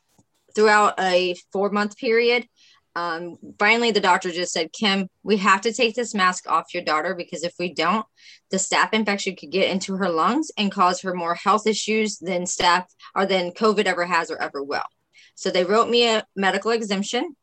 throughout 0.54 0.98
a 1.00 1.36
four 1.52 1.70
month 1.70 1.96
period. 1.96 2.46
Um, 2.94 3.36
finally, 3.58 3.90
the 3.90 4.00
doctor 4.00 4.30
just 4.30 4.52
said, 4.52 4.72
Kim, 4.72 5.08
we 5.22 5.38
have 5.38 5.62
to 5.62 5.72
take 5.72 5.94
this 5.94 6.14
mask 6.14 6.48
off 6.48 6.74
your 6.74 6.84
daughter 6.84 7.14
because 7.14 7.42
if 7.42 7.54
we 7.58 7.72
don't, 7.72 8.04
the 8.50 8.58
staph 8.58 8.92
infection 8.92 9.34
could 9.34 9.50
get 9.50 9.70
into 9.70 9.96
her 9.96 10.10
lungs 10.10 10.50
and 10.58 10.70
cause 10.70 11.00
her 11.00 11.14
more 11.14 11.34
health 11.34 11.66
issues 11.66 12.18
than 12.18 12.42
staph 12.42 12.84
or 13.14 13.24
than 13.24 13.52
COVID 13.52 13.86
ever 13.86 14.04
has 14.04 14.30
or 14.30 14.40
ever 14.40 14.62
will. 14.62 14.84
So 15.34 15.50
they 15.50 15.64
wrote 15.64 15.88
me 15.88 16.06
a 16.06 16.24
medical 16.36 16.70
exemption. 16.70 17.34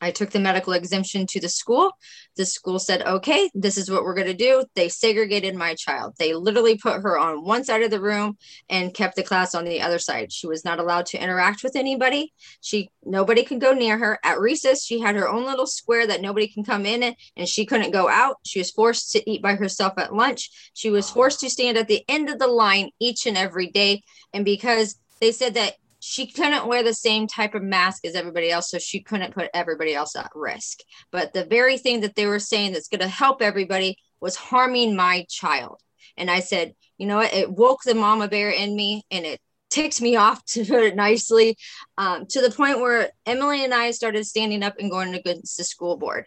I 0.00 0.10
took 0.10 0.30
the 0.30 0.40
medical 0.40 0.72
exemption 0.72 1.26
to 1.28 1.40
the 1.40 1.48
school. 1.48 1.92
The 2.36 2.44
school 2.44 2.78
said, 2.78 3.02
okay, 3.02 3.50
this 3.54 3.78
is 3.78 3.90
what 3.90 4.02
we're 4.02 4.14
going 4.14 4.26
to 4.26 4.34
do. 4.34 4.64
They 4.74 4.88
segregated 4.88 5.54
my 5.54 5.74
child. 5.74 6.14
They 6.18 6.34
literally 6.34 6.76
put 6.76 7.02
her 7.02 7.18
on 7.18 7.44
one 7.44 7.64
side 7.64 7.82
of 7.82 7.90
the 7.90 8.00
room 8.00 8.36
and 8.68 8.92
kept 8.92 9.16
the 9.16 9.22
class 9.22 9.54
on 9.54 9.64
the 9.64 9.80
other 9.80 9.98
side. 9.98 10.32
She 10.32 10.46
was 10.46 10.64
not 10.64 10.80
allowed 10.80 11.06
to 11.06 11.22
interact 11.22 11.62
with 11.62 11.76
anybody. 11.76 12.32
She 12.60 12.90
nobody 13.04 13.44
could 13.44 13.60
go 13.60 13.72
near 13.72 13.96
her. 13.98 14.18
At 14.24 14.40
recess, 14.40 14.84
she 14.84 15.00
had 15.00 15.16
her 15.16 15.28
own 15.28 15.44
little 15.44 15.66
square 15.66 16.06
that 16.06 16.20
nobody 16.22 16.48
can 16.48 16.64
come 16.64 16.86
in 16.86 17.14
and 17.36 17.48
she 17.48 17.66
couldn't 17.66 17.92
go 17.92 18.08
out. 18.08 18.36
She 18.44 18.58
was 18.58 18.70
forced 18.70 19.12
to 19.12 19.30
eat 19.30 19.42
by 19.42 19.54
herself 19.54 19.94
at 19.96 20.14
lunch. 20.14 20.50
She 20.74 20.90
was 20.90 21.10
forced 21.10 21.40
to 21.40 21.50
stand 21.50 21.78
at 21.78 21.88
the 21.88 22.04
end 22.08 22.28
of 22.28 22.38
the 22.38 22.48
line 22.48 22.90
each 22.98 23.26
and 23.26 23.36
every 23.36 23.68
day. 23.68 24.02
And 24.32 24.44
because 24.44 24.96
they 25.20 25.32
said 25.32 25.54
that 25.54 25.74
she 26.06 26.26
couldn't 26.26 26.66
wear 26.66 26.82
the 26.82 26.92
same 26.92 27.26
type 27.26 27.54
of 27.54 27.62
mask 27.62 28.04
as 28.04 28.14
everybody 28.14 28.50
else, 28.50 28.70
so 28.70 28.78
she 28.78 29.00
couldn't 29.00 29.32
put 29.32 29.48
everybody 29.54 29.94
else 29.94 30.14
at 30.14 30.30
risk. 30.34 30.80
But 31.10 31.32
the 31.32 31.46
very 31.46 31.78
thing 31.78 32.02
that 32.02 32.14
they 32.14 32.26
were 32.26 32.38
saying 32.38 32.72
that's 32.72 32.88
going 32.88 33.00
to 33.00 33.08
help 33.08 33.40
everybody 33.40 33.96
was 34.20 34.36
harming 34.36 34.96
my 34.96 35.24
child. 35.30 35.80
And 36.18 36.30
I 36.30 36.40
said, 36.40 36.74
you 36.98 37.06
know 37.06 37.16
what? 37.16 37.32
It 37.32 37.50
woke 37.50 37.84
the 37.84 37.94
mama 37.94 38.28
bear 38.28 38.50
in 38.50 38.76
me 38.76 39.02
and 39.10 39.24
it 39.24 39.40
ticked 39.70 40.02
me 40.02 40.14
off 40.16 40.44
to 40.48 40.66
put 40.66 40.82
it 40.82 40.94
nicely 40.94 41.56
um, 41.96 42.26
to 42.30 42.42
the 42.42 42.50
point 42.50 42.80
where 42.80 43.10
Emily 43.24 43.64
and 43.64 43.72
I 43.72 43.90
started 43.92 44.26
standing 44.26 44.62
up 44.62 44.74
and 44.78 44.90
going 44.90 45.14
against 45.14 45.56
the 45.56 45.64
school 45.64 45.96
board. 45.96 46.26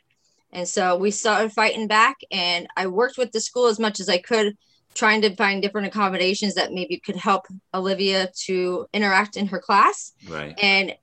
And 0.52 0.68
so 0.68 0.98
we 0.98 1.12
started 1.12 1.52
fighting 1.52 1.88
back, 1.88 2.16
and 2.32 2.68
I 2.76 2.88
worked 2.88 3.18
with 3.18 3.32
the 3.32 3.42
school 3.42 3.68
as 3.68 3.80
much 3.80 4.00
as 4.00 4.10
I 4.10 4.18
could 4.18 4.56
trying 4.98 5.22
to 5.22 5.36
find 5.36 5.62
different 5.62 5.88
accommodations 5.88 6.56
that 6.56 6.74
maybe 6.74 6.98
could 6.98 7.16
help 7.16 7.46
Olivia 7.74 8.30
to 8.46 8.88
interact 8.94 9.38
in 9.38 9.48
her 9.48 9.60
class. 9.60 10.14
Right. 10.28 10.58
And 10.62 10.96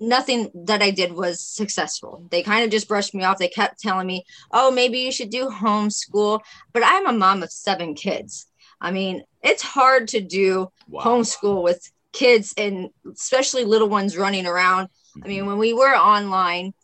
nothing 0.00 0.50
that 0.54 0.82
I 0.82 0.90
did 0.90 1.12
was 1.12 1.40
successful. 1.40 2.26
They 2.30 2.42
kind 2.42 2.64
of 2.64 2.70
just 2.70 2.88
brushed 2.88 3.14
me 3.14 3.24
off. 3.24 3.38
They 3.38 3.48
kept 3.48 3.80
telling 3.80 4.06
me, 4.06 4.24
oh, 4.50 4.70
maybe 4.70 4.98
you 4.98 5.12
should 5.12 5.30
do 5.30 5.48
homeschool. 5.48 6.40
But 6.72 6.82
I'm 6.84 7.06
a 7.06 7.12
mom 7.12 7.42
of 7.42 7.52
seven 7.52 7.94
kids. 7.94 8.46
I 8.80 8.90
mean, 8.90 9.22
it's 9.42 9.62
hard 9.62 10.08
to 10.08 10.20
do 10.20 10.70
wow. 10.88 11.04
homeschool 11.04 11.62
with 11.62 11.90
kids 12.12 12.54
and 12.56 12.90
especially 13.12 13.64
little 13.64 13.88
ones 13.88 14.16
running 14.16 14.46
around. 14.46 14.86
Mm-hmm. 14.86 15.24
I 15.24 15.28
mean, 15.28 15.46
when 15.46 15.58
we 15.58 15.72
were 15.72 15.96
online 15.96 16.74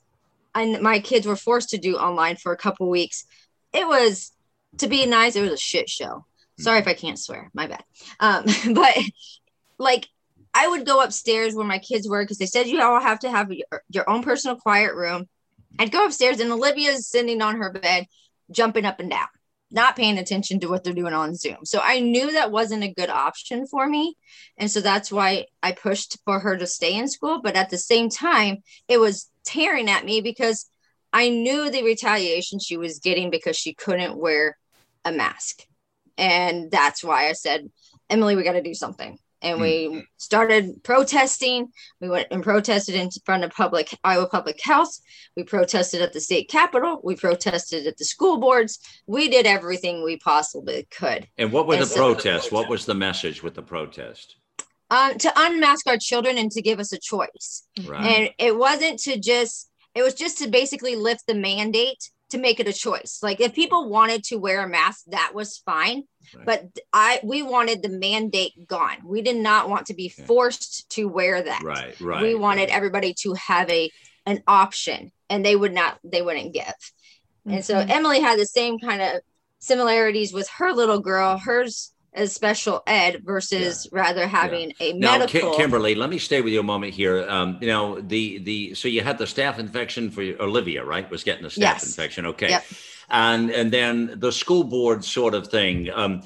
and 0.55 0.81
my 0.81 1.01
kids 1.01 1.27
were 1.27 1.37
forced 1.37 1.71
to 1.71 1.79
do 1.79 1.97
online 1.97 2.37
for 2.37 2.53
a 2.53 2.57
couple 2.57 2.89
weeks, 2.89 3.25
it 3.73 3.87
was 3.87 4.31
to 4.79 4.87
be 4.87 5.07
nice, 5.07 5.35
it 5.35 5.43
was 5.43 5.53
a 5.53 5.57
shit 5.57 5.89
show. 5.89 6.25
Sorry 6.59 6.79
if 6.79 6.89
I 6.89 6.95
can't 6.95 7.19
swear. 7.19 7.51
My 7.55 7.67
bad. 7.67 7.85
Um, 8.21 8.45
but 8.75 8.97
like 9.79 10.09
I 10.55 10.69
would 10.69 10.87
go 10.87 11.03
upstairs 11.03 11.55
where 11.55 11.67
my 11.67 11.79
kids 11.79 12.09
were 12.09 12.23
because 12.23 12.39
they 12.39 12.47
said 12.47 12.69
you 12.69 12.81
all 12.81 13.01
have 13.01 13.21
to 13.21 13.31
have 13.31 13.53
your, 13.53 13.83
your 13.91 14.09
own 14.09 14.23
personal 14.23 14.57
quiet 14.57 14.95
room. 14.95 15.29
I'd 15.79 15.91
go 15.91 16.05
upstairs 16.05 16.39
and 16.39 16.53
Olivia's 16.53 17.09
sitting 17.09 17.43
on 17.43 17.57
her 17.57 17.73
bed, 17.73 18.07
jumping 18.53 18.85
up 18.85 19.01
and 19.01 19.11
down, 19.11 19.27
not 19.73 19.97
paying 19.97 20.19
attention 20.19 20.61
to 20.61 20.69
what 20.69 20.85
they're 20.85 20.93
doing 20.93 21.13
on 21.13 21.35
Zoom. 21.35 21.65
So 21.65 21.81
I 21.83 21.99
knew 21.99 22.31
that 22.33 22.53
wasn't 22.53 22.85
a 22.85 22.95
good 22.95 23.11
option 23.11 23.67
for 23.67 23.89
me. 23.89 24.17
And 24.57 24.71
so 24.71 24.81
that's 24.81 25.11
why 25.11 25.47
I 25.61 25.73
pushed 25.73 26.19
for 26.25 26.39
her 26.39 26.57
to 26.57 26.69
stay 26.69 26.97
in 26.97 27.09
school. 27.09 27.41
But 27.43 27.57
at 27.57 27.71
the 27.71 27.79
same 27.79 28.09
time, 28.09 28.59
it 28.87 28.99
was 28.99 29.29
tearing 29.45 29.91
at 29.91 30.05
me 30.05 30.21
because 30.21 30.71
I 31.13 31.29
knew 31.31 31.71
the 31.71 31.83
retaliation 31.83 32.61
she 32.61 32.77
was 32.77 33.01
getting 33.01 33.31
because 33.31 33.57
she 33.57 33.75
couldn't 33.75 34.17
wear 34.17 34.57
a 35.05 35.11
mask. 35.11 35.65
And 36.17 36.71
that's 36.71 37.03
why 37.03 37.29
I 37.29 37.33
said, 37.33 37.71
Emily, 38.09 38.37
we 38.37 38.45
got 38.45 38.53
to 38.53 38.63
do 38.63 38.75
something. 38.75 39.19
And 39.43 39.61
we 39.61 39.89
mm-hmm. 39.89 40.01
started 40.17 40.83
protesting. 40.83 41.71
We 42.01 42.09
went 42.09 42.29
and 42.31 42.43
protested 42.43 42.95
in 42.95 43.11
front 43.27 43.45
of 43.45 43.51
public 43.51 43.95
Iowa 44.03 44.27
Public 44.27 44.59
Health. 44.63 44.99
We 45.37 45.45
protested 45.45 46.01
at 46.01 46.15
the 46.15 46.21
state 46.21 46.49
capitol. 46.49 47.01
We 47.05 47.15
protested 47.15 47.87
at 47.87 47.99
the 47.99 48.07
school 48.07 48.39
boards. 48.39 48.79
We 49.07 49.29
did 49.29 49.47
everything 49.47 50.03
we 50.03 50.17
possibly 50.17 50.89
could. 50.91 51.29
And 51.37 51.53
what 51.53 51.67
was 51.67 51.77
and 51.77 51.85
the 51.85 51.91
so, 51.91 52.15
protest? 52.15 52.53
What 52.53 52.71
was 52.71 52.87
the 52.87 52.95
message 52.95 53.43
with 53.43 53.55
the 53.55 53.63
protest? 53.63 54.37
Um, 54.91 55.19
to 55.19 55.33
unmask 55.37 55.87
our 55.89 55.99
children 55.99 56.39
and 56.39 56.51
to 56.53 56.63
give 56.63 56.81
us 56.81 56.93
a 56.93 56.99
choice. 56.99 57.65
Right. 57.85 58.03
And 58.03 58.31
it 58.39 58.57
wasn't 58.57 58.99
to 59.01 59.19
just, 59.19 59.71
it 59.95 60.03
was 60.03 60.15
just 60.15 60.39
to 60.39 60.49
basically 60.49 60.97
lift 60.97 61.27
the 61.27 61.35
mandate 61.35 62.11
to 62.35 62.41
make 62.41 62.61
it 62.61 62.69
a 62.69 62.73
choice. 62.73 63.21
Like 63.23 63.41
if 63.41 63.55
people 63.55 63.89
wanted 63.89 64.25
to 64.25 64.37
wear 64.37 64.65
a 64.65 64.69
mask, 64.69 65.05
that 65.09 65.33
was 65.35 65.59
fine. 65.59 66.05
Right. 66.35 66.47
But 66.47 66.79
I 66.93 67.21
we 67.23 67.43
wanted 67.43 67.83
the 67.83 67.89
mandate 67.89 68.67
gone. 68.67 68.97
We 69.05 69.23
did 69.23 69.37
not 69.37 69.69
want 69.69 69.87
to 69.87 69.95
be 69.95 70.09
forced 70.09 70.91
to 70.91 71.09
wear 71.09 71.43
that. 71.43 71.63
Right, 71.63 71.99
right. 72.01 72.23
We 72.23 72.35
wanted 72.35 72.69
right. 72.69 72.77
everybody 72.77 73.15
to 73.21 73.35
have 73.35 73.71
a 73.71 73.91
an 74.27 74.43
option 74.47 75.13
and 75.31 75.45
they 75.45 75.55
would 75.55 75.73
not 75.73 75.99
they 76.03 76.23
wouldn't 76.23 76.53
give. 76.53 76.65
Mm-hmm. 76.65 77.51
And 77.53 77.65
so 77.65 77.77
mm-hmm. 77.77 77.91
Emily 77.91 78.21
had 78.21 78.39
the 78.39 78.47
same 78.47 78.79
kind 78.79 79.01
of 79.01 79.21
similarities 79.61 80.33
with 80.33 80.49
her 80.59 80.73
little 80.73 81.01
girl. 81.01 81.39
Hers 81.39 81.93
as 82.15 82.33
special 82.33 82.83
ed 82.87 83.23
versus 83.25 83.89
yeah. 83.93 84.01
rather 84.01 84.27
having 84.27 84.71
yeah. 84.79 84.87
a 84.87 84.93
now, 84.93 85.19
medical. 85.19 85.51
Ki- 85.51 85.57
Kimberly, 85.57 85.95
let 85.95 86.11
me 86.11 86.19
stay 86.19 86.41
with 86.41 86.53
you 86.53 86.61
a 86.61 86.65
moment 86.65 86.95
here. 86.95 87.29
Um, 87.29 87.59
you 87.61 87.67
know, 87.67 88.01
the 88.01 88.39
the 88.39 88.75
so 88.75 88.89
you 88.89 89.03
had 89.03 89.19
the 89.19 89.25
staph 89.25 89.59
infection 89.59 90.11
for 90.11 90.23
Olivia, 90.41 90.85
right? 90.85 91.11
Was 91.11 91.25
getting 91.25 91.43
the 91.43 91.49
staph 91.49 91.59
yes. 91.59 91.87
infection. 91.87 92.27
Okay. 92.27 92.51
Yep. 92.51 92.65
And 93.11 93.51
and 93.51 93.73
then 93.73 94.15
the 94.17 94.33
school 94.33 94.65
board 94.65 95.05
sort 95.05 95.35
of 95.35 95.49
thing. 95.49 95.91
Um, 95.93 96.23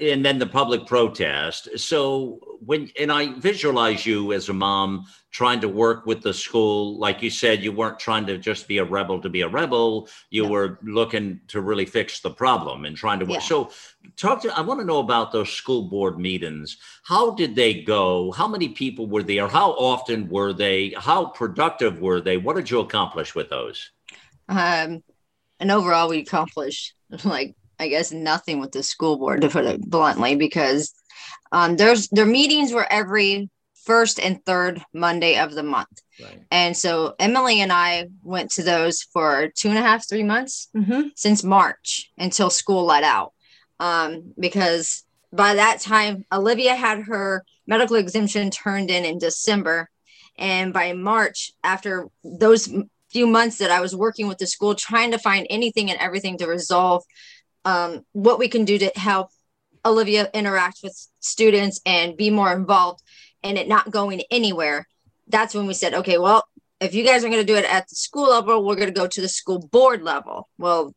and 0.00 0.24
then 0.24 0.38
the 0.38 0.46
public 0.46 0.86
protest. 0.86 1.78
So 1.78 2.51
when 2.64 2.90
and 2.98 3.10
I 3.10 3.32
visualize 3.38 4.06
you 4.06 4.32
as 4.32 4.48
a 4.48 4.52
mom 4.52 5.06
trying 5.30 5.60
to 5.60 5.68
work 5.68 6.06
with 6.06 6.22
the 6.22 6.32
school, 6.34 6.98
like 6.98 7.22
you 7.22 7.30
said, 7.30 7.62
you 7.62 7.72
weren't 7.72 7.98
trying 7.98 8.26
to 8.26 8.38
just 8.38 8.68
be 8.68 8.78
a 8.78 8.84
rebel 8.84 9.20
to 9.20 9.28
be 9.28 9.40
a 9.40 9.48
rebel. 9.48 10.08
You 10.30 10.46
were 10.46 10.78
looking 10.82 11.40
to 11.48 11.60
really 11.60 11.86
fix 11.86 12.20
the 12.20 12.30
problem 12.30 12.84
and 12.84 12.96
trying 12.96 13.18
to 13.20 13.24
work. 13.24 13.40
Yeah. 13.40 13.40
So 13.40 13.70
talk 14.16 14.42
to 14.42 14.56
I 14.56 14.60
want 14.60 14.80
to 14.80 14.86
know 14.86 14.98
about 14.98 15.32
those 15.32 15.50
school 15.50 15.88
board 15.88 16.18
meetings. 16.18 16.76
How 17.02 17.32
did 17.32 17.56
they 17.56 17.82
go? 17.82 18.30
How 18.32 18.46
many 18.46 18.68
people 18.68 19.06
were 19.06 19.22
there? 19.22 19.48
How 19.48 19.72
often 19.72 20.28
were 20.28 20.52
they? 20.52 20.94
How 20.96 21.26
productive 21.26 22.00
were 22.00 22.20
they? 22.20 22.36
What 22.36 22.56
did 22.56 22.70
you 22.70 22.80
accomplish 22.80 23.34
with 23.34 23.50
those? 23.50 23.90
Um 24.48 25.02
and 25.58 25.70
overall 25.70 26.08
we 26.08 26.18
accomplished 26.18 26.94
like 27.24 27.54
I 27.78 27.88
guess 27.88 28.12
nothing 28.12 28.60
with 28.60 28.70
the 28.70 28.82
school 28.82 29.16
board 29.16 29.40
to 29.40 29.48
put 29.48 29.64
it 29.64 29.80
bluntly 29.80 30.36
because 30.36 30.94
um, 31.52 31.76
there's 31.76 32.08
their 32.08 32.26
meetings 32.26 32.72
were 32.72 32.90
every 32.90 33.48
first 33.84 34.18
and 34.18 34.44
third 34.44 34.82
Monday 34.92 35.38
of 35.38 35.54
the 35.54 35.62
month. 35.62 36.00
Right. 36.20 36.42
And 36.50 36.76
so 36.76 37.14
Emily 37.18 37.60
and 37.60 37.72
I 37.72 38.08
went 38.22 38.50
to 38.52 38.62
those 38.62 39.02
for 39.02 39.48
two 39.56 39.68
and 39.68 39.78
a 39.78 39.82
half, 39.82 40.08
three 40.08 40.22
months 40.22 40.68
mm-hmm. 40.74 41.08
since 41.14 41.44
March 41.44 42.10
until 42.16 42.50
school 42.50 42.84
let 42.84 43.04
out. 43.04 43.32
Um, 43.80 44.32
because 44.38 45.04
by 45.32 45.54
that 45.54 45.80
time, 45.80 46.24
Olivia 46.32 46.74
had 46.74 47.02
her 47.02 47.44
medical 47.66 47.96
exemption 47.96 48.50
turned 48.50 48.90
in 48.90 49.04
in 49.04 49.18
December. 49.18 49.90
And 50.38 50.72
by 50.72 50.92
March, 50.92 51.52
after 51.64 52.08
those 52.22 52.72
few 53.10 53.26
months 53.26 53.58
that 53.58 53.70
I 53.70 53.80
was 53.80 53.94
working 53.94 54.28
with 54.28 54.38
the 54.38 54.46
school, 54.46 54.74
trying 54.74 55.10
to 55.10 55.18
find 55.18 55.46
anything 55.50 55.90
and 55.90 56.00
everything 56.00 56.38
to 56.38 56.46
resolve 56.46 57.04
um, 57.64 58.04
what 58.12 58.38
we 58.38 58.48
can 58.48 58.64
do 58.64 58.78
to 58.78 58.90
help 58.94 59.30
Olivia 59.84 60.30
interact 60.32 60.80
with 60.82 61.08
students 61.22 61.80
and 61.86 62.16
be 62.16 62.30
more 62.30 62.52
involved 62.52 63.02
and 63.42 63.58
it 63.58 63.68
not 63.68 63.90
going 63.90 64.22
anywhere, 64.30 64.86
that's 65.28 65.54
when 65.54 65.66
we 65.66 65.74
said, 65.74 65.94
okay, 65.94 66.18
well, 66.18 66.44
if 66.80 66.94
you 66.94 67.04
guys 67.04 67.24
are 67.24 67.28
going 67.28 67.40
to 67.40 67.52
do 67.52 67.56
it 67.56 67.64
at 67.64 67.88
the 67.88 67.94
school 67.94 68.30
level, 68.30 68.64
we're 68.64 68.76
going 68.76 68.88
to 68.88 69.00
go 69.00 69.06
to 69.06 69.20
the 69.20 69.28
school 69.28 69.58
board 69.70 70.02
level. 70.02 70.48
Well, 70.58 70.94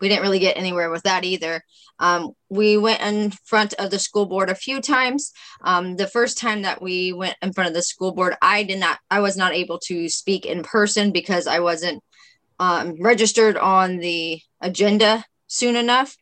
we 0.00 0.08
didn't 0.08 0.22
really 0.22 0.38
get 0.38 0.56
anywhere 0.56 0.90
with 0.90 1.02
that 1.04 1.24
either. 1.24 1.62
Um, 1.98 2.32
we 2.48 2.76
went 2.76 3.00
in 3.00 3.32
front 3.44 3.74
of 3.74 3.90
the 3.90 3.98
school 3.98 4.26
board 4.26 4.50
a 4.50 4.54
few 4.54 4.80
times. 4.80 5.32
Um, 5.62 5.96
the 5.96 6.06
first 6.06 6.38
time 6.38 6.62
that 6.62 6.80
we 6.80 7.12
went 7.12 7.36
in 7.42 7.52
front 7.52 7.68
of 7.68 7.74
the 7.74 7.82
school 7.82 8.12
board, 8.12 8.36
I 8.40 8.62
did 8.62 8.78
not, 8.78 8.98
I 9.10 9.20
was 9.20 9.36
not 9.36 9.54
able 9.54 9.78
to 9.86 10.08
speak 10.08 10.46
in 10.46 10.62
person 10.62 11.10
because 11.10 11.46
I 11.46 11.60
wasn't 11.60 12.02
um, 12.60 12.94
registered 13.00 13.56
on 13.56 13.98
the 13.98 14.40
agenda 14.60 15.24
soon 15.46 15.74
enough. 15.74 16.16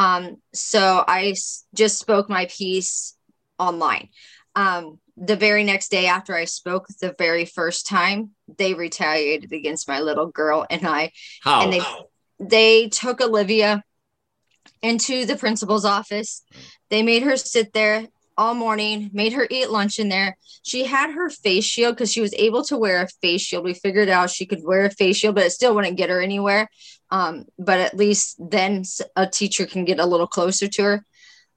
Um, 0.00 0.36
so 0.54 1.04
I 1.06 1.28
s- 1.30 1.66
just 1.74 1.98
spoke 1.98 2.30
my 2.30 2.46
piece 2.46 3.16
online. 3.58 4.08
Um, 4.56 4.98
the 5.16 5.36
very 5.36 5.62
next 5.62 5.90
day 5.90 6.06
after 6.06 6.34
I 6.34 6.46
spoke 6.46 6.86
the 7.00 7.14
very 7.18 7.44
first 7.44 7.86
time, 7.86 8.30
they 8.56 8.72
retaliated 8.72 9.52
against 9.52 9.86
my 9.88 10.00
little 10.00 10.26
girl 10.26 10.66
and 10.70 10.86
I. 10.86 11.12
How? 11.42 11.62
And 11.62 11.72
they 11.72 11.82
they 12.38 12.88
took 12.88 13.20
Olivia 13.20 13.82
into 14.80 15.26
the 15.26 15.36
principal's 15.36 15.84
office. 15.84 16.42
They 16.88 17.02
made 17.02 17.22
her 17.22 17.36
sit 17.36 17.74
there 17.74 18.06
all 18.40 18.54
morning, 18.54 19.10
made 19.12 19.34
her 19.34 19.46
eat 19.50 19.68
lunch 19.68 19.98
in 19.98 20.08
there. 20.08 20.34
She 20.62 20.84
had 20.86 21.10
her 21.10 21.28
face 21.28 21.64
shield 21.64 21.94
because 21.94 22.10
she 22.10 22.22
was 22.22 22.32
able 22.32 22.64
to 22.64 22.78
wear 22.78 23.02
a 23.02 23.08
face 23.20 23.42
shield. 23.42 23.64
We 23.64 23.74
figured 23.74 24.08
out 24.08 24.30
she 24.30 24.46
could 24.46 24.64
wear 24.64 24.86
a 24.86 24.90
face 24.90 25.18
shield, 25.18 25.34
but 25.34 25.44
it 25.44 25.50
still 25.50 25.74
wouldn't 25.74 25.98
get 25.98 26.08
her 26.08 26.22
anywhere. 26.22 26.70
Um, 27.10 27.44
but 27.58 27.80
at 27.80 27.94
least 27.94 28.36
then 28.38 28.84
a 29.14 29.26
teacher 29.26 29.66
can 29.66 29.84
get 29.84 30.00
a 30.00 30.06
little 30.06 30.26
closer 30.26 30.68
to 30.68 30.82
her. 30.84 31.04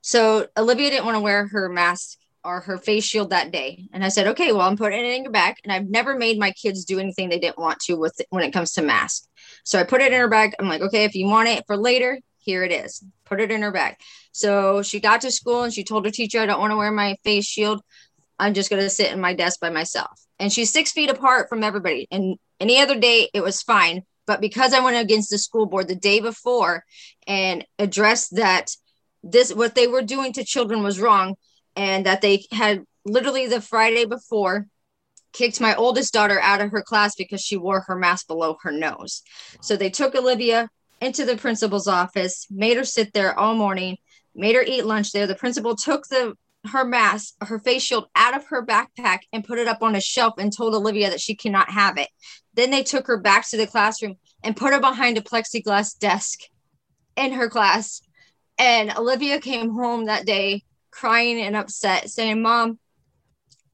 So 0.02 0.48
Olivia 0.58 0.90
didn't 0.90 1.06
want 1.06 1.16
to 1.16 1.22
wear 1.22 1.48
her 1.48 1.70
mask 1.70 2.18
or 2.44 2.60
her 2.60 2.78
face 2.78 3.06
shield 3.06 3.30
that 3.30 3.54
day. 3.54 3.88
And 3.94 4.04
I 4.04 4.10
said, 4.10 4.28
okay, 4.28 4.52
well, 4.52 4.68
I'm 4.68 4.76
putting 4.76 5.00
it 5.00 5.16
in 5.16 5.24
your 5.24 5.32
bag. 5.32 5.56
And 5.64 5.72
I've 5.72 5.90
never 5.90 6.18
made 6.18 6.38
my 6.38 6.52
kids 6.52 6.84
do 6.84 7.00
anything 7.00 7.30
they 7.30 7.40
didn't 7.40 7.60
want 7.60 7.80
to 7.84 7.94
with 7.94 8.20
when 8.30 8.44
it 8.44 8.52
comes 8.52 8.74
to 8.74 8.82
mask. 8.82 9.26
So 9.64 9.80
I 9.80 9.86
put 9.86 10.02
it 10.02 10.12
in 10.12 10.20
her 10.20 10.28
bag. 10.28 10.54
I'm 10.60 10.68
like, 10.68 10.82
okay, 10.82 11.06
if 11.06 11.16
you 11.16 11.28
want 11.28 11.48
it 11.48 11.64
for 11.66 11.78
later, 11.78 12.20
here 12.44 12.64
it 12.64 12.72
is. 12.72 13.03
Put 13.26 13.41
it 13.41 13.52
in 13.52 13.61
her 13.61 13.72
bag. 13.72 13.95
So 14.32 14.82
she 14.82 14.99
got 14.99 15.22
to 15.22 15.32
school 15.32 15.64
and 15.64 15.74
she 15.74 15.84
told 15.84 16.06
her 16.06 16.11
teacher, 16.11 16.40
I 16.40 16.45
don't 16.45 16.60
want 16.60 16.72
to 16.72 16.78
wear 16.78 16.91
my 16.91 17.18
face 17.24 17.45
shield. 17.45 17.82
I'm 18.40 18.53
just 18.53 18.70
going 18.70 18.82
to 18.82 18.90
sit 18.90 19.11
in 19.11 19.22
my 19.22 19.34
desk 19.34 19.60
by 19.60 19.70
myself. 19.70 20.20
And 20.40 20.52
she's 20.52 20.72
six 20.72 20.91
feet 20.91 21.10
apart 21.10 21.49
from 21.49 21.64
everybody. 21.64 22.07
And 22.11 22.38
any 22.60 22.80
other 22.80 22.99
day, 22.99 23.30
it 23.34 23.41
was 23.41 23.61
fine. 23.61 24.03
But 24.26 24.41
because 24.41 24.74
I 24.74 24.80
went 24.80 24.98
against 24.98 25.30
the 25.30 25.38
school 25.38 25.65
board 25.65 25.88
the 25.88 25.95
day 25.95 26.20
before 26.20 26.84
and 27.28 27.65
addressed 27.78 28.36
that 28.36 28.76
this, 29.22 29.53
what 29.53 29.76
they 29.76 29.88
were 29.88 30.02
doing 30.02 30.34
to 30.34 30.44
children 30.44 30.84
was 30.84 30.99
wrong, 30.99 31.36
and 31.76 32.06
that 32.06 32.22
they 32.22 32.45
had 32.52 32.84
literally 33.06 33.48
the 33.48 33.61
Friday 33.61 34.06
before 34.06 34.68
kicked 35.34 35.60
my 35.60 35.76
oldest 35.76 36.14
daughter 36.14 36.40
out 36.40 36.61
of 36.61 36.72
her 36.72 36.82
class 36.82 37.15
because 37.15 37.41
she 37.41 37.57
wore 37.57 37.82
her 37.82 37.95
mask 37.95 38.28
below 38.28 38.57
her 38.61 38.72
nose. 38.72 39.24
So 39.61 39.76
they 39.76 39.90
took 39.90 40.15
Olivia 40.15 40.70
into 41.04 41.26
the 41.26 41.36
principal's 41.36 41.88
office, 41.88 42.48
made 42.50 42.78
her 42.78 42.86
sit 42.86 43.14
there 43.14 43.38
all 43.38 43.56
morning, 43.56 43.98
made 44.34 44.56
her 44.56 44.64
eat 44.66 44.86
lunch 44.86 45.12
there. 45.12 45.28
The 45.28 45.36
principal 45.36 45.76
took 45.76 46.08
the 46.08 46.36
her 46.68 46.86
mask, 46.86 47.34
her 47.42 47.60
face 47.60 47.84
shield 47.84 48.06
out 48.16 48.38
of 48.38 48.46
her 48.48 48.66
backpack 48.66 49.20
and 49.34 49.44
put 49.44 49.60
it 49.60 49.68
up 49.68 49.84
on 49.84 49.98
a 49.98 50.02
shelf 50.02 50.36
and 50.38 50.56
told 50.56 50.74
Olivia 50.74 51.10
that 51.10 51.20
she 51.20 51.36
cannot 51.36 51.70
have 51.70 51.98
it. 51.98 52.08
Then 52.54 52.72
they 52.72 52.84
took 52.84 53.08
her 53.08 53.18
back 53.18 53.50
to 53.50 53.58
the 53.58 53.68
classroom 53.68 54.16
and 54.44 54.56
put 54.56 54.72
her 54.72 54.80
behind 54.80 55.18
a 55.18 55.22
plexiglass 55.22 56.00
desk 56.00 56.40
in 57.18 57.34
her 57.34 57.50
class. 57.50 58.02
And 58.58 58.96
Olivia 58.96 59.42
came 59.42 59.72
home 59.72 60.06
that 60.06 60.26
day 60.26 60.64
crying 60.90 61.42
and 61.42 61.58
upset, 61.58 62.10
saying, 62.10 62.42
Mom, 62.42 62.80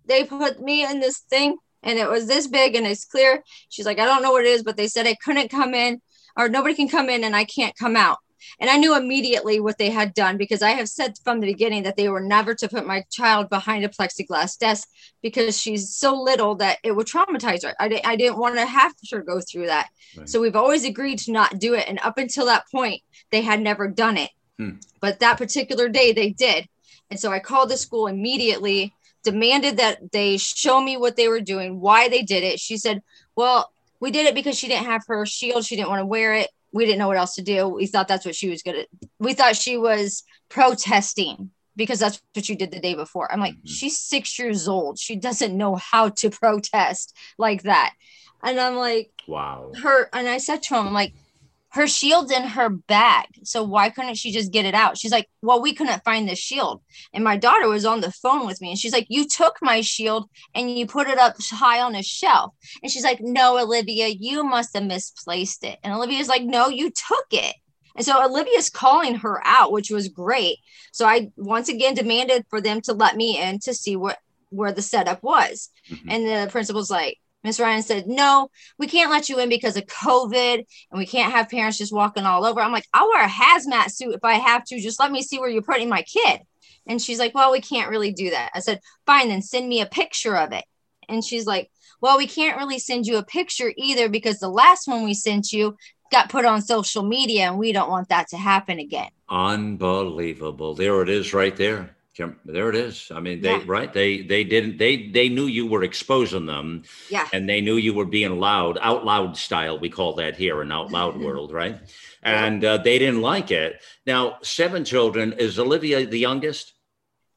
they 0.05 0.23
put 0.23 0.59
me 0.59 0.83
in 0.83 0.99
this 0.99 1.19
thing 1.19 1.57
and 1.83 1.99
it 1.99 2.09
was 2.09 2.25
this 2.25 2.47
big 2.47 2.75
and 2.75 2.87
it's 2.87 3.05
clear. 3.05 3.43
She's 3.69 3.85
like, 3.85 3.99
I 3.99 4.05
don't 4.05 4.23
know 4.23 4.31
what 4.31 4.45
it 4.45 4.49
is, 4.49 4.63
but 4.63 4.77
they 4.77 4.87
said 4.87 5.05
I 5.05 5.15
couldn't 5.23 5.51
come 5.51 5.75
in 5.75 6.01
or 6.39 6.47
nobody 6.47 6.73
can 6.73 6.87
come 6.87 7.09
in 7.09 7.23
and 7.23 7.35
I 7.35 7.43
can't 7.43 7.77
come 7.77 7.95
out. 7.97 8.17
And 8.61 8.69
I 8.69 8.77
knew 8.77 8.95
immediately 8.95 9.59
what 9.59 9.77
they 9.77 9.89
had 9.89 10.13
done 10.13 10.37
because 10.37 10.61
I 10.61 10.71
have 10.71 10.87
said 10.87 11.17
from 11.23 11.39
the 11.39 11.47
beginning 11.47 11.83
that 11.83 11.97
they 11.97 12.07
were 12.07 12.21
never 12.21 12.55
to 12.55 12.69
put 12.69 12.87
my 12.87 13.03
child 13.11 13.49
behind 13.49 13.83
a 13.83 13.89
plexiglass 13.89 14.57
desk 14.57 14.87
because 15.21 15.59
she's 15.59 15.93
so 15.93 16.19
little 16.19 16.55
that 16.55 16.79
it 16.81 16.95
would 16.95 17.07
traumatize 17.07 17.63
her. 17.63 17.75
I, 17.79 18.01
I 18.05 18.15
didn't 18.15 18.39
want 18.39 18.55
to 18.55 18.65
have 18.65 18.93
her 19.11 19.21
go 19.21 19.41
through 19.41 19.67
that. 19.67 19.89
Right. 20.17 20.27
So 20.27 20.39
we've 20.39 20.55
always 20.55 20.85
agreed 20.85 21.19
to 21.19 21.33
not 21.33 21.59
do 21.59 21.73
it. 21.73 21.87
And 21.87 21.99
up 22.01 22.17
until 22.17 22.45
that 22.45 22.63
point, 22.71 23.01
they 23.29 23.41
had 23.41 23.59
never 23.59 23.89
done 23.89 24.17
it. 24.17 24.31
Hmm. 24.57 24.77
But 25.01 25.19
that 25.19 25.37
particular 25.37 25.89
day, 25.89 26.13
they 26.13 26.29
did. 26.29 26.67
And 27.11 27.19
so 27.19 27.31
I 27.31 27.39
called 27.39 27.69
the 27.69 27.77
school 27.77 28.07
immediately, 28.07 28.93
demanded 29.23 29.77
that 29.77 30.11
they 30.11 30.37
show 30.37 30.81
me 30.81 30.95
what 30.95 31.17
they 31.17 31.27
were 31.27 31.41
doing, 31.41 31.81
why 31.81 32.07
they 32.07 32.21
did 32.21 32.43
it. 32.43 32.59
She 32.59 32.77
said, 32.77 33.01
Well, 33.35 33.71
we 33.99 34.11
did 34.11 34.25
it 34.25 34.35
because 34.35 34.57
she 34.57 34.67
didn't 34.67 34.85
have 34.85 35.03
her 35.07 35.25
shield. 35.25 35.65
She 35.65 35.75
didn't 35.75 35.89
want 35.89 36.01
to 36.01 36.05
wear 36.05 36.33
it. 36.33 36.49
We 36.71 36.85
didn't 36.85 36.99
know 36.99 37.07
what 37.07 37.17
else 37.17 37.35
to 37.35 37.41
do. 37.41 37.67
We 37.67 37.87
thought 37.87 38.07
that's 38.07 38.25
what 38.25 38.35
she 38.35 38.49
was 38.49 38.61
going 38.61 38.77
to, 38.77 38.87
we 39.19 39.33
thought 39.33 39.55
she 39.55 39.77
was 39.77 40.23
protesting 40.49 41.51
because 41.75 41.99
that's 41.99 42.21
what 42.33 42.47
you 42.47 42.55
did 42.55 42.71
the 42.71 42.79
day 42.79 42.93
before. 42.93 43.31
I'm 43.31 43.39
like, 43.39 43.55
mm-hmm. 43.55 43.67
she's 43.67 43.97
six 43.97 44.37
years 44.37 44.67
old. 44.67 44.99
She 44.99 45.15
doesn't 45.15 45.57
know 45.57 45.75
how 45.75 46.09
to 46.09 46.29
protest 46.29 47.15
like 47.37 47.63
that. 47.63 47.93
And 48.43 48.59
I'm 48.59 48.75
like, 48.75 49.11
wow. 49.27 49.71
Her, 49.81 50.09
and 50.13 50.27
I 50.27 50.37
said 50.37 50.61
to 50.63 50.75
him, 50.75 50.87
I'm 50.87 50.93
like, 50.93 51.13
her 51.71 51.87
shield's 51.87 52.31
in 52.31 52.43
her 52.43 52.69
bag. 52.69 53.27
So 53.43 53.63
why 53.63 53.89
couldn't 53.89 54.15
she 54.15 54.31
just 54.31 54.51
get 54.51 54.65
it 54.65 54.73
out? 54.73 54.97
She's 54.97 55.11
like, 55.11 55.29
Well, 55.41 55.61
we 55.61 55.73
couldn't 55.73 56.03
find 56.03 56.27
the 56.27 56.35
shield. 56.35 56.81
And 57.13 57.23
my 57.23 57.37
daughter 57.37 57.67
was 57.67 57.85
on 57.85 58.01
the 58.01 58.11
phone 58.11 58.45
with 58.45 58.59
me 58.61 58.71
and 58.71 58.79
she's 58.79 58.93
like, 58.93 59.07
You 59.09 59.27
took 59.27 59.57
my 59.61 59.81
shield 59.81 60.29
and 60.55 60.71
you 60.71 60.87
put 60.87 61.07
it 61.07 61.17
up 61.17 61.35
high 61.51 61.81
on 61.81 61.95
a 61.95 62.03
shelf. 62.03 62.53
And 62.81 62.91
she's 62.91 63.03
like, 63.03 63.19
No, 63.21 63.59
Olivia, 63.59 64.07
you 64.07 64.43
must 64.43 64.75
have 64.75 64.85
misplaced 64.85 65.63
it. 65.63 65.77
And 65.83 65.93
Olivia's 65.93 66.27
like, 66.27 66.43
No, 66.43 66.69
you 66.69 66.89
took 66.89 67.27
it. 67.31 67.55
And 67.95 68.05
so 68.05 68.23
Olivia's 68.23 68.69
calling 68.69 69.15
her 69.15 69.41
out, 69.45 69.71
which 69.71 69.91
was 69.91 70.07
great. 70.07 70.57
So 70.91 71.05
I 71.05 71.31
once 71.35 71.69
again 71.69 71.93
demanded 71.93 72.45
for 72.49 72.61
them 72.61 72.81
to 72.81 72.93
let 72.93 73.15
me 73.15 73.39
in 73.41 73.59
to 73.59 73.73
see 73.73 73.95
what 73.95 74.17
where 74.49 74.71
the 74.71 74.81
setup 74.81 75.21
was. 75.21 75.69
Mm-hmm. 75.91 76.09
And 76.09 76.25
the 76.25 76.51
principal's 76.51 76.89
like, 76.89 77.17
Miss 77.43 77.59
Ryan 77.59 77.81
said, 77.81 78.07
No, 78.07 78.49
we 78.77 78.87
can't 78.87 79.11
let 79.11 79.29
you 79.29 79.39
in 79.39 79.49
because 79.49 79.77
of 79.77 79.85
COVID 79.85 80.65
and 80.91 80.99
we 80.99 81.05
can't 81.05 81.31
have 81.31 81.49
parents 81.49 81.77
just 81.77 81.93
walking 81.93 82.25
all 82.25 82.45
over. 82.45 82.59
I'm 82.59 82.71
like, 82.71 82.87
I'll 82.93 83.07
wear 83.07 83.23
a 83.23 83.29
hazmat 83.29 83.91
suit 83.91 84.15
if 84.15 84.23
I 84.23 84.33
have 84.33 84.65
to. 84.65 84.79
Just 84.79 84.99
let 84.99 85.11
me 85.11 85.21
see 85.21 85.39
where 85.39 85.49
you're 85.49 85.61
putting 85.61 85.89
my 85.89 86.01
kid. 86.03 86.41
And 86.85 87.01
she's 87.01 87.19
like, 87.19 87.33
Well, 87.33 87.51
we 87.51 87.61
can't 87.61 87.89
really 87.89 88.11
do 88.11 88.31
that. 88.31 88.51
I 88.53 88.59
said, 88.59 88.81
Fine, 89.05 89.29
then 89.29 89.41
send 89.41 89.69
me 89.69 89.81
a 89.81 89.85
picture 89.85 90.35
of 90.35 90.51
it. 90.51 90.65
And 91.07 91.23
she's 91.23 91.45
like, 91.45 91.71
Well, 92.01 92.17
we 92.17 92.27
can't 92.27 92.57
really 92.57 92.79
send 92.79 93.05
you 93.05 93.17
a 93.17 93.23
picture 93.23 93.71
either 93.77 94.09
because 94.09 94.39
the 94.39 94.49
last 94.49 94.87
one 94.87 95.03
we 95.03 95.13
sent 95.13 95.51
you, 95.51 95.77
got 96.11 96.29
put 96.29 96.45
on 96.45 96.61
social 96.61 97.03
media, 97.03 97.43
and 97.43 97.57
we 97.57 97.71
don't 97.71 97.89
want 97.89 98.09
that 98.09 98.27
to 98.29 98.37
happen 98.37 98.79
again. 98.79 99.09
Unbelievable. 99.29 100.73
There 100.73 101.01
it 101.01 101.09
is 101.09 101.33
right 101.33 101.55
there. 101.55 101.95
There 102.45 102.69
it 102.69 102.75
is. 102.75 103.11
I 103.13 103.19
mean, 103.19 103.41
they 103.41 103.51
yeah. 103.51 103.63
right. 103.65 103.91
They 103.91 104.21
they 104.21 104.43
didn't. 104.43 104.77
They 104.77 105.07
they 105.07 105.29
knew 105.29 105.45
you 105.45 105.67
were 105.67 105.83
exposing 105.83 106.45
them. 106.45 106.83
Yeah. 107.09 107.27
And 107.33 107.47
they 107.47 107.61
knew 107.61 107.75
you 107.75 107.93
were 107.93 108.05
being 108.05 108.39
loud, 108.39 108.77
out 108.81 109.05
loud 109.05 109.37
style. 109.37 109.79
We 109.79 109.89
call 109.89 110.13
that 110.15 110.35
here 110.35 110.61
in 110.61 110.71
out 110.71 110.91
loud 110.91 111.17
world, 111.25 111.51
right? 111.51 111.79
And 112.21 112.63
uh, 112.65 112.77
they 112.77 112.99
didn't 112.99 113.21
like 113.21 113.51
it. 113.51 113.81
Now, 114.05 114.37
seven 114.41 114.83
children. 114.83 115.33
Is 115.33 115.57
Olivia 115.57 116.05
the 116.05 116.19
youngest? 116.19 116.73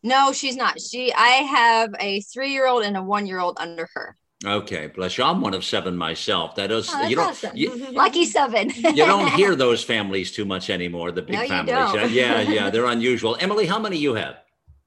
No, 0.03 0.33
she's 0.33 0.57
not. 0.57 0.81
She. 0.81 1.13
I 1.13 1.29
have 1.29 1.95
a 2.01 2.21
three-year-old 2.23 2.83
and 2.83 2.97
a 2.97 3.03
one-year-old 3.03 3.59
under 3.61 3.89
her. 3.95 4.17
Okay, 4.45 4.89
bless 4.89 5.19
you. 5.19 5.25
I'm 5.25 5.41
one 5.41 5.55
of 5.55 5.65
seven 5.65 5.97
myself. 5.97 6.57
That 6.57 6.73
is, 6.73 6.89
oh, 6.93 7.07
you 7.07 7.17
don't, 7.17 7.31
awesome. 7.31 7.57
you, 7.57 7.75
lucky 7.93 8.25
seven. 8.25 8.71
you 8.77 8.97
don't 8.97 9.31
hear 9.33 9.55
those 9.55 9.85
families 9.85 10.33
too 10.33 10.45
much 10.45 10.69
anymore. 10.71 11.13
The 11.13 11.23
big 11.23 11.37
no, 11.37 11.47
families. 11.47 12.13
Yeah, 12.13 12.41
yeah, 12.41 12.71
they're 12.71 12.87
unusual. 12.87 13.37
Emily, 13.39 13.67
how 13.67 13.79
many 13.79 13.99
you 13.99 14.15
have? 14.15 14.39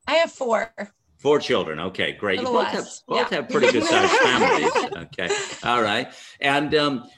I 0.08 0.16
have 0.16 0.32
four. 0.32 0.72
Four 1.18 1.40
children. 1.40 1.80
Okay, 1.80 2.12
great. 2.12 2.40
You 2.40 2.46
both, 2.46 2.68
have, 2.68 2.88
both 3.08 3.32
yeah. 3.32 3.38
have 3.38 3.50
pretty 3.50 3.72
good 3.72 3.84
sized 3.84 4.12
families. 4.22 4.72
Okay, 5.08 5.30
all 5.64 5.82
right. 5.82 6.14
And 6.40 6.76
um, 6.76 7.10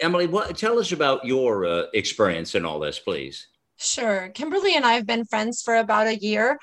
Emily, 0.00 0.26
what, 0.26 0.56
tell 0.56 0.78
us 0.78 0.92
about 0.92 1.24
your 1.24 1.66
uh, 1.66 1.82
experience 1.92 2.54
in 2.54 2.64
all 2.64 2.78
this, 2.80 2.98
please. 2.98 3.48
Sure. 3.78 4.28
Kimberly 4.28 4.76
and 4.76 4.86
I 4.86 4.92
have 4.92 5.06
been 5.06 5.24
friends 5.24 5.60
for 5.62 5.76
about 5.76 6.06
a 6.06 6.16
year. 6.16 6.58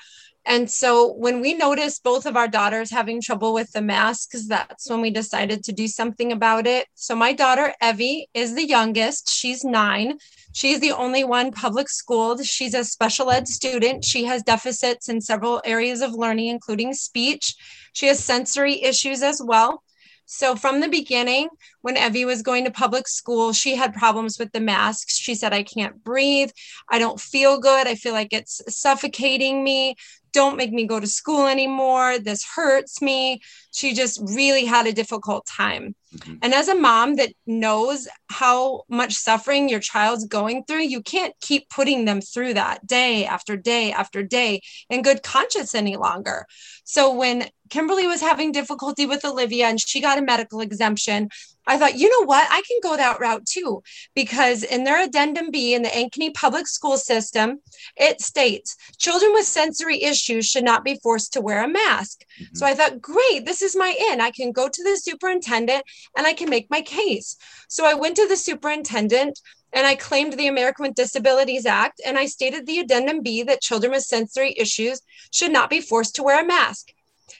And 0.50 0.68
so 0.68 1.12
when 1.12 1.40
we 1.40 1.54
noticed 1.54 2.02
both 2.02 2.26
of 2.26 2.36
our 2.36 2.48
daughters 2.48 2.90
having 2.90 3.22
trouble 3.22 3.54
with 3.54 3.70
the 3.70 3.80
masks, 3.80 4.48
that's 4.48 4.90
when 4.90 5.00
we 5.00 5.10
decided 5.10 5.62
to 5.62 5.72
do 5.72 5.86
something 5.86 6.32
about 6.32 6.66
it. 6.66 6.88
So 6.94 7.14
my 7.14 7.32
daughter, 7.32 7.72
Evie, 7.80 8.26
is 8.34 8.56
the 8.56 8.66
youngest. 8.66 9.30
She's 9.30 9.62
nine. 9.62 10.18
She's 10.52 10.80
the 10.80 10.90
only 10.90 11.22
one 11.22 11.52
public 11.52 11.88
schooled. 11.88 12.44
She's 12.44 12.74
a 12.74 12.82
special 12.82 13.30
ed 13.30 13.46
student. 13.46 14.04
She 14.04 14.24
has 14.24 14.42
deficits 14.42 15.08
in 15.08 15.20
several 15.20 15.62
areas 15.64 16.00
of 16.00 16.14
learning, 16.14 16.48
including 16.48 16.94
speech. 16.94 17.54
She 17.92 18.08
has 18.08 18.18
sensory 18.18 18.82
issues 18.82 19.22
as 19.22 19.40
well. 19.40 19.84
So 20.26 20.56
from 20.56 20.80
the 20.80 20.88
beginning, 20.88 21.48
when 21.82 21.96
Evie 21.96 22.24
was 22.24 22.42
going 22.42 22.64
to 22.64 22.70
public 22.70 23.08
school, 23.08 23.52
she 23.52 23.74
had 23.74 23.94
problems 23.94 24.38
with 24.38 24.52
the 24.52 24.60
masks. 24.60 25.16
She 25.16 25.34
said, 25.34 25.52
I 25.52 25.62
can't 25.62 26.02
breathe. 26.04 26.50
I 26.88 26.98
don't 26.98 27.20
feel 27.20 27.58
good. 27.58 27.86
I 27.86 27.94
feel 27.94 28.12
like 28.12 28.32
it's 28.32 28.60
suffocating 28.68 29.64
me 29.64 29.96
don't 30.32 30.56
make 30.56 30.72
me 30.72 30.86
go 30.86 31.00
to 31.00 31.06
school 31.06 31.46
anymore. 31.46 32.18
This 32.18 32.44
hurts 32.44 33.02
me. 33.02 33.40
She 33.72 33.94
just 33.94 34.20
really 34.22 34.64
had 34.64 34.86
a 34.86 34.92
difficult 34.92 35.46
time. 35.46 35.94
Mm-hmm. 36.14 36.34
And 36.42 36.54
as 36.54 36.68
a 36.68 36.74
mom 36.74 37.16
that 37.16 37.32
knows 37.46 38.08
how 38.28 38.82
much 38.88 39.14
suffering 39.14 39.68
your 39.68 39.80
child's 39.80 40.26
going 40.26 40.64
through, 40.64 40.82
you 40.82 41.02
can't 41.02 41.34
keep 41.40 41.68
putting 41.68 42.04
them 42.04 42.20
through 42.20 42.54
that 42.54 42.86
day 42.86 43.24
after 43.24 43.56
day 43.56 43.92
after 43.92 44.22
day 44.22 44.60
in 44.88 45.02
good 45.02 45.22
conscience 45.22 45.74
any 45.74 45.96
longer. 45.96 46.46
So 46.84 47.14
when 47.14 47.48
Kimberly 47.68 48.06
was 48.06 48.20
having 48.20 48.50
difficulty 48.50 49.06
with 49.06 49.24
Olivia 49.24 49.66
and 49.66 49.80
she 49.80 50.00
got 50.00 50.18
a 50.18 50.22
medical 50.22 50.60
exemption, 50.60 51.28
I 51.70 51.78
thought, 51.78 51.94
you 51.94 52.08
know 52.10 52.26
what? 52.26 52.48
I 52.50 52.62
can 52.66 52.78
go 52.82 52.96
that 52.96 53.20
route 53.20 53.46
too, 53.46 53.80
because 54.16 54.64
in 54.64 54.82
their 54.82 55.00
addendum 55.00 55.52
B 55.52 55.72
in 55.72 55.82
the 55.82 55.88
Ankeny 55.88 56.34
public 56.34 56.66
school 56.66 56.96
system, 56.96 57.60
it 57.96 58.20
states 58.20 58.76
children 58.98 59.32
with 59.32 59.46
sensory 59.46 60.02
issues 60.02 60.46
should 60.46 60.64
not 60.64 60.82
be 60.82 60.98
forced 61.00 61.32
to 61.34 61.40
wear 61.40 61.62
a 61.62 61.68
mask. 61.68 62.24
Mm-hmm. 62.42 62.56
So 62.56 62.66
I 62.66 62.74
thought, 62.74 63.00
great, 63.00 63.46
this 63.46 63.62
is 63.62 63.76
my 63.76 63.94
in. 64.10 64.20
I 64.20 64.32
can 64.32 64.50
go 64.50 64.68
to 64.68 64.82
the 64.82 64.96
superintendent 64.96 65.84
and 66.16 66.26
I 66.26 66.32
can 66.32 66.50
make 66.50 66.68
my 66.70 66.82
case. 66.82 67.36
So 67.68 67.86
I 67.86 67.94
went 67.94 68.16
to 68.16 68.26
the 68.26 68.36
superintendent 68.36 69.38
and 69.72 69.86
I 69.86 69.94
claimed 69.94 70.32
the 70.32 70.48
American 70.48 70.86
with 70.86 70.96
Disabilities 70.96 71.66
Act 71.66 72.00
and 72.04 72.18
I 72.18 72.26
stated 72.26 72.66
the 72.66 72.80
addendum 72.80 73.22
B 73.22 73.44
that 73.44 73.62
children 73.62 73.92
with 73.92 74.02
sensory 74.02 74.56
issues 74.58 75.02
should 75.30 75.52
not 75.52 75.70
be 75.70 75.80
forced 75.80 76.16
to 76.16 76.24
wear 76.24 76.42
a 76.42 76.44
mask 76.46 76.88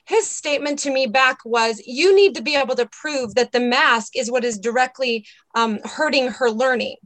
his 0.07 0.29
statement 0.29 0.79
to 0.81 0.91
me 0.91 1.07
back 1.07 1.39
was 1.45 1.83
you 1.87 2.15
need 2.15 2.35
to 2.35 2.43
be 2.43 2.57
able 2.57 2.75
to 2.77 2.89
prove 2.91 3.35
that 3.35 3.53
the 3.53 3.61
mask 3.61 4.17
is 4.17 4.31
what 4.31 4.45
is 4.45 4.59
directly 4.59 5.27
um, 5.55 5.79
hurting 5.85 6.29
her 6.29 6.51
learning. 6.51 6.97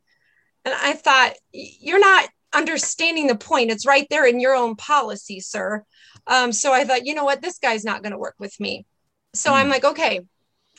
And 0.64 0.74
i 0.74 0.92
thought 0.94 1.34
you're 1.52 2.00
not 2.00 2.28
understanding 2.54 3.26
the 3.26 3.36
point. 3.36 3.70
It's 3.70 3.86
right 3.86 4.06
there 4.10 4.26
in 4.26 4.40
your 4.40 4.54
own 4.54 4.76
policy 4.76 5.40
sir. 5.40 5.84
Um, 6.26 6.52
so 6.52 6.72
i 6.72 6.84
thought 6.84 7.06
you 7.06 7.14
know 7.14 7.24
what? 7.24 7.42
This 7.42 7.58
guy's 7.58 7.84
not 7.84 8.02
going 8.02 8.12
to 8.12 8.18
work 8.18 8.36
with 8.38 8.58
me. 8.60 8.86
So 9.34 9.50
mm. 9.50 9.54
i'm 9.54 9.68
like 9.68 9.84
okay 9.84 10.20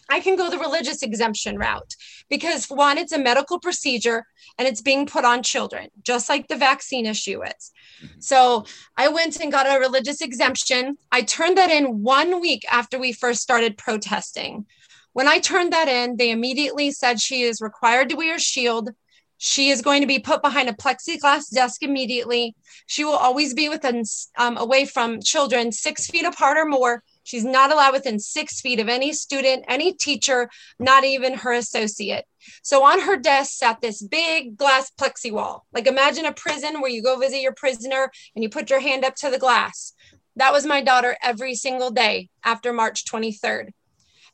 I 0.10 0.19
can 0.19 0.36
go 0.36 0.49
the 0.49 0.60
religious 0.60 1.02
exemption 1.02 1.57
route 1.57 1.95
because, 2.30 2.68
one, 2.68 2.98
it's 2.98 3.11
a 3.11 3.18
medical 3.18 3.60
procedure 3.60 4.26
and 4.57 4.68
it's 4.68 4.82
being 4.82 5.06
put 5.06 5.26
on 5.26 5.41
children, 5.41 5.90
just 6.03 6.30
like 6.30 6.48
the 6.48 6.56
vaccine 6.56 7.06
issue 7.06 7.44
is. 7.44 7.72
Mm-hmm. 8.03 8.19
So 8.19 8.65
I 8.95 9.07
went 9.07 9.40
and 9.40 9.52
got 9.52 9.65
a 9.65 9.80
religious 9.80 10.22
exemption. 10.22 10.98
I 11.11 11.22
turned 11.22 11.57
that 11.57 11.72
in 11.72 12.03
one 12.03 12.40
week 12.40 12.65
after 12.72 12.99
we 12.99 13.14
first 13.14 13.41
started 13.41 13.77
protesting. 13.77 14.65
When 15.14 15.27
I 15.27 15.40
turned 15.40 15.73
that 15.73 15.88
in, 15.88 16.18
they 16.18 16.32
immediately 16.32 16.91
said 16.91 17.22
she 17.22 17.44
is 17.44 17.61
required 17.61 18.10
to 18.10 18.15
wear 18.15 18.36
a 18.36 18.40
shield. 18.40 18.90
She 19.38 19.69
is 19.69 19.82
going 19.82 20.02
to 20.02 20.07
be 20.07 20.19
put 20.19 20.41
behind 20.41 20.69
a 20.69 20.73
plexiglass 20.73 21.49
desk 21.52 21.84
immediately. 21.84 22.56
She 22.86 23.03
will 23.03 23.15
always 23.15 23.53
be 23.53 23.69
within, 23.69 24.03
um, 24.38 24.57
away 24.57 24.86
from 24.86 25.22
children 25.22 25.72
six 25.72 26.07
feet 26.07 26.26
apart 26.26 26.57
or 26.57 26.65
more 26.65 27.03
She's 27.26 27.44
not 27.44 27.72
allowed 27.72 27.94
within 27.94 28.20
six 28.20 28.62
feet 28.62 28.80
of 28.80 28.88
any 28.88 29.12
student, 29.12 29.66
any 29.68 29.92
teacher, 29.94 30.48
not 30.78 31.04
even 31.04 31.34
her 31.34 31.54
associate. 31.54 32.26
So 32.62 32.84
on 32.84 33.02
her 33.02 33.18
desk 33.18 33.54
sat 33.54 33.82
this 33.82 34.00
big 34.00 34.58
glass 34.58 34.92
plexi 34.92 35.32
wall. 35.32 35.66
Like 35.74 35.88
imagine 35.88 36.28
a 36.28 36.32
prison 36.32 36.82
where 36.82 36.92
you 36.92 37.02
go 37.02 37.18
visit 37.18 37.42
your 37.42 37.56
prisoner 37.56 38.12
and 38.36 38.44
you 38.44 38.50
put 38.50 38.70
your 38.70 38.80
hand 38.80 39.04
up 39.04 39.16
to 39.16 39.32
the 39.32 39.40
glass. 39.40 39.94
That 40.36 40.54
was 40.54 40.68
my 40.68 40.82
daughter 40.82 41.18
every 41.24 41.56
single 41.56 41.90
day 41.90 42.30
after 42.44 42.72
March 42.72 43.06
23rd. 43.06 43.70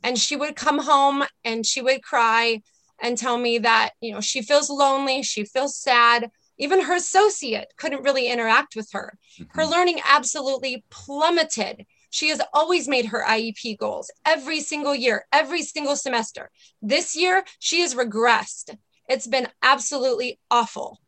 And 0.03 0.17
she 0.17 0.35
would 0.35 0.57
come 0.57 0.79
home 0.79 1.23
and 1.45 1.65
she 1.65 1.81
would 1.81 2.03
cry 2.03 2.61
and 3.01 3.17
tell 3.17 3.37
me 3.37 3.59
that, 3.59 3.91
you 4.01 4.13
know, 4.13 4.19
she 4.19 4.41
feels 4.41 4.69
lonely, 4.69 5.23
she 5.23 5.45
feels 5.45 5.77
sad. 5.77 6.29
Even 6.57 6.81
her 6.81 6.95
associate 6.95 7.67
couldn't 7.77 8.03
really 8.03 8.27
interact 8.27 8.75
with 8.75 8.89
her. 8.91 9.17
Her 9.51 9.63
mm-hmm. 9.63 9.71
learning 9.71 9.99
absolutely 10.05 10.83
plummeted 10.89 11.85
she 12.11 12.29
has 12.29 12.41
always 12.53 12.87
made 12.87 13.07
her 13.07 13.23
IEP 13.27 13.79
goals 13.79 14.11
every 14.25 14.59
single 14.59 14.93
year, 14.93 15.25
every 15.31 15.63
single 15.63 15.95
semester. 15.95 16.51
This 16.81 17.15
year, 17.15 17.43
she 17.57 17.81
has 17.81 17.95
regressed. 17.95 18.77
It's 19.09 19.27
been 19.27 19.47
absolutely 19.63 20.39
awful. 20.51 20.99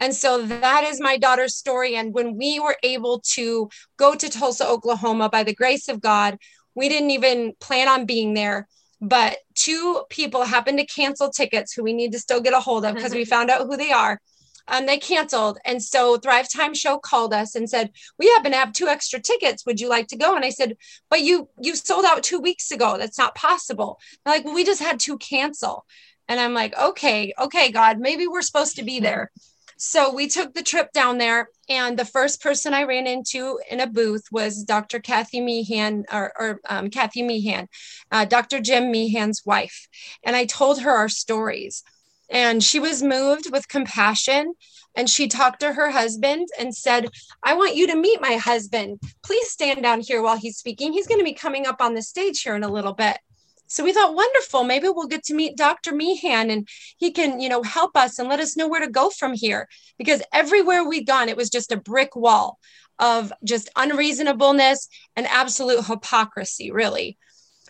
And 0.00 0.14
so 0.14 0.42
that 0.46 0.84
is 0.84 1.00
my 1.00 1.18
daughter's 1.18 1.56
story. 1.56 1.96
And 1.96 2.14
when 2.14 2.36
we 2.36 2.58
were 2.58 2.76
able 2.82 3.20
to 3.34 3.68
go 3.96 4.14
to 4.14 4.28
Tulsa, 4.28 4.66
Oklahoma, 4.66 5.28
by 5.28 5.42
the 5.44 5.54
grace 5.54 5.88
of 5.88 6.00
God, 6.00 6.38
we 6.74 6.88
didn't 6.88 7.10
even 7.10 7.52
plan 7.60 7.88
on 7.88 8.06
being 8.06 8.34
there. 8.34 8.68
But 9.00 9.38
two 9.54 10.02
people 10.10 10.44
happened 10.44 10.78
to 10.78 10.86
cancel 10.86 11.28
tickets 11.28 11.72
who 11.72 11.82
we 11.82 11.92
need 11.92 12.12
to 12.12 12.20
still 12.20 12.40
get 12.40 12.54
a 12.54 12.60
hold 12.60 12.84
of 12.84 12.94
because 12.94 13.12
we 13.12 13.24
found 13.34 13.50
out 13.50 13.66
who 13.66 13.76
they 13.76 13.90
are 13.90 14.20
um, 14.72 14.86
they 14.86 14.96
canceled. 14.98 15.58
And 15.64 15.82
so 15.82 16.16
Thrive 16.16 16.48
Time 16.50 16.74
Show 16.74 16.98
called 16.98 17.34
us 17.34 17.54
and 17.54 17.68
said, 17.68 17.92
"We 18.18 18.26
happen 18.28 18.52
to 18.52 18.58
have 18.58 18.72
two 18.72 18.88
extra 18.88 19.20
tickets. 19.20 19.64
Would 19.66 19.80
you 19.80 19.88
like 19.88 20.08
to 20.08 20.16
go?" 20.16 20.34
And 20.34 20.44
I 20.44 20.50
said, 20.50 20.76
"But 21.10 21.20
you 21.20 21.48
you 21.60 21.76
sold 21.76 22.06
out 22.06 22.24
two 22.24 22.40
weeks 22.40 22.72
ago. 22.72 22.96
That's 22.98 23.18
not 23.18 23.34
possible." 23.34 24.00
They're 24.24 24.34
like, 24.34 24.44
well, 24.44 24.54
"We 24.54 24.64
just 24.64 24.82
had 24.82 24.98
to 25.00 25.18
cancel." 25.18 25.84
And 26.26 26.40
I'm 26.40 26.54
like, 26.54 26.76
"Okay, 26.76 27.34
okay, 27.38 27.70
God, 27.70 27.98
maybe 28.00 28.26
we're 28.26 28.42
supposed 28.42 28.76
to 28.76 28.82
be 28.82 28.98
there." 28.98 29.30
So 29.76 30.14
we 30.14 30.28
took 30.28 30.54
the 30.54 30.62
trip 30.62 30.92
down 30.92 31.18
there, 31.18 31.48
and 31.68 31.98
the 31.98 32.04
first 32.04 32.40
person 32.40 32.72
I 32.72 32.84
ran 32.84 33.08
into 33.08 33.58
in 33.68 33.80
a 33.80 33.86
booth 33.86 34.24
was 34.30 34.62
Dr. 34.62 35.00
Kathy 35.00 35.40
Meehan, 35.40 36.04
or, 36.12 36.32
or 36.38 36.60
um, 36.68 36.88
Kathy 36.88 37.22
Meehan, 37.22 37.68
uh, 38.12 38.24
Dr. 38.24 38.60
Jim 38.60 38.92
Meehan's 38.92 39.42
wife. 39.44 39.88
And 40.22 40.36
I 40.36 40.44
told 40.44 40.82
her 40.82 40.92
our 40.92 41.08
stories. 41.08 41.82
And 42.32 42.64
she 42.64 42.80
was 42.80 43.02
moved 43.02 43.52
with 43.52 43.68
compassion. 43.68 44.54
And 44.94 45.08
she 45.08 45.28
talked 45.28 45.60
to 45.60 45.72
her 45.72 45.90
husband 45.90 46.48
and 46.58 46.74
said, 46.74 47.08
I 47.42 47.54
want 47.54 47.76
you 47.76 47.86
to 47.86 47.96
meet 47.96 48.20
my 48.20 48.34
husband. 48.34 49.00
Please 49.24 49.50
stand 49.50 49.82
down 49.82 50.00
here 50.00 50.20
while 50.20 50.36
he's 50.36 50.58
speaking. 50.58 50.92
He's 50.92 51.06
going 51.06 51.20
to 51.20 51.24
be 51.24 51.32
coming 51.32 51.66
up 51.66 51.80
on 51.80 51.94
the 51.94 52.02
stage 52.02 52.42
here 52.42 52.54
in 52.56 52.64
a 52.64 52.72
little 52.72 52.92
bit. 52.92 53.18
So 53.68 53.84
we 53.84 53.94
thought, 53.94 54.14
wonderful. 54.14 54.64
Maybe 54.64 54.88
we'll 54.90 55.06
get 55.06 55.24
to 55.24 55.34
meet 55.34 55.56
Dr. 55.56 55.94
Meehan 55.94 56.50
and 56.50 56.68
he 56.98 57.10
can, 57.10 57.40
you 57.40 57.48
know, 57.48 57.62
help 57.62 57.96
us 57.96 58.18
and 58.18 58.28
let 58.28 58.38
us 58.38 58.54
know 58.54 58.68
where 58.68 58.84
to 58.84 58.90
go 58.90 59.08
from 59.08 59.32
here. 59.32 59.66
Because 59.96 60.20
everywhere 60.30 60.86
we'd 60.86 61.06
gone, 61.06 61.30
it 61.30 61.38
was 61.38 61.48
just 61.48 61.72
a 61.72 61.78
brick 61.78 62.14
wall 62.14 62.58
of 62.98 63.32
just 63.42 63.70
unreasonableness 63.74 64.88
and 65.16 65.26
absolute 65.26 65.86
hypocrisy, 65.86 66.70
really. 66.70 67.16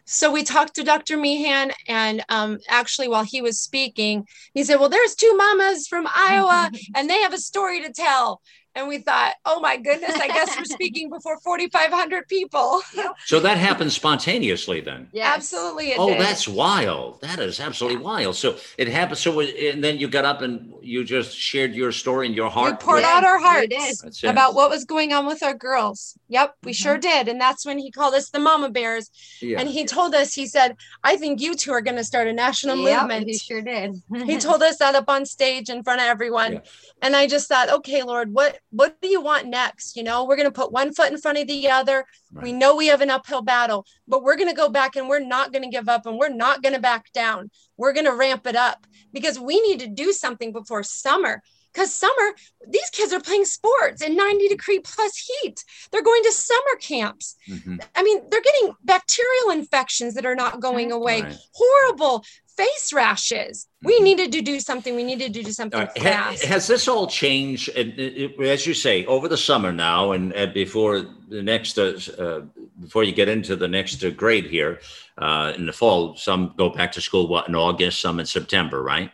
So 0.04 0.32
we 0.32 0.42
talked 0.42 0.74
to 0.76 0.84
Dr. 0.84 1.16
Meehan, 1.16 1.72
and 1.88 2.24
um, 2.28 2.58
actually, 2.68 3.08
while 3.08 3.24
he 3.24 3.40
was 3.40 3.60
speaking, 3.60 4.26
he 4.54 4.64
said, 4.64 4.76
Well, 4.80 4.88
there's 4.88 5.14
two 5.14 5.34
mamas 5.36 5.86
from 5.86 6.06
Iowa, 6.14 6.70
and 6.96 7.08
they 7.08 7.20
have 7.20 7.32
a 7.34 7.38
story 7.38 7.82
to 7.82 7.92
tell. 7.92 8.40
and 8.74 8.88
we 8.88 8.96
thought, 8.98 9.34
oh 9.44 9.60
my 9.60 9.76
goodness, 9.76 10.18
I 10.18 10.28
guess 10.28 10.56
we're 10.56 10.64
speaking 10.64 11.10
before 11.10 11.38
4,500 11.44 12.26
people. 12.26 12.80
So 13.26 13.38
that 13.40 13.58
happened 13.58 13.92
spontaneously 13.92 14.80
then. 14.80 15.08
Yeah, 15.12 15.32
Absolutely. 15.34 15.90
It 15.92 15.98
Oh, 15.98 16.08
did. 16.08 16.20
that's 16.20 16.48
wild. 16.48 17.20
That 17.20 17.38
is 17.38 17.60
absolutely 17.60 18.02
wild. 18.02 18.34
So 18.36 18.56
it 18.78 18.88
happened. 18.88 19.18
So, 19.18 19.40
and 19.40 19.84
then 19.84 19.98
you 19.98 20.08
got 20.08 20.24
up 20.24 20.40
and 20.42 20.72
you 20.82 21.04
just 21.04 21.36
shared 21.36 21.74
your 21.74 21.92
story 21.92 22.26
and 22.26 22.34
your 22.34 22.50
heart. 22.50 22.64
We 22.64 22.70
heart. 22.70 22.80
poured 22.80 23.00
Yeah, 23.02 23.16
out 23.18 23.24
our 23.24 23.38
we 23.38 23.44
hearts 23.44 23.68
did. 23.68 23.96
That's 24.02 24.24
it. 24.24 24.28
about 24.28 24.54
what 24.54 24.70
was 24.70 24.84
going 24.84 25.12
on 25.12 25.26
with 25.26 25.42
our 25.42 25.54
girls. 25.54 26.16
Yep, 26.32 26.54
we 26.62 26.72
mm-hmm. 26.72 26.82
sure 26.82 26.98
did. 26.98 27.28
And 27.28 27.40
that's 27.40 27.64
when 27.66 27.78
he 27.78 27.90
called 27.90 28.14
us 28.14 28.30
the 28.30 28.38
mama 28.38 28.70
bears. 28.70 29.10
Yeah. 29.40 29.60
And 29.60 29.68
he 29.68 29.84
told 29.84 30.14
us, 30.14 30.34
he 30.34 30.46
said, 30.46 30.76
I 31.04 31.16
think 31.16 31.40
you 31.40 31.54
two 31.54 31.72
are 31.72 31.80
going 31.80 31.96
to 31.96 32.04
start 32.04 32.26
a 32.28 32.32
national 32.32 32.76
Yep, 32.76 33.00
movement. 33.02 33.26
he 33.26 33.38
sure 33.38 33.62
did. 33.62 33.94
he 34.26 34.38
told 34.38 34.62
us 34.62 34.78
that 34.78 34.94
up 34.94 35.08
on 35.08 35.26
stage 35.26 35.68
in 35.68 35.82
front 35.82 36.00
of 36.00 36.06
everyone 36.06 36.54
Yeah. 36.54 36.60
and 37.02 37.16
i 37.16 37.26
just 37.26 37.48
thought 37.48 37.68
okay 37.70 38.02
lord 38.02 38.32
what 38.32 38.58
what 38.70 39.00
do 39.00 39.08
you 39.08 39.20
want 39.20 39.46
next 39.46 39.96
you 39.96 40.02
know 40.02 40.24
we're 40.24 40.36
going 40.36 40.48
to 40.48 40.52
put 40.52 40.72
one 40.72 40.92
foot 40.92 41.10
in 41.12 41.18
front 41.18 41.38
of 41.38 41.46
the 41.46 41.70
other 41.70 42.04
we 42.42 42.52
know 42.52 42.76
we 42.76 42.86
have 42.86 43.00
an 43.00 43.10
uphill 43.10 43.42
battle 43.42 43.86
but 44.08 44.22
we're 44.22 44.36
going 44.36 44.48
to 44.48 44.54
go 44.54 44.68
back 44.68 44.96
and 44.96 45.08
we're 45.08 45.20
not 45.20 45.52
going 45.52 45.62
to 45.62 45.68
give 45.68 45.88
up 45.88 46.06
and 46.06 46.18
we're 46.18 46.28
not 46.28 46.62
going 46.62 46.74
to 46.74 46.80
back 46.80 47.12
down 47.12 47.50
we're 47.76 47.92
going 47.92 48.06
to 48.06 48.14
ramp 48.14 48.46
it 48.46 48.56
up 48.56 48.86
because 49.12 49.38
we 49.38 49.60
need 49.60 49.80
to 49.80 49.86
do 49.86 50.12
something 50.12 50.52
before 50.52 50.82
summer 50.82 51.42
because 51.72 51.92
summer 51.94 52.34
these 52.68 52.90
kids 52.92 53.12
are 53.12 53.20
playing 53.20 53.44
sports 53.44 54.02
in 54.02 54.16
90 54.16 54.48
degree 54.48 54.78
plus 54.80 55.16
heat 55.16 55.64
they're 55.90 56.02
going 56.02 56.22
to 56.24 56.32
summer 56.32 56.76
camps 56.80 57.36
Mhm. 57.48 57.82
i 57.94 58.02
mean 58.02 58.22
they're 58.30 58.40
getting 58.42 58.74
bacterial 58.84 59.50
infections 59.52 60.14
that 60.14 60.26
are 60.26 60.34
not 60.34 60.60
going 60.60 60.92
away 60.92 61.22
Right. 61.22 61.36
horrible 61.54 62.24
face 62.56 62.92
rashes. 62.92 63.66
We 63.82 63.98
Mhm. 63.98 64.02
needed 64.02 64.32
to 64.32 64.42
do 64.42 64.60
something. 64.60 64.94
We 64.94 65.02
needed 65.04 65.32
to 65.34 65.42
do 65.42 65.52
something 65.52 65.78
All 65.80 65.86
right. 65.86 65.98
Ha- 65.98 66.04
fast. 66.30 66.44
Has 66.44 66.66
this 66.66 66.86
all 66.88 67.06
changed, 67.06 67.68
and 67.70 67.98
it- 67.98 68.16
it- 68.38 68.40
as 68.40 68.66
you 68.66 68.74
say, 68.74 69.04
over 69.06 69.28
the 69.28 69.36
summer 69.36 69.72
now, 69.72 70.12
and, 70.12 70.32
before 70.54 71.00
the 71.28 71.42
next, 71.42 71.78
uh, 71.78 71.98
uh, 72.18 72.40
before 72.80 73.04
you 73.04 73.12
get 73.12 73.28
into 73.28 73.56
the 73.56 73.68
next 73.68 74.04
uh, 74.04 74.10
grade 74.10 74.46
here 74.46 74.80
uh, 75.18 75.52
in 75.56 75.66
the 75.66 75.72
fall? 75.72 76.16
Some 76.16 76.54
go 76.56 76.68
back 76.70 76.92
to 76.92 77.00
school 77.00 77.26
what 77.28 77.48
in 77.48 77.54
August, 77.54 78.00
some 78.00 78.18
in 78.20 78.26
September, 78.26 78.82
right? 78.82 79.10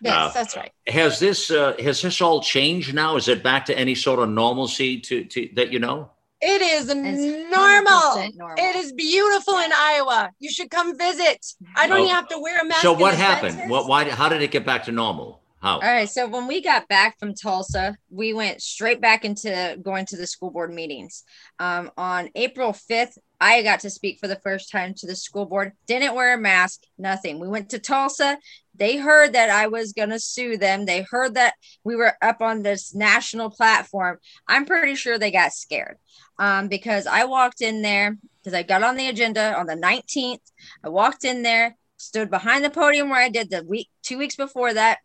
yes, 0.00 0.14
uh, 0.14 0.30
that's 0.32 0.56
right. 0.56 0.72
Has 0.86 1.18
this 1.18 1.50
uh, 1.50 1.74
has 1.80 2.02
this 2.02 2.20
all 2.20 2.40
changed 2.42 2.94
now? 2.94 3.16
Is 3.16 3.28
it 3.28 3.42
back 3.42 3.66
to 3.66 3.78
any 3.78 3.94
sort 3.94 4.20
of 4.20 4.28
normalcy 4.28 4.98
to, 5.00 5.24
to 5.24 5.48
that 5.56 5.72
you 5.72 5.78
know? 5.78 6.10
It 6.42 6.62
is 6.62 6.86
normal. 6.86 8.30
normal. 8.34 8.56
It 8.56 8.76
is 8.76 8.92
beautiful 8.92 9.58
in 9.58 9.70
Iowa. 9.72 10.30
You 10.38 10.50
should 10.50 10.70
come 10.70 10.96
visit. 10.96 11.44
I 11.76 11.86
don't 11.86 11.98
Oh. 11.98 12.04
even 12.04 12.14
have 12.14 12.28
to 12.28 12.38
wear 12.38 12.58
a 12.60 12.64
mask. 12.64 12.80
So 12.82 12.92
what 12.92 13.14
happened? 13.14 13.52
dentist. 13.56 13.70
What? 13.70 13.88
Why? 13.88 14.08
How 14.08 14.28
did 14.28 14.40
it 14.42 14.50
get 14.50 14.64
back 14.64 14.84
to 14.84 14.92
normal? 14.92 15.42
How? 15.60 15.74
All 15.74 15.80
right. 15.80 16.08
So 16.08 16.26
when 16.26 16.46
we 16.46 16.62
got 16.62 16.88
back 16.88 17.18
from 17.18 17.34
Tulsa, 17.34 17.94
we 18.08 18.32
went 18.32 18.62
straight 18.62 19.02
back 19.02 19.26
into 19.26 19.78
going 19.82 20.06
to 20.06 20.16
the 20.16 20.26
school 20.26 20.50
board 20.50 20.72
meetings. 20.72 21.22
Um, 21.58 21.90
on 21.98 22.30
April 22.34 22.72
5th, 22.72 23.18
I 23.42 23.62
got 23.62 23.80
to 23.80 23.90
speak 23.90 24.18
for 24.20 24.26
the 24.28 24.40
first 24.42 24.70
time 24.70 24.94
to 24.94 25.06
the 25.06 25.14
school 25.16 25.44
board. 25.44 25.72
Didn't 25.86 26.14
wear 26.14 26.32
a 26.32 26.38
mask, 26.38 26.80
nothing. 26.96 27.38
We 27.38 27.48
went 27.48 27.68
to 27.70 27.78
Tulsa. 27.78 28.38
They 28.74 28.96
heard 28.96 29.34
that 29.34 29.50
I 29.50 29.66
was 29.66 29.92
going 29.92 30.08
to 30.10 30.18
sue 30.18 30.56
them. 30.56 30.86
They 30.86 31.02
heard 31.02 31.34
that 31.34 31.54
we 31.84 31.94
were 31.94 32.14
up 32.22 32.40
on 32.40 32.62
this 32.62 32.94
national 32.94 33.50
platform. 33.50 34.18
I'm 34.48 34.64
pretty 34.64 34.94
sure 34.94 35.18
they 35.18 35.30
got 35.30 35.52
scared 35.52 35.98
um, 36.40 36.66
because 36.66 37.06
I 37.06 37.26
walked 37.26 37.60
in 37.60 37.82
there 37.82 38.16
because 38.42 38.54
I 38.54 38.64
got 38.64 38.82
on 38.82 38.96
the 38.96 39.08
agenda 39.08 39.56
on 39.56 39.66
the 39.66 39.76
19th. 39.76 40.40
I 40.82 40.88
walked 40.88 41.24
in 41.24 41.42
there, 41.42 41.76
stood 41.98 42.30
behind 42.30 42.64
the 42.64 42.70
podium 42.70 43.10
where 43.10 43.22
I 43.22 43.28
did 43.28 43.50
the 43.50 43.62
week, 43.62 43.88
two 44.02 44.18
weeks 44.18 44.34
before 44.34 44.74
that 44.74 44.98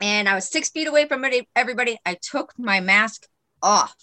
and 0.00 0.28
I 0.28 0.34
was 0.34 0.48
six 0.48 0.70
feet 0.70 0.88
away 0.88 1.06
from 1.06 1.24
every- 1.24 1.48
everybody. 1.54 1.98
I 2.06 2.16
took 2.20 2.54
my 2.58 2.80
mask 2.80 3.26
off 3.62 3.96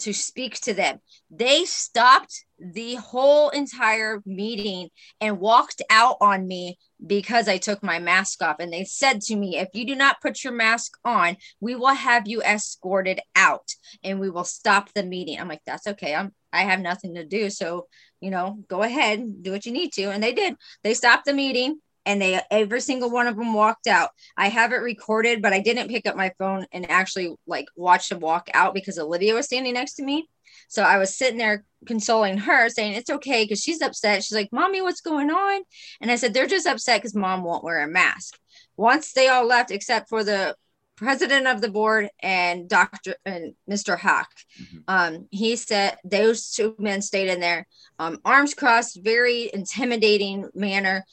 to 0.00 0.12
speak 0.12 0.60
to 0.62 0.74
them. 0.74 1.00
They 1.30 1.64
stopped 1.64 2.44
the 2.58 2.96
whole 2.96 3.50
entire 3.50 4.20
meeting 4.26 4.88
and 5.20 5.38
walked 5.38 5.82
out 5.90 6.16
on 6.20 6.46
me 6.46 6.78
because 7.04 7.48
I 7.48 7.58
took 7.58 7.82
my 7.82 7.98
mask 7.98 8.42
off. 8.42 8.56
And 8.58 8.72
they 8.72 8.84
said 8.84 9.20
to 9.22 9.36
me, 9.36 9.58
if 9.58 9.68
you 9.72 9.86
do 9.86 9.94
not 9.94 10.20
put 10.20 10.42
your 10.42 10.52
mask 10.52 10.98
on, 11.04 11.36
we 11.60 11.74
will 11.74 11.94
have 11.94 12.26
you 12.26 12.42
escorted 12.42 13.20
out 13.36 13.74
and 14.02 14.18
we 14.18 14.30
will 14.30 14.44
stop 14.44 14.92
the 14.92 15.04
meeting. 15.04 15.38
I'm 15.38 15.48
like, 15.48 15.62
that's 15.66 15.86
okay. 15.86 16.14
I'm 16.14 16.32
I 16.52 16.62
have 16.62 16.80
nothing 16.80 17.14
to 17.14 17.24
do. 17.24 17.50
So, 17.50 17.88
you 18.20 18.30
know, 18.30 18.58
go 18.68 18.82
ahead, 18.82 19.42
do 19.42 19.52
what 19.52 19.66
you 19.66 19.72
need 19.72 19.92
to. 19.92 20.04
And 20.04 20.22
they 20.22 20.32
did. 20.32 20.54
They 20.82 20.94
stopped 20.94 21.26
the 21.26 21.34
meeting 21.34 21.80
and 22.08 22.22
they 22.22 22.40
every 22.50 22.80
single 22.80 23.10
one 23.10 23.26
of 23.26 23.36
them 23.36 23.52
walked 23.52 23.86
out. 23.86 24.10
I 24.36 24.48
have 24.48 24.72
it 24.72 24.76
recorded, 24.76 25.42
but 25.42 25.52
I 25.52 25.60
didn't 25.60 25.90
pick 25.90 26.06
up 26.08 26.16
my 26.16 26.32
phone 26.38 26.66
and 26.72 26.90
actually 26.90 27.34
like 27.46 27.66
watch 27.76 28.08
them 28.08 28.20
walk 28.20 28.48
out 28.54 28.72
because 28.72 28.98
Olivia 28.98 29.34
was 29.34 29.44
standing 29.44 29.74
next 29.74 29.94
to 29.96 30.02
me. 30.02 30.26
So 30.68 30.82
I 30.82 30.96
was 30.96 31.14
sitting 31.14 31.38
there 31.38 31.64
consoling 31.86 32.38
her, 32.38 32.70
saying 32.70 32.94
it's 32.94 33.10
okay 33.10 33.44
because 33.44 33.60
she's 33.60 33.82
upset. 33.82 34.24
She's 34.24 34.36
like, 34.36 34.48
"Mommy, 34.52 34.80
what's 34.80 35.02
going 35.02 35.30
on?" 35.30 35.62
And 36.00 36.10
I 36.10 36.16
said, 36.16 36.32
"They're 36.32 36.46
just 36.46 36.66
upset 36.66 37.02
because 37.02 37.14
mom 37.14 37.44
won't 37.44 37.62
wear 37.62 37.82
a 37.82 37.86
mask." 37.86 38.38
Once 38.78 39.12
they 39.12 39.28
all 39.28 39.44
left, 39.46 39.70
except 39.70 40.08
for 40.08 40.24
the 40.24 40.56
president 40.96 41.46
of 41.46 41.60
the 41.60 41.70
board 41.70 42.08
and 42.20 42.68
Doctor 42.68 43.16
and 43.24 43.54
Mr. 43.70 43.98
Hawk, 43.98 44.30
Mhm. 44.60 44.82
um, 44.88 45.28
he 45.30 45.56
said 45.56 45.98
those 46.04 46.50
two 46.50 46.74
men 46.78 47.02
stayed 47.02 47.28
in 47.28 47.38
there, 47.38 47.68
um, 47.98 48.18
arms 48.24 48.54
crossed, 48.54 48.98
very 49.04 49.50
intimidating 49.52 50.48
manner 50.54 51.04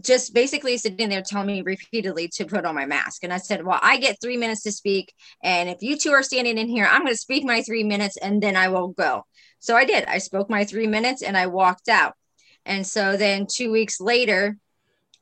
just 0.00 0.34
basically 0.34 0.76
sitting 0.76 1.08
there 1.08 1.22
telling 1.22 1.46
me 1.46 1.62
repeatedly 1.62 2.28
to 2.34 2.44
put 2.44 2.64
on 2.64 2.74
my 2.74 2.86
mask. 2.86 3.24
And 3.24 3.32
I 3.32 3.38
said, 3.38 3.64
Well, 3.64 3.78
I 3.82 3.98
get 3.98 4.20
three 4.20 4.36
minutes 4.36 4.62
to 4.62 4.72
speak. 4.72 5.12
And 5.42 5.68
if 5.68 5.78
you 5.80 5.96
two 5.96 6.10
are 6.12 6.22
standing 6.22 6.58
in 6.58 6.68
here, 6.68 6.86
I'm 6.86 7.02
going 7.02 7.12
to 7.12 7.18
speak 7.18 7.44
my 7.44 7.62
three 7.62 7.84
minutes 7.84 8.16
and 8.16 8.42
then 8.42 8.56
I 8.56 8.68
will 8.68 8.88
go. 8.88 9.24
So 9.60 9.76
I 9.76 9.84
did. 9.84 10.04
I 10.06 10.18
spoke 10.18 10.50
my 10.50 10.64
three 10.64 10.86
minutes 10.86 11.22
and 11.22 11.36
I 11.36 11.46
walked 11.46 11.88
out. 11.88 12.14
And 12.64 12.86
so 12.86 13.16
then 13.16 13.46
two 13.52 13.70
weeks 13.70 14.00
later, 14.00 14.56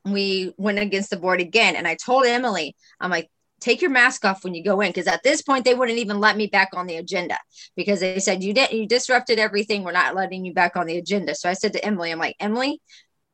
we 0.05 0.53
went 0.57 0.79
against 0.79 1.09
the 1.09 1.17
board 1.17 1.41
again. 1.41 1.75
And 1.75 1.87
I 1.87 1.95
told 1.95 2.25
Emily, 2.25 2.75
I'm 2.99 3.11
like, 3.11 3.29
take 3.61 3.81
your 3.81 3.91
mask 3.91 4.25
off 4.25 4.43
when 4.43 4.53
you 4.53 4.63
go 4.63 4.81
in 4.81 4.89
because 4.89 5.07
at 5.07 5.23
this 5.23 5.41
point 5.41 5.63
they 5.63 5.75
wouldn't 5.75 5.99
even 5.99 6.19
let 6.19 6.35
me 6.35 6.47
back 6.47 6.69
on 6.73 6.87
the 6.87 6.97
agenda 6.97 7.37
because 7.75 7.99
they 7.99 8.19
said 8.19 8.43
you 8.43 8.53
did 8.53 8.71
you 8.71 8.87
disrupted 8.87 9.39
everything 9.39 9.83
we're 9.83 9.91
not 9.91 10.15
letting 10.15 10.43
you 10.43 10.51
back 10.53 10.75
on 10.75 10.87
the 10.87 10.97
agenda 10.97 11.35
so 11.35 11.47
i 11.47 11.53
said 11.53 11.71
to 11.71 11.85
emily 11.85 12.11
i'm 12.11 12.19
like 12.19 12.35
emily 12.39 12.81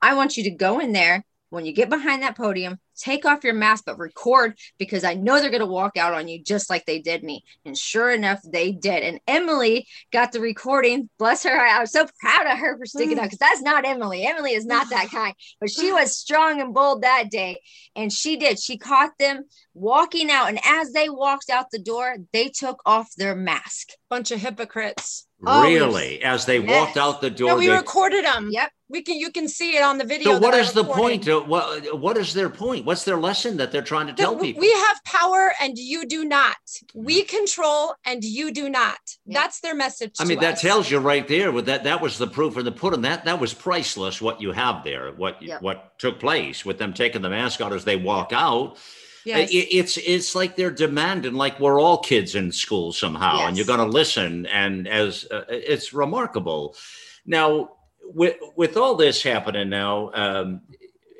I 0.01 0.13
want 0.13 0.37
you 0.37 0.43
to 0.45 0.51
go 0.51 0.79
in 0.79 0.93
there 0.93 1.23
when 1.49 1.65
you 1.65 1.71
get 1.71 1.89
behind 1.89 2.23
that 2.23 2.35
podium, 2.35 2.77
take 2.97 3.25
off 3.25 3.43
your 3.43 3.53
mask, 3.53 3.85
but 3.85 3.97
record 3.97 4.57
because 4.77 5.03
I 5.03 5.13
know 5.13 5.39
they're 5.39 5.49
going 5.49 5.61
to 5.61 5.65
walk 5.65 5.95
out 5.95 6.13
on 6.13 6.27
you 6.27 6.43
just 6.43 6.69
like 6.69 6.85
they 6.85 6.99
did 6.99 7.23
me. 7.23 7.43
And 7.63 7.77
sure 7.77 8.11
enough, 8.11 8.41
they 8.45 8.71
did. 8.71 9.03
And 9.03 9.19
Emily 9.27 9.87
got 10.11 10.31
the 10.31 10.41
recording. 10.41 11.09
Bless 11.17 11.43
her. 11.43 11.57
I 11.57 11.79
was 11.79 11.91
so 11.91 12.05
proud 12.19 12.47
of 12.47 12.57
her 12.57 12.77
for 12.77 12.85
sticking 12.85 13.17
mm. 13.17 13.21
out 13.21 13.25
because 13.25 13.39
that's 13.39 13.61
not 13.61 13.85
Emily. 13.85 14.25
Emily 14.25 14.53
is 14.53 14.65
not 14.65 14.89
that 14.89 15.09
kind, 15.11 15.33
but 15.59 15.69
she 15.69 15.91
was 15.91 16.17
strong 16.17 16.59
and 16.59 16.73
bold 16.73 17.03
that 17.03 17.31
day. 17.31 17.61
And 17.95 18.11
she 18.11 18.37
did. 18.37 18.59
She 18.59 18.77
caught 18.77 19.11
them 19.17 19.45
walking 19.73 20.29
out. 20.29 20.49
And 20.49 20.59
as 20.65 20.91
they 20.91 21.09
walked 21.09 21.49
out 21.49 21.67
the 21.71 21.79
door, 21.79 22.17
they 22.33 22.49
took 22.49 22.81
off 22.85 23.09
their 23.15 23.35
mask. 23.35 23.89
Bunch 24.09 24.31
of 24.31 24.41
hypocrites. 24.41 25.25
Oh, 25.45 25.63
really? 25.63 26.21
As 26.23 26.45
they 26.45 26.59
Yes. 26.59 26.69
walked 26.69 26.97
out 26.97 27.21
the 27.21 27.29
door, 27.29 27.51
No, 27.51 27.57
we 27.57 27.67
they- 27.67 27.73
recorded 27.73 28.25
them. 28.25 28.49
Yep. 28.51 28.71
We 28.89 29.01
can. 29.01 29.15
You 29.17 29.31
can 29.31 29.47
see 29.49 29.75
it 29.75 29.83
on 29.83 29.97
the 29.97 30.05
video. 30.05 30.31
so 30.33 30.39
what 30.39 30.51
that 30.51 30.53
I 30.53 30.59
is 30.59 30.71
the 30.71 30.83
point? 30.83 31.25
What 31.27 31.99
what 31.99 32.17
is 32.17 32.33
their 32.33 32.49
point? 32.49 32.85
What's 32.85 33.03
their 33.03 33.17
lesson 33.17 33.57
that 33.57 33.71
they're 33.71 33.81
trying 33.81 34.07
to 34.07 34.13
That 34.13 34.17
tell 34.17 34.33
w- 34.33 34.53
people? 34.53 34.61
We 34.61 34.71
have 34.71 35.03
power 35.03 35.51
and 35.59 35.77
you 35.77 36.05
do 36.05 36.23
not. 36.23 36.55
We 36.93 37.23
control 37.23 37.95
and 38.05 38.23
you 38.23 38.51
do 38.51 38.69
not. 38.69 38.97
Yeah. 39.25 39.41
That's 39.41 39.59
their 39.59 39.75
message. 39.75 40.13
I 40.19 40.23
mean, 40.25 40.37
to 40.37 40.45
that 40.45 40.53
us. 40.55 40.61
tells 40.61 40.89
you 40.89 40.99
right 40.99 41.27
there. 41.27 41.51
With 41.51 41.65
that, 41.65 41.83
that 41.83 42.01
was 42.01 42.17
the 42.17 42.27
proof 42.27 42.55
of 42.55 42.63
the 42.63 42.71
pudding. 42.71 43.01
That 43.01 43.25
that 43.25 43.41
was 43.41 43.53
priceless. 43.53 44.21
What 44.21 44.39
you 44.41 44.53
have 44.53 44.83
there, 44.85 45.11
what 45.11 45.41
Yep. 45.41 45.61
what 45.61 45.99
took 45.99 46.19
place 46.19 46.63
with 46.63 46.77
them 46.77 46.93
taking 46.93 47.21
the 47.21 47.29
mask 47.29 47.59
out 47.59 47.73
as 47.73 47.83
they 47.83 47.97
walk 47.97 48.31
out. 48.31 48.77
Yes. 49.25 49.51
It- 49.51 49.67
it's 49.75 49.97
it's 49.97 50.33
like 50.33 50.55
they're 50.55 50.71
demanding, 50.71 51.33
like 51.33 51.59
we're 51.59 51.81
all 51.81 51.97
kids 51.97 52.35
in 52.35 52.53
school 52.53 52.93
somehow, 52.93 53.45
and 53.47 53.57
you're 53.57 53.65
going 53.65 53.79
to 53.79 53.85
listen. 53.85 54.45
And 54.45 54.87
as 54.87 55.25
uh, 55.29 55.41
it's 55.49 55.91
remarkable. 55.91 56.77
Now, 57.25 57.71
with 58.13 58.35
with 58.55 58.77
all 58.77 58.95
this 58.95 59.21
happening 59.23 59.69
now, 59.69 60.11
um, 60.13 60.61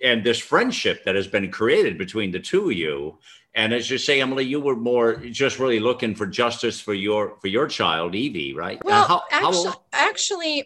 and 0.04 0.24
this 0.24 0.40
friendship 0.40 1.04
that 1.06 1.16
has 1.16 1.28
been 1.28 1.52
created 1.52 1.98
between 1.98 2.32
the 2.32 2.40
two 2.40 2.70
of 2.70 2.74
you, 2.78 3.18
and 3.56 3.74
as 3.74 3.90
you 3.90 3.98
say, 3.98 4.22
Emily, 4.22 4.46
you 4.46 4.60
were 4.60 4.76
more 4.76 5.16
just 5.16 5.60
really 5.60 5.80
looking 5.80 6.16
for 6.16 6.26
justice 6.28 6.80
for 6.80 6.94
your 6.94 7.38
for 7.42 7.48
your 7.48 7.68
child, 7.68 8.16
Evie, 8.16 8.54
right? 8.54 8.78
Uh, 8.78 8.84
Well, 8.86 9.08
how- 9.08 9.24
how 9.30 9.48
actually, 9.50 9.68
old- 9.68 9.76
actually, 9.94 10.66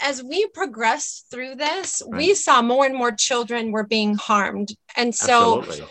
as 0.00 0.22
we 0.22 0.46
progressed 0.48 1.26
through 1.30 1.54
this, 1.54 2.02
we 2.06 2.34
saw 2.34 2.60
more 2.60 2.84
and 2.84 2.94
more 2.94 3.12
children 3.12 3.72
were 3.72 3.84
being 3.86 4.14
harmed, 4.16 4.74
and 4.96 5.14
so 5.14 5.58
absolutely. 5.62 5.86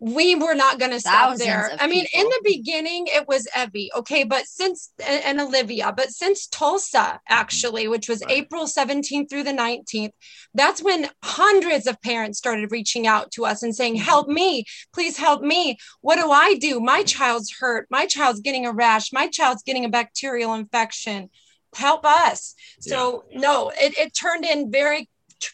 We 0.00 0.34
were 0.34 0.54
not 0.54 0.78
going 0.78 0.92
to 0.92 1.00
stop 1.00 1.30
Thousands 1.30 1.46
there. 1.46 1.70
I 1.78 1.86
mean, 1.86 2.06
in 2.14 2.24
the 2.24 2.40
beginning, 2.42 3.06
it 3.08 3.28
was 3.28 3.46
Evie, 3.54 3.90
okay, 3.94 4.24
but 4.24 4.46
since 4.46 4.90
and, 5.06 5.22
and 5.24 5.40
Olivia, 5.40 5.92
but 5.94 6.10
since 6.10 6.46
Tulsa, 6.46 7.20
actually, 7.28 7.86
which 7.86 8.08
was 8.08 8.22
Right. 8.22 8.38
April 8.38 8.64
17th 8.66 9.28
through 9.28 9.42
the 9.44 9.52
19th, 9.52 10.12
that's 10.54 10.82
when 10.82 11.08
hundreds 11.22 11.86
of 11.86 12.00
parents 12.00 12.38
started 12.38 12.72
reaching 12.72 13.06
out 13.06 13.30
to 13.32 13.44
us 13.44 13.62
and 13.62 13.76
saying, 13.76 13.94
mm-hmm. 13.94 14.04
Help 14.04 14.28
me, 14.28 14.64
please 14.92 15.16
help 15.18 15.42
me. 15.42 15.76
What 16.00 16.16
do 16.16 16.30
I 16.30 16.54
do? 16.54 16.80
My 16.80 17.02
child's 17.02 17.54
hurt. 17.60 17.86
My 17.90 18.06
child's 18.06 18.40
getting 18.40 18.66
a 18.66 18.72
rash. 18.72 19.12
My 19.12 19.28
child's 19.28 19.62
getting 19.62 19.84
a 19.84 19.88
bacterial 19.88 20.54
infection. 20.54 21.30
Help 21.74 22.04
us. 22.04 22.54
So, 22.80 23.24
no, 23.32 23.70
it, 23.70 23.96
it 23.98 24.14
turned 24.14 24.44
in 24.44 24.70
very. 24.72 25.08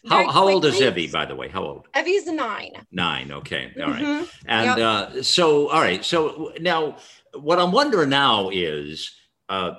How, 0.09 0.29
how 0.29 0.49
old 0.49 0.65
is. 0.65 0.79
Evie, 0.81 1.07
by 1.07 1.25
the 1.25 1.35
way? 1.35 1.47
How 1.49 1.63
old? 1.63 1.87
Evie's 1.95 2.27
nine. 2.27 2.71
Nine. 2.91 3.31
Okay. 3.31 3.71
All 3.81 3.89
right. 3.91 4.01
Mhm. 4.03 4.29
And 4.47 4.81
uh, 4.81 5.23
so, 5.23 5.69
all 5.69 5.81
right. 5.81 6.03
So 6.03 6.53
now, 6.59 6.97
what 7.33 7.59
I'm 7.59 7.71
wondering 7.71 8.09
now 8.09 8.49
is, 8.49 9.11
uh, 9.49 9.75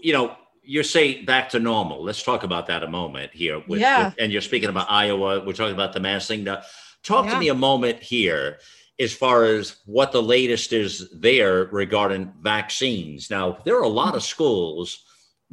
you 0.00 0.12
know, 0.12 0.36
you 0.62 0.82
say 0.82 1.22
back 1.22 1.48
to 1.50 1.60
normal. 1.60 2.02
Let's 2.02 2.22
talk 2.22 2.42
about 2.42 2.66
that 2.66 2.82
a 2.82 2.88
moment 2.88 3.32
here. 3.32 3.62
With, 3.68 3.80
Yeah. 3.80 4.06
with- 4.06 4.14
and 4.18 4.32
you're 4.32 4.42
speaking 4.42 4.68
about 4.68 4.90
Iowa. 4.90 5.44
We're 5.44 5.52
talking 5.52 5.74
about 5.74 5.92
the 5.92 6.00
mass 6.00 6.26
thing. 6.26 6.44
Now, 6.44 6.62
talk 7.02 7.28
to 7.28 7.38
me 7.38 7.48
a 7.48 7.54
moment 7.54 8.02
here 8.02 8.58
as 8.98 9.12
far 9.12 9.44
as 9.44 9.76
what 9.84 10.10
the 10.12 10.22
latest 10.22 10.72
is 10.72 11.08
there 11.20 11.66
regarding 11.66 12.32
vaccines. 12.40 13.30
Now, 13.30 13.58
there 13.64 13.76
are 13.76 13.82
a 13.84 13.88
lot 13.88 14.14
of 14.16 14.22
schools 14.22 15.04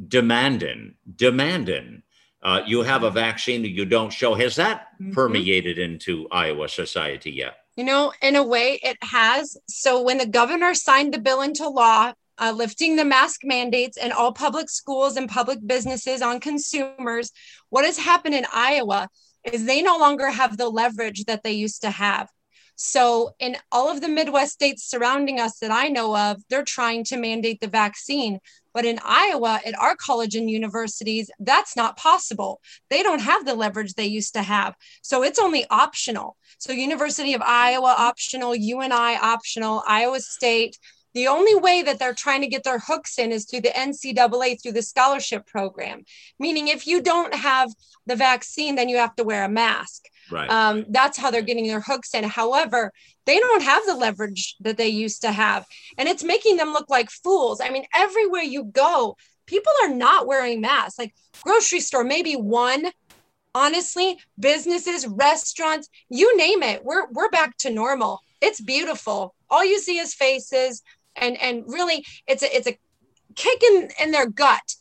demanding, 0.08 0.94
demanding. 1.16 2.02
Uh, 2.44 2.60
you 2.66 2.82
have 2.82 3.02
a 3.04 3.10
vaccine 3.10 3.62
that 3.62 3.70
you 3.70 3.86
don't 3.86 4.12
show. 4.12 4.34
Has 4.34 4.56
that 4.56 4.88
Mhm. 5.00 5.14
permeated 5.14 5.78
into 5.78 6.28
Iowa 6.30 6.68
society 6.68 7.30
yet? 7.30 7.54
You 7.76 7.84
know, 7.84 8.12
in 8.20 8.36
a 8.36 8.42
way, 8.42 8.78
it 8.82 8.98
has. 9.02 9.56
So 9.68 10.00
when 10.02 10.18
the 10.18 10.26
governor 10.26 10.74
signed 10.74 11.14
the 11.14 11.18
bill 11.18 11.40
into 11.40 11.66
law, 11.68 12.12
uh, 12.38 12.52
lifting 12.52 12.96
the 12.96 13.04
mask 13.04 13.40
mandates 13.44 13.96
in 13.96 14.12
all 14.12 14.32
public 14.32 14.68
schools 14.68 15.16
and 15.16 15.28
public 15.28 15.58
businesses 15.66 16.20
on 16.20 16.38
consumers, 16.38 17.32
what 17.70 17.84
has 17.84 17.98
happened 17.98 18.34
in 18.34 18.46
Iowa 18.52 19.08
is 19.44 19.64
they 19.64 19.82
no 19.82 19.96
longer 19.96 20.30
have 20.30 20.56
the 20.56 20.68
leverage 20.68 21.24
that 21.24 21.42
they 21.42 21.52
used 21.52 21.80
to 21.82 21.90
have. 21.90 22.28
So 22.76 23.34
in 23.38 23.56
all 23.70 23.88
of 23.88 24.00
the 24.00 24.08
Midwest 24.08 24.52
states 24.52 24.84
surrounding 24.84 25.38
us 25.38 25.58
that 25.60 25.70
I 25.70 25.88
know 25.88 26.16
of, 26.16 26.42
they're 26.48 26.64
trying 26.64 27.04
to 27.04 27.16
mandate 27.16 27.60
the 27.60 27.68
vaccine. 27.68 28.40
But 28.74 28.84
in 28.84 28.98
Iowa, 29.04 29.60
at 29.64 29.78
our 29.78 29.96
college 29.96 30.34
and 30.34 30.50
universities, 30.50 31.30
that's 31.38 31.76
not 31.76 31.96
possible. 31.96 32.60
They 32.90 33.02
don't 33.02 33.20
have 33.20 33.46
the 33.46 33.54
leverage 33.54 33.94
they 33.94 34.06
used 34.06 34.34
to 34.34 34.42
have. 34.42 34.74
So 35.02 35.22
it's 35.22 35.38
only 35.38 35.64
optional. 35.70 36.36
So 36.58 36.72
University 36.72 37.34
of 37.34 37.42
Iowa 37.42 37.94
optional, 37.96 38.54
UNI 38.54 39.16
optional, 39.16 39.82
Iowa 39.86 40.20
State. 40.20 40.76
The 41.14 41.28
only 41.28 41.54
way 41.54 41.82
that 41.82 42.00
they're 42.00 42.12
trying 42.14 42.40
to 42.40 42.48
get 42.48 42.64
their 42.64 42.80
hooks 42.80 43.18
in 43.20 43.30
is 43.30 43.46
through 43.46 43.60
the 43.60 43.68
NCAA 43.68 44.60
through 44.60 44.72
the 44.72 44.82
scholarship 44.82 45.46
program. 45.46 46.02
Meaning, 46.40 46.66
if 46.66 46.88
you 46.88 47.00
don't 47.00 47.32
have 47.32 47.70
the 48.06 48.16
vaccine, 48.16 48.74
then 48.74 48.88
you 48.88 48.96
have 48.96 49.14
to 49.16 49.24
wear 49.24 49.44
a 49.44 49.48
mask. 49.48 50.02
Right. 50.30 50.50
Um, 50.50 50.84
that's 50.88 51.18
how 51.18 51.30
they're 51.30 51.42
getting 51.42 51.66
their 51.66 51.80
hooks 51.80 52.14
in. 52.14 52.24
However, 52.24 52.92
they 53.26 53.38
don't 53.38 53.62
have 53.62 53.84
the 53.86 53.94
leverage 53.94 54.56
that 54.60 54.76
they 54.76 54.88
used 54.88 55.22
to 55.22 55.32
have, 55.32 55.66
and 55.98 56.08
it's 56.08 56.24
making 56.24 56.56
them 56.56 56.72
look 56.72 56.88
like 56.90 57.10
fools. 57.10 57.60
I 57.60 57.70
mean, 57.70 57.84
everywhere 57.94 58.42
you 58.42 58.64
go, 58.64 59.16
people 59.46 59.72
are 59.82 59.94
not 59.94 60.26
wearing 60.26 60.60
masks. 60.60 60.98
Like 60.98 61.14
grocery 61.42 61.80
store, 61.80 62.04
maybe 62.04 62.34
one. 62.34 62.90
Honestly, 63.56 64.18
businesses, 64.36 65.06
restaurants, 65.06 65.88
you 66.08 66.36
name 66.36 66.64
it, 66.64 66.84
we're 66.84 67.06
we're 67.12 67.30
back 67.30 67.56
to 67.58 67.70
normal. 67.70 68.18
It's 68.40 68.60
beautiful. 68.60 69.32
All 69.48 69.64
you 69.64 69.78
see 69.78 69.98
is 69.98 70.12
faces, 70.12 70.82
and 71.14 71.40
and 71.40 71.62
really, 71.68 72.04
it's 72.26 72.42
a 72.42 72.56
it's 72.56 72.66
a 72.66 72.76
kick 73.34 73.62
in, 73.62 73.88
in 74.02 74.10
their 74.10 74.28
gut. 74.28 74.74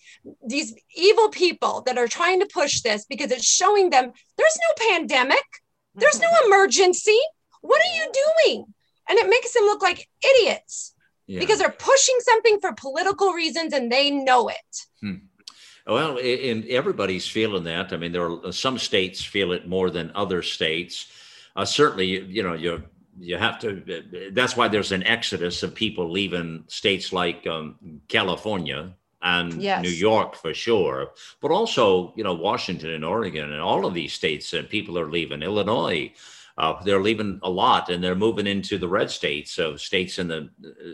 These 0.46 0.74
evil 0.96 1.30
people 1.30 1.84
that 1.86 1.98
are 1.98 2.08
trying 2.08 2.40
to 2.40 2.46
push 2.46 2.82
this 2.82 3.06
because 3.06 3.32
it's 3.32 3.46
showing 3.46 3.90
them 3.90 4.12
there's 4.38 4.58
no 4.58 4.90
pandemic, 4.90 5.44
there's 5.96 6.20
no 6.22 6.30
emergency. 6.46 7.20
What 7.62 7.82
are 7.82 7.96
you 7.96 8.12
doing? 8.46 8.66
And 9.10 9.20
it 9.20 9.30
makes 9.30 9.54
them 9.54 9.64
look 9.64 9.82
like 9.82 10.08
idiots 10.24 10.94
Yeah. 11.28 11.40
because 11.40 11.60
they're 11.60 11.70
pushing 11.70 12.16
something 12.22 12.60
for 12.62 12.74
political 12.74 13.34
reasons 13.34 13.74
and 13.74 13.92
they 13.92 14.12
know 14.12 14.50
it. 14.50 15.20
Well, 15.86 16.18
and 16.18 16.66
everybody's 16.66 17.28
feeling 17.28 17.66
that. 17.66 17.92
I 17.92 17.98
mean, 17.98 18.14
there 18.14 18.30
are 18.32 18.54
some 18.54 18.78
states 18.80 19.24
feel 19.24 19.52
it 19.52 19.68
more 19.68 19.90
than 19.90 20.12
other 20.16 20.42
states. 20.42 21.12
Uh, 21.56 21.66
certainly, 21.66 22.06
you, 22.06 22.42
know, 22.42 22.54
you 22.54 22.84
you 23.20 23.38
have 23.38 23.60
to. 23.60 24.30
That's 24.32 24.56
why 24.58 24.68
there's 24.68 24.92
an 24.92 25.04
exodus 25.04 25.64
of 25.64 25.76
people 25.76 26.10
leaving 26.12 26.64
states 26.68 27.14
like 27.14 27.46
um, 27.48 27.76
California 28.08 28.94
and 29.22 29.62
Yes. 29.62 29.84
New 29.84 29.90
York 29.90 30.36
for 30.36 30.54
sure, 30.54 31.12
but 31.42 31.52
also 31.52 32.14
you 32.16 32.24
know 32.24 32.34
Washington 32.34 32.90
and 32.92 33.06
Oregon 33.06 33.52
and 33.52 33.62
all 33.62 33.86
of 33.86 33.94
these 33.94 34.14
states. 34.14 34.54
And 34.54 34.68
people 34.70 34.98
are 35.00 35.10
leaving 35.10 35.42
Illinois. 35.42 36.12
Uh, 36.58 36.82
they're 36.84 37.02
leaving 37.02 37.40
a 37.42 37.50
lot, 37.50 37.90
and 37.90 38.04
they're 38.04 38.16
moving 38.16 38.46
into 38.46 38.78
the 38.78 38.88
red 38.88 39.10
states, 39.10 39.52
so 39.52 39.76
states 39.76 40.20
in 40.20 40.28
the 40.28 40.50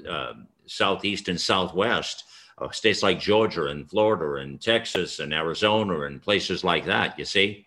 uh, 0.10 0.34
southeast 0.66 1.28
and 1.28 1.40
southwest 1.40 2.24
uh, 2.60 2.70
states 2.72 3.04
like 3.04 3.20
Georgia 3.20 3.66
and 3.66 3.90
Florida 3.90 4.42
and 4.42 4.62
Texas 4.62 5.20
and 5.20 5.34
Arizona 5.34 6.02
and 6.02 6.22
places 6.22 6.64
like 6.64 6.86
that. 6.86 7.18
You 7.18 7.26
see, 7.26 7.66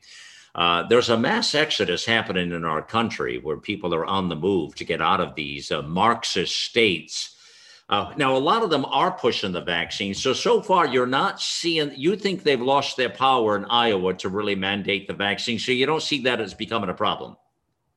uh, 0.54 0.86
there's 0.88 1.08
a 1.08 1.16
mass 1.16 1.54
exodus 1.54 2.04
happening 2.04 2.52
in 2.52 2.64
our 2.64 2.82
country 2.82 3.38
where 3.38 3.56
people 3.56 3.94
are 3.94 4.04
on 4.04 4.28
the 4.28 4.36
move 4.36 4.74
to 4.74 4.84
get 4.84 5.00
out 5.00 5.20
of 5.20 5.34
these 5.34 5.70
uh, 5.70 5.80
Marxist 5.82 6.58
states. 6.64 7.36
Uh, 7.88 8.12
now, 8.16 8.36
a 8.36 8.38
lot 8.38 8.62
of 8.62 8.70
them 8.70 8.84
are 8.86 9.10
pushing 9.12 9.52
the 9.52 9.60
vaccine. 9.60 10.14
So, 10.14 10.32
so 10.32 10.62
far, 10.62 10.86
you're 10.86 11.06
not 11.06 11.40
seeing, 11.40 11.92
you 11.96 12.16
think 12.16 12.42
they've 12.42 12.60
lost 12.60 12.96
their 12.96 13.10
power 13.10 13.56
in 13.56 13.64
Iowa 13.66 14.14
to 14.14 14.28
really 14.28 14.54
mandate 14.54 15.06
the 15.06 15.14
vaccine. 15.14 15.58
So, 15.58 15.72
you 15.72 15.86
don't 15.86 16.02
see 16.02 16.22
that 16.22 16.40
as 16.40 16.54
becoming 16.54 16.90
a 16.90 16.94
problem. 16.94 17.36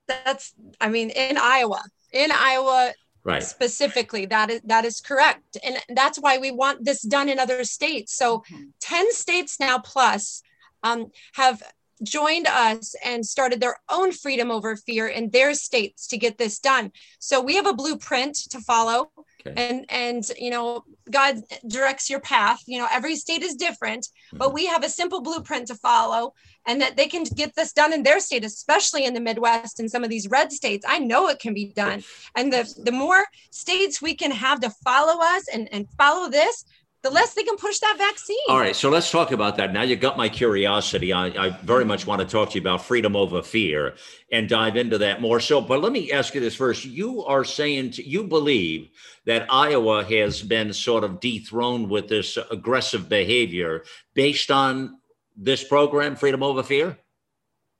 That's, 0.08 0.54
I 0.80 0.90
mean, 0.90 1.10
in 1.10 1.38
Iowa, 1.38 1.82
in 2.12 2.32
Iowa, 2.32 2.94
Right. 3.24 3.42
specifically 3.42 4.28
that 4.28 4.52
is 4.52 4.62
that 4.66 4.86
is 4.86 5.02
correct 5.02 5.58
and 5.64 5.78
that's 5.96 6.20
why 6.20 6.38
we 6.38 6.52
want 6.52 6.86
this 6.86 7.02
done 7.02 7.28
in 7.28 7.40
other 7.40 7.64
states 7.64 8.14
so 8.14 8.44
10 8.82 9.12
states 9.14 9.60
now 9.60 9.80
plus 9.80 10.44
um, 10.84 11.08
have 11.34 11.64
joined 12.04 12.48
us 12.48 12.96
and 13.04 13.26
started 13.26 13.60
their 13.60 13.78
own 13.90 14.12
freedom 14.12 14.52
over 14.52 14.76
fear 14.76 15.08
in 15.08 15.30
their 15.30 15.54
states 15.54 16.08
to 16.08 16.18
get 16.18 16.38
this 16.38 16.60
done. 16.60 16.92
So 17.20 17.42
we 17.42 17.56
have 17.56 17.68
a 17.68 17.74
blueprint 17.74 18.36
to 18.52 18.60
follow. 18.60 19.12
Okay. 19.48 19.54
and 19.70 19.86
and 19.90 20.24
you 20.40 20.50
know 20.50 20.84
god 21.12 21.36
directs 21.68 22.10
your 22.10 22.20
path. 22.20 22.64
You 22.66 22.80
know 22.80 22.88
every 22.92 23.16
state 23.16 23.44
is 23.44 23.54
different 23.54 24.08
but 24.34 24.48
mm-hmm. 24.48 24.56
we 24.56 24.66
have 24.66 24.84
a 24.84 24.90
simple 24.90 25.22
blueprint 25.22 25.68
to 25.68 25.76
follow 25.76 26.34
and 26.66 26.82
that 26.82 26.98
they 26.98 27.06
can 27.06 27.26
get 27.26 27.54
this 27.56 27.72
done 27.72 27.94
in 27.94 28.02
their 28.02 28.20
state 28.20 28.44
especially 28.44 29.06
in 29.06 29.14
the 29.14 29.20
midwest 29.20 29.80
and 29.80 29.92
some 29.92 30.04
of 30.04 30.10
these 30.10 30.28
red 30.30 30.52
states. 30.52 30.84
I 30.88 30.98
know 30.98 31.28
it 31.28 31.38
can 31.38 31.54
be 31.54 31.68
done. 31.68 32.04
And 32.36 32.52
the 32.52 32.74
the 32.84 32.92
more 32.92 33.24
states 33.52 34.02
we 34.02 34.16
can 34.16 34.32
have 34.32 34.62
to 34.62 34.72
follow 34.84 35.22
us 35.22 35.48
and 35.54 35.70
and 35.72 35.88
follow 35.96 36.28
this 36.28 36.66
the 37.06 37.12
less 37.12 37.36
they 37.36 37.44
can 37.44 37.56
push 37.56 37.78
that 37.80 37.96
vaccine 38.00 38.36
All 38.50 38.58
right, 38.58 38.76
so 38.76 38.90
let's 38.90 39.12
talk 39.12 39.32
about 39.32 39.58
that. 39.58 39.72
Now 39.72 39.84
you 39.84 39.96
got 39.96 40.18
my 40.18 40.28
curiosity. 40.28 41.14
I, 41.14 41.28
I 41.28 41.50
very 41.62 41.86
much 41.86 42.08
want 42.08 42.20
to 42.22 42.28
talk 42.28 42.50
to 42.50 42.56
you 42.56 42.62
about 42.62 42.84
freedom 42.84 43.16
over 43.16 43.44
fear 43.44 43.94
and 44.32 44.50
dive 44.50 44.76
into 44.76 44.98
that 44.98 45.22
more. 45.22 45.40
So, 45.40 45.62
but 45.62 45.82
let 45.82 45.92
me 45.92 46.12
ask 46.12 46.34
you 46.34 46.42
this 46.42 46.56
first. 46.56 46.84
You 46.84 47.24
are 47.26 47.44
saying 47.44 47.92
to, 47.92 48.08
you 48.08 48.24
believe 48.24 48.90
that 49.26 49.46
Iowa 49.52 50.04
has 50.04 50.42
been 50.42 50.74
sort 50.74 51.04
of 51.04 51.20
dethroned 51.20 51.92
with 51.92 52.08
this 52.08 52.40
aggressive 52.50 53.08
behavior 53.08 53.84
based 54.16 54.50
on 54.50 54.98
this 55.38 55.64
program, 55.64 56.16
Freedom 56.16 56.42
Over 56.42 56.64
Fear? 56.64 56.98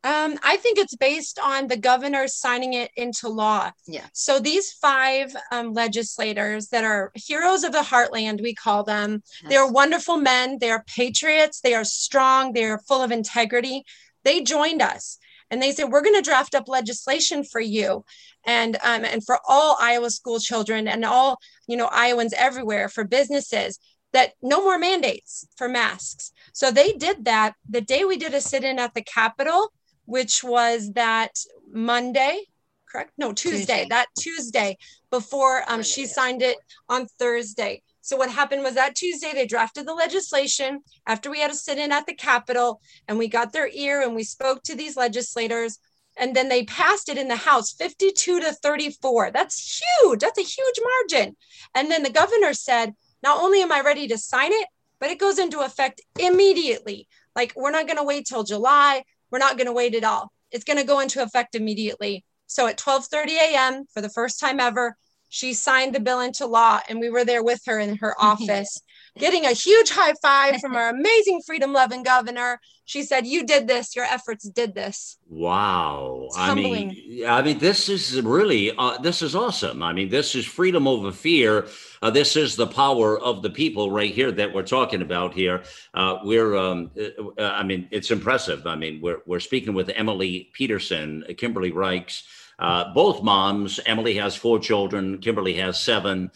Um, 0.06 0.38
I 0.44 0.58
think 0.58 0.78
it's 0.78 0.96
based 0.96 1.40
on 1.44 1.68
the 1.68 1.78
governor 1.78 2.28
signing 2.28 2.74
it 2.74 2.92
into 2.96 3.28
law. 3.28 3.72
Yeah. 3.88 4.06
So 4.14 4.40
these 4.40 4.72
five 4.72 5.36
um, 5.52 5.74
legislators 5.74 6.68
that 6.68 6.84
are 6.84 7.12
heroes 7.16 7.64
of 7.64 7.72
the 7.72 7.80
heartland, 7.80 8.40
we 8.40 8.54
call 8.54 8.84
them, 8.84 9.24
they 9.50 9.56
are 9.56 9.70
wonderful 9.70 10.18
men. 10.18 10.60
They 10.60 10.70
are 10.70 10.84
patriots. 10.86 11.60
They 11.60 11.74
are 11.74 11.84
strong. 11.84 12.54
They 12.54 12.66
are 12.66 12.80
full 12.88 13.02
of 13.02 13.12
integrity. 13.12 13.84
They 14.24 14.44
joined 14.44 14.84
us 14.84 15.18
and 15.50 15.60
they 15.60 15.72
said, 15.72 15.86
we're 15.86 16.04
going 16.04 16.16
to 16.16 16.22
draft 16.22 16.54
up 16.54 16.68
legislation 16.68 17.44
for 17.44 17.60
you 17.60 18.06
and, 18.46 18.76
um, 18.84 19.06
and 19.06 19.26
for 19.26 19.40
all 19.48 19.76
Iowa 19.82 20.12
school 20.12 20.40
children 20.40 20.88
and 20.88 21.04
all, 21.04 21.40
you 21.68 21.78
know, 21.78 21.90
Iowans 21.92 22.34
everywhere 22.34 22.90
for 22.90 23.06
businesses 23.06 23.80
that 24.14 24.34
no 24.42 24.64
more 24.64 24.78
mandates 24.78 25.48
for 25.58 25.68
masks. 25.68 26.32
So 26.54 26.70
they 26.70 26.94
did 26.94 27.26
that 27.26 27.54
the 27.68 27.82
day 27.82 28.06
we 28.06 28.18
did 28.18 28.34
a 28.36 28.40
sit 28.40 28.64
in 28.64 28.80
at 28.80 28.94
the 28.94 29.02
Capitol 29.02 29.74
which 30.06 30.44
was 30.44 30.92
that 30.94 31.32
Monday, 31.72 32.42
correct? 32.90 33.12
No, 33.18 33.34
Tuesday, 33.34 33.58
Tuesday. 33.58 33.88
that 33.90 34.08
Tuesday 34.18 34.78
before 35.12 35.64
um, 35.68 35.84
she 35.84 36.02
yeah. 36.02 36.08
signed 36.08 36.42
it 36.42 36.58
on 36.90 37.08
Thursday. 37.20 37.82
So 38.02 38.18
what 38.18 38.30
happened 38.30 38.62
was 38.62 38.76
that 38.76 38.96
Tuesday 38.96 39.32
they 39.34 39.48
drafted 39.48 39.88
the 39.88 39.94
legislation 39.94 40.82
after 41.08 41.32
we 41.32 41.40
had 41.40 41.50
a 41.50 41.56
sit 41.56 41.80
in 41.80 41.92
at 41.92 42.06
the 42.06 42.14
Capitol 42.14 42.80
and 43.08 43.18
we 43.18 43.28
got 43.28 43.52
their 43.52 43.68
ear 43.68 44.02
and 44.02 44.14
we 44.16 44.24
spoke 44.24 44.62
to 44.64 44.76
these 44.76 44.96
legislators. 44.96 45.80
and 46.18 46.34
then 46.36 46.48
they 46.48 46.64
passed 46.64 47.10
it 47.10 47.18
in 47.18 47.28
the 47.28 47.36
House 47.36 47.74
52 47.74 48.40
to 48.40 48.54
34. 48.54 49.32
That's 49.32 49.82
huge. 49.82 50.20
That's 50.22 50.38
a 50.40 50.44
huge 50.44 50.80
margin. 50.92 51.36
And 51.74 51.92
then 51.92 52.04
the 52.04 52.10
governor 52.10 52.54
said, 52.54 52.94
not 53.22 53.42
only 53.42 53.62
am 53.62 53.72
I 53.72 53.82
ready 53.82 54.08
to 54.08 54.18
sign 54.18 54.54
it, 54.54 54.68
but 55.00 55.10
it 55.10 55.20
goes 55.20 55.40
into 55.40 55.60
effect 55.60 56.02
immediately. 56.18 57.08
Like 57.36 57.54
we're 57.56 57.72
not 57.72 57.88
going 57.88 57.98
to 57.98 58.04
wait 58.04 58.26
till 58.28 58.44
July. 58.44 59.04
We're 59.32 59.40
not 59.40 59.58
going 59.58 59.68
to 59.68 59.74
wait 59.74 59.96
at 59.96 60.04
all. 60.04 60.32
It's 60.52 60.64
going 60.64 60.80
to 60.80 60.86
go 60.86 61.00
into 61.00 61.22
effect 61.22 61.56
immediately. 61.56 62.24
So 62.48 62.68
at 62.68 62.78
12:30 62.78 63.28
a.m. 63.38 63.86
for 63.94 64.02
the 64.02 64.10
first 64.10 64.40
time 64.40 64.60
ever, 64.60 64.96
she 65.30 65.54
signed 65.54 65.94
the 65.94 66.00
bill 66.00 66.22
into 66.22 66.46
law 66.46 66.80
and 66.88 67.00
we 67.00 67.10
were 67.10 67.26
there 67.26 67.44
with 67.44 67.62
her 67.66 67.80
in 67.80 67.98
her 67.98 68.16
office 68.22 68.80
getting 69.18 69.46
a 69.46 69.52
huge 69.52 69.90
high 69.90 70.14
five 70.22 70.60
from 70.60 70.76
our 70.76 70.90
amazing 70.98 71.42
freedom 71.46 71.74
loving 71.74 72.04
governor. 72.04 72.60
She 72.86 73.02
said 73.02 73.26
you 73.26 73.46
did 73.46 73.68
this. 73.68 73.96
Your 73.96 74.06
efforts 74.06 74.48
did 74.48 74.76
this. 74.76 75.18
Wow. 75.28 76.28
I 76.38 76.54
mean 76.54 77.26
i 77.28 77.42
mean 77.42 77.58
this 77.58 77.90
is 77.90 78.22
really 78.22 78.72
uh, 78.78 78.98
this 79.00 79.22
is 79.22 79.36
awesome. 79.36 79.82
I 79.82 79.94
mean 79.94 80.10
this 80.10 80.36
is 80.36 80.46
freedom 80.46 80.88
over 80.88 81.12
fear. 81.12 81.68
Uh, 82.02 82.12
this 82.12 82.36
is 82.36 82.56
the 82.56 82.68
power 82.68 83.20
of 83.20 83.42
the 83.42 83.50
people 83.50 83.92
right 83.92 84.14
here 84.14 84.32
that 84.32 84.54
we're 84.54 84.64
talking 84.64 85.02
about 85.02 85.34
here. 85.34 85.64
Uh, 85.94 86.20
we're 86.24 86.56
um, 86.56 86.92
uh, 87.00 87.44
i 87.44 87.64
mean 87.64 87.88
it's 87.92 88.12
impressive. 88.12 88.68
I 88.68 88.76
mean 88.76 89.02
we're, 89.02 89.22
we're 89.26 89.40
speaking 89.40 89.74
with 89.74 89.90
emily 89.96 90.50
peterson 90.54 91.24
kimberly 91.38 91.72
reichs 91.72 92.24
uh, 92.60 92.94
both 92.94 93.24
moms. 93.24 93.80
Emily 93.86 94.16
has 94.16 94.36
four 94.36 94.60
children. 94.60 95.18
Kimberly 95.18 95.56
has 95.56 95.80
seven. 95.80 96.32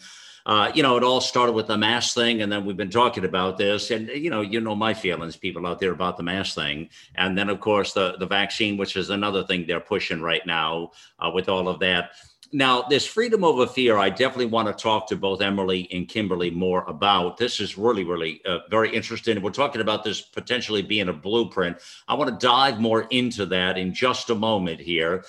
Uh, 0.50 0.68
you 0.74 0.82
know, 0.82 0.96
it 0.96 1.04
all 1.04 1.20
started 1.20 1.52
with 1.52 1.68
the 1.68 1.78
mask 1.78 2.12
thing, 2.12 2.42
and 2.42 2.50
then 2.50 2.64
we've 2.64 2.76
been 2.76 2.90
talking 2.90 3.24
about 3.24 3.56
this, 3.56 3.92
and 3.92 4.08
you 4.08 4.28
know, 4.28 4.40
you 4.40 4.60
know 4.60 4.74
my 4.74 4.92
feelings, 4.92 5.36
people 5.36 5.64
out 5.64 5.78
there 5.78 5.92
about 5.92 6.16
the 6.16 6.24
mask 6.24 6.56
thing, 6.56 6.88
and 7.14 7.38
then 7.38 7.48
of 7.48 7.60
course 7.60 7.92
the 7.92 8.16
the 8.18 8.26
vaccine, 8.26 8.76
which 8.76 8.96
is 8.96 9.10
another 9.10 9.44
thing 9.44 9.64
they're 9.64 9.78
pushing 9.78 10.20
right 10.20 10.44
now 10.44 10.90
uh, 11.20 11.30
with 11.32 11.48
all 11.48 11.68
of 11.68 11.78
that. 11.78 12.10
Now, 12.52 12.82
this 12.82 13.06
freedom 13.06 13.44
over 13.44 13.64
fear, 13.64 13.96
I 13.96 14.10
definitely 14.10 14.46
want 14.46 14.66
to 14.66 14.82
talk 14.82 15.06
to 15.10 15.16
both 15.16 15.40
Emily 15.40 15.86
and 15.92 16.08
Kimberly 16.08 16.50
more 16.50 16.82
about. 16.88 17.36
This 17.36 17.60
is 17.60 17.78
really, 17.78 18.02
really 18.02 18.40
uh, 18.44 18.58
very 18.68 18.92
interesting. 18.92 19.40
We're 19.40 19.52
talking 19.52 19.80
about 19.80 20.02
this 20.02 20.20
potentially 20.20 20.82
being 20.82 21.10
a 21.10 21.12
blueprint. 21.12 21.76
I 22.08 22.14
want 22.14 22.28
to 22.28 22.44
dive 22.44 22.80
more 22.80 23.02
into 23.10 23.46
that 23.46 23.78
in 23.78 23.94
just 23.94 24.30
a 24.30 24.34
moment 24.34 24.80
here. 24.80 25.24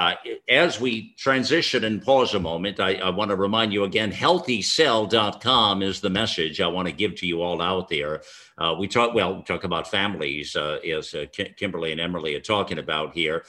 Uh, 0.00 0.14
as 0.48 0.80
we 0.80 1.14
transition 1.18 1.84
and 1.84 2.02
pause 2.02 2.32
a 2.32 2.40
moment, 2.40 2.80
I, 2.80 2.94
I 2.94 3.10
want 3.10 3.28
to 3.28 3.36
remind 3.36 3.70
you 3.70 3.84
again 3.84 4.10
healthycell.com 4.10 5.82
is 5.82 6.00
the 6.00 6.08
message 6.08 6.58
I 6.62 6.68
want 6.68 6.88
to 6.88 6.92
give 6.92 7.16
to 7.16 7.26
you 7.26 7.42
all 7.42 7.60
out 7.60 7.90
there. 7.90 8.22
Uh, 8.56 8.74
we 8.78 8.88
talk, 8.88 9.14
well, 9.14 9.36
we 9.36 9.42
talk 9.42 9.64
about 9.64 9.90
families, 9.90 10.56
uh, 10.56 10.78
as 10.90 11.12
uh, 11.12 11.26
Kimberly 11.58 11.92
and 11.92 12.00
Emily 12.00 12.34
are 12.34 12.40
talking 12.40 12.78
about 12.78 13.12
here. 13.12 13.44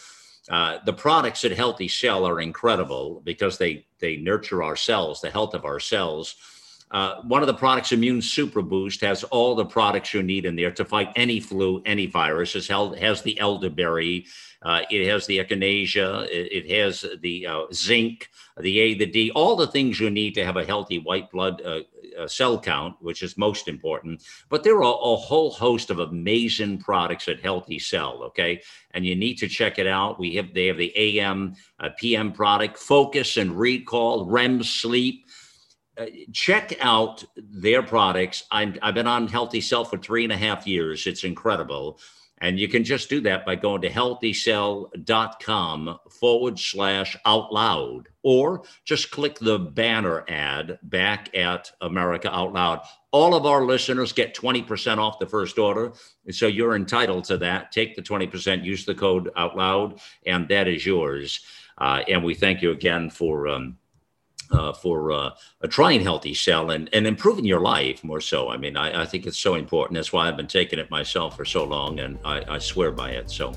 Uh, 0.49 0.79
the 0.85 0.91
products 0.91 1.45
at 1.45 1.53
Healthy 1.53 1.87
Cell 1.87 2.27
are 2.27 2.41
incredible 2.41 3.21
because 3.23 3.57
they, 3.57 3.85
they 3.99 4.17
nurture 4.17 4.61
our 4.61 4.75
cells, 4.75 5.21
the 5.21 5.31
health 5.31 5.53
of 5.53 5.63
our 5.63 5.79
cells. 5.79 6.35
Uh, 6.91 7.21
one 7.21 7.41
of 7.41 7.47
the 7.47 7.53
products, 7.53 7.93
Immune 7.93 8.21
Super 8.21 8.61
Boost, 8.61 8.99
has 8.99 9.23
all 9.23 9.55
the 9.55 9.63
products 9.63 10.13
you 10.13 10.21
need 10.21 10.45
in 10.45 10.57
there 10.57 10.71
to 10.71 10.83
fight 10.83 11.13
any 11.15 11.39
flu, 11.39 11.81
any 11.85 12.07
virus. 12.07 12.67
Has 12.67 13.21
the 13.21 13.39
elderberry, 13.39 14.25
uh, 14.63 14.81
it 14.91 15.07
has 15.07 15.25
the 15.25 15.39
echinacea, 15.39 16.27
it, 16.27 16.65
it 16.65 16.71
has 16.71 17.05
the 17.21 17.47
uh, 17.47 17.63
zinc, 17.73 18.29
the 18.59 18.79
A, 18.79 18.93
the 18.93 19.05
D, 19.05 19.31
all 19.31 19.55
the 19.55 19.67
things 19.67 19.99
you 19.99 20.09
need 20.09 20.35
to 20.35 20.45
have 20.45 20.57
a 20.57 20.65
healthy 20.65 20.99
white 20.99 21.31
blood 21.31 21.61
uh, 21.65 21.79
uh, 22.19 22.27
cell 22.27 22.59
count, 22.59 22.95
which 22.99 23.23
is 23.23 23.37
most 23.37 23.67
important. 23.67 24.23
But 24.49 24.63
there 24.63 24.77
are 24.77 24.83
a 24.83 25.15
whole 25.15 25.51
host 25.51 25.89
of 25.89 25.99
amazing 25.99 26.79
products 26.79 27.27
at 27.27 27.41
Healthy 27.41 27.79
Cell. 27.79 28.23
Okay, 28.23 28.61
and 28.91 29.05
you 29.05 29.15
need 29.15 29.35
to 29.35 29.47
check 29.47 29.79
it 29.79 29.87
out. 29.87 30.19
We 30.19 30.35
have 30.35 30.53
they 30.53 30.67
have 30.67 30.77
the 30.77 30.93
AM, 30.95 31.55
uh, 31.79 31.89
PM 31.97 32.31
product, 32.31 32.77
Focus 32.77 33.37
and 33.37 33.57
Recall, 33.57 34.25
REM 34.25 34.63
sleep. 34.63 35.25
Uh, 35.97 36.05
check 36.31 36.77
out 36.79 37.23
their 37.35 37.83
products. 37.83 38.45
i 38.51 38.73
have 38.81 38.95
been 38.95 39.07
on 39.07 39.27
Healthy 39.27 39.61
Cell 39.61 39.83
for 39.83 39.97
three 39.97 40.23
and 40.23 40.31
a 40.31 40.37
half 40.37 40.65
years. 40.65 41.05
It's 41.05 41.23
incredible. 41.23 41.99
And 42.41 42.59
you 42.59 42.67
can 42.67 42.83
just 42.83 43.07
do 43.07 43.21
that 43.21 43.45
by 43.45 43.55
going 43.55 43.79
to 43.81 43.89
healthycell.com 43.89 45.99
forward 46.09 46.59
slash 46.59 47.15
out 47.23 47.53
loud, 47.53 48.09
or 48.23 48.63
just 48.83 49.11
click 49.11 49.37
the 49.37 49.59
banner 49.59 50.25
ad 50.27 50.79
back 50.83 51.33
at 51.35 51.71
America 51.81 52.35
Out 52.35 52.53
Loud. 52.53 52.81
All 53.11 53.35
of 53.35 53.45
our 53.45 53.63
listeners 53.63 54.11
get 54.11 54.35
20% 54.35 54.97
off 54.97 55.19
the 55.19 55.27
first 55.27 55.59
order. 55.59 55.93
So 56.31 56.47
you're 56.47 56.75
entitled 56.75 57.25
to 57.25 57.37
that. 57.37 57.71
Take 57.71 57.95
the 57.95 58.01
20%, 58.01 58.65
use 58.65 58.85
the 58.85 58.95
code 58.95 59.29
out 59.37 59.55
loud, 59.55 59.99
and 60.25 60.47
that 60.47 60.67
is 60.67 60.83
yours. 60.83 61.41
Uh, 61.77 62.01
and 62.07 62.23
we 62.23 62.33
thank 62.33 62.63
you 62.63 62.71
again 62.71 63.11
for. 63.11 63.47
Um, 63.47 63.77
uh, 64.51 64.73
for 64.73 65.11
uh, 65.11 65.31
trying 65.69 66.01
healthy 66.01 66.33
cell 66.33 66.71
and, 66.71 66.89
and 66.93 67.07
improving 67.07 67.45
your 67.45 67.61
life 67.61 68.03
more 68.03 68.21
so. 68.21 68.49
I 68.49 68.57
mean, 68.57 68.77
I, 68.77 69.03
I, 69.03 69.05
think 69.05 69.25
it's 69.25 69.37
so 69.37 69.55
important. 69.55 69.95
That's 69.95 70.11
why 70.11 70.27
I've 70.27 70.37
been 70.37 70.47
taking 70.47 70.79
it 70.79 70.89
myself 70.89 71.37
for 71.37 71.45
so 71.45 71.63
long, 71.63 71.99
and 71.99 72.19
I, 72.25 72.43
I 72.47 72.57
swear 72.59 72.91
by 72.91 73.11
it. 73.11 73.29
So, 73.29 73.53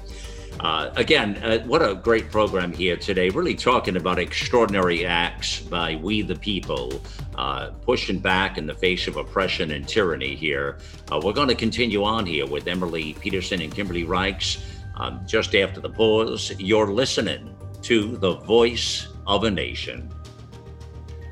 uh, 0.61 0.91
again, 0.97 1.37
uh, 1.43 1.59
what 1.67 1.83
a 1.83 1.95
great 1.95 2.31
program 2.31 2.73
here 2.73 2.97
today. 2.97 3.29
Really 3.29 3.55
talking 3.55 3.97
about 3.97 4.19
extraordinary 4.19 5.05
acts 5.05 5.61
by 5.61 5.97
we 5.97 6.23
the 6.23 6.37
people, 6.37 7.03
uh, 7.35 7.71
pushing 7.83 8.19
back 8.19 8.57
in 8.57 8.67
the 8.67 8.75
face 8.75 9.09
of 9.09 9.17
oppression 9.17 9.73
and 9.73 9.87
tyranny 9.87 10.35
here. 10.37 10.79
Uh, 11.11 11.21
we're 11.23 11.33
going 11.33 11.49
to 11.49 11.57
continue 11.57 12.05
on 12.05 12.25
here 12.25 12.47
with 12.47 12.69
Emily 12.69 13.15
Peterson 13.15 13.61
and 13.63 13.75
Kimberly 13.75 14.05
Reichs 14.05 14.63
um, 14.97 15.21
just 15.27 15.55
after 15.55 15.81
the 15.81 15.91
pause. 15.91 16.53
You're 16.59 16.93
listening 16.93 17.55
to 17.83 18.17
the 18.17 18.37
voice 18.37 19.09
of 19.27 19.45
a 19.45 19.51
nation. 19.51 20.09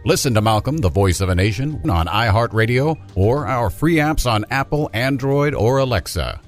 Listen 0.05 0.35
to 0.35 0.41
Malcolm, 0.41 0.79
the 0.79 0.89
voice 0.89 1.21
of 1.21 1.29
a 1.29 1.35
nation, 1.35 1.81
on 1.89 2.09
iHeartRadio 2.09 2.99
or 3.15 3.47
our 3.47 3.71
free 3.71 3.97
apps 3.97 4.29
on 4.29 4.45
Apple, 4.51 4.91
Android, 4.93 5.55
or 5.55 5.79
Alexa. 5.79 6.41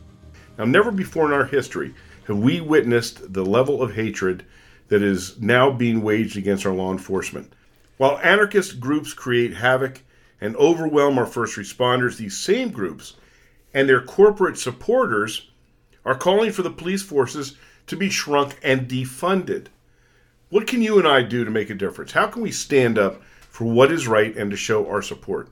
Now, 0.59 0.64
never 0.64 0.90
before 0.90 1.26
in 1.26 1.32
our 1.32 1.44
history 1.44 1.94
have 2.26 2.36
we 2.36 2.60
witnessed 2.60 3.32
the 3.32 3.44
level 3.44 3.81
of 3.81 3.94
hatred 3.94 4.44
that 4.89 5.02
is 5.02 5.40
now 5.40 5.70
being 5.70 6.02
waged 6.02 6.36
against 6.36 6.66
our 6.66 6.72
law 6.72 6.90
enforcement. 6.90 7.52
While 7.97 8.18
anarchist 8.24 8.81
groups 8.81 9.14
create 9.14 9.55
havoc 9.55 10.02
and 10.40 10.56
overwhelm 10.56 11.16
our 11.16 11.26
first 11.26 11.56
responders, 11.56 12.16
these 12.16 12.36
same 12.36 12.70
groups 12.70 13.14
and 13.72 13.89
their 13.89 14.02
corporate 14.02 14.59
supporters 14.59 15.48
are 16.05 16.16
calling 16.16 16.51
for 16.51 16.62
the 16.62 16.70
police 16.70 17.05
forces 17.05 17.56
to 17.86 17.97
be 17.97 18.10
shrunk 18.10 18.59
and 18.64 18.89
defunded. 18.89 19.68
What 20.48 20.66
can 20.66 20.82
you 20.82 20.98
and 20.98 21.06
I 21.06 21.22
do 21.22 21.44
to 21.44 21.52
make 21.52 21.70
a 21.70 21.74
difference? 21.74 22.10
How 22.10 22.26
can 22.26 22.43
we 22.43 22.51
stand 22.51 22.98
up 22.98 23.22
for 23.55 23.66
what 23.66 23.93
is 23.93 24.09
right 24.09 24.36
and 24.36 24.51
to 24.51 24.56
show 24.56 24.89
our 24.89 25.01
support. 25.01 25.48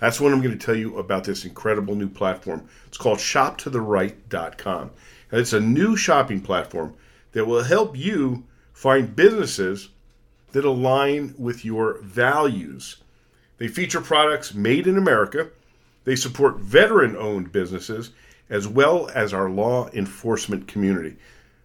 That's 0.00 0.20
what 0.20 0.32
I'm 0.32 0.42
going 0.42 0.58
to 0.58 0.66
tell 0.66 0.74
you 0.74 0.98
about 0.98 1.22
this 1.22 1.44
incredible 1.44 1.94
new 1.94 2.08
platform. 2.08 2.68
It's 2.88 2.98
called 2.98 3.18
shoptotheright.com. 3.18 4.90
And 5.30 5.40
it's 5.40 5.52
a 5.52 5.60
new 5.60 5.96
shopping 5.96 6.40
platform 6.40 6.94
that 7.30 7.44
will 7.44 7.62
help 7.62 7.96
you 7.96 8.42
find 8.72 9.14
businesses 9.14 9.90
that 10.50 10.64
align 10.64 11.36
with 11.38 11.64
your 11.64 11.98
values. 11.98 12.96
They 13.58 13.68
feature 13.68 14.00
products 14.00 14.52
made 14.52 14.88
in 14.88 14.98
America. 14.98 15.50
They 16.02 16.16
support 16.16 16.58
veteran 16.58 17.14
owned 17.16 17.52
businesses 17.52 18.10
as 18.50 18.66
well 18.66 19.08
as 19.14 19.32
our 19.32 19.48
law 19.48 19.88
enforcement 19.90 20.66
community. 20.66 21.14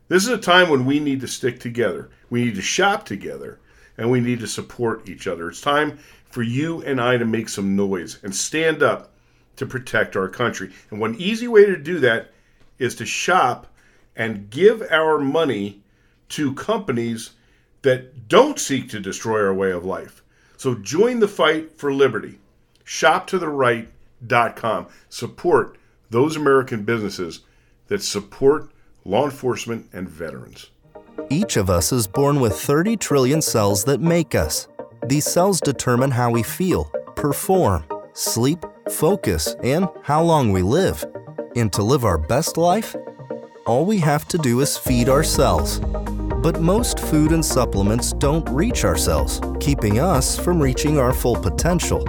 This 0.09 0.21
is 0.21 0.29
a 0.29 0.37
time 0.37 0.69
when 0.69 0.85
we 0.85 0.99
need 0.99 1.21
to 1.21 1.27
stick 1.27 1.59
together. 1.59 2.11
We 2.29 2.45
need 2.45 2.55
to 2.55 2.61
shop 2.61 3.03
together 3.03 3.57
and 4.01 4.09
we 4.09 4.19
need 4.19 4.39
to 4.39 4.47
support 4.47 5.07
each 5.07 5.27
other. 5.27 5.47
It's 5.47 5.61
time 5.61 5.99
for 6.31 6.41
you 6.41 6.81
and 6.81 6.99
I 6.99 7.17
to 7.17 7.25
make 7.25 7.47
some 7.47 7.75
noise 7.75 8.17
and 8.23 8.35
stand 8.35 8.81
up 8.81 9.11
to 9.57 9.67
protect 9.67 10.15
our 10.15 10.27
country. 10.27 10.71
And 10.89 10.99
one 10.99 11.13
easy 11.19 11.47
way 11.47 11.67
to 11.67 11.77
do 11.77 11.99
that 11.99 12.31
is 12.79 12.95
to 12.95 13.05
shop 13.05 13.67
and 14.15 14.49
give 14.49 14.81
our 14.89 15.19
money 15.19 15.83
to 16.29 16.55
companies 16.55 17.33
that 17.83 18.27
don't 18.27 18.57
seek 18.57 18.89
to 18.89 18.99
destroy 18.99 19.39
our 19.39 19.53
way 19.53 19.69
of 19.69 19.85
life. 19.85 20.23
So 20.57 20.73
join 20.73 21.19
the 21.19 21.27
fight 21.27 21.77
for 21.77 21.93
liberty. 21.93 22.39
ShopToTheRight.com. 22.85 24.87
Support 25.09 25.77
those 26.09 26.35
American 26.35 26.85
businesses 26.85 27.41
that 27.85 28.01
support 28.01 28.71
law 29.05 29.25
enforcement 29.25 29.89
and 29.93 30.09
veterans. 30.09 30.71
Each 31.29 31.57
of 31.57 31.69
us 31.69 31.91
is 31.91 32.07
born 32.07 32.39
with 32.39 32.59
30 32.59 32.97
trillion 32.97 33.41
cells 33.41 33.83
that 33.85 34.01
make 34.01 34.35
us. 34.35 34.67
These 35.05 35.25
cells 35.25 35.59
determine 35.59 36.11
how 36.11 36.31
we 36.31 36.43
feel, 36.43 36.85
perform, 37.15 37.85
sleep, 38.13 38.65
focus, 38.89 39.55
and 39.63 39.87
how 40.03 40.23
long 40.23 40.51
we 40.51 40.61
live. 40.61 41.03
And 41.55 41.71
to 41.73 41.83
live 41.83 42.05
our 42.05 42.17
best 42.17 42.57
life, 42.57 42.95
all 43.65 43.85
we 43.85 43.97
have 43.99 44.27
to 44.29 44.37
do 44.37 44.61
is 44.61 44.77
feed 44.77 45.09
our 45.09 45.23
cells. 45.23 45.79
But 45.79 46.59
most 46.59 46.99
food 46.99 47.31
and 47.31 47.45
supplements 47.45 48.13
don't 48.13 48.47
reach 48.49 48.83
our 48.83 48.97
cells, 48.97 49.41
keeping 49.59 49.99
us 49.99 50.37
from 50.37 50.61
reaching 50.61 50.97
our 50.97 51.13
full 51.13 51.35
potential. 51.35 52.03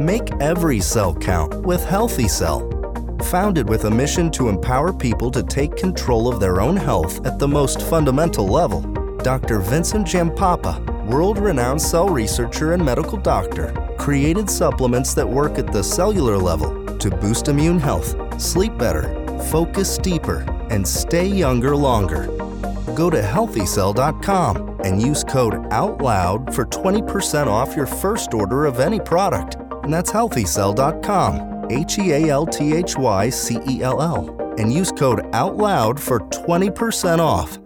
Make 0.00 0.32
every 0.40 0.80
cell 0.80 1.14
count 1.14 1.54
with 1.62 1.84
Healthy 1.84 2.28
Cell. 2.28 2.79
Founded 3.24 3.68
with 3.68 3.84
a 3.84 3.90
mission 3.90 4.30
to 4.32 4.48
empower 4.48 4.92
people 4.92 5.30
to 5.30 5.42
take 5.42 5.76
control 5.76 6.26
of 6.26 6.40
their 6.40 6.60
own 6.60 6.76
health 6.76 7.24
at 7.24 7.38
the 7.38 7.46
most 7.46 7.82
fundamental 7.82 8.46
level, 8.46 8.80
Dr. 9.22 9.60
Vincent 9.60 10.06
Giampapa, 10.06 11.06
world 11.06 11.38
renowned 11.38 11.80
cell 11.80 12.08
researcher 12.08 12.72
and 12.72 12.84
medical 12.84 13.18
doctor, 13.18 13.72
created 13.98 14.50
supplements 14.50 15.14
that 15.14 15.28
work 15.28 15.58
at 15.58 15.72
the 15.72 15.82
cellular 15.82 16.38
level 16.38 16.84
to 16.96 17.10
boost 17.10 17.48
immune 17.48 17.78
health, 17.78 18.16
sleep 18.40 18.76
better, 18.78 19.14
focus 19.50 19.98
deeper, 19.98 20.44
and 20.70 20.86
stay 20.86 21.26
younger 21.26 21.76
longer. 21.76 22.26
Go 22.94 23.10
to 23.10 23.20
healthycell.com 23.20 24.80
and 24.84 25.00
use 25.00 25.22
code 25.24 25.54
OUTLOUD 25.70 26.54
for 26.54 26.64
20% 26.64 27.46
off 27.46 27.76
your 27.76 27.86
first 27.86 28.34
order 28.34 28.66
of 28.66 28.80
any 28.80 28.98
product. 28.98 29.56
And 29.84 29.92
that's 29.92 30.10
healthycell.com, 30.10 31.49
H 31.70 31.98
E 31.98 32.12
A 32.12 32.28
L 32.28 32.46
T 32.46 32.74
H 32.74 32.96
Y 32.96 33.30
C 33.30 33.58
E 33.68 33.82
L 33.82 34.02
L, 34.02 34.54
and 34.58 34.72
use 34.72 34.92
code 34.92 35.20
OUTLOUD 35.32 35.98
for 35.98 36.20
20% 36.20 37.18
off. 37.20 37.58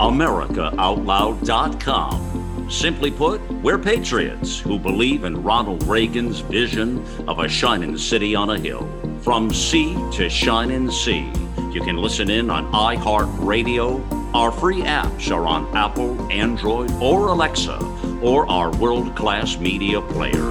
AmericaOutloud.com. 0.00 2.66
Simply 2.70 3.10
put, 3.10 3.40
we're 3.62 3.78
patriots 3.78 4.58
who 4.58 4.78
believe 4.78 5.24
in 5.24 5.42
Ronald 5.42 5.82
Reagan's 5.84 6.40
vision 6.40 7.04
of 7.26 7.38
a 7.40 7.48
shining 7.48 7.96
city 7.98 8.34
on 8.34 8.48
a 8.50 8.58
hill. 8.58 8.88
From 9.22 9.52
sea 9.52 9.94
to 10.12 10.30
shining 10.30 10.90
sea. 10.90 11.30
You 11.72 11.80
can 11.82 11.96
listen 11.96 12.30
in 12.30 12.50
on 12.50 12.70
iHeartRadio. 12.72 14.34
Our 14.34 14.50
free 14.52 14.82
apps 14.82 15.30
are 15.30 15.46
on 15.46 15.74
Apple, 15.76 16.30
Android, 16.30 16.90
or 17.00 17.28
Alexa, 17.28 17.78
or 18.22 18.48
our 18.50 18.70
world 18.76 19.14
class 19.16 19.58
media 19.58 20.00
player. 20.00 20.50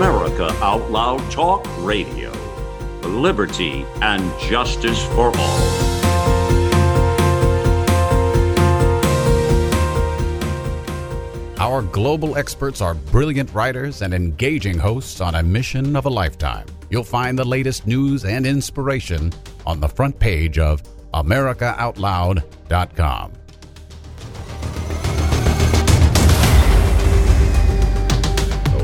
America 0.00 0.48
Out 0.62 0.90
Loud 0.90 1.30
Talk 1.30 1.66
Radio. 1.80 2.32
Liberty 3.02 3.84
and 4.00 4.22
justice 4.40 5.04
for 5.08 5.30
all. 5.36 5.90
Our 11.58 11.82
global 11.82 12.38
experts 12.38 12.80
are 12.80 12.94
brilliant 12.94 13.52
writers 13.52 14.00
and 14.00 14.14
engaging 14.14 14.78
hosts 14.78 15.20
on 15.20 15.34
a 15.34 15.42
mission 15.42 15.94
of 15.94 16.06
a 16.06 16.08
lifetime. 16.08 16.64
You'll 16.88 17.04
find 17.04 17.38
the 17.38 17.44
latest 17.44 17.86
news 17.86 18.24
and 18.24 18.46
inspiration 18.46 19.32
on 19.66 19.80
the 19.80 19.88
front 19.88 20.18
page 20.18 20.58
of 20.58 20.82
AmericaOutloud.com. 21.14 23.32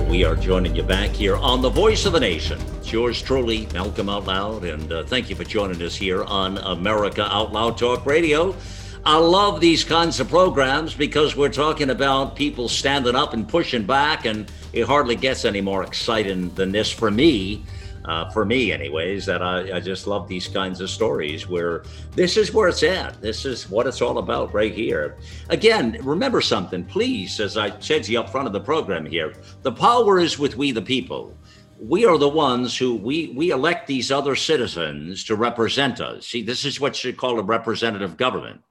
We 0.08 0.24
are 0.24 0.36
joining 0.36 0.74
you 0.74 0.82
back 0.82 1.10
here 1.10 1.36
on 1.36 1.60
The 1.60 1.68
Voice 1.68 2.06
of 2.06 2.14
the 2.14 2.20
Nation. 2.20 2.58
It's 2.78 2.90
yours 2.90 3.20
truly, 3.20 3.68
Malcolm 3.74 4.08
Out 4.08 4.24
Loud, 4.24 4.64
and 4.64 4.92
uh, 4.92 5.04
thank 5.04 5.28
you 5.28 5.36
for 5.36 5.44
joining 5.44 5.82
us 5.82 5.94
here 5.94 6.24
on 6.24 6.56
America 6.58 7.28
Out 7.30 7.52
Loud 7.52 7.76
Talk 7.76 8.06
Radio. 8.06 8.56
I 9.04 9.18
love 9.18 9.60
these 9.60 9.84
kinds 9.84 10.18
of 10.18 10.28
programs 10.28 10.94
because 10.94 11.36
we're 11.36 11.48
talking 11.48 11.90
about 11.90 12.34
people 12.34 12.68
standing 12.68 13.14
up 13.14 13.34
and 13.34 13.48
pushing 13.48 13.84
back, 13.84 14.24
and 14.24 14.50
it 14.72 14.84
hardly 14.84 15.16
gets 15.16 15.44
any 15.44 15.60
more 15.60 15.84
exciting 15.84 16.52
than 16.54 16.72
this 16.72 16.90
for 16.90 17.10
me. 17.10 17.62
Uh, 18.06 18.30
for 18.30 18.44
me, 18.44 18.72
anyways, 18.72 19.26
that 19.26 19.42
I, 19.42 19.76
I 19.76 19.80
just 19.80 20.06
love 20.06 20.28
these 20.28 20.46
kinds 20.46 20.80
of 20.80 20.88
stories 20.88 21.48
where 21.48 21.82
this 22.12 22.36
is 22.36 22.54
where 22.54 22.68
it's 22.68 22.82
at. 22.82 23.20
This 23.20 23.44
is 23.44 23.68
what 23.68 23.86
it's 23.86 24.00
all 24.00 24.18
about 24.18 24.54
right 24.54 24.72
here. 24.72 25.16
Again, 25.48 25.98
remember 26.02 26.40
something, 26.40 26.84
please, 26.84 27.40
as 27.40 27.56
I 27.56 27.78
said 27.80 28.04
to 28.04 28.12
you 28.12 28.20
up 28.20 28.30
front 28.30 28.46
of 28.46 28.52
the 28.52 28.60
program 28.60 29.06
here 29.06 29.34
the 29.62 29.72
power 29.72 30.18
is 30.18 30.38
with 30.38 30.56
we 30.56 30.70
the 30.70 30.82
people 30.82 31.36
we 31.80 32.06
are 32.06 32.18
the 32.18 32.28
ones 32.28 32.76
who 32.76 32.94
we 32.94 33.32
we 33.36 33.50
elect 33.50 33.86
these 33.86 34.10
other 34.10 34.34
citizens 34.34 35.24
to 35.24 35.36
represent 35.36 36.00
us. 36.00 36.26
See, 36.26 36.42
this 36.42 36.64
is 36.64 36.80
what 36.80 37.02
you 37.04 37.12
call 37.12 37.38
a 37.38 37.42
representative 37.42 38.16
government 38.16 38.62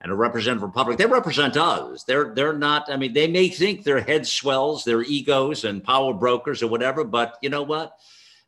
and 0.00 0.12
a 0.12 0.14
representative 0.14 0.62
republic. 0.62 0.98
They 0.98 1.06
represent 1.06 1.56
us. 1.56 2.04
They're 2.04 2.34
they're 2.34 2.56
not. 2.56 2.90
I 2.90 2.96
mean, 2.96 3.12
they 3.12 3.28
may 3.28 3.48
think 3.48 3.84
they're 3.84 4.00
head 4.00 4.26
swells, 4.26 4.84
they're 4.84 5.02
egos 5.02 5.64
and 5.64 5.84
power 5.84 6.12
brokers 6.12 6.62
or 6.62 6.68
whatever, 6.68 7.04
but 7.04 7.36
you 7.42 7.50
know 7.50 7.62
what? 7.62 7.92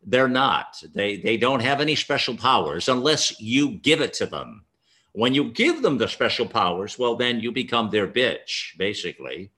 They're 0.02 0.28
not. 0.28 0.82
They 0.94 1.16
they 1.16 1.36
don't 1.36 1.60
have 1.60 1.80
any 1.80 1.94
special 1.94 2.36
powers 2.36 2.88
unless 2.88 3.40
you 3.40 3.72
give 3.72 4.00
it 4.00 4.14
to 4.14 4.26
them. 4.26 4.64
When 5.12 5.34
you 5.34 5.52
give 5.52 5.82
them 5.82 5.98
the 5.98 6.08
special 6.08 6.46
powers, 6.46 6.98
well, 6.98 7.16
then 7.16 7.40
you 7.40 7.52
become 7.52 7.90
their 7.90 8.06
bitch, 8.06 8.76
basically. 8.78 9.50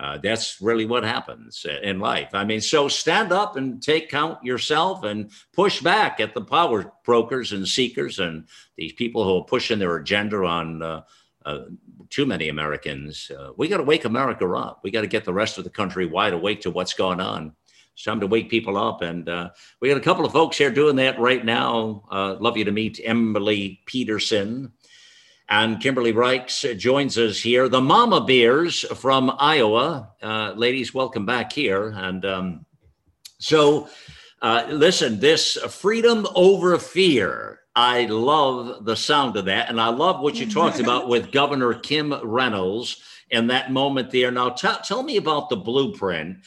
Uh, 0.00 0.16
that's 0.22 0.62
really 0.62 0.86
what 0.86 1.04
happens 1.04 1.66
in 1.82 2.00
life. 2.00 2.30
I 2.32 2.44
mean, 2.44 2.62
so 2.62 2.88
stand 2.88 3.32
up 3.32 3.56
and 3.56 3.82
take 3.82 4.08
count 4.08 4.42
yourself 4.42 5.04
and 5.04 5.30
push 5.52 5.82
back 5.82 6.20
at 6.20 6.32
the 6.32 6.40
power 6.40 6.90
brokers 7.04 7.52
and 7.52 7.68
seekers 7.68 8.18
and 8.18 8.46
these 8.76 8.94
people 8.94 9.24
who 9.24 9.36
are 9.36 9.44
pushing 9.44 9.78
their 9.78 9.96
agenda 9.96 10.38
on 10.38 10.82
uh, 10.82 11.02
uh, 11.44 11.64
too 12.08 12.24
many 12.24 12.48
Americans. 12.48 13.30
Uh, 13.30 13.50
we 13.58 13.68
got 13.68 13.76
to 13.76 13.82
wake 13.82 14.06
America 14.06 14.50
up. 14.54 14.80
We 14.82 14.90
got 14.90 15.02
to 15.02 15.06
get 15.06 15.26
the 15.26 15.34
rest 15.34 15.58
of 15.58 15.64
the 15.64 15.70
country 15.70 16.06
wide 16.06 16.32
awake 16.32 16.62
to 16.62 16.70
what's 16.70 16.94
going 16.94 17.20
on. 17.20 17.54
Time 18.04 18.20
to 18.20 18.26
wake 18.26 18.48
people 18.48 18.76
up. 18.76 19.02
And 19.02 19.28
uh, 19.28 19.50
we 19.80 19.88
got 19.88 19.98
a 19.98 20.00
couple 20.00 20.24
of 20.24 20.32
folks 20.32 20.56
here 20.56 20.70
doing 20.70 20.96
that 20.96 21.18
right 21.18 21.44
now. 21.44 22.04
Uh, 22.10 22.36
love 22.40 22.56
you 22.56 22.64
to 22.64 22.72
meet 22.72 23.00
Emily 23.04 23.80
Peterson. 23.86 24.72
And 25.48 25.80
Kimberly 25.80 26.12
Reichs 26.12 26.78
joins 26.78 27.18
us 27.18 27.40
here. 27.40 27.68
The 27.68 27.80
Mama 27.80 28.20
Bears 28.20 28.82
from 28.96 29.34
Iowa. 29.38 30.10
Uh, 30.22 30.52
ladies, 30.56 30.94
welcome 30.94 31.26
back 31.26 31.52
here. 31.52 31.88
And 31.88 32.24
um, 32.24 32.66
so, 33.38 33.88
uh, 34.40 34.66
listen, 34.70 35.18
this 35.18 35.56
freedom 35.56 36.26
over 36.34 36.78
fear. 36.78 37.60
I 37.74 38.06
love 38.06 38.84
the 38.84 38.96
sound 38.96 39.36
of 39.36 39.46
that. 39.46 39.68
And 39.68 39.80
I 39.80 39.88
love 39.88 40.20
what 40.20 40.36
you 40.36 40.48
talked 40.48 40.80
about 40.80 41.08
with 41.08 41.32
Governor 41.32 41.74
Kim 41.74 42.14
Reynolds 42.22 43.02
in 43.30 43.46
that 43.48 43.70
moment 43.70 44.10
there. 44.10 44.30
Now, 44.30 44.50
t- 44.50 44.68
tell 44.84 45.02
me 45.02 45.16
about 45.16 45.48
the 45.48 45.56
blueprint. 45.56 46.38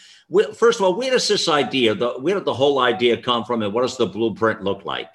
First 0.56 0.80
of 0.80 0.86
all, 0.86 0.96
where 0.96 1.12
does 1.12 1.28
this 1.28 1.48
idea, 1.48 1.96
the, 1.96 2.12
where 2.20 2.36
did 2.36 2.46
the 2.46 2.54
whole 2.54 2.80
idea 2.80 3.22
come 3.22 3.46
from, 3.46 3.62
and 3.62 3.74
what 3.74 3.82
does 3.82 3.98
the 3.98 4.08
blueprint 4.08 4.64
look 4.64 4.86
like? 4.86 5.10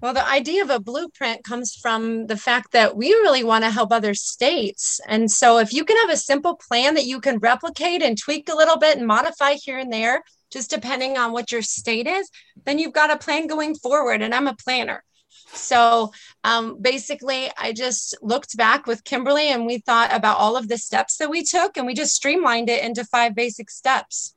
Well, 0.00 0.12
the 0.12 0.28
idea 0.28 0.62
of 0.62 0.70
a 0.70 0.80
blueprint 0.80 1.44
comes 1.44 1.74
from 1.74 2.26
the 2.26 2.36
fact 2.36 2.72
that 2.72 2.96
we 2.96 3.08
really 3.08 3.42
want 3.42 3.64
to 3.64 3.70
help 3.70 3.90
other 3.90 4.14
states. 4.14 5.00
And 5.08 5.30
so, 5.30 5.58
if 5.58 5.72
you 5.72 5.84
can 5.84 5.96
have 5.98 6.10
a 6.10 6.16
simple 6.16 6.56
plan 6.56 6.94
that 6.94 7.06
you 7.06 7.20
can 7.20 7.38
replicate 7.38 8.02
and 8.02 8.18
tweak 8.18 8.50
a 8.50 8.56
little 8.56 8.76
bit 8.76 8.98
and 8.98 9.06
modify 9.06 9.54
here 9.54 9.78
and 9.78 9.92
there, 9.92 10.22
just 10.50 10.70
depending 10.70 11.16
on 11.16 11.32
what 11.32 11.50
your 11.50 11.62
state 11.62 12.06
is, 12.06 12.30
then 12.64 12.78
you've 12.78 12.92
got 12.92 13.10
a 13.10 13.16
plan 13.16 13.46
going 13.46 13.74
forward. 13.74 14.20
And 14.20 14.34
I'm 14.34 14.46
a 14.46 14.54
planner. 14.54 15.02
So 15.56 16.12
um, 16.42 16.80
basically, 16.80 17.50
I 17.56 17.72
just 17.72 18.16
looked 18.22 18.56
back 18.56 18.86
with 18.86 19.04
Kimberly 19.04 19.48
and 19.48 19.66
we 19.66 19.78
thought 19.78 20.12
about 20.12 20.38
all 20.38 20.56
of 20.56 20.68
the 20.68 20.78
steps 20.78 21.16
that 21.18 21.30
we 21.30 21.42
took 21.44 21.76
and 21.76 21.86
we 21.86 21.94
just 21.94 22.14
streamlined 22.14 22.68
it 22.68 22.84
into 22.84 23.04
five 23.04 23.34
basic 23.34 23.70
steps. 23.70 24.34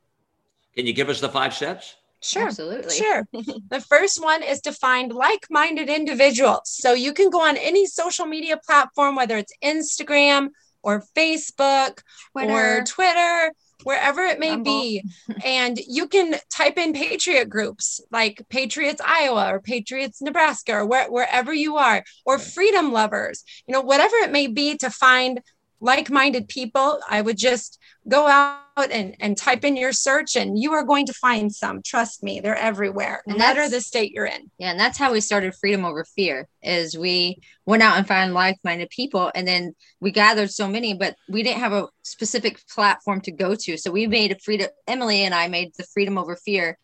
Can 0.74 0.86
you 0.86 0.92
give 0.92 1.08
us 1.08 1.20
the 1.20 1.28
five 1.28 1.54
steps? 1.54 1.96
Sure. 2.20 2.46
Absolutely. 2.46 2.94
Sure. 2.94 3.26
the 3.32 3.84
first 3.88 4.22
one 4.22 4.42
is 4.42 4.60
to 4.62 4.72
find 4.72 5.12
like 5.12 5.46
minded 5.50 5.88
individuals. 5.88 6.62
So 6.64 6.92
you 6.92 7.12
can 7.12 7.30
go 7.30 7.40
on 7.42 7.56
any 7.56 7.86
social 7.86 8.26
media 8.26 8.58
platform, 8.64 9.14
whether 9.14 9.36
it's 9.36 9.52
Instagram 9.62 10.48
or 10.82 11.04
Facebook 11.16 12.02
Twitter. 12.32 12.52
or 12.52 12.84
Twitter, 12.84 13.52
wherever 13.84 14.22
it 14.22 14.38
may 14.38 14.56
be. 14.56 15.04
and 15.44 15.78
you 15.86 16.08
can 16.08 16.36
type 16.52 16.78
in 16.78 16.92
Patriot 16.92 17.48
groups 17.48 18.00
like 18.10 18.42
Patriots 18.48 19.00
Iowa 19.04 19.52
or 19.52 19.60
Patriots 19.60 20.20
Nebraska 20.22 20.72
or 20.74 20.86
where, 20.86 21.10
wherever 21.10 21.52
you 21.52 21.76
are, 21.76 22.04
or 22.24 22.38
freedom 22.38 22.92
lovers, 22.92 23.44
you 23.66 23.72
know, 23.72 23.80
whatever 23.80 24.16
it 24.16 24.32
may 24.32 24.46
be 24.46 24.76
to 24.78 24.90
find 24.90 25.40
like 25.80 26.10
minded 26.10 26.48
people. 26.48 27.00
I 27.08 27.20
would 27.20 27.38
just 27.38 27.78
go 28.08 28.26
out 28.26 28.58
and, 28.92 29.16
and 29.20 29.36
type 29.36 29.64
in 29.64 29.76
your 29.76 29.92
search 29.92 30.36
and 30.36 30.58
you 30.58 30.72
are 30.72 30.84
going 30.84 31.06
to 31.06 31.12
find 31.12 31.52
some 31.52 31.82
trust 31.82 32.22
me 32.22 32.38
they're 32.38 32.54
everywhere 32.54 33.22
no 33.26 33.36
matter 33.36 33.68
the 33.68 33.80
state 33.80 34.12
you're 34.12 34.24
in 34.24 34.48
Yeah, 34.58 34.70
and 34.70 34.78
that's 34.78 34.96
how 34.96 35.12
we 35.12 35.20
started 35.20 35.54
Freedom 35.56 35.84
Over 35.84 36.04
Fear. 36.04 36.48
Is 36.62 36.96
we 36.96 37.40
went 37.66 37.82
out 37.82 37.98
and 37.98 38.06
found 38.06 38.34
like-minded 38.34 38.90
people, 38.90 39.30
and 39.34 39.46
then 39.46 39.74
we 40.00 40.10
gathered 40.10 40.50
so 40.50 40.68
many, 40.68 40.94
but 40.94 41.16
we 41.28 41.42
didn't 41.42 41.60
have 41.60 41.72
a 41.72 41.88
specific 42.02 42.60
platform 42.68 43.20
to 43.22 43.32
go 43.32 43.54
to. 43.54 43.76
So 43.76 43.90
we 43.90 44.06
made 44.06 44.32
a 44.32 44.38
freedom. 44.38 44.68
Emily 44.86 45.24
and 45.24 45.34
I 45.34 45.48
made 45.48 45.72
the 45.76 45.86
Freedom 45.92 46.18
Over 46.18 46.36
Fear 46.36 46.78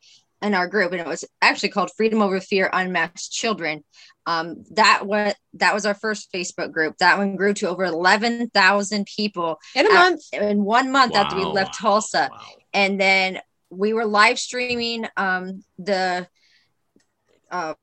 in 0.44 0.54
our 0.54 0.68
group, 0.68 0.92
and 0.92 1.00
it 1.00 1.06
was 1.06 1.24
actually 1.42 1.70
called 1.70 1.90
Freedom 1.96 2.22
Over 2.22 2.38
Fear 2.40 2.70
Unmatched 2.72 3.32
Children. 3.32 3.82
Um, 4.26 4.64
that 4.72 5.04
what 5.06 5.36
that 5.54 5.74
was 5.74 5.84
our 5.86 5.94
first 5.94 6.30
Facebook 6.32 6.70
group. 6.70 6.96
That 6.98 7.18
one 7.18 7.36
grew 7.36 7.54
to 7.54 7.68
over 7.68 7.84
eleven 7.84 8.48
thousand 8.50 9.06
people 9.06 9.58
in 9.74 9.86
a 9.86 9.88
Af- 9.88 9.94
month 9.94 10.22
in 10.32 10.64
one 10.64 10.92
month 10.92 11.16
after 11.16 11.36
we 11.36 11.44
left 11.44 11.78
Tulsa 11.78 12.28
Wow. 12.30 12.40
and 12.72 13.00
then 13.00 13.40
we 13.70 13.92
were 13.92 14.06
live 14.06 14.38
streaming 14.38 15.06
um 15.16 15.64
the 15.78 16.26
uh 17.50 17.74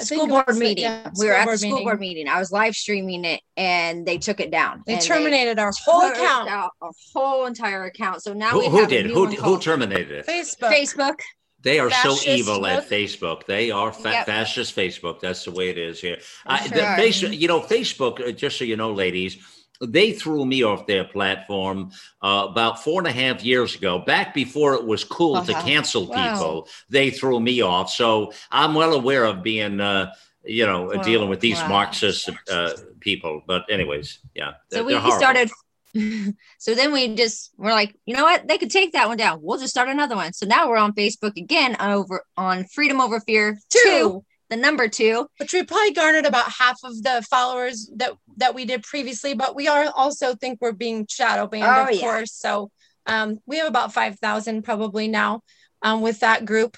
school 0.00 0.26
board 0.26 0.56
meeting. 0.56 0.84
Yeah, 0.84 1.10
we 1.18 1.26
were 1.26 1.32
at 1.32 1.46
the 1.48 1.58
school 1.58 1.70
meeting. 1.70 1.84
board 1.84 2.00
meeting. 2.00 2.28
I 2.28 2.38
was 2.38 2.50
live 2.52 2.74
streaming 2.74 3.24
it, 3.24 3.40
and 3.56 4.06
they 4.06 4.18
took 4.18 4.40
it 4.40 4.50
down. 4.50 4.82
They 4.86 4.98
terminated 4.98 5.58
they 5.58 5.62
our 5.62 5.72
whole 5.84 6.08
account, 6.10 6.50
our 6.50 6.70
whole 7.12 7.46
entire 7.46 7.84
account. 7.84 8.22
So 8.22 8.32
now 8.32 8.50
who, 8.50 8.60
we 8.60 8.68
who 8.68 8.86
did 8.86 9.06
who 9.06 9.26
who 9.26 9.58
terminated 9.58 10.10
it? 10.12 10.26
Facebook. 10.26 10.72
Facebook. 10.72 11.14
They 11.62 11.78
are 11.78 11.90
fascist 11.90 12.24
so 12.24 12.30
evil 12.30 12.66
at 12.66 12.88
Facebook. 12.88 13.46
They 13.46 13.70
are 13.70 13.92
fa- 13.92 14.10
yep. 14.10 14.26
fascist 14.26 14.74
Facebook. 14.74 15.20
That's 15.20 15.44
the 15.44 15.52
way 15.52 15.70
it 15.70 15.78
is 15.78 16.00
here. 16.00 16.18
I, 16.44 16.66
the 16.68 16.80
Facebook, 16.80 17.38
you 17.38 17.48
know, 17.48 17.60
Facebook. 17.60 18.20
Uh, 18.20 18.32
just 18.32 18.58
so 18.58 18.64
you 18.64 18.76
know, 18.76 18.92
ladies, 18.92 19.38
they 19.80 20.12
threw 20.12 20.44
me 20.44 20.62
off 20.62 20.86
their 20.86 21.04
platform 21.04 21.92
uh, 22.22 22.46
about 22.50 22.82
four 22.82 23.00
and 23.00 23.06
a 23.08 23.12
half 23.12 23.44
years 23.44 23.74
ago, 23.74 23.98
back 23.98 24.34
before 24.34 24.74
it 24.74 24.84
was 24.84 25.04
cool 25.04 25.36
uh-huh. 25.36 25.46
to 25.46 25.52
cancel 25.66 26.06
wow. 26.06 26.34
people. 26.34 26.68
They 26.90 27.10
threw 27.10 27.40
me 27.40 27.62
off. 27.62 27.90
So 27.90 28.32
I'm 28.50 28.74
well 28.74 28.94
aware 28.94 29.24
of 29.24 29.42
being, 29.42 29.80
uh, 29.80 30.12
you 30.44 30.66
know, 30.66 30.84
wow. 30.84 31.02
dealing 31.02 31.28
with 31.28 31.40
these 31.40 31.60
wow. 31.62 31.68
Marxist 31.68 32.28
uh, 32.50 32.72
people. 33.00 33.42
But, 33.46 33.70
anyways, 33.70 34.18
yeah. 34.34 34.54
So 34.70 34.84
we 34.84 34.98
started. 35.12 35.50
so 36.58 36.74
then 36.74 36.92
we 36.92 37.14
just 37.14 37.52
we're 37.56 37.70
like, 37.70 37.94
you 38.06 38.14
know 38.14 38.24
what? 38.24 38.48
They 38.48 38.58
could 38.58 38.70
take 38.70 38.92
that 38.92 39.08
one 39.08 39.16
down. 39.16 39.40
We'll 39.42 39.58
just 39.58 39.72
start 39.72 39.88
another 39.88 40.16
one. 40.16 40.32
So 40.32 40.46
now 40.46 40.68
we're 40.68 40.76
on 40.76 40.94
Facebook 40.94 41.36
again 41.36 41.76
over 41.80 42.24
on 42.36 42.64
Freedom 42.64 43.00
Over 43.00 43.20
Fear 43.20 43.58
two. 43.70 43.80
two 43.84 44.24
the 44.52 44.56
number 44.58 44.86
two 44.86 45.26
which 45.38 45.54
we 45.54 45.62
probably 45.62 45.94
garnered 45.94 46.26
about 46.26 46.52
half 46.52 46.78
of 46.84 47.02
the 47.02 47.24
followers 47.30 47.90
that 47.96 48.12
that 48.36 48.54
we 48.54 48.66
did 48.66 48.82
previously 48.82 49.32
but 49.32 49.56
we 49.56 49.66
are 49.66 49.90
also 49.96 50.34
think 50.34 50.58
we're 50.60 50.72
being 50.72 51.06
shadow 51.08 51.46
banned 51.46 51.64
oh, 51.64 51.90
of 51.90 51.94
yeah. 51.94 52.00
course 52.02 52.34
so 52.34 52.70
um, 53.06 53.38
we 53.46 53.56
have 53.56 53.66
about 53.66 53.94
5000 53.94 54.62
probably 54.62 55.08
now 55.08 55.40
um, 55.80 56.02
with 56.02 56.20
that 56.20 56.44
group 56.44 56.76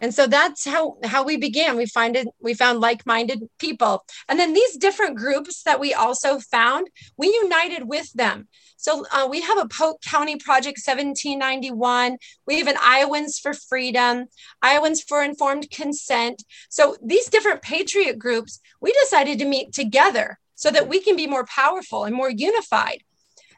and 0.00 0.14
so 0.14 0.26
that's 0.26 0.66
how 0.66 0.96
how 1.04 1.24
we 1.24 1.36
began 1.36 1.76
we 1.76 1.86
find 1.86 2.16
it 2.16 2.28
we 2.40 2.54
found 2.54 2.80
like-minded 2.80 3.40
people 3.58 4.04
and 4.28 4.38
then 4.38 4.52
these 4.52 4.76
different 4.76 5.16
groups 5.16 5.62
that 5.62 5.80
we 5.80 5.94
also 5.94 6.38
found 6.38 6.88
we 7.16 7.28
united 7.28 7.88
with 7.88 8.12
them 8.12 8.46
so 8.76 9.04
uh, 9.10 9.26
we 9.28 9.40
have 9.40 9.58
a 9.58 9.66
Polk 9.66 10.00
County 10.02 10.36
Project 10.36 10.78
1791. 10.84 12.18
We 12.46 12.58
have 12.58 12.68
an 12.68 12.76
Iowans 12.80 13.38
for 13.38 13.52
Freedom, 13.52 14.26
Iowans 14.62 15.02
for 15.02 15.24
Informed 15.24 15.70
Consent. 15.70 16.44
So 16.68 16.96
these 17.02 17.28
different 17.28 17.62
patriot 17.62 18.18
groups, 18.18 18.60
we 18.80 18.92
decided 18.92 19.38
to 19.38 19.44
meet 19.44 19.72
together 19.72 20.38
so 20.54 20.70
that 20.70 20.88
we 20.88 21.00
can 21.00 21.16
be 21.16 21.26
more 21.26 21.46
powerful 21.46 22.04
and 22.04 22.14
more 22.14 22.30
unified. 22.30 23.02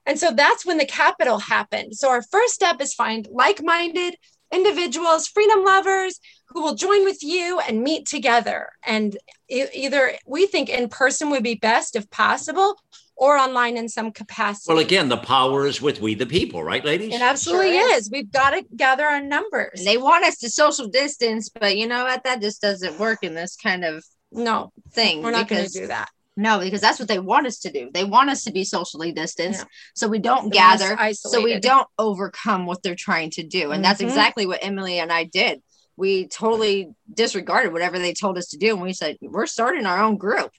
And 0.06 0.18
so 0.18 0.30
that's 0.30 0.64
when 0.64 0.78
the 0.78 0.86
capital 0.86 1.38
happened. 1.38 1.94
So 1.94 2.08
our 2.08 2.22
first 2.22 2.54
step 2.54 2.80
is 2.80 2.94
find 2.94 3.28
like-minded 3.30 4.16
individuals, 4.52 5.28
freedom 5.28 5.64
lovers 5.64 6.20
who 6.48 6.62
will 6.62 6.74
join 6.74 7.04
with 7.04 7.22
you 7.22 7.60
and 7.60 7.82
meet 7.82 8.06
together. 8.06 8.70
And 8.86 9.16
either 9.48 10.12
we 10.26 10.46
think 10.46 10.68
in 10.68 10.88
person 10.88 11.30
would 11.30 11.42
be 11.42 11.54
best 11.54 11.96
if 11.96 12.08
possible, 12.10 12.76
or 13.18 13.36
online 13.36 13.76
in 13.76 13.88
some 13.88 14.12
capacity. 14.12 14.72
Well, 14.72 14.82
again, 14.82 15.08
the 15.08 15.16
power 15.16 15.66
is 15.66 15.82
with 15.82 16.00
we 16.00 16.14
the 16.14 16.24
people, 16.24 16.62
right, 16.62 16.84
ladies? 16.84 17.12
It 17.12 17.20
absolutely 17.20 17.72
sure 17.72 17.96
is. 17.96 18.02
is. 18.02 18.10
We've 18.10 18.30
got 18.30 18.50
to 18.50 18.64
gather 18.76 19.04
our 19.04 19.20
numbers. 19.20 19.80
And 19.80 19.86
they 19.86 19.98
want 19.98 20.24
us 20.24 20.38
to 20.38 20.48
social 20.48 20.86
distance, 20.86 21.48
but 21.48 21.76
you 21.76 21.88
know 21.88 22.04
what? 22.04 22.22
That 22.22 22.40
just 22.40 22.62
doesn't 22.62 22.98
work 22.98 23.18
in 23.22 23.34
this 23.34 23.56
kind 23.56 23.84
of 23.84 24.04
no 24.30 24.72
thing. 24.92 25.22
We're 25.22 25.32
not 25.32 25.48
going 25.48 25.66
to 25.66 25.72
do 25.72 25.88
that. 25.88 26.08
No, 26.38 26.60
because 26.60 26.80
that's 26.80 27.00
what 27.00 27.08
they 27.08 27.18
want 27.18 27.48
us 27.48 27.58
to 27.58 27.70
do. 27.72 27.90
They 27.92 28.04
want 28.04 28.30
us 28.30 28.44
to 28.44 28.52
be 28.52 28.62
socially 28.62 29.10
distanced, 29.10 29.62
yeah. 29.62 29.68
so 29.94 30.06
we 30.06 30.20
don't 30.20 30.44
the 30.44 30.50
gather, 30.50 30.96
so 31.12 31.42
we 31.42 31.58
don't 31.58 31.88
overcome 31.98 32.64
what 32.64 32.80
they're 32.80 32.94
trying 32.94 33.30
to 33.30 33.42
do. 33.42 33.62
And 33.62 33.72
mm-hmm. 33.72 33.82
that's 33.82 34.00
exactly 34.00 34.46
what 34.46 34.60
Emily 34.62 35.00
and 35.00 35.12
I 35.12 35.24
did. 35.24 35.60
We 35.96 36.28
totally 36.28 36.90
disregarded 37.12 37.72
whatever 37.72 37.98
they 37.98 38.12
told 38.12 38.38
us 38.38 38.50
to 38.50 38.56
do, 38.56 38.74
and 38.74 38.82
we 38.82 38.92
said 38.92 39.16
we're 39.20 39.46
starting 39.46 39.84
our 39.84 40.00
own 40.00 40.16
group 40.16 40.52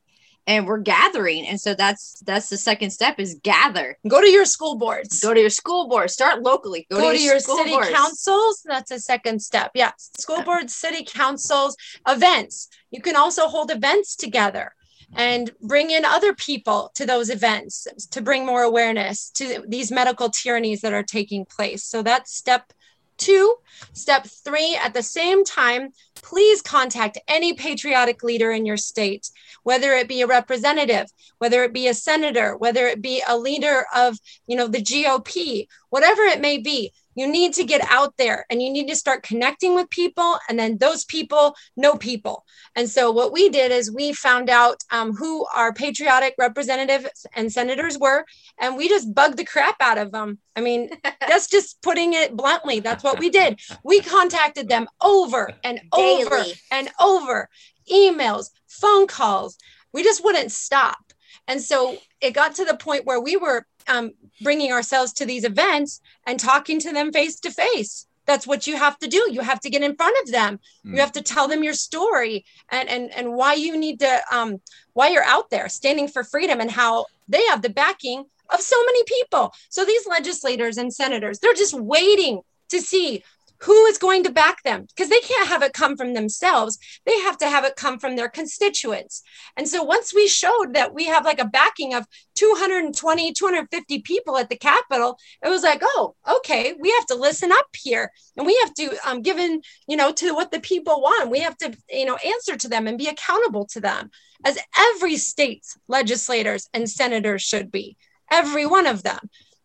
and 0.47 0.65
we're 0.65 0.79
gathering 0.79 1.45
and 1.45 1.61
so 1.61 1.73
that's 1.75 2.21
that's 2.25 2.49
the 2.49 2.57
second 2.57 2.89
step 2.89 3.19
is 3.19 3.39
gather 3.43 3.97
go 4.07 4.19
to 4.19 4.27
your 4.27 4.45
school 4.45 4.77
boards 4.77 5.19
go 5.19 5.33
to 5.33 5.39
your 5.39 5.49
school 5.49 5.87
board 5.87 6.09
start 6.09 6.41
locally 6.41 6.87
go, 6.89 6.97
go 6.97 7.11
to, 7.11 7.19
your, 7.19 7.33
your 7.33 7.39
city 7.39 7.69
boards. 7.69 7.89
councils 7.89 8.61
that's 8.65 8.89
a 8.89 8.99
second 8.99 9.41
step 9.41 9.69
yes 9.75 10.09
school 10.17 10.41
boards 10.41 10.73
city 10.73 11.05
councils 11.05 11.75
events 12.07 12.69
you 12.89 13.01
can 13.01 13.15
also 13.15 13.47
hold 13.47 13.69
events 13.69 14.15
together 14.15 14.73
and 15.15 15.51
bring 15.61 15.91
in 15.91 16.05
other 16.05 16.33
people 16.33 16.91
to 16.95 17.05
those 17.05 17.29
events 17.29 17.87
to 18.11 18.21
bring 18.21 18.45
more 18.45 18.63
awareness 18.63 19.29
to 19.31 19.63
these 19.67 19.91
medical 19.91 20.29
tyrannies 20.29 20.81
that 20.81 20.93
are 20.93 21.03
taking 21.03 21.45
place. 21.45 21.83
So 21.83 22.03
that's 22.03 22.33
step 22.33 22.71
Two, 23.19 23.57
step 23.91 24.25
three, 24.25 24.79
at 24.81 24.93
the 24.93 25.03
same 25.03 25.43
time, 25.43 25.89
please 26.15 26.61
contact 26.61 27.17
any 27.27 27.53
patriotic 27.53 28.23
leader 28.23 28.49
in 28.49 28.65
your 28.65 28.77
state, 28.77 29.29
whether 29.63 29.91
it 29.91 30.07
be 30.07 30.21
a 30.21 30.27
representative, 30.27 31.07
whether 31.37 31.63
it 31.63 31.73
be 31.73 31.89
a 31.89 31.93
senator, 31.93 32.55
whether 32.55 32.87
it 32.87 33.01
be 33.01 33.21
a 33.27 33.37
leader 33.37 33.85
of, 33.93 34.17
you 34.47 34.55
know, 34.55 34.67
the 34.67 34.81
GOP, 34.81 35.67
whatever 35.89 36.21
it 36.21 36.39
may 36.39 36.59
be 36.59 36.93
you 37.19 37.27
need 37.27 37.53
to 37.55 37.65
get 37.65 37.81
out 37.89 38.15
there 38.17 38.45
and 38.49 38.61
you 38.61 38.71
need 38.71 38.87
to 38.87 38.95
start 38.95 39.23
connecting 39.23 39.75
with 39.75 39.89
people 39.89 40.37
and 40.47 40.57
then 40.57 40.77
those 40.77 41.03
people 41.03 41.53
know 41.75 41.97
people. 41.97 42.45
And 42.77 42.89
so 42.89 43.11
what 43.11 43.33
we 43.33 43.49
did 43.49 43.73
is 43.73 43.91
we 43.91 44.13
found 44.13 44.49
out 44.49 44.81
um, 44.89 45.13
who 45.13 45.45
our 45.53 45.73
patriotic 45.73 46.35
representatives 46.37 47.25
and 47.35 47.51
senators 47.51 47.97
were 47.99 48.23
and 48.57 48.77
we 48.77 48.87
just 48.87 49.13
bugged 49.13 49.35
the 49.35 49.43
crap 49.43 49.75
out 49.81 49.97
of 49.97 50.13
them. 50.13 50.39
I 50.55 50.61
mean 50.61 50.91
that's 51.19 51.49
just 51.49 51.81
putting 51.81 52.13
it 52.13 52.37
bluntly 52.37 52.79
that's 52.79 53.03
what 53.03 53.19
we 53.19 53.29
did. 53.29 53.59
We 53.83 53.99
contacted 53.99 54.69
them 54.69 54.87
over 55.01 55.51
and 55.61 55.81
Daily. 55.93 56.23
over 56.23 56.43
and 56.71 56.89
over. 57.01 57.49
Emails 57.91 58.49
phone 58.67 59.07
calls. 59.07 59.57
We 59.91 60.03
just 60.03 60.23
wouldn't 60.23 60.53
stop 60.53 61.08
and 61.49 61.61
so 61.61 61.97
it 62.21 62.31
got 62.31 62.55
to 62.55 62.63
the 62.63 62.77
point 62.77 63.05
where 63.05 63.19
we 63.19 63.35
were 63.35 63.65
um, 63.87 64.11
bringing 64.41 64.71
ourselves 64.71 65.11
to 65.13 65.25
these 65.25 65.43
events 65.43 65.99
and 66.27 66.39
talking 66.39 66.79
to 66.79 66.93
them 66.93 67.11
face 67.11 67.39
to 67.39 67.51
face. 67.51 68.05
That's 68.27 68.45
what 68.45 68.67
you 68.67 68.77
have 68.77 68.99
to 68.99 69.07
do. 69.07 69.27
You 69.31 69.41
have 69.41 69.59
to 69.61 69.69
get 69.71 69.81
in 69.81 69.95
front 69.95 70.15
of 70.23 70.31
them. 70.31 70.59
Mm. 70.85 70.93
you 70.93 70.99
have 70.99 71.11
to 71.13 71.23
tell 71.23 71.47
them 71.47 71.63
your 71.63 71.73
story 71.73 72.45
and 72.69 72.87
and 72.87 73.11
and 73.15 73.33
why 73.33 73.55
you 73.55 73.75
need 73.75 73.99
to 74.01 74.21
um 74.31 74.61
why 74.93 75.09
you're 75.09 75.23
out 75.23 75.49
there 75.49 75.67
standing 75.67 76.07
for 76.07 76.23
freedom 76.23 76.61
and 76.61 76.69
how 76.69 77.07
they 77.27 77.43
have 77.47 77.63
the 77.63 77.69
backing 77.71 78.25
of 78.51 78.61
so 78.61 78.77
many 78.85 79.03
people. 79.05 79.51
So 79.69 79.83
these 79.83 80.05
legislators 80.07 80.77
and 80.77 80.93
senators 80.93 81.39
they're 81.39 81.55
just 81.55 81.73
waiting 81.73 82.41
to 82.69 82.79
see 82.79 83.23
who 83.61 83.85
is 83.85 83.97
going 83.97 84.23
to 84.23 84.31
back 84.31 84.63
them? 84.63 84.85
Because 84.87 85.09
they 85.09 85.19
can't 85.19 85.49
have 85.49 85.63
it 85.63 85.73
come 85.73 85.97
from 85.97 86.13
themselves. 86.13 86.77
They 87.05 87.19
have 87.19 87.37
to 87.39 87.49
have 87.49 87.65
it 87.65 87.75
come 87.75 87.99
from 87.99 88.15
their 88.15 88.29
constituents. 88.29 89.21
And 89.57 89.67
so 89.67 89.83
once 89.83 90.13
we 90.13 90.27
showed 90.27 90.73
that 90.73 90.93
we 90.93 91.05
have 91.05 91.25
like 91.25 91.41
a 91.41 91.45
backing 91.45 91.93
of 91.93 92.05
220 92.35 93.33
250 93.33 94.01
people 94.01 94.37
at 94.37 94.49
the 94.49 94.55
capitol 94.55 95.17
it 95.43 95.49
was 95.49 95.61
like 95.61 95.81
oh 95.83 96.15
okay 96.37 96.73
we 96.79 96.89
have 96.91 97.05
to 97.07 97.15
listen 97.15 97.51
up 97.51 97.67
here. 97.75 98.11
And 98.37 98.45
we 98.45 98.57
have 98.61 98.73
to 98.75 98.97
um 99.05 99.21
given 99.21 99.61
you 99.87 99.97
know 99.97 100.11
to 100.13 100.33
what 100.33 100.51
the 100.51 100.61
people 100.61 101.01
want. 101.01 101.29
We 101.29 101.39
have 101.39 101.57
to 101.57 101.75
you 101.89 102.05
know 102.05 102.17
answer 102.25 102.55
to 102.55 102.69
them 102.69 102.87
and 102.87 102.97
be 102.97 103.07
accountable 103.07 103.65
to 103.67 103.81
them 103.81 104.09
as 104.45 104.57
every 104.77 105.17
state's 105.17 105.77
legislators 105.87 106.69
and 106.73 106.89
senators 106.89 107.41
should 107.41 107.71
be 107.71 107.97
every 108.31 108.65
one 108.65 108.87
of 108.87 109.03
them. 109.03 109.19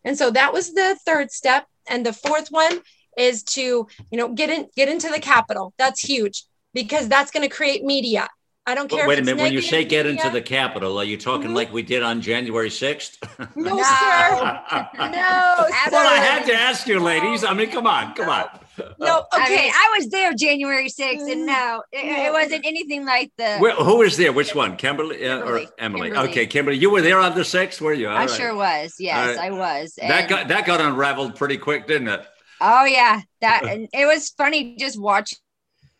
And 0.04 0.18
so 0.18 0.30
that 0.30 0.52
was 0.52 0.74
the 0.74 0.98
third 1.04 1.30
step. 1.30 1.66
And 1.86 2.04
the 2.04 2.12
fourth 2.12 2.48
one 2.48 2.80
is 3.16 3.42
to 3.42 3.86
you 4.10 4.18
know 4.18 4.32
get 4.32 4.50
in 4.50 4.68
get 4.76 4.88
into 4.88 5.08
the 5.08 5.20
capital 5.20 5.72
that's 5.78 6.00
huge 6.00 6.44
because 6.72 7.08
that's 7.08 7.30
going 7.30 7.48
to 7.48 7.54
create 7.54 7.84
media 7.84 8.28
I 8.66 8.74
don't 8.74 8.88
care. 8.88 9.06
wait 9.06 9.18
a 9.18 9.22
minute. 9.22 9.42
When 9.42 9.52
you 9.52 9.60
say 9.60 9.84
get 9.84 10.06
into 10.06 10.30
the 10.30 10.40
Capitol, 10.40 10.96
are 10.96 11.04
you 11.04 11.18
talking 11.18 11.48
mm-hmm. 11.48 11.56
like 11.56 11.72
we 11.72 11.82
did 11.82 12.02
on 12.02 12.22
January 12.22 12.70
6th? 12.70 13.18
No, 13.56 13.76
no. 13.76 13.82
sir. 13.82 14.88
no. 14.98 15.68
Well, 15.92 16.08
I 16.08 16.16
had 16.16 16.46
to 16.46 16.54
ask 16.54 16.86
you, 16.86 16.98
ladies. 16.98 17.44
I 17.44 17.52
mean, 17.52 17.70
come 17.70 17.86
on, 17.86 18.14
come 18.14 18.28
on. 18.28 18.46
No, 18.98 19.18
okay. 19.18 19.26
I, 19.32 19.48
mean, 19.48 19.72
I 19.72 19.94
was 19.96 20.08
there 20.08 20.32
January 20.34 20.88
6th, 20.88 21.30
and 21.30 21.46
no, 21.46 21.82
it, 21.92 22.04
it 22.04 22.32
wasn't 22.32 22.64
anything 22.66 23.04
like 23.04 23.32
the. 23.36 23.58
Well, 23.60 23.84
who 23.84 23.98
was 23.98 24.16
there? 24.16 24.32
Which 24.32 24.54
one? 24.54 24.76
Kimberly, 24.76 25.26
uh, 25.26 25.40
or 25.40 25.60
Emily? 25.78 26.10
Kimberly. 26.10 26.30
Okay, 26.30 26.46
Kimberly, 26.46 26.78
you 26.78 26.90
were 26.90 27.02
there 27.02 27.18
on 27.18 27.34
the 27.34 27.42
6th, 27.42 27.80
were 27.80 27.92
you? 27.92 28.08
All 28.08 28.16
I 28.16 28.20
right. 28.20 28.30
sure 28.30 28.54
was. 28.54 28.94
Yes, 28.98 29.36
right. 29.36 29.52
I 29.52 29.56
was. 29.56 29.98
And 30.00 30.10
that 30.10 30.28
got 30.28 30.48
that 30.48 30.66
got 30.66 30.80
unraveled 30.80 31.36
pretty 31.36 31.58
quick, 31.58 31.86
didn't 31.86 32.08
it? 32.08 32.26
Oh 32.60 32.84
yeah, 32.84 33.20
that 33.40 33.64
and 33.68 33.88
it 33.92 34.06
was 34.06 34.30
funny 34.30 34.76
just 34.76 35.00
watching 35.00 35.38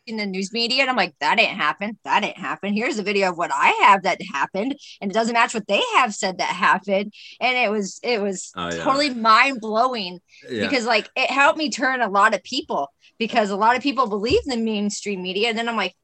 the 0.07 0.25
news 0.25 0.53
media 0.53 0.81
and 0.81 0.89
I'm 0.89 0.95
like, 0.95 1.15
that 1.19 1.37
didn't 1.37 1.57
happen. 1.57 1.97
That 2.03 2.21
didn't 2.21 2.37
happen. 2.37 2.73
Here's 2.73 2.99
a 2.99 3.03
video 3.03 3.29
of 3.29 3.37
what 3.37 3.51
I 3.53 3.69
have 3.83 4.03
that 4.03 4.21
happened. 4.21 4.75
And 5.01 5.09
it 5.09 5.13
doesn't 5.13 5.33
match 5.33 5.53
what 5.53 5.67
they 5.67 5.81
have 5.95 6.13
said 6.13 6.37
that 6.37 6.49
happened. 6.49 7.13
And 7.41 7.57
it 7.57 7.71
was, 7.71 7.99
it 8.03 8.21
was 8.21 8.51
oh, 8.55 8.69
yeah. 8.69 8.83
totally 8.83 9.09
mind 9.09 9.61
blowing 9.61 10.19
yeah. 10.49 10.67
because 10.67 10.85
like 10.85 11.09
it 11.15 11.31
helped 11.31 11.57
me 11.57 11.71
turn 11.71 12.01
a 12.01 12.09
lot 12.09 12.35
of 12.35 12.43
people 12.43 12.91
because 13.17 13.49
a 13.49 13.55
lot 13.55 13.75
of 13.75 13.81
people 13.81 14.07
believe 14.07 14.43
the 14.45 14.57
mainstream 14.57 15.23
media. 15.23 15.49
And 15.49 15.57
then 15.57 15.67
I'm 15.67 15.77
like, 15.77 15.95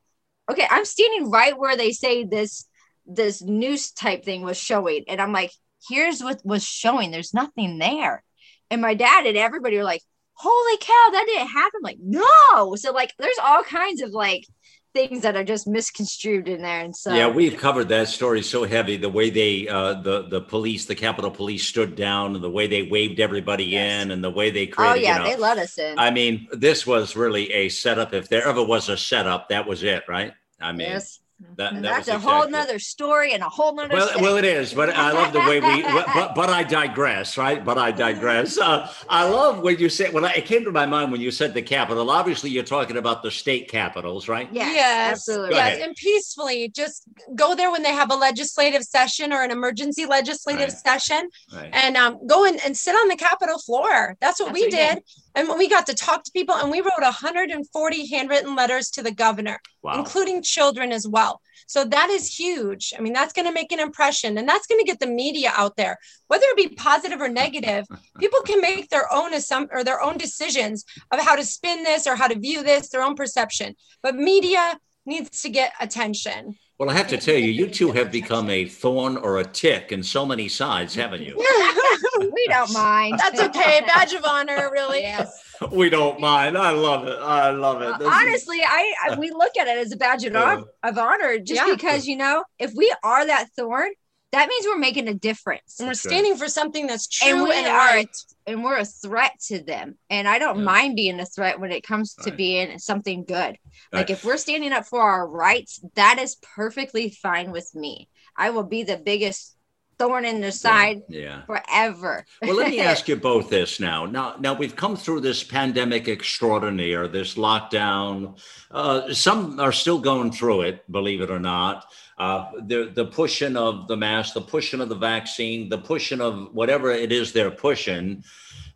okay, 0.49 0.67
I'm 0.69 0.85
standing 0.85 1.29
right 1.29 1.57
where 1.57 1.77
they 1.77 1.91
say 1.91 2.23
this, 2.23 2.65
this 3.05 3.41
news 3.41 3.91
type 3.91 4.25
thing 4.25 4.41
was 4.41 4.57
showing. 4.57 5.03
And 5.07 5.21
I'm 5.21 5.33
like, 5.33 5.51
here's 5.89 6.21
what 6.21 6.41
was 6.43 6.63
showing. 6.63 7.11
There's 7.11 7.33
nothing 7.33 7.77
there. 7.77 8.23
And 8.69 8.81
my 8.81 8.93
dad 8.93 9.25
and 9.25 9.37
everybody 9.37 9.77
were 9.77 9.83
like, 9.83 10.01
holy 10.41 10.77
cow, 10.77 11.09
that 11.11 11.25
didn't 11.27 11.47
happen. 11.47 11.81
Like, 11.83 11.97
no. 12.01 12.75
So, 12.75 12.91
like, 12.91 13.13
there's 13.19 13.37
all 13.43 13.63
kinds 13.63 14.01
of 14.01 14.11
like 14.11 14.45
things 14.93 15.21
that 15.21 15.35
are 15.35 15.43
just 15.43 15.67
misconstrued 15.67 16.49
in 16.49 16.61
there 16.61 16.81
and 16.81 16.93
so 16.93 17.13
yeah 17.13 17.25
we've 17.25 17.57
covered 17.57 17.87
that 17.87 18.09
story 18.09 18.41
so 18.41 18.65
heavy 18.65 18.97
the 18.97 19.07
way 19.07 19.29
they 19.29 19.65
uh 19.69 19.93
the 20.01 20.23
the 20.23 20.41
police 20.41 20.85
the 20.85 20.93
capitol 20.93 21.31
police 21.31 21.65
stood 21.65 21.95
down 21.95 22.35
and 22.35 22.43
the 22.43 22.49
way 22.49 22.67
they 22.67 22.83
waved 22.83 23.21
everybody 23.21 23.63
yes. 23.63 24.03
in 24.03 24.11
and 24.11 24.21
the 24.21 24.29
way 24.29 24.51
they 24.51 24.67
oh, 24.67 24.71
created 24.71 24.91
oh 24.91 25.01
yeah 25.01 25.17
you 25.19 25.23
know, 25.23 25.29
they 25.29 25.37
let 25.37 25.57
us 25.57 25.77
in 25.77 25.97
i 25.97 26.11
mean 26.11 26.45
this 26.51 26.85
was 26.85 27.15
really 27.15 27.49
a 27.53 27.69
setup 27.69 28.13
if 28.13 28.27
there 28.27 28.45
ever 28.45 28.61
was 28.61 28.89
a 28.89 28.97
setup 28.97 29.47
that 29.47 29.65
was 29.65 29.81
it 29.81 30.03
right 30.09 30.33
i 30.59 30.73
mean 30.73 30.89
yes. 30.89 31.21
That, 31.57 31.73
that 31.73 31.81
that's 31.81 32.07
a 32.07 32.15
exactly. 32.15 32.31
whole 32.31 32.49
nother 32.49 32.79
story 32.79 33.33
and 33.33 33.43
a 33.43 33.49
whole 33.49 33.75
nother. 33.75 33.93
Well, 33.93 34.09
well, 34.21 34.37
it 34.37 34.45
is, 34.45 34.73
but 34.73 34.89
I 34.89 35.11
love 35.11 35.33
the 35.33 35.39
way 35.39 35.59
we. 35.59 35.81
But, 35.91 36.35
but 36.35 36.49
I 36.49 36.63
digress, 36.63 37.37
right? 37.37 37.63
But 37.63 37.77
I 37.77 37.91
digress. 37.91 38.57
Uh, 38.57 38.91
I 39.09 39.27
love 39.27 39.59
when 39.59 39.77
you 39.77 39.89
said 39.89 40.13
when 40.13 40.25
I, 40.25 40.31
it 40.33 40.45
came 40.45 40.63
to 40.65 40.71
my 40.71 40.85
mind 40.85 41.11
when 41.11 41.21
you 41.21 41.31
said 41.31 41.53
the 41.53 41.61
capital. 41.61 42.09
Obviously, 42.09 42.49
you're 42.49 42.63
talking 42.63 42.97
about 42.97 43.23
the 43.23 43.31
state 43.31 43.69
capitals, 43.69 44.27
right? 44.27 44.47
Yes, 44.51 44.75
yes, 44.75 45.11
absolutely. 45.11 45.55
yes, 45.55 45.81
and 45.83 45.95
peacefully 45.95 46.69
just 46.69 47.03
go 47.35 47.55
there 47.55 47.71
when 47.71 47.83
they 47.83 47.93
have 47.93 48.11
a 48.11 48.15
legislative 48.15 48.83
session 48.83 49.31
or 49.33 49.41
an 49.43 49.51
emergency 49.51 50.05
legislative 50.05 50.69
Right. 50.69 50.71
session, 50.71 51.29
Right. 51.53 51.69
and 51.73 51.97
um, 51.97 52.19
go 52.27 52.45
in 52.45 52.59
and 52.65 52.75
sit 52.75 52.93
on 52.93 53.07
the 53.07 53.15
Capitol 53.15 53.59
floor. 53.59 54.17
That's 54.21 54.39
what 54.39 54.47
That's 54.47 54.53
we 54.55 54.61
what 54.61 54.71
we 54.71 54.77
did. 54.77 55.03
And 55.35 55.47
we 55.57 55.69
got 55.69 55.85
to 55.87 55.93
talk 55.93 56.23
to 56.23 56.31
people, 56.31 56.55
and 56.55 56.69
we 56.71 56.81
wrote 56.81 57.01
140 57.01 58.07
handwritten 58.07 58.55
letters 58.55 58.89
to 58.91 59.03
the 59.03 59.11
governor, 59.11 59.59
Wow. 59.81 59.99
including 59.99 60.43
children 60.43 60.91
as 60.91 61.07
well. 61.07 61.41
So 61.67 61.85
that 61.85 62.09
is 62.09 62.35
huge. 62.37 62.93
I 62.97 63.01
mean, 63.01 63.13
that's 63.13 63.33
going 63.33 63.47
to 63.47 63.53
make 63.53 63.71
an 63.71 63.79
impression 63.79 64.37
and 64.37 64.47
that's 64.47 64.67
going 64.67 64.79
to 64.81 64.85
get 64.85 64.99
the 64.99 65.07
media 65.07 65.53
out 65.55 65.77
there, 65.77 65.97
whether 66.27 66.45
it 66.47 66.57
be 66.57 66.75
positive 66.75 67.21
or 67.21 67.29
negative. 67.29 67.85
People 68.19 68.41
can 68.41 68.59
make 68.59 68.89
their 68.89 69.11
own 69.13 69.31
assump 69.33 69.69
or 69.71 69.83
their 69.83 70.01
own 70.01 70.17
decisions 70.17 70.83
of 71.11 71.19
how 71.21 71.35
to 71.35 71.45
spin 71.45 71.83
this 71.83 72.07
or 72.07 72.15
how 72.15 72.27
to 72.27 72.37
view 72.37 72.61
this, 72.63 72.89
their 72.89 73.03
own 73.03 73.15
perception. 73.15 73.75
But 74.03 74.15
media 74.15 74.77
needs 75.05 75.41
to 75.43 75.49
get 75.49 75.71
attention. 75.79 76.57
Well, 76.81 76.89
I 76.89 76.93
have 76.93 77.09
to 77.09 77.17
tell 77.19 77.35
you, 77.35 77.51
you 77.51 77.67
two 77.67 77.91
have 77.91 78.11
become 78.11 78.49
a 78.49 78.65
thorn 78.65 79.15
or 79.17 79.37
a 79.37 79.43
tick 79.45 79.91
in 79.91 80.01
so 80.01 80.25
many 80.25 80.47
sides, 80.47 80.95
haven't 80.95 81.21
you? 81.21 81.35
we 82.19 82.47
don't 82.47 82.73
mind. 82.73 83.19
That's 83.19 83.39
okay. 83.39 83.81
Badge 83.85 84.13
of 84.13 84.25
honor, 84.25 84.67
really. 84.71 85.01
Yes. 85.01 85.31
we 85.71 85.91
don't 85.91 86.19
mind. 86.19 86.57
I 86.57 86.71
love 86.71 87.07
it. 87.07 87.19
I 87.21 87.51
love 87.51 87.83
it. 87.83 87.87
Uh, 87.89 87.97
This 87.99 88.07
is- 88.07 88.13
honestly, 88.15 88.61
I, 88.67 88.93
I 89.11 89.15
we 89.19 89.29
look 89.29 89.55
at 89.59 89.67
it 89.67 89.77
as 89.77 89.91
a 89.91 89.95
badge 89.95 90.23
of, 90.25 90.33
Yeah. 90.33 90.55
hon- 90.55 90.65
of 90.81 90.97
honor, 90.97 91.37
just 91.37 91.61
Yeah. 91.67 91.71
because 91.75 92.07
you 92.07 92.17
know, 92.17 92.45
if 92.57 92.73
we 92.73 92.91
are 93.03 93.27
that 93.27 93.49
thorn, 93.55 93.91
that 94.31 94.47
means 94.47 94.65
we're 94.65 94.77
making 94.77 95.07
a 95.07 95.13
difference, 95.13 95.79
And 95.79 95.87
we're 95.87 95.91
That's 95.91 96.01
standing 96.01 96.35
for 96.37 96.47
something 96.47 96.87
that's 96.87 97.07
true 97.07 97.29
and 97.29 97.51
and, 97.51 97.65
we 97.65 97.69
are, 97.69 97.77
right. 97.95 98.17
and 98.47 98.63
we're 98.63 98.77
a 98.77 98.85
threat 98.85 99.33
to 99.47 99.61
them. 99.61 99.97
And 100.09 100.27
I 100.27 100.39
don't 100.39 100.59
Yeah. 100.59 100.63
mind 100.65 100.95
being 100.95 101.19
a 101.19 101.25
threat 101.25 101.59
when 101.59 101.71
it 101.71 101.83
comes 101.83 102.13
to 102.15 102.29
Right. 102.29 102.37
being 102.37 102.79
something 102.79 103.25
good. 103.25 103.57
Like 103.91 104.09
Right. 104.09 104.09
if 104.11 104.23
we're 104.23 104.37
standing 104.37 104.71
up 104.71 104.85
for 104.85 105.01
our 105.01 105.27
rights, 105.27 105.81
that 105.95 106.17
is 106.19 106.37
perfectly 106.55 107.09
fine 107.09 107.51
with 107.51 107.73
me. 107.75 108.09
I 108.37 108.51
will 108.51 108.63
be 108.63 108.83
the 108.83 108.97
biggest 108.97 109.55
thorn 110.01 110.25
in 110.25 110.41
the 110.41 110.51
side 110.51 111.03
Yeah. 111.07 111.43
forever. 111.45 112.25
Well, 112.41 112.55
let 112.55 112.71
me 112.71 112.79
ask 112.91 113.07
you 113.07 113.15
both 113.15 113.49
this 113.49 113.79
now. 113.79 114.05
Now, 114.05 114.35
now 114.39 114.53
we've 114.53 114.75
come 114.75 114.95
through 114.97 115.21
this 115.21 115.43
pandemic 115.43 116.07
extraordinaire, 116.07 117.07
this 117.07 117.35
lockdown. 117.35 118.39
Uh, 118.71 119.13
some 119.13 119.59
are 119.59 119.71
still 119.71 119.99
going 119.99 120.31
through 120.31 120.61
it, 120.61 120.91
believe 120.91 121.21
it 121.21 121.29
or 121.29 121.39
not. 121.39 121.85
Uh, 122.17 122.51
the 122.67 122.91
the 122.93 123.05
pushing 123.05 123.55
of 123.55 123.87
the 123.87 123.97
mask, 123.97 124.33
the 124.33 124.41
pushing 124.41 124.79
of 124.81 124.89
the 124.89 124.95
vaccine, 124.95 125.69
the 125.69 125.77
pushing 125.77 126.21
of 126.21 126.53
whatever 126.53 126.91
it 126.91 127.11
is 127.11 127.31
they're 127.31 127.49
pushing, 127.49 128.23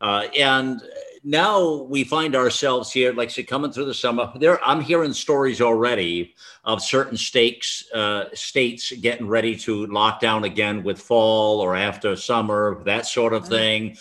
uh, 0.02 0.24
and 0.38 0.82
now 1.28 1.82
we 1.90 2.04
find 2.04 2.36
ourselves 2.36 2.92
here, 2.92 3.12
like 3.12 3.32
said, 3.32 3.48
coming 3.48 3.72
through 3.72 3.86
the 3.86 3.96
summer. 3.96 4.32
There, 4.36 4.64
I'm 4.64 4.80
hearing 4.80 5.12
stories 5.12 5.60
already 5.60 6.36
of 6.64 6.84
certain 6.84 7.18
states 7.18 7.84
uh, 7.94 8.26
states 8.36 8.92
getting 8.92 9.28
ready 9.28 9.56
to 9.58 9.88
lock 9.88 10.20
down 10.20 10.44
again 10.44 10.84
with 10.84 11.02
fall 11.02 11.62
or 11.62 11.76
after 11.76 12.16
summer, 12.16 12.84
that 12.86 13.08
sort 13.08 13.34
of 13.34 13.48
thing. 13.48 13.98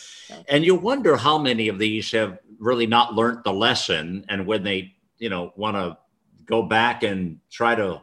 And 0.48 0.66
you 0.66 0.74
wonder 0.74 1.16
how 1.16 1.38
many 1.38 1.68
of 1.68 1.78
these 1.78 2.12
have 2.12 2.38
really 2.58 2.86
not 2.86 3.14
learned 3.14 3.42
the 3.42 3.52
lesson, 3.54 4.26
and 4.28 4.46
when 4.46 4.62
they, 4.62 4.94
you 5.16 5.30
know, 5.30 5.54
want 5.56 5.76
to 5.76 5.96
go 6.44 6.62
back 6.62 7.02
and 7.04 7.40
try 7.50 7.74
to, 7.74 8.02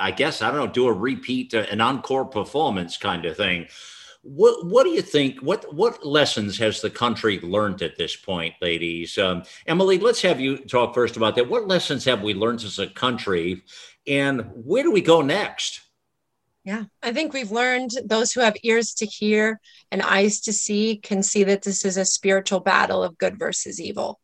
I 0.00 0.12
guess 0.12 0.40
I 0.40 0.50
don't 0.50 0.56
know, 0.56 0.72
do 0.72 0.86
a 0.86 0.92
repeat, 0.92 1.52
uh, 1.52 1.66
an 1.70 1.82
encore 1.82 2.24
performance 2.24 2.96
kind 2.96 3.26
of 3.26 3.36
thing. 3.36 3.66
What 4.22 4.66
What 4.66 4.84
do 4.84 4.90
you 4.90 5.02
think? 5.02 5.40
What 5.40 5.72
What 5.74 6.04
lessons 6.04 6.58
has 6.58 6.80
the 6.80 6.90
country 6.90 7.40
learned 7.40 7.82
at 7.82 7.96
this 7.96 8.16
point, 8.16 8.54
ladies? 8.60 9.16
Um, 9.16 9.44
Emily, 9.66 9.98
let's 9.98 10.20
have 10.22 10.40
you 10.40 10.58
talk 10.58 10.94
first 10.94 11.16
about 11.16 11.36
that. 11.36 11.48
What 11.48 11.68
lessons 11.68 12.04
have 12.04 12.22
we 12.22 12.34
learned 12.34 12.62
as 12.62 12.78
a 12.78 12.86
country, 12.86 13.62
and 14.06 14.42
where 14.54 14.82
do 14.82 14.90
we 14.90 15.00
go 15.00 15.22
next? 15.22 15.80
Yeah, 16.64 16.84
I 17.02 17.12
think 17.12 17.32
we've 17.32 17.50
learned 17.50 17.92
those 18.04 18.32
who 18.32 18.40
have 18.42 18.56
ears 18.62 18.92
to 18.94 19.06
hear 19.06 19.58
and 19.90 20.02
eyes 20.02 20.40
to 20.42 20.52
see 20.52 20.98
can 20.98 21.22
see 21.22 21.42
that 21.44 21.62
this 21.62 21.86
is 21.86 21.96
a 21.96 22.04
spiritual 22.04 22.60
battle 22.60 23.02
of 23.02 23.16
good 23.16 23.38
versus 23.38 23.80
evil. 23.80 24.20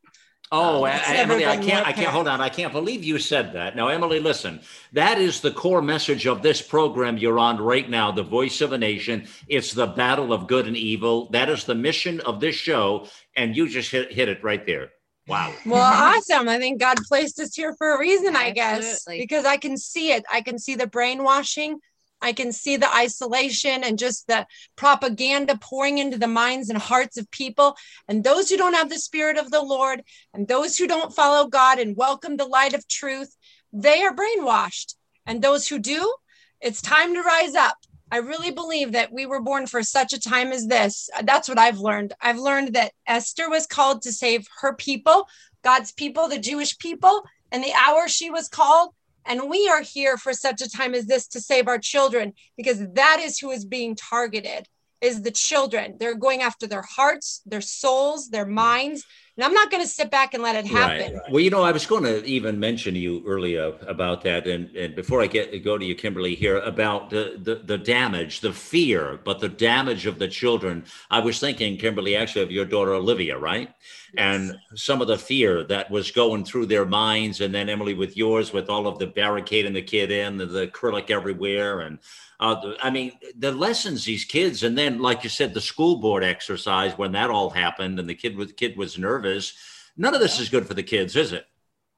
Oh, 0.53 0.85
Um, 0.85 0.93
A- 0.93 0.97
it's 0.97 1.09
A- 1.09 1.13
never 1.15 1.33
Emily, 1.33 1.47
I 1.47 1.57
can't, 1.57 1.87
I 1.87 1.93
can't, 1.93 2.09
hold 2.09 2.29
on. 2.29 2.41
I 2.41 2.49
can't 2.49 2.73
believe 2.73 3.03
you 3.03 3.19
said 3.19 3.53
that. 3.55 3.75
Now, 3.75 3.89
Emily, 3.89 4.21
listen, 4.21 4.61
that 4.93 5.19
is 5.19 5.41
the 5.41 5.51
core 5.51 5.83
message 5.83 6.27
of 6.27 6.43
this 6.43 6.63
program 6.63 7.19
you're 7.19 7.39
on 7.39 7.59
right 7.61 7.89
now, 7.89 8.13
The 8.13 8.23
Voice 8.23 8.61
of 8.61 8.73
a 8.73 8.79
Nation. 8.79 9.27
It's 9.49 9.73
the 9.73 9.87
battle 9.89 10.33
of 10.33 10.47
good 10.47 10.67
and 10.67 10.77
evil. 10.77 11.29
That 11.31 11.49
is 11.49 11.65
the 11.65 11.75
mission 11.75 12.21
of 12.21 12.41
this 12.41 12.55
show. 12.55 13.09
And 13.35 13.57
you 13.57 13.69
just 13.69 13.91
hit, 13.91 14.13
hit 14.13 14.29
it 14.29 14.43
right 14.45 14.65
there. 14.65 14.91
Wow. 15.27 15.53
Well, 15.67 15.83
awesome. 15.83 16.49
I 16.49 16.59
think 16.59 16.79
God 16.81 16.99
placed 17.09 17.41
us 17.41 17.55
here 17.55 17.75
for 17.77 17.97
a 17.97 17.99
reason, 17.99 18.37
I 18.37 18.51
guess, 18.53 19.05
because 19.19 19.45
I 19.45 19.57
can 19.57 19.77
see 19.77 20.13
it. 20.13 20.25
I 20.33 20.41
can 20.41 20.59
see 20.61 20.77
the 20.77 20.87
brainwashing. 20.87 21.81
I 22.21 22.33
can 22.33 22.53
see 22.53 22.77
the 22.77 22.95
isolation 22.95 23.85
and 23.85 23.99
just 23.99 24.27
the 24.27 24.47
propaganda 24.77 25.59
pouring 25.61 25.99
into 25.99 26.19
the 26.19 26.27
minds 26.27 26.71
and 26.71 26.79
hearts 26.79 27.17
of 27.19 27.31
people. 27.31 27.77
And 28.09 28.25
those 28.25 28.49
who 28.49 28.57
don't 28.57 28.75
have 28.75 28.91
the 28.91 28.99
spirit 28.99 29.37
of 29.37 29.51
the 29.51 29.63
Lord 29.63 30.03
and 30.33 30.49
those 30.49 30.77
who 30.77 30.87
don't 30.87 31.15
follow 31.15 31.49
God 31.49 31.79
and 31.79 31.97
welcome 31.97 32.37
the 32.37 32.47
light 32.47 32.75
of 32.75 32.89
truth, 32.89 33.37
they 33.73 34.03
are 34.03 34.15
brainwashed. 34.15 34.95
And 35.27 35.43
those 35.43 35.69
who 35.69 35.79
do, 35.79 36.15
it's 36.61 36.81
time 36.81 37.15
to 37.15 37.23
rise 37.23 37.55
up. 37.55 37.77
I 38.11 38.19
really 38.19 38.53
believe 38.53 38.93
that 38.93 39.13
we 39.13 39.27
were 39.27 39.43
born 39.43 39.67
for 39.67 39.83
such 39.83 40.13
a 40.13 40.21
time 40.21 40.53
as 40.53 40.69
this. 40.69 41.11
That's 41.25 41.49
what 41.49 41.59
I've 41.59 41.81
learned. 41.81 42.13
I've 42.21 42.39
learned 42.39 42.75
that 42.75 42.93
Esther 43.07 43.51
was 43.51 43.67
called 43.67 44.03
to 44.03 44.13
save 44.13 44.47
her 44.61 44.75
people, 44.75 45.27
God's 45.63 45.91
people, 45.93 46.29
the 46.29 46.39
Jewish 46.39 46.79
people, 46.79 47.25
and 47.51 47.65
the 47.65 47.73
hour 47.75 48.07
she 48.07 48.31
was 48.31 48.49
called. 48.49 48.95
And 49.27 49.51
we 49.51 49.69
are 49.69 49.83
here 49.83 50.17
for 50.17 50.33
such 50.33 50.63
a 50.63 50.71
time 50.71 50.95
as 50.95 51.07
this 51.07 51.27
to 51.29 51.41
save 51.41 51.69
our 51.69 51.79
children 51.79 52.33
because 52.57 52.87
that 52.95 53.21
is 53.21 53.39
who 53.39 53.51
is 53.51 53.65
being 53.65 53.97
targeted 53.97 54.69
is 55.01 55.23
the 55.23 55.31
children. 55.31 55.97
They're 55.99 56.15
going 56.15 56.43
after 56.43 56.67
their 56.67 56.83
hearts, 56.83 57.43
their 57.45 57.61
souls, 57.61 58.29
their 58.29 58.47
minds. 58.47 59.05
And 59.37 59.45
I'm 59.45 59.53
not 59.53 59.71
going 59.71 59.83
to 59.83 59.89
sit 59.89 60.11
back 60.11 60.33
and 60.33 60.43
let 60.43 60.57
it 60.57 60.67
happen. 60.67 61.15
Right. 61.15 61.23
Well, 61.31 61.41
you 61.41 61.51
know, 61.51 61.63
I 61.63 61.71
was 61.71 61.85
going 61.85 62.05
to 62.05 62.25
even 62.25 62.59
mention 62.59 62.95
to 62.95 63.01
you 63.01 63.23
earlier 63.27 63.75
about 63.87 64.23
that, 64.23 64.47
and, 64.47 64.75
and 64.75 64.95
before 64.95 65.21
I 65.21 65.27
get 65.27 65.63
go 65.63 65.77
to 65.77 65.85
you, 65.85 65.95
Kimberly, 65.95 66.35
here 66.35 66.59
about 66.61 67.11
the, 67.11 67.39
the 67.43 67.57
the 67.57 67.77
damage, 67.77 68.41
the 68.41 68.53
fear, 68.53 69.21
but 69.23 69.41
the 69.41 69.49
damage 69.51 70.07
of 70.07 70.19
the 70.19 70.29
children. 70.29 70.85
I 71.11 71.21
was 71.21 71.39
thinking, 71.39 71.77
Kimberly, 71.77 72.17
actually, 72.17 72.43
of 72.43 72.51
your 72.51 72.65
daughter 72.65 72.95
Olivia, 72.95 73.37
right? 73.37 73.75
And 74.17 74.57
some 74.75 75.03
of 75.03 75.09
the 75.09 75.19
fear 75.19 75.65
that 75.65 75.91
was 75.91 76.11
going 76.11 76.47
through 76.47 76.67
their 76.67 76.87
minds, 76.87 77.43
and 77.43 77.55
then 77.55 77.69
Emily 77.69 77.93
with 77.93 78.17
yours, 78.17 78.55
with 78.55 78.71
all 78.71 78.87
of 78.87 78.99
the 78.99 79.07
barricading 79.07 79.75
the 79.75 79.83
kid 79.83 80.11
in, 80.11 80.39
the, 80.39 80.47
the 80.47 80.69
acrylic 80.69 81.11
everywhere, 81.11 81.81
and 81.81 81.99
uh, 82.41 82.75
I 82.83 82.91
mean, 82.91 83.13
the 83.39 83.53
lessons 83.53 84.05
these 84.05 84.25
kids, 84.25 84.63
and 84.63 84.77
then, 84.77 84.99
like 85.01 85.25
you 85.25 85.31
said, 85.31 85.55
the 85.55 85.61
school 85.61 85.97
board 85.97 86.23
exercise 86.25 86.97
when 86.99 87.13
that 87.13 87.31
all 87.31 87.51
happened, 87.51 87.99
and 87.99 88.09
the 88.09 88.15
kid 88.15 88.37
was 88.37 88.53
kid 88.53 88.77
was 88.77 88.99
nervous. 88.99 89.55
None 89.97 90.15
of 90.15 90.21
this 90.21 90.39
is 90.39 90.49
good 90.49 90.67
for 90.67 90.75
the 90.75 90.83
kids, 90.83 91.17
is 91.17 91.33
it? 91.33 91.47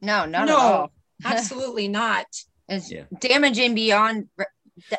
No, 0.00 0.24
not 0.26 0.46
No. 0.46 0.56
at 0.58 0.58
all. 0.58 0.92
Absolutely 1.24 1.88
not. 1.88 2.26
It's 2.68 2.90
Yeah. 2.90 3.04
damaging 3.18 3.74
beyond. 3.74 4.28
Well, 4.36 4.46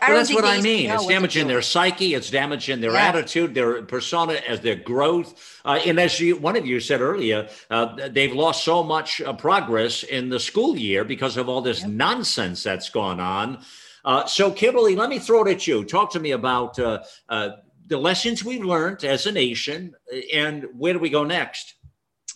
that's 0.02 0.34
what 0.34 0.44
I 0.44 0.60
mean. 0.60 0.90
It's 0.90 1.06
damaging 1.06 1.48
their 1.48 1.62
psyche. 1.62 2.14
It's 2.14 2.30
damaging 2.30 2.82
their 2.82 2.92
Yeah. 2.92 3.08
attitude, 3.08 3.54
their 3.56 3.82
persona, 3.84 4.34
as 4.46 4.60
their 4.60 4.76
growth. 4.76 5.62
Uh, 5.64 5.80
and 5.86 5.98
as 6.00 6.20
you, 6.20 6.36
one 6.36 6.58
of 6.58 6.66
you 6.66 6.82
said 6.82 7.00
earlier, 7.00 7.48
uh, 7.70 8.10
they've 8.10 8.34
lost 8.34 8.66
so 8.66 8.84
much 8.84 9.22
uh, 9.22 9.32
progress 9.32 10.04
in 10.04 10.28
the 10.28 10.40
school 10.40 10.76
year 10.76 11.06
because 11.06 11.38
of 11.38 11.48
all 11.48 11.62
this 11.62 11.86
nonsense 11.86 12.62
that's 12.64 12.90
gone 12.90 13.22
on. 13.22 13.64
Uh, 14.06 14.26
so, 14.26 14.52
Kimberly, 14.52 14.96
let 14.96 15.10
me 15.10 15.20
throw 15.20 15.44
it 15.44 15.52
at 15.52 15.68
you. 15.68 15.84
Talk 15.84 16.12
to 16.14 16.20
me 16.20 16.32
about 16.32 16.78
uh, 16.80 17.04
uh, 17.28 17.50
the 17.88 17.98
lessons 17.98 18.44
we've 18.44 18.64
learned 18.64 19.04
as 19.04 19.26
a 19.26 19.32
nation, 19.32 19.94
uh, 20.14 20.18
and 20.34 20.66
where 20.78 20.94
do 20.94 21.00
we 21.00 21.10
go 21.10 21.24
next? 21.24 21.76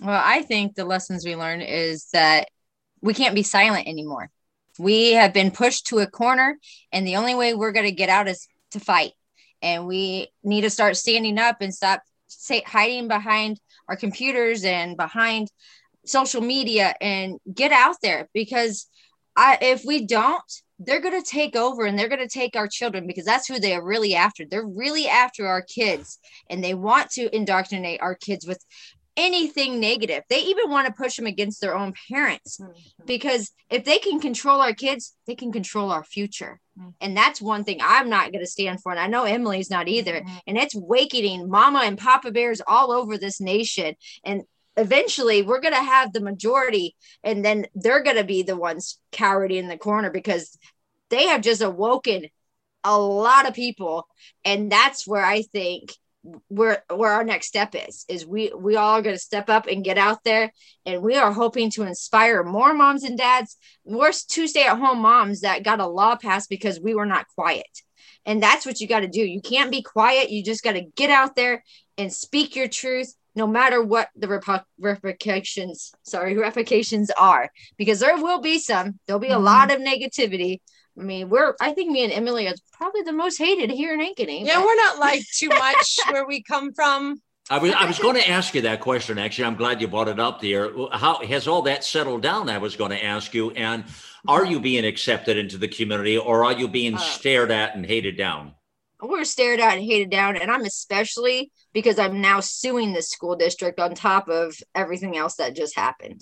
Well, 0.01 0.21
I 0.23 0.41
think 0.41 0.75
the 0.75 0.85
lessons 0.85 1.25
we 1.25 1.35
learned 1.35 1.63
is 1.63 2.07
that 2.13 2.47
we 3.01 3.13
can't 3.13 3.35
be 3.35 3.43
silent 3.43 3.87
anymore. 3.87 4.29
We 4.79 5.13
have 5.13 5.33
been 5.33 5.51
pushed 5.51 5.87
to 5.87 5.99
a 5.99 6.07
corner, 6.07 6.57
and 6.91 7.05
the 7.05 7.17
only 7.17 7.35
way 7.35 7.53
we're 7.53 7.71
going 7.71 7.85
to 7.85 7.91
get 7.91 8.09
out 8.09 8.27
is 8.27 8.47
to 8.71 8.79
fight. 8.79 9.11
And 9.61 9.87
we 9.87 10.29
need 10.43 10.61
to 10.61 10.69
start 10.69 10.97
standing 10.97 11.37
up 11.37 11.57
and 11.61 11.73
stop 11.73 12.01
say, 12.27 12.63
hiding 12.65 13.07
behind 13.07 13.59
our 13.87 13.95
computers 13.95 14.63
and 14.63 14.97
behind 14.97 15.49
social 16.05 16.41
media 16.41 16.95
and 16.99 17.39
get 17.53 17.71
out 17.71 17.95
there 18.01 18.29
because 18.33 18.87
I 19.35 19.57
if 19.61 19.83
we 19.85 20.05
don't, 20.05 20.43
they're 20.85 21.01
going 21.01 21.21
to 21.21 21.29
take 21.29 21.55
over 21.55 21.85
and 21.85 21.97
they're 21.97 22.09
going 22.09 22.27
to 22.27 22.27
take 22.27 22.55
our 22.55 22.67
children 22.67 23.07
because 23.07 23.25
that's 23.25 23.47
who 23.47 23.59
they 23.59 23.75
are 23.75 23.83
really 23.83 24.15
after. 24.15 24.45
They're 24.45 24.65
really 24.65 25.07
after 25.07 25.47
our 25.47 25.61
kids 25.61 26.19
and 26.49 26.63
they 26.63 26.73
want 26.73 27.11
to 27.11 27.33
indoctrinate 27.35 28.01
our 28.01 28.15
kids 28.15 28.45
with 28.45 28.63
anything 29.15 29.79
negative. 29.79 30.23
They 30.29 30.39
even 30.39 30.69
want 30.69 30.87
to 30.87 30.93
push 30.93 31.15
them 31.15 31.27
against 31.27 31.61
their 31.61 31.77
own 31.77 31.93
parents 32.09 32.59
Mm-hmm. 32.59 33.05
because 33.05 33.51
if 33.69 33.83
they 33.85 33.97
can 33.97 34.19
control 34.19 34.61
our 34.61 34.73
kids, 34.73 35.15
they 35.27 35.35
can 35.35 35.51
control 35.51 35.91
our 35.91 36.03
future. 36.03 36.59
Mm-hmm. 36.79 36.89
And 37.01 37.17
that's 37.17 37.41
one 37.41 37.63
thing 37.63 37.79
I'm 37.81 38.09
not 38.09 38.31
going 38.31 38.43
to 38.43 38.49
stand 38.49 38.81
for. 38.81 38.91
And 38.91 38.99
I 38.99 39.07
know 39.07 39.23
Emily's 39.23 39.69
not 39.69 39.87
either. 39.87 40.13
Mm-hmm. 40.13 40.35
And 40.47 40.57
it's 40.57 40.75
wakening 40.75 41.49
mama 41.49 41.81
and 41.83 41.97
papa 41.97 42.31
bears 42.31 42.61
all 42.67 42.91
over 42.91 43.17
this 43.17 43.39
nation. 43.41 43.95
And 44.23 44.43
eventually 44.77 45.41
we're 45.41 45.61
going 45.61 45.73
to 45.73 45.79
have 45.79 46.13
the 46.13 46.21
majority 46.21 46.95
and 47.23 47.43
then 47.45 47.65
they're 47.75 48.03
going 48.03 48.17
to 48.17 48.23
be 48.23 48.43
the 48.43 48.57
ones 48.57 48.99
cowardly 49.11 49.57
in 49.57 49.67
the 49.67 49.77
corner 49.77 50.09
because 50.09 50.57
they 51.13 51.27
have 51.27 51.41
just 51.41 51.61
awoken 51.61 52.25
a 52.83 52.97
lot 52.97 53.47
of 53.47 53.53
people. 53.53 54.07
And 54.43 54.71
that's 54.71 55.07
where 55.07 55.23
i 55.23 55.41
think 55.41 55.93
where 56.47 56.83
where 56.89 57.11
our 57.11 57.23
next 57.25 57.47
step 57.47 57.75
is 57.75 58.05
is 58.07 58.25
we 58.25 58.51
we 58.57 58.77
all 58.77 58.93
are 58.93 59.01
going 59.01 59.15
to 59.15 59.19
step 59.19 59.49
up 59.49 59.67
and 59.67 59.83
get 59.83 59.97
out 59.97 60.23
there. 60.23 60.51
And 60.85 61.01
we 61.01 61.15
are 61.15 61.33
hoping 61.33 61.69
to 61.71 61.83
inspire 61.83 62.43
more 62.43 62.73
moms 62.73 63.03
and 63.03 63.17
dads 63.17 63.57
more 63.85 64.11
two 64.29 64.47
stay 64.47 64.63
at 64.63 64.77
home 64.77 64.99
moms 64.99 65.41
that 65.41 65.63
got 65.63 65.81
a 65.81 65.87
law 65.87 66.15
passed 66.15 66.49
because 66.49 66.79
we 66.79 66.95
were 66.95 67.05
not 67.05 67.27
quiet. 67.35 67.67
And 68.25 68.41
that's 68.41 68.65
what 68.65 68.79
you 68.79 68.87
got 68.87 69.01
to 69.01 69.07
do. 69.07 69.19
You 69.21 69.41
can't 69.41 69.69
be 69.71 69.81
quiet. 69.81 70.31
You 70.31 70.43
just 70.43 70.63
got 70.63 70.73
to 70.73 70.85
get 70.95 71.09
out 71.09 71.35
there 71.35 71.61
and 71.97 72.11
speak 72.11 72.55
your 72.55 72.69
truth 72.69 73.13
no 73.35 73.45
matter 73.47 73.83
what 73.83 74.07
the 74.15 74.27
repu- 74.27 74.63
repercussions 74.79 75.91
sorry 76.03 76.37
repercussions 76.37 77.11
are 77.17 77.49
because 77.77 77.99
there 77.99 78.17
will 78.17 78.39
be 78.39 78.59
some. 78.59 78.99
There'll 79.05 79.19
be 79.19 79.27
a 79.27 79.35
Mhm. 79.35 79.43
lot 79.43 79.71
of 79.71 79.79
negativity 79.79 80.61
i 80.99 81.03
mean 81.03 81.29
we're 81.29 81.55
i 81.61 81.73
think 81.73 81.91
me 81.91 82.03
and 82.03 82.13
emily 82.13 82.47
are 82.47 82.53
probably 82.71 83.01
the 83.01 83.11
most 83.13 83.37
hated 83.37 83.69
here 83.71 83.93
in 83.93 83.99
ankeny 83.99 84.45
Yeah, 84.45 84.63
we're 84.63 84.75
not 84.75 84.99
like 84.99 85.23
too 85.33 85.49
much 85.49 85.99
where 86.11 86.25
we 86.27 86.43
come 86.43 86.73
from. 86.73 87.21
I 87.49 87.57
was, 87.57 87.73
I 87.73 87.85
was 87.85 87.99
going 87.99 88.15
to 88.15 88.29
ask 88.29 88.55
you 88.55 88.61
that 88.61 88.79
question. 88.79 89.19
Actually, 89.19 89.45
I'm 89.45 89.55
glad 89.57 89.81
you 89.81 89.87
brought 89.89 90.07
it 90.07 90.17
up 90.17 90.39
there. 90.39 90.71
How 90.93 91.21
has 91.25 91.45
all 91.45 91.61
that 91.63 91.83
settled 91.83 92.21
down? 92.21 92.49
I 92.49 92.57
was 92.57 92.77
going 92.77 92.91
to 92.91 93.03
ask 93.03 93.33
you. 93.33 93.51
And 93.51 93.83
are 94.29 94.45
you 94.45 94.61
being 94.61 94.85
accepted 94.85 95.35
into 95.35 95.57
the 95.57 95.67
community, 95.67 96.17
or 96.17 96.45
are 96.45 96.53
you 96.53 96.69
being 96.69 96.95
Uh, 96.95 96.99
stared 96.99 97.51
at 97.51 97.75
and 97.75 97.85
hated 97.85 98.15
down? 98.17 98.53
we're 99.01 99.25
stared 99.25 99.59
at 99.59 99.73
and 99.77 99.83
hated 99.83 100.09
down 100.09 100.37
and 100.37 100.49
i'm 100.49 100.63
especially 100.63 101.51
because 101.73 101.99
i'm 101.99 102.21
now 102.21 102.39
suing 102.39 102.93
the 102.93 103.01
school 103.01 103.35
district 103.35 103.77
on 103.77 103.93
top 103.93 104.29
of 104.29 104.55
everything 104.73 105.17
else 105.17 105.35
that 105.35 105.53
just 105.53 105.75
happened 105.75 106.21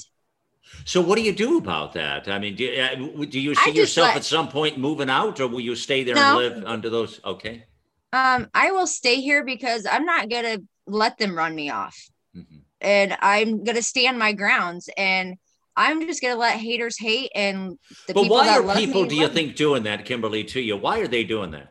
So, 0.85 1.01
what 1.01 1.15
do 1.17 1.21
you 1.23 1.33
do 1.33 1.57
about 1.57 1.93
that? 1.93 2.27
I 2.27 2.39
mean, 2.39 2.55
do, 2.55 2.65
uh, 2.79 2.95
do 3.25 3.39
you 3.39 3.55
see 3.55 3.71
yourself 3.71 4.09
let- 4.09 4.17
at 4.17 4.23
some 4.23 4.47
point 4.47 4.77
moving 4.77 5.09
out, 5.09 5.39
or 5.39 5.47
will 5.47 5.59
you 5.59 5.75
stay 5.75 6.03
there 6.03 6.15
No. 6.15 6.21
and 6.21 6.37
live 6.55 6.63
under 6.65 6.89
those? 6.89 7.19
Okay. 7.23 7.65
um 8.13 8.49
i 8.53 8.71
will 8.71 8.87
stay 8.87 9.21
here 9.21 9.41
because 9.45 9.85
i'm 9.89 10.03
not 10.05 10.29
gonna 10.29 10.57
let 10.85 11.17
them 11.17 11.33
run 11.33 11.55
me 11.55 11.69
off 11.69 11.97
Mhm. 12.35 12.59
and 12.81 13.17
i'm 13.21 13.63
gonna 13.63 13.81
stand 13.81 14.19
my 14.19 14.33
grounds 14.33 14.89
and 14.97 15.37
i'm 15.77 16.05
just 16.05 16.21
gonna 16.21 16.35
let 16.35 16.59
haters 16.59 16.97
hate 16.99 17.31
and 17.33 17.79
the 18.07 18.13
but 18.13 18.23
people 18.23 18.35
why 18.35 18.47
that 18.47 18.59
are 18.65 18.75
people, 18.75 19.03
me, 19.03 19.07
do 19.07 19.15
you 19.15 19.29
me. 19.29 19.33
think, 19.33 19.55
doing 19.55 19.83
that, 19.83 20.03
Kimberly, 20.03 20.43
to 20.53 20.59
you? 20.59 20.75
Why 20.75 20.99
are 20.99 21.07
they 21.07 21.23
doing 21.23 21.51
that? 21.51 21.69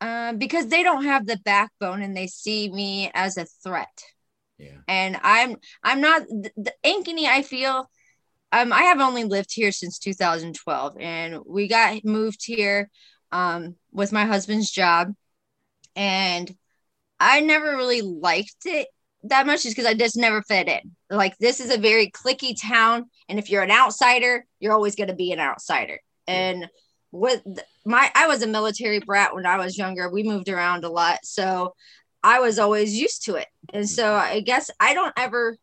Um, 0.00 0.38
because 0.38 0.66
they 0.66 0.82
don't 0.82 1.04
have 1.04 1.24
the 1.24 1.38
backbone 1.44 2.02
and 2.02 2.16
they 2.16 2.26
see 2.26 2.68
me 2.68 3.12
as 3.14 3.36
a 3.38 3.44
threat. 3.62 3.96
Yeah. 4.58 4.78
And 4.88 5.12
I'm 5.22 5.56
I'm 5.84 6.00
not 6.00 6.26
the, 6.26 6.50
the 6.56 6.74
Ankeny, 6.84 7.26
I 7.26 7.42
feel 7.42 7.88
um 8.54 8.72
I 8.72 8.82
have 8.84 9.00
only 9.00 9.24
lived 9.24 9.50
here 9.52 9.72
since 9.72 9.98
2012 9.98 10.96
and 10.98 11.40
we 11.46 11.68
got 11.68 12.04
moved 12.04 12.40
here 12.44 12.88
um 13.32 13.76
with 13.92 14.12
my 14.12 14.24
husband's 14.24 14.70
job 14.70 15.12
and 15.96 16.54
I 17.20 17.40
never 17.40 17.76
really 17.76 18.02
liked 18.02 18.66
it 18.66 18.88
that 19.24 19.46
much 19.46 19.62
just 19.62 19.74
because 19.74 19.88
I 19.88 19.94
just 19.94 20.16
never 20.16 20.42
fit 20.42 20.68
in. 20.68 20.94
Like 21.10 21.36
this 21.38 21.60
is 21.60 21.74
a 21.74 21.78
very 21.78 22.10
clicky 22.10 22.54
town, 22.60 23.06
and 23.28 23.38
if 23.38 23.50
you're 23.50 23.62
an 23.62 23.70
outsider, 23.70 24.44
you're 24.60 24.74
always 24.74 24.96
going 24.96 25.08
to 25.08 25.14
be 25.14 25.32
an 25.32 25.40
outsider. 25.40 26.00
And 26.26 26.68
with 27.10 27.42
my, 27.86 28.10
I 28.14 28.26
was 28.26 28.42
a 28.42 28.46
military 28.46 29.00
brat 29.00 29.34
when 29.34 29.46
I 29.46 29.56
was 29.56 29.78
younger. 29.78 30.10
We 30.10 30.22
moved 30.22 30.48
around 30.48 30.84
a 30.84 30.90
lot, 30.90 31.20
so 31.24 31.74
I 32.22 32.40
was 32.40 32.58
always 32.58 32.98
used 32.98 33.24
to 33.26 33.36
it. 33.36 33.46
And 33.72 33.88
so 33.88 34.14
I 34.14 34.40
guess 34.40 34.70
I 34.80 34.94
don't 34.94 35.14
ever 35.16 35.56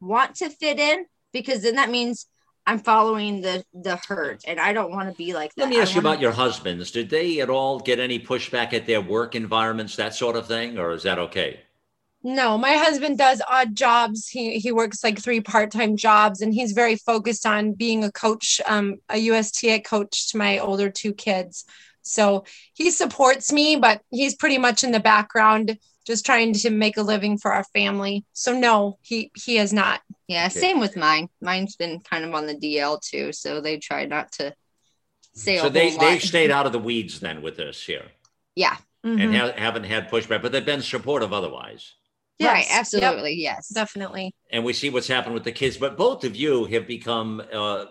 want 0.00 0.36
to 0.36 0.50
fit 0.50 0.78
in 0.78 1.06
because 1.32 1.62
then 1.62 1.76
that 1.76 1.90
means 1.90 2.26
I'm 2.68 2.78
following 2.80 3.40
the 3.40 3.64
the 3.72 3.96
herd, 3.96 4.42
and 4.46 4.60
I 4.60 4.74
don't 4.74 4.90
want 4.90 5.08
to 5.08 5.16
be 5.16 5.32
like 5.32 5.54
that. 5.54 5.62
Let 5.62 5.70
me 5.70 5.80
ask 5.80 5.94
you 5.94 6.02
wanna- 6.02 6.10
about 6.10 6.20
your 6.20 6.32
husbands. 6.32 6.90
Did 6.90 7.08
they 7.08 7.40
at 7.40 7.48
all 7.48 7.80
get 7.80 7.98
any 7.98 8.18
pushback 8.20 8.74
at 8.74 8.86
their 8.86 9.00
work 9.00 9.34
environments, 9.34 9.96
that 9.96 10.14
sort 10.14 10.36
of 10.36 10.46
thing, 10.46 10.78
or 10.78 10.92
is 10.92 11.02
that 11.04 11.18
okay? 11.18 11.60
No, 12.22 12.58
my 12.58 12.74
husband 12.74 13.16
does 13.16 13.40
odd 13.48 13.74
jobs. 13.74 14.28
He 14.28 14.58
he 14.58 14.70
works 14.70 15.02
like 15.02 15.18
three 15.18 15.40
part-time 15.40 15.96
jobs 15.96 16.42
and 16.42 16.52
he's 16.52 16.72
very 16.72 16.96
focused 16.96 17.46
on 17.46 17.72
being 17.72 18.04
a 18.04 18.12
coach, 18.12 18.60
um, 18.66 18.96
a 19.08 19.16
USTA 19.16 19.80
coach 19.80 20.30
to 20.32 20.36
my 20.36 20.58
older 20.58 20.90
two 20.90 21.14
kids. 21.14 21.64
So 22.02 22.44
he 22.74 22.90
supports 22.90 23.50
me, 23.50 23.76
but 23.76 24.02
he's 24.10 24.34
pretty 24.34 24.58
much 24.58 24.84
in 24.84 24.92
the 24.92 25.00
background, 25.00 25.78
just 26.08 26.24
trying 26.26 26.54
to 26.54 26.70
make 26.70 26.96
a 26.96 27.02
living 27.02 27.36
for 27.38 27.52
our 27.52 27.64
family. 27.74 28.24
So 28.32 28.58
no, 28.58 28.98
he 29.02 29.30
he 29.36 29.58
is 29.58 29.72
not. 29.72 30.00
Yeah, 30.26 30.46
Okay. 30.46 30.58
same 30.58 30.80
with 30.80 30.96
mine. 30.96 31.28
Mine's 31.40 31.76
been 31.76 32.00
kind 32.00 32.24
of 32.24 32.34
on 32.34 32.46
the 32.46 32.54
DL 32.54 32.98
too, 33.00 33.32
so 33.32 33.60
they 33.60 33.76
try 33.78 34.06
not 34.06 34.32
to 34.32 34.54
say 35.34 35.56
a 35.56 35.58
So 35.58 35.62
whole 35.64 35.70
they 35.70 35.90
lot. 35.92 36.00
they've 36.00 36.22
stayed 36.22 36.50
out 36.50 36.66
of 36.66 36.72
the 36.72 36.78
weeds 36.78 37.20
then 37.20 37.42
with 37.42 37.56
this 37.58 37.84
here, 37.84 38.06
yeah, 38.56 38.76
and 39.04 39.20
Mhm. 39.20 39.38
ha- 39.38 39.60
haven't 39.60 39.84
had 39.84 40.10
pushback, 40.10 40.40
but 40.42 40.50
they've 40.50 40.64
been 40.64 40.82
supportive 40.82 41.32
otherwise. 41.32 41.94
right, 42.40 42.58
Yes. 42.68 42.70
Yep, 42.70 42.78
absolutely, 42.80 43.34
yes. 43.34 43.68
definitely. 43.68 44.32
and 44.50 44.64
we 44.64 44.72
see 44.72 44.88
what's 44.90 45.08
happened 45.08 45.34
with 45.34 45.44
the 45.44 45.52
kids. 45.52 45.76
But 45.76 45.96
both 45.98 46.24
of 46.24 46.34
you 46.36 46.64
have 46.66 46.86
become 46.86 47.42
uh, 47.52 47.84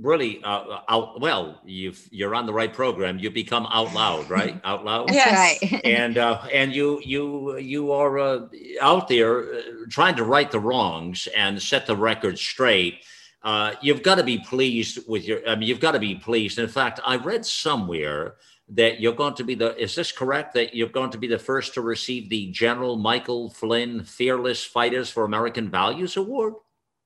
really 0.00 0.42
uh, 0.42 0.80
out. 0.88 1.20
Well, 1.20 1.60
you've 1.64 2.08
you're 2.10 2.34
on 2.34 2.46
the 2.46 2.52
right 2.52 2.72
program. 2.72 3.18
You 3.18 3.30
become 3.30 3.66
out 3.70 3.94
loud, 3.94 4.28
right? 4.30 4.60
out 4.64 4.84
loud. 4.84 5.12
Yes. 5.12 5.62
right. 5.62 5.80
and 5.84 6.18
uh, 6.18 6.42
and 6.52 6.74
you 6.74 7.00
you 7.04 7.56
you 7.58 7.92
are 7.92 8.18
uh, 8.18 8.40
out 8.80 9.08
there 9.08 9.54
uh, 9.54 9.60
trying 9.90 10.16
to 10.16 10.24
right 10.24 10.50
the 10.50 10.60
wrongs 10.60 11.28
and 11.36 11.60
set 11.60 11.86
the 11.86 11.96
record 11.96 12.38
straight. 12.38 13.04
Uh, 13.42 13.74
you've 13.82 14.02
got 14.02 14.14
to 14.16 14.24
be 14.24 14.38
pleased 14.38 15.00
with 15.06 15.24
your. 15.24 15.46
I 15.48 15.54
mean, 15.54 15.68
you've 15.68 15.80
got 15.80 15.92
to 15.92 16.00
be 16.00 16.14
pleased. 16.14 16.58
In 16.58 16.68
fact, 16.68 17.00
I 17.04 17.16
read 17.16 17.44
somewhere 17.44 18.36
that 18.70 19.00
you're 19.00 19.14
going 19.14 19.34
to 19.34 19.44
be 19.44 19.54
the. 19.54 19.76
Is 19.76 19.94
this 19.94 20.12
correct? 20.12 20.54
That 20.54 20.74
you're 20.74 20.88
going 20.88 21.10
to 21.10 21.18
be 21.18 21.26
the 21.28 21.38
first 21.38 21.74
to 21.74 21.82
receive 21.82 22.30
the 22.30 22.50
General 22.50 22.96
Michael 22.96 23.50
Flynn 23.50 24.02
Fearless 24.04 24.64
Fighters 24.64 25.10
for 25.10 25.24
American 25.24 25.70
Values 25.70 26.16
Award? 26.16 26.54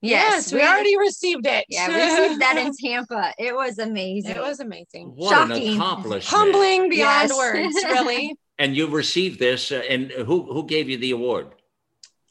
Yes, 0.00 0.52
we, 0.52 0.60
already 0.62 0.96
received 0.98 1.46
it. 1.46 1.64
yeah, 1.68 1.88
we 1.88 1.94
received 2.22 2.40
that 2.40 2.56
in 2.56 2.72
Tampa. 2.82 3.32
It 3.38 3.54
was 3.54 3.78
amazing. 3.78 4.30
it 4.36 4.40
was 4.40 4.60
amazing. 4.60 5.12
What 5.16 5.32
an 5.42 5.48
Shocking. 5.48 5.74
accomplishment! 5.76 6.24
Humbling 6.24 6.88
beyond 6.88 7.28
Yes. 7.30 7.36
words, 7.36 7.74
really. 7.84 8.34
And 8.58 8.76
you 8.76 8.86
received 8.88 9.38
this, 9.38 9.70
uh, 9.72 9.82
and 9.88 10.10
who 10.10 10.52
who 10.52 10.64
gave 10.66 10.88
you 10.88 10.96
the 10.98 11.10
award? 11.12 11.48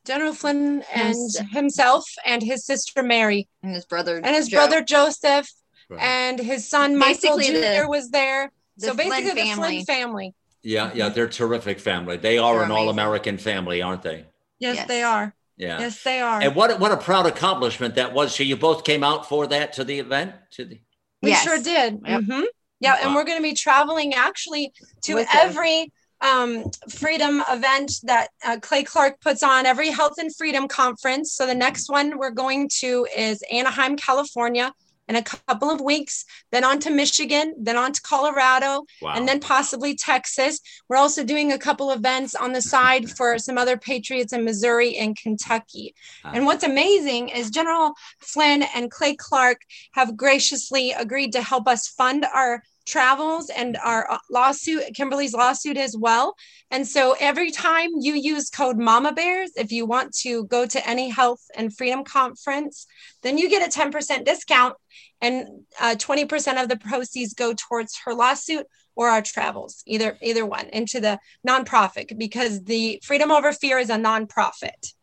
General 0.05 0.33
Flynn 0.33 0.83
and 0.93 1.07
Hims- 1.09 1.39
himself 1.51 2.05
and 2.25 2.41
his 2.41 2.65
sister 2.65 3.03
Mary 3.03 3.47
and 3.61 3.73
his 3.75 3.85
brother 3.85 4.17
and 4.17 4.35
his 4.35 4.47
Joe. 4.47 4.57
brother 4.57 4.81
Joseph 4.81 5.49
Right. 5.89 6.01
and 6.01 6.39
his 6.39 6.69
son 6.69 6.97
Michael 6.97 7.37
Basically 7.37 7.47
Jr. 7.61 7.81
the- 7.83 7.85
was 7.89 8.09
there. 8.11 8.51
the 8.77 8.87
So 8.87 8.93
Flynn 8.93 9.09
basically, 9.09 9.41
the 9.41 9.47
family. 9.47 9.67
Flynn 9.69 9.85
family. 9.85 10.33
Yeah, 10.63 10.91
yeah, 10.93 11.09
they're 11.09 11.27
terrific 11.29 11.79
family. 11.79 12.17
They 12.17 12.37
are 12.37 12.55
They're 12.55 12.63
an 12.63 12.71
all-American 12.71 13.37
family, 13.37 13.81
aren't 13.81 14.01
they? 14.01 14.25
Yes, 14.59 14.75
Yes. 14.77 14.87
they 14.87 15.01
are. 15.03 15.33
Yeah. 15.57 15.79
Yes, 15.79 16.03
they 16.03 16.21
are. 16.21 16.41
And 16.41 16.55
what 16.55 16.79
what 16.79 16.91
a 16.91 16.97
proud 16.97 17.25
accomplishment 17.25 17.95
that 17.95 18.13
was. 18.13 18.33
So 18.35 18.43
you 18.43 18.55
both 18.55 18.83
came 18.83 19.03
out 19.03 19.27
for 19.27 19.47
that 19.47 19.73
to 19.73 19.83
the 19.83 19.99
event 19.99 20.35
to 20.51 20.65
the 20.65 20.79
we 21.23 21.31
Yes. 21.31 21.43
sure 21.43 21.57
did. 21.57 21.99
Yep. 22.05 22.21
Mhm. 22.21 22.43
Yeah, 22.79 22.93
Wow. 22.93 22.99
and 23.01 23.15
we're 23.15 23.23
going 23.23 23.39
to 23.39 23.43
be 23.43 23.55
traveling 23.55 24.13
actually 24.13 24.71
to 25.03 25.15
With 25.15 25.27
every 25.33 25.91
um, 26.21 26.63
freedom 26.89 27.43
event 27.49 27.91
that 28.03 28.29
uh, 28.43 28.57
Clay 28.59 28.83
Clark 28.83 29.19
puts 29.21 29.43
on, 29.43 29.65
every 29.67 29.89
health 29.91 30.13
and 30.17 30.35
freedom 30.35 30.67
conference. 30.67 31.33
So 31.33 31.45
the 31.45 31.53
next 31.53 31.89
one 31.89 32.17
we're 32.17 32.31
going 32.31 32.69
to 32.79 33.07
is 33.15 33.43
Anaheim, 33.51 33.95
California, 33.97 34.73
in 35.07 35.15
a 35.15 35.23
couple 35.23 35.69
of 35.69 35.81
weeks. 35.81 36.25
Then 36.51 36.63
on 36.63 36.79
to 36.79 36.89
Michigan, 36.89 37.55
then 37.57 37.77
on 37.77 37.93
to 37.93 38.01
Colorado, 38.01 38.85
wow. 39.01 39.13
and 39.15 39.27
then 39.27 39.39
possibly 39.39 39.95
Texas. 39.95 40.59
We're 40.89 40.97
also 40.97 41.23
doing 41.23 41.51
a 41.51 41.57
couple 41.57 41.91
events 41.91 42.35
on 42.35 42.53
the 42.53 42.61
side 42.61 43.09
for 43.17 43.39
some 43.39 43.57
other 43.57 43.77
Patriots 43.77 44.33
in 44.33 44.43
Missouri 44.43 44.97
and 44.97 45.15
Kentucky. 45.15 45.95
Ah. 46.23 46.31
And 46.33 46.45
what's 46.45 46.63
amazing 46.63 47.29
is 47.29 47.49
General 47.49 47.93
Flynn 48.19 48.63
and 48.75 48.91
Clay 48.91 49.15
Clark 49.15 49.61
have 49.93 50.17
graciously 50.17 50.91
agreed 50.91 51.33
to 51.33 51.41
help 51.41 51.67
us 51.67 51.87
fund 51.87 52.25
our 52.33 52.63
travels 52.87 53.49
and 53.49 53.77
our 53.83 54.09
uh, 54.09 54.17
lawsuit, 54.31 54.83
Kimberly's 54.95 55.33
lawsuit 55.33 55.77
as 55.77 55.95
well. 55.95 56.35
And 56.71 56.87
so 56.87 57.15
every 57.19 57.51
time 57.51 57.89
you 57.99 58.13
use 58.13 58.49
code 58.49 58.77
Mama 58.77 59.13
Bears, 59.13 59.51
if 59.55 59.71
you 59.71 59.85
want 59.85 60.15
to 60.21 60.45
go 60.45 60.65
to 60.65 60.89
any 60.89 61.09
health 61.09 61.41
and 61.55 61.75
freedom 61.75 62.03
conference, 62.03 62.87
then 63.21 63.37
you 63.37 63.49
get 63.49 63.67
a 63.67 63.79
10% 63.79 64.25
discount 64.25 64.75
and 65.21 65.47
uh, 65.79 65.95
20% 65.95 66.61
of 66.61 66.69
the 66.69 66.77
proceeds 66.77 67.33
go 67.33 67.53
towards 67.53 67.99
her 68.05 68.13
lawsuit 68.13 68.65
or 68.95 69.09
our 69.09 69.21
travels, 69.21 69.83
either 69.85 70.17
either 70.21 70.45
one, 70.45 70.67
into 70.69 70.99
the 70.99 71.19
nonprofit 71.47 72.17
because 72.17 72.63
the 72.63 72.99
Freedom 73.03 73.31
Over 73.31 73.53
Fear 73.53 73.77
is 73.79 73.89
a 73.91 73.95
nonprofit. 73.95 74.93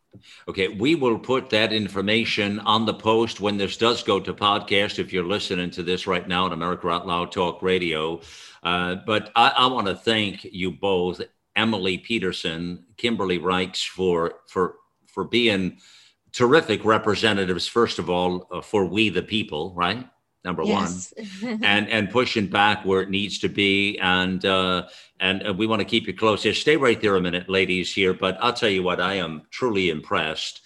Okay, 0.48 0.68
we 0.68 0.94
will 0.94 1.18
put 1.18 1.50
that 1.50 1.72
information 1.72 2.60
on 2.60 2.86
the 2.86 2.94
post 2.94 3.40
when 3.40 3.56
this 3.56 3.76
does 3.76 4.02
go 4.02 4.20
to 4.20 4.34
podcast. 4.34 4.98
If 4.98 5.12
you're 5.12 5.24
listening 5.24 5.70
to 5.72 5.82
this 5.82 6.06
right 6.06 6.26
now 6.26 6.44
on 6.44 6.52
America 6.52 6.88
Out 6.88 7.06
Loud 7.06 7.32
Talk 7.32 7.62
Radio, 7.62 8.20
uh, 8.62 8.96
but 9.06 9.30
I, 9.34 9.52
I 9.56 9.66
want 9.66 9.86
to 9.88 9.94
thank 9.94 10.44
you 10.44 10.70
both, 10.70 11.20
Emily 11.56 11.98
Peterson, 11.98 12.84
Kimberly 12.96 13.38
Reichs, 13.38 13.86
for 13.86 14.40
for 14.48 14.76
for 15.06 15.24
being 15.24 15.78
terrific 16.32 16.84
representatives. 16.84 17.66
First 17.66 17.98
of 17.98 18.10
all, 18.10 18.46
uh, 18.50 18.60
for 18.60 18.86
we 18.86 19.08
the 19.08 19.22
people, 19.22 19.72
right? 19.74 20.08
Number 20.44 20.62
yes. 20.62 21.12
one, 21.42 21.60
and 21.64 21.88
and 21.88 22.10
pushing 22.10 22.46
back 22.46 22.84
where 22.84 23.00
it 23.00 23.10
needs 23.10 23.38
to 23.40 23.48
be, 23.48 23.98
and 23.98 24.44
uh, 24.44 24.86
and 25.20 25.46
uh, 25.46 25.52
we 25.52 25.66
want 25.66 25.80
to 25.80 25.84
keep 25.84 26.06
you 26.06 26.14
close 26.14 26.42
here. 26.42 26.54
Stay 26.54 26.76
right 26.76 27.00
there 27.00 27.16
a 27.16 27.20
minute, 27.20 27.48
ladies. 27.48 27.92
Here, 27.92 28.14
but 28.14 28.36
I'll 28.40 28.52
tell 28.52 28.68
you 28.68 28.82
what, 28.82 29.00
I 29.00 29.14
am 29.14 29.42
truly 29.50 29.90
impressed 29.90 30.60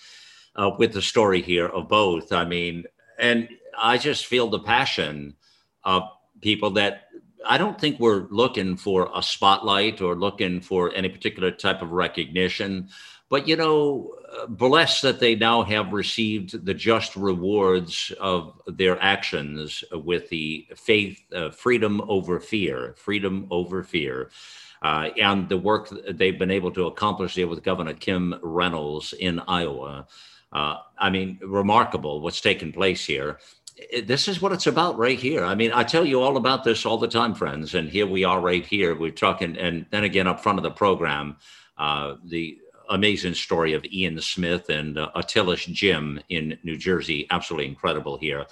uh, 0.57 0.71
with 0.79 0.93
the 0.93 1.03
story 1.03 1.43
here 1.43 1.67
of 1.67 1.89
both. 1.89 2.33
I 2.33 2.45
mean, 2.45 2.85
and 3.19 3.49
I 3.77 3.99
just 3.99 4.27
feel 4.27 4.49
the 4.49 4.61
passion 4.61 5.37
of 5.85 6.03
people 6.41 6.71
that 6.73 7.09
I 7.47 7.59
don't 7.59 7.81
think 7.81 8.01
we're 8.01 8.27
looking 8.31 8.77
for 8.77 9.11
a 9.15 9.23
spotlight 9.23 10.01
or 10.01 10.15
looking 10.15 10.61
for 10.61 10.93
any 10.95 11.09
particular 11.09 11.51
type 11.51 11.83
of 11.83 11.93
recognition. 11.93 12.89
But, 13.31 13.47
you 13.47 13.57
know, 13.57 14.15
blessed 14.49 15.03
that 15.03 15.21
they 15.21 15.35
now 15.35 15.63
have 15.63 15.93
received 15.93 16.65
the 16.65 16.75
just 16.75 17.17
rewards 17.17 18.13
of 18.21 18.61
their 18.67 19.01
actions 19.03 19.85
with 19.93 20.29
the 20.29 20.67
faith, 20.77 21.21
uh, 21.35 21.51
freedom 21.51 22.03
over 22.09 22.41
fear, 22.41 22.95
freedom 22.97 23.47
over 23.51 23.83
fear. 23.83 24.31
Uh, 24.83 25.11
and 25.21 25.49
the 25.49 25.59
work 25.59 25.89
they've 26.11 26.39
been 26.39 26.51
able 26.51 26.71
to 26.71 26.87
accomplish 26.87 27.35
there 27.35 27.49
with 27.49 27.65
Governor 27.65 27.95
Kim 27.95 28.39
Reynolds 28.43 29.13
in 29.13 29.41
Iowa. 29.41 30.07
Uh, 30.53 30.77
I 30.97 31.11
mean, 31.11 31.39
remarkable 31.43 32.21
what's 32.21 32.41
taken 32.41 32.73
place 32.73 33.05
here. 33.05 33.39
This 34.05 34.29
is 34.29 34.41
what 34.43 34.53
it's 34.53 34.67
about 34.67 34.99
right 34.99 35.19
here. 35.19 35.45
I 35.45 35.55
mean, 35.55 35.73
I 35.73 35.85
tell 35.85 36.05
you 36.05 36.21
all 36.21 36.37
about 36.37 36.65
this 36.65 36.85
all 36.85 36.99
the 36.99 37.09
time, 37.09 37.35
friends. 37.35 37.75
And 37.75 37.89
here 37.89 38.07
we 38.07 38.25
are 38.25 38.41
right 38.41 38.65
here. 38.65 38.95
We're 38.95 39.11
talking, 39.11 39.57
and 39.57 39.87
then 39.91 40.05
again, 40.05 40.27
up 40.27 40.41
front 40.41 40.59
of 40.59 40.65
the 40.65 40.71
program, 40.71 41.37
uh, 41.77 42.15
the 42.25 42.59
amazing 42.91 43.35
story 43.35 43.73
of 43.73 43.85
Ian 43.87 44.21
Smith 44.21 44.69
and 44.69 44.99
uh, 44.99 45.11
Atilis 45.15 45.67
Gym 45.73 46.21
in 46.29 46.59
New 46.63 46.77
Jersey. 46.77 47.27
Absolutely 47.31 47.69
incredible 47.69 48.17
here. 48.17 48.47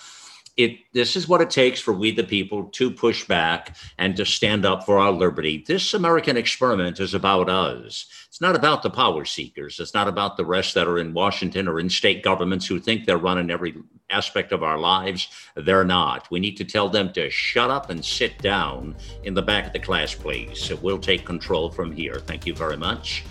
It, 0.57 0.79
this 0.95 1.17
is 1.17 1.29
what 1.29 1.43
it 1.43 1.51
takes 1.51 1.81
for 1.81 1.93
we 1.93 2.13
the 2.13 2.25
people 2.25 2.65
to 2.65 2.91
push 2.91 3.27
back 3.27 3.77
and 3.99 4.17
to 4.17 4.25
stand 4.25 4.65
up 4.65 4.87
for 4.87 4.99
our 4.99 5.13
liberty. 5.13 5.63
This 5.67 5.93
American 5.93 6.39
experiment 6.39 6.99
is 6.99 7.13
about 7.13 7.51
us. 7.51 8.07
It's 8.29 8.41
not 8.41 8.57
about 8.57 8.83
the 8.83 8.89
power 8.89 9.27
seekers. 9.27 9.79
It's 9.79 9.93
not 9.93 10.09
about 10.09 10.39
the 10.39 10.47
rest 10.47 10.73
that 10.73 10.89
are 10.89 10.99
in 10.99 11.13
Washington 11.13 11.69
or 11.69 11.79
in 11.79 11.91
state 11.91 12.23
governments 12.23 12.67
who 12.67 12.81
think 12.81 13.05
they're 13.05 13.19
running 13.19 13.51
every 13.51 13.75
aspect 14.09 14.51
of 14.51 14.63
our 14.63 14.79
lives. 14.79 15.29
They're 15.57 15.85
not. 15.85 16.31
We 16.31 16.41
need 16.41 16.57
to 16.57 16.65
tell 16.65 16.89
them 16.89 17.13
to 17.13 17.29
shut 17.29 17.69
up 17.69 17.91
and 17.91 18.03
sit 18.03 18.39
down 18.39 18.97
in 19.25 19.35
the 19.35 19.43
back 19.43 19.67
of 19.67 19.73
the 19.75 19.79
class, 19.79 20.15
please. 20.15 20.73
We'll 20.81 20.99
take 20.99 21.27
control 21.27 21.69
from 21.69 21.93
here. 21.93 22.15
Thank 22.21 22.47
you 22.47 22.55
very 22.55 22.79
much 22.79 23.25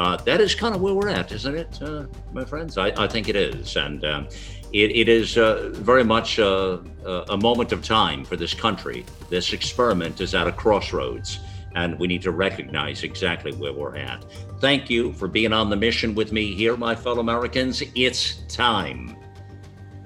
uh, 0.00 0.16
that 0.16 0.40
is 0.40 0.54
kind 0.54 0.74
of 0.74 0.80
where 0.80 0.94
we're 0.94 1.10
at, 1.10 1.30
isn't 1.30 1.54
it, 1.54 1.82
uh, 1.82 2.06
my 2.32 2.42
friends? 2.42 2.78
I, 2.78 2.86
I, 2.96 3.06
think 3.06 3.28
it 3.28 3.36
is. 3.36 3.76
And 3.76 4.02
um, 4.02 4.28
it, 4.72 4.96
it 4.96 5.10
is 5.10 5.36
uh, 5.36 5.68
very 5.74 6.04
much 6.04 6.38
uh, 6.38 6.78
uh, 7.04 7.26
a 7.28 7.36
moment 7.36 7.70
of 7.72 7.84
time 7.84 8.24
for 8.24 8.34
this 8.34 8.54
country. 8.54 9.04
This 9.28 9.52
experiment 9.52 10.22
is 10.22 10.34
at 10.34 10.46
a 10.46 10.52
crossroads, 10.52 11.40
and 11.74 11.98
we 11.98 12.06
need 12.06 12.22
to 12.22 12.30
recognize 12.30 13.02
exactly 13.02 13.52
where 13.52 13.74
we're 13.74 13.96
at. 13.96 14.24
Thank 14.58 14.88
you 14.88 15.12
for 15.12 15.28
being 15.28 15.52
on 15.52 15.68
the 15.68 15.76
mission 15.76 16.14
with 16.14 16.32
me 16.32 16.54
here, 16.54 16.78
my 16.78 16.94
fellow 16.94 17.20
Americans. 17.20 17.82
It's 17.94 18.36
time 18.48 19.18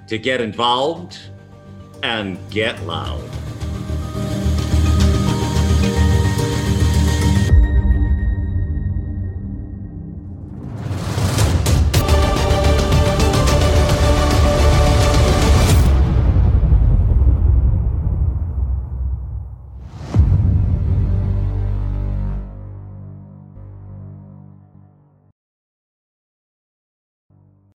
to 0.09 0.19
get 0.19 0.41
involved 0.41 1.21
and 2.03 2.37
get 2.51 2.83
loud. 2.83 3.44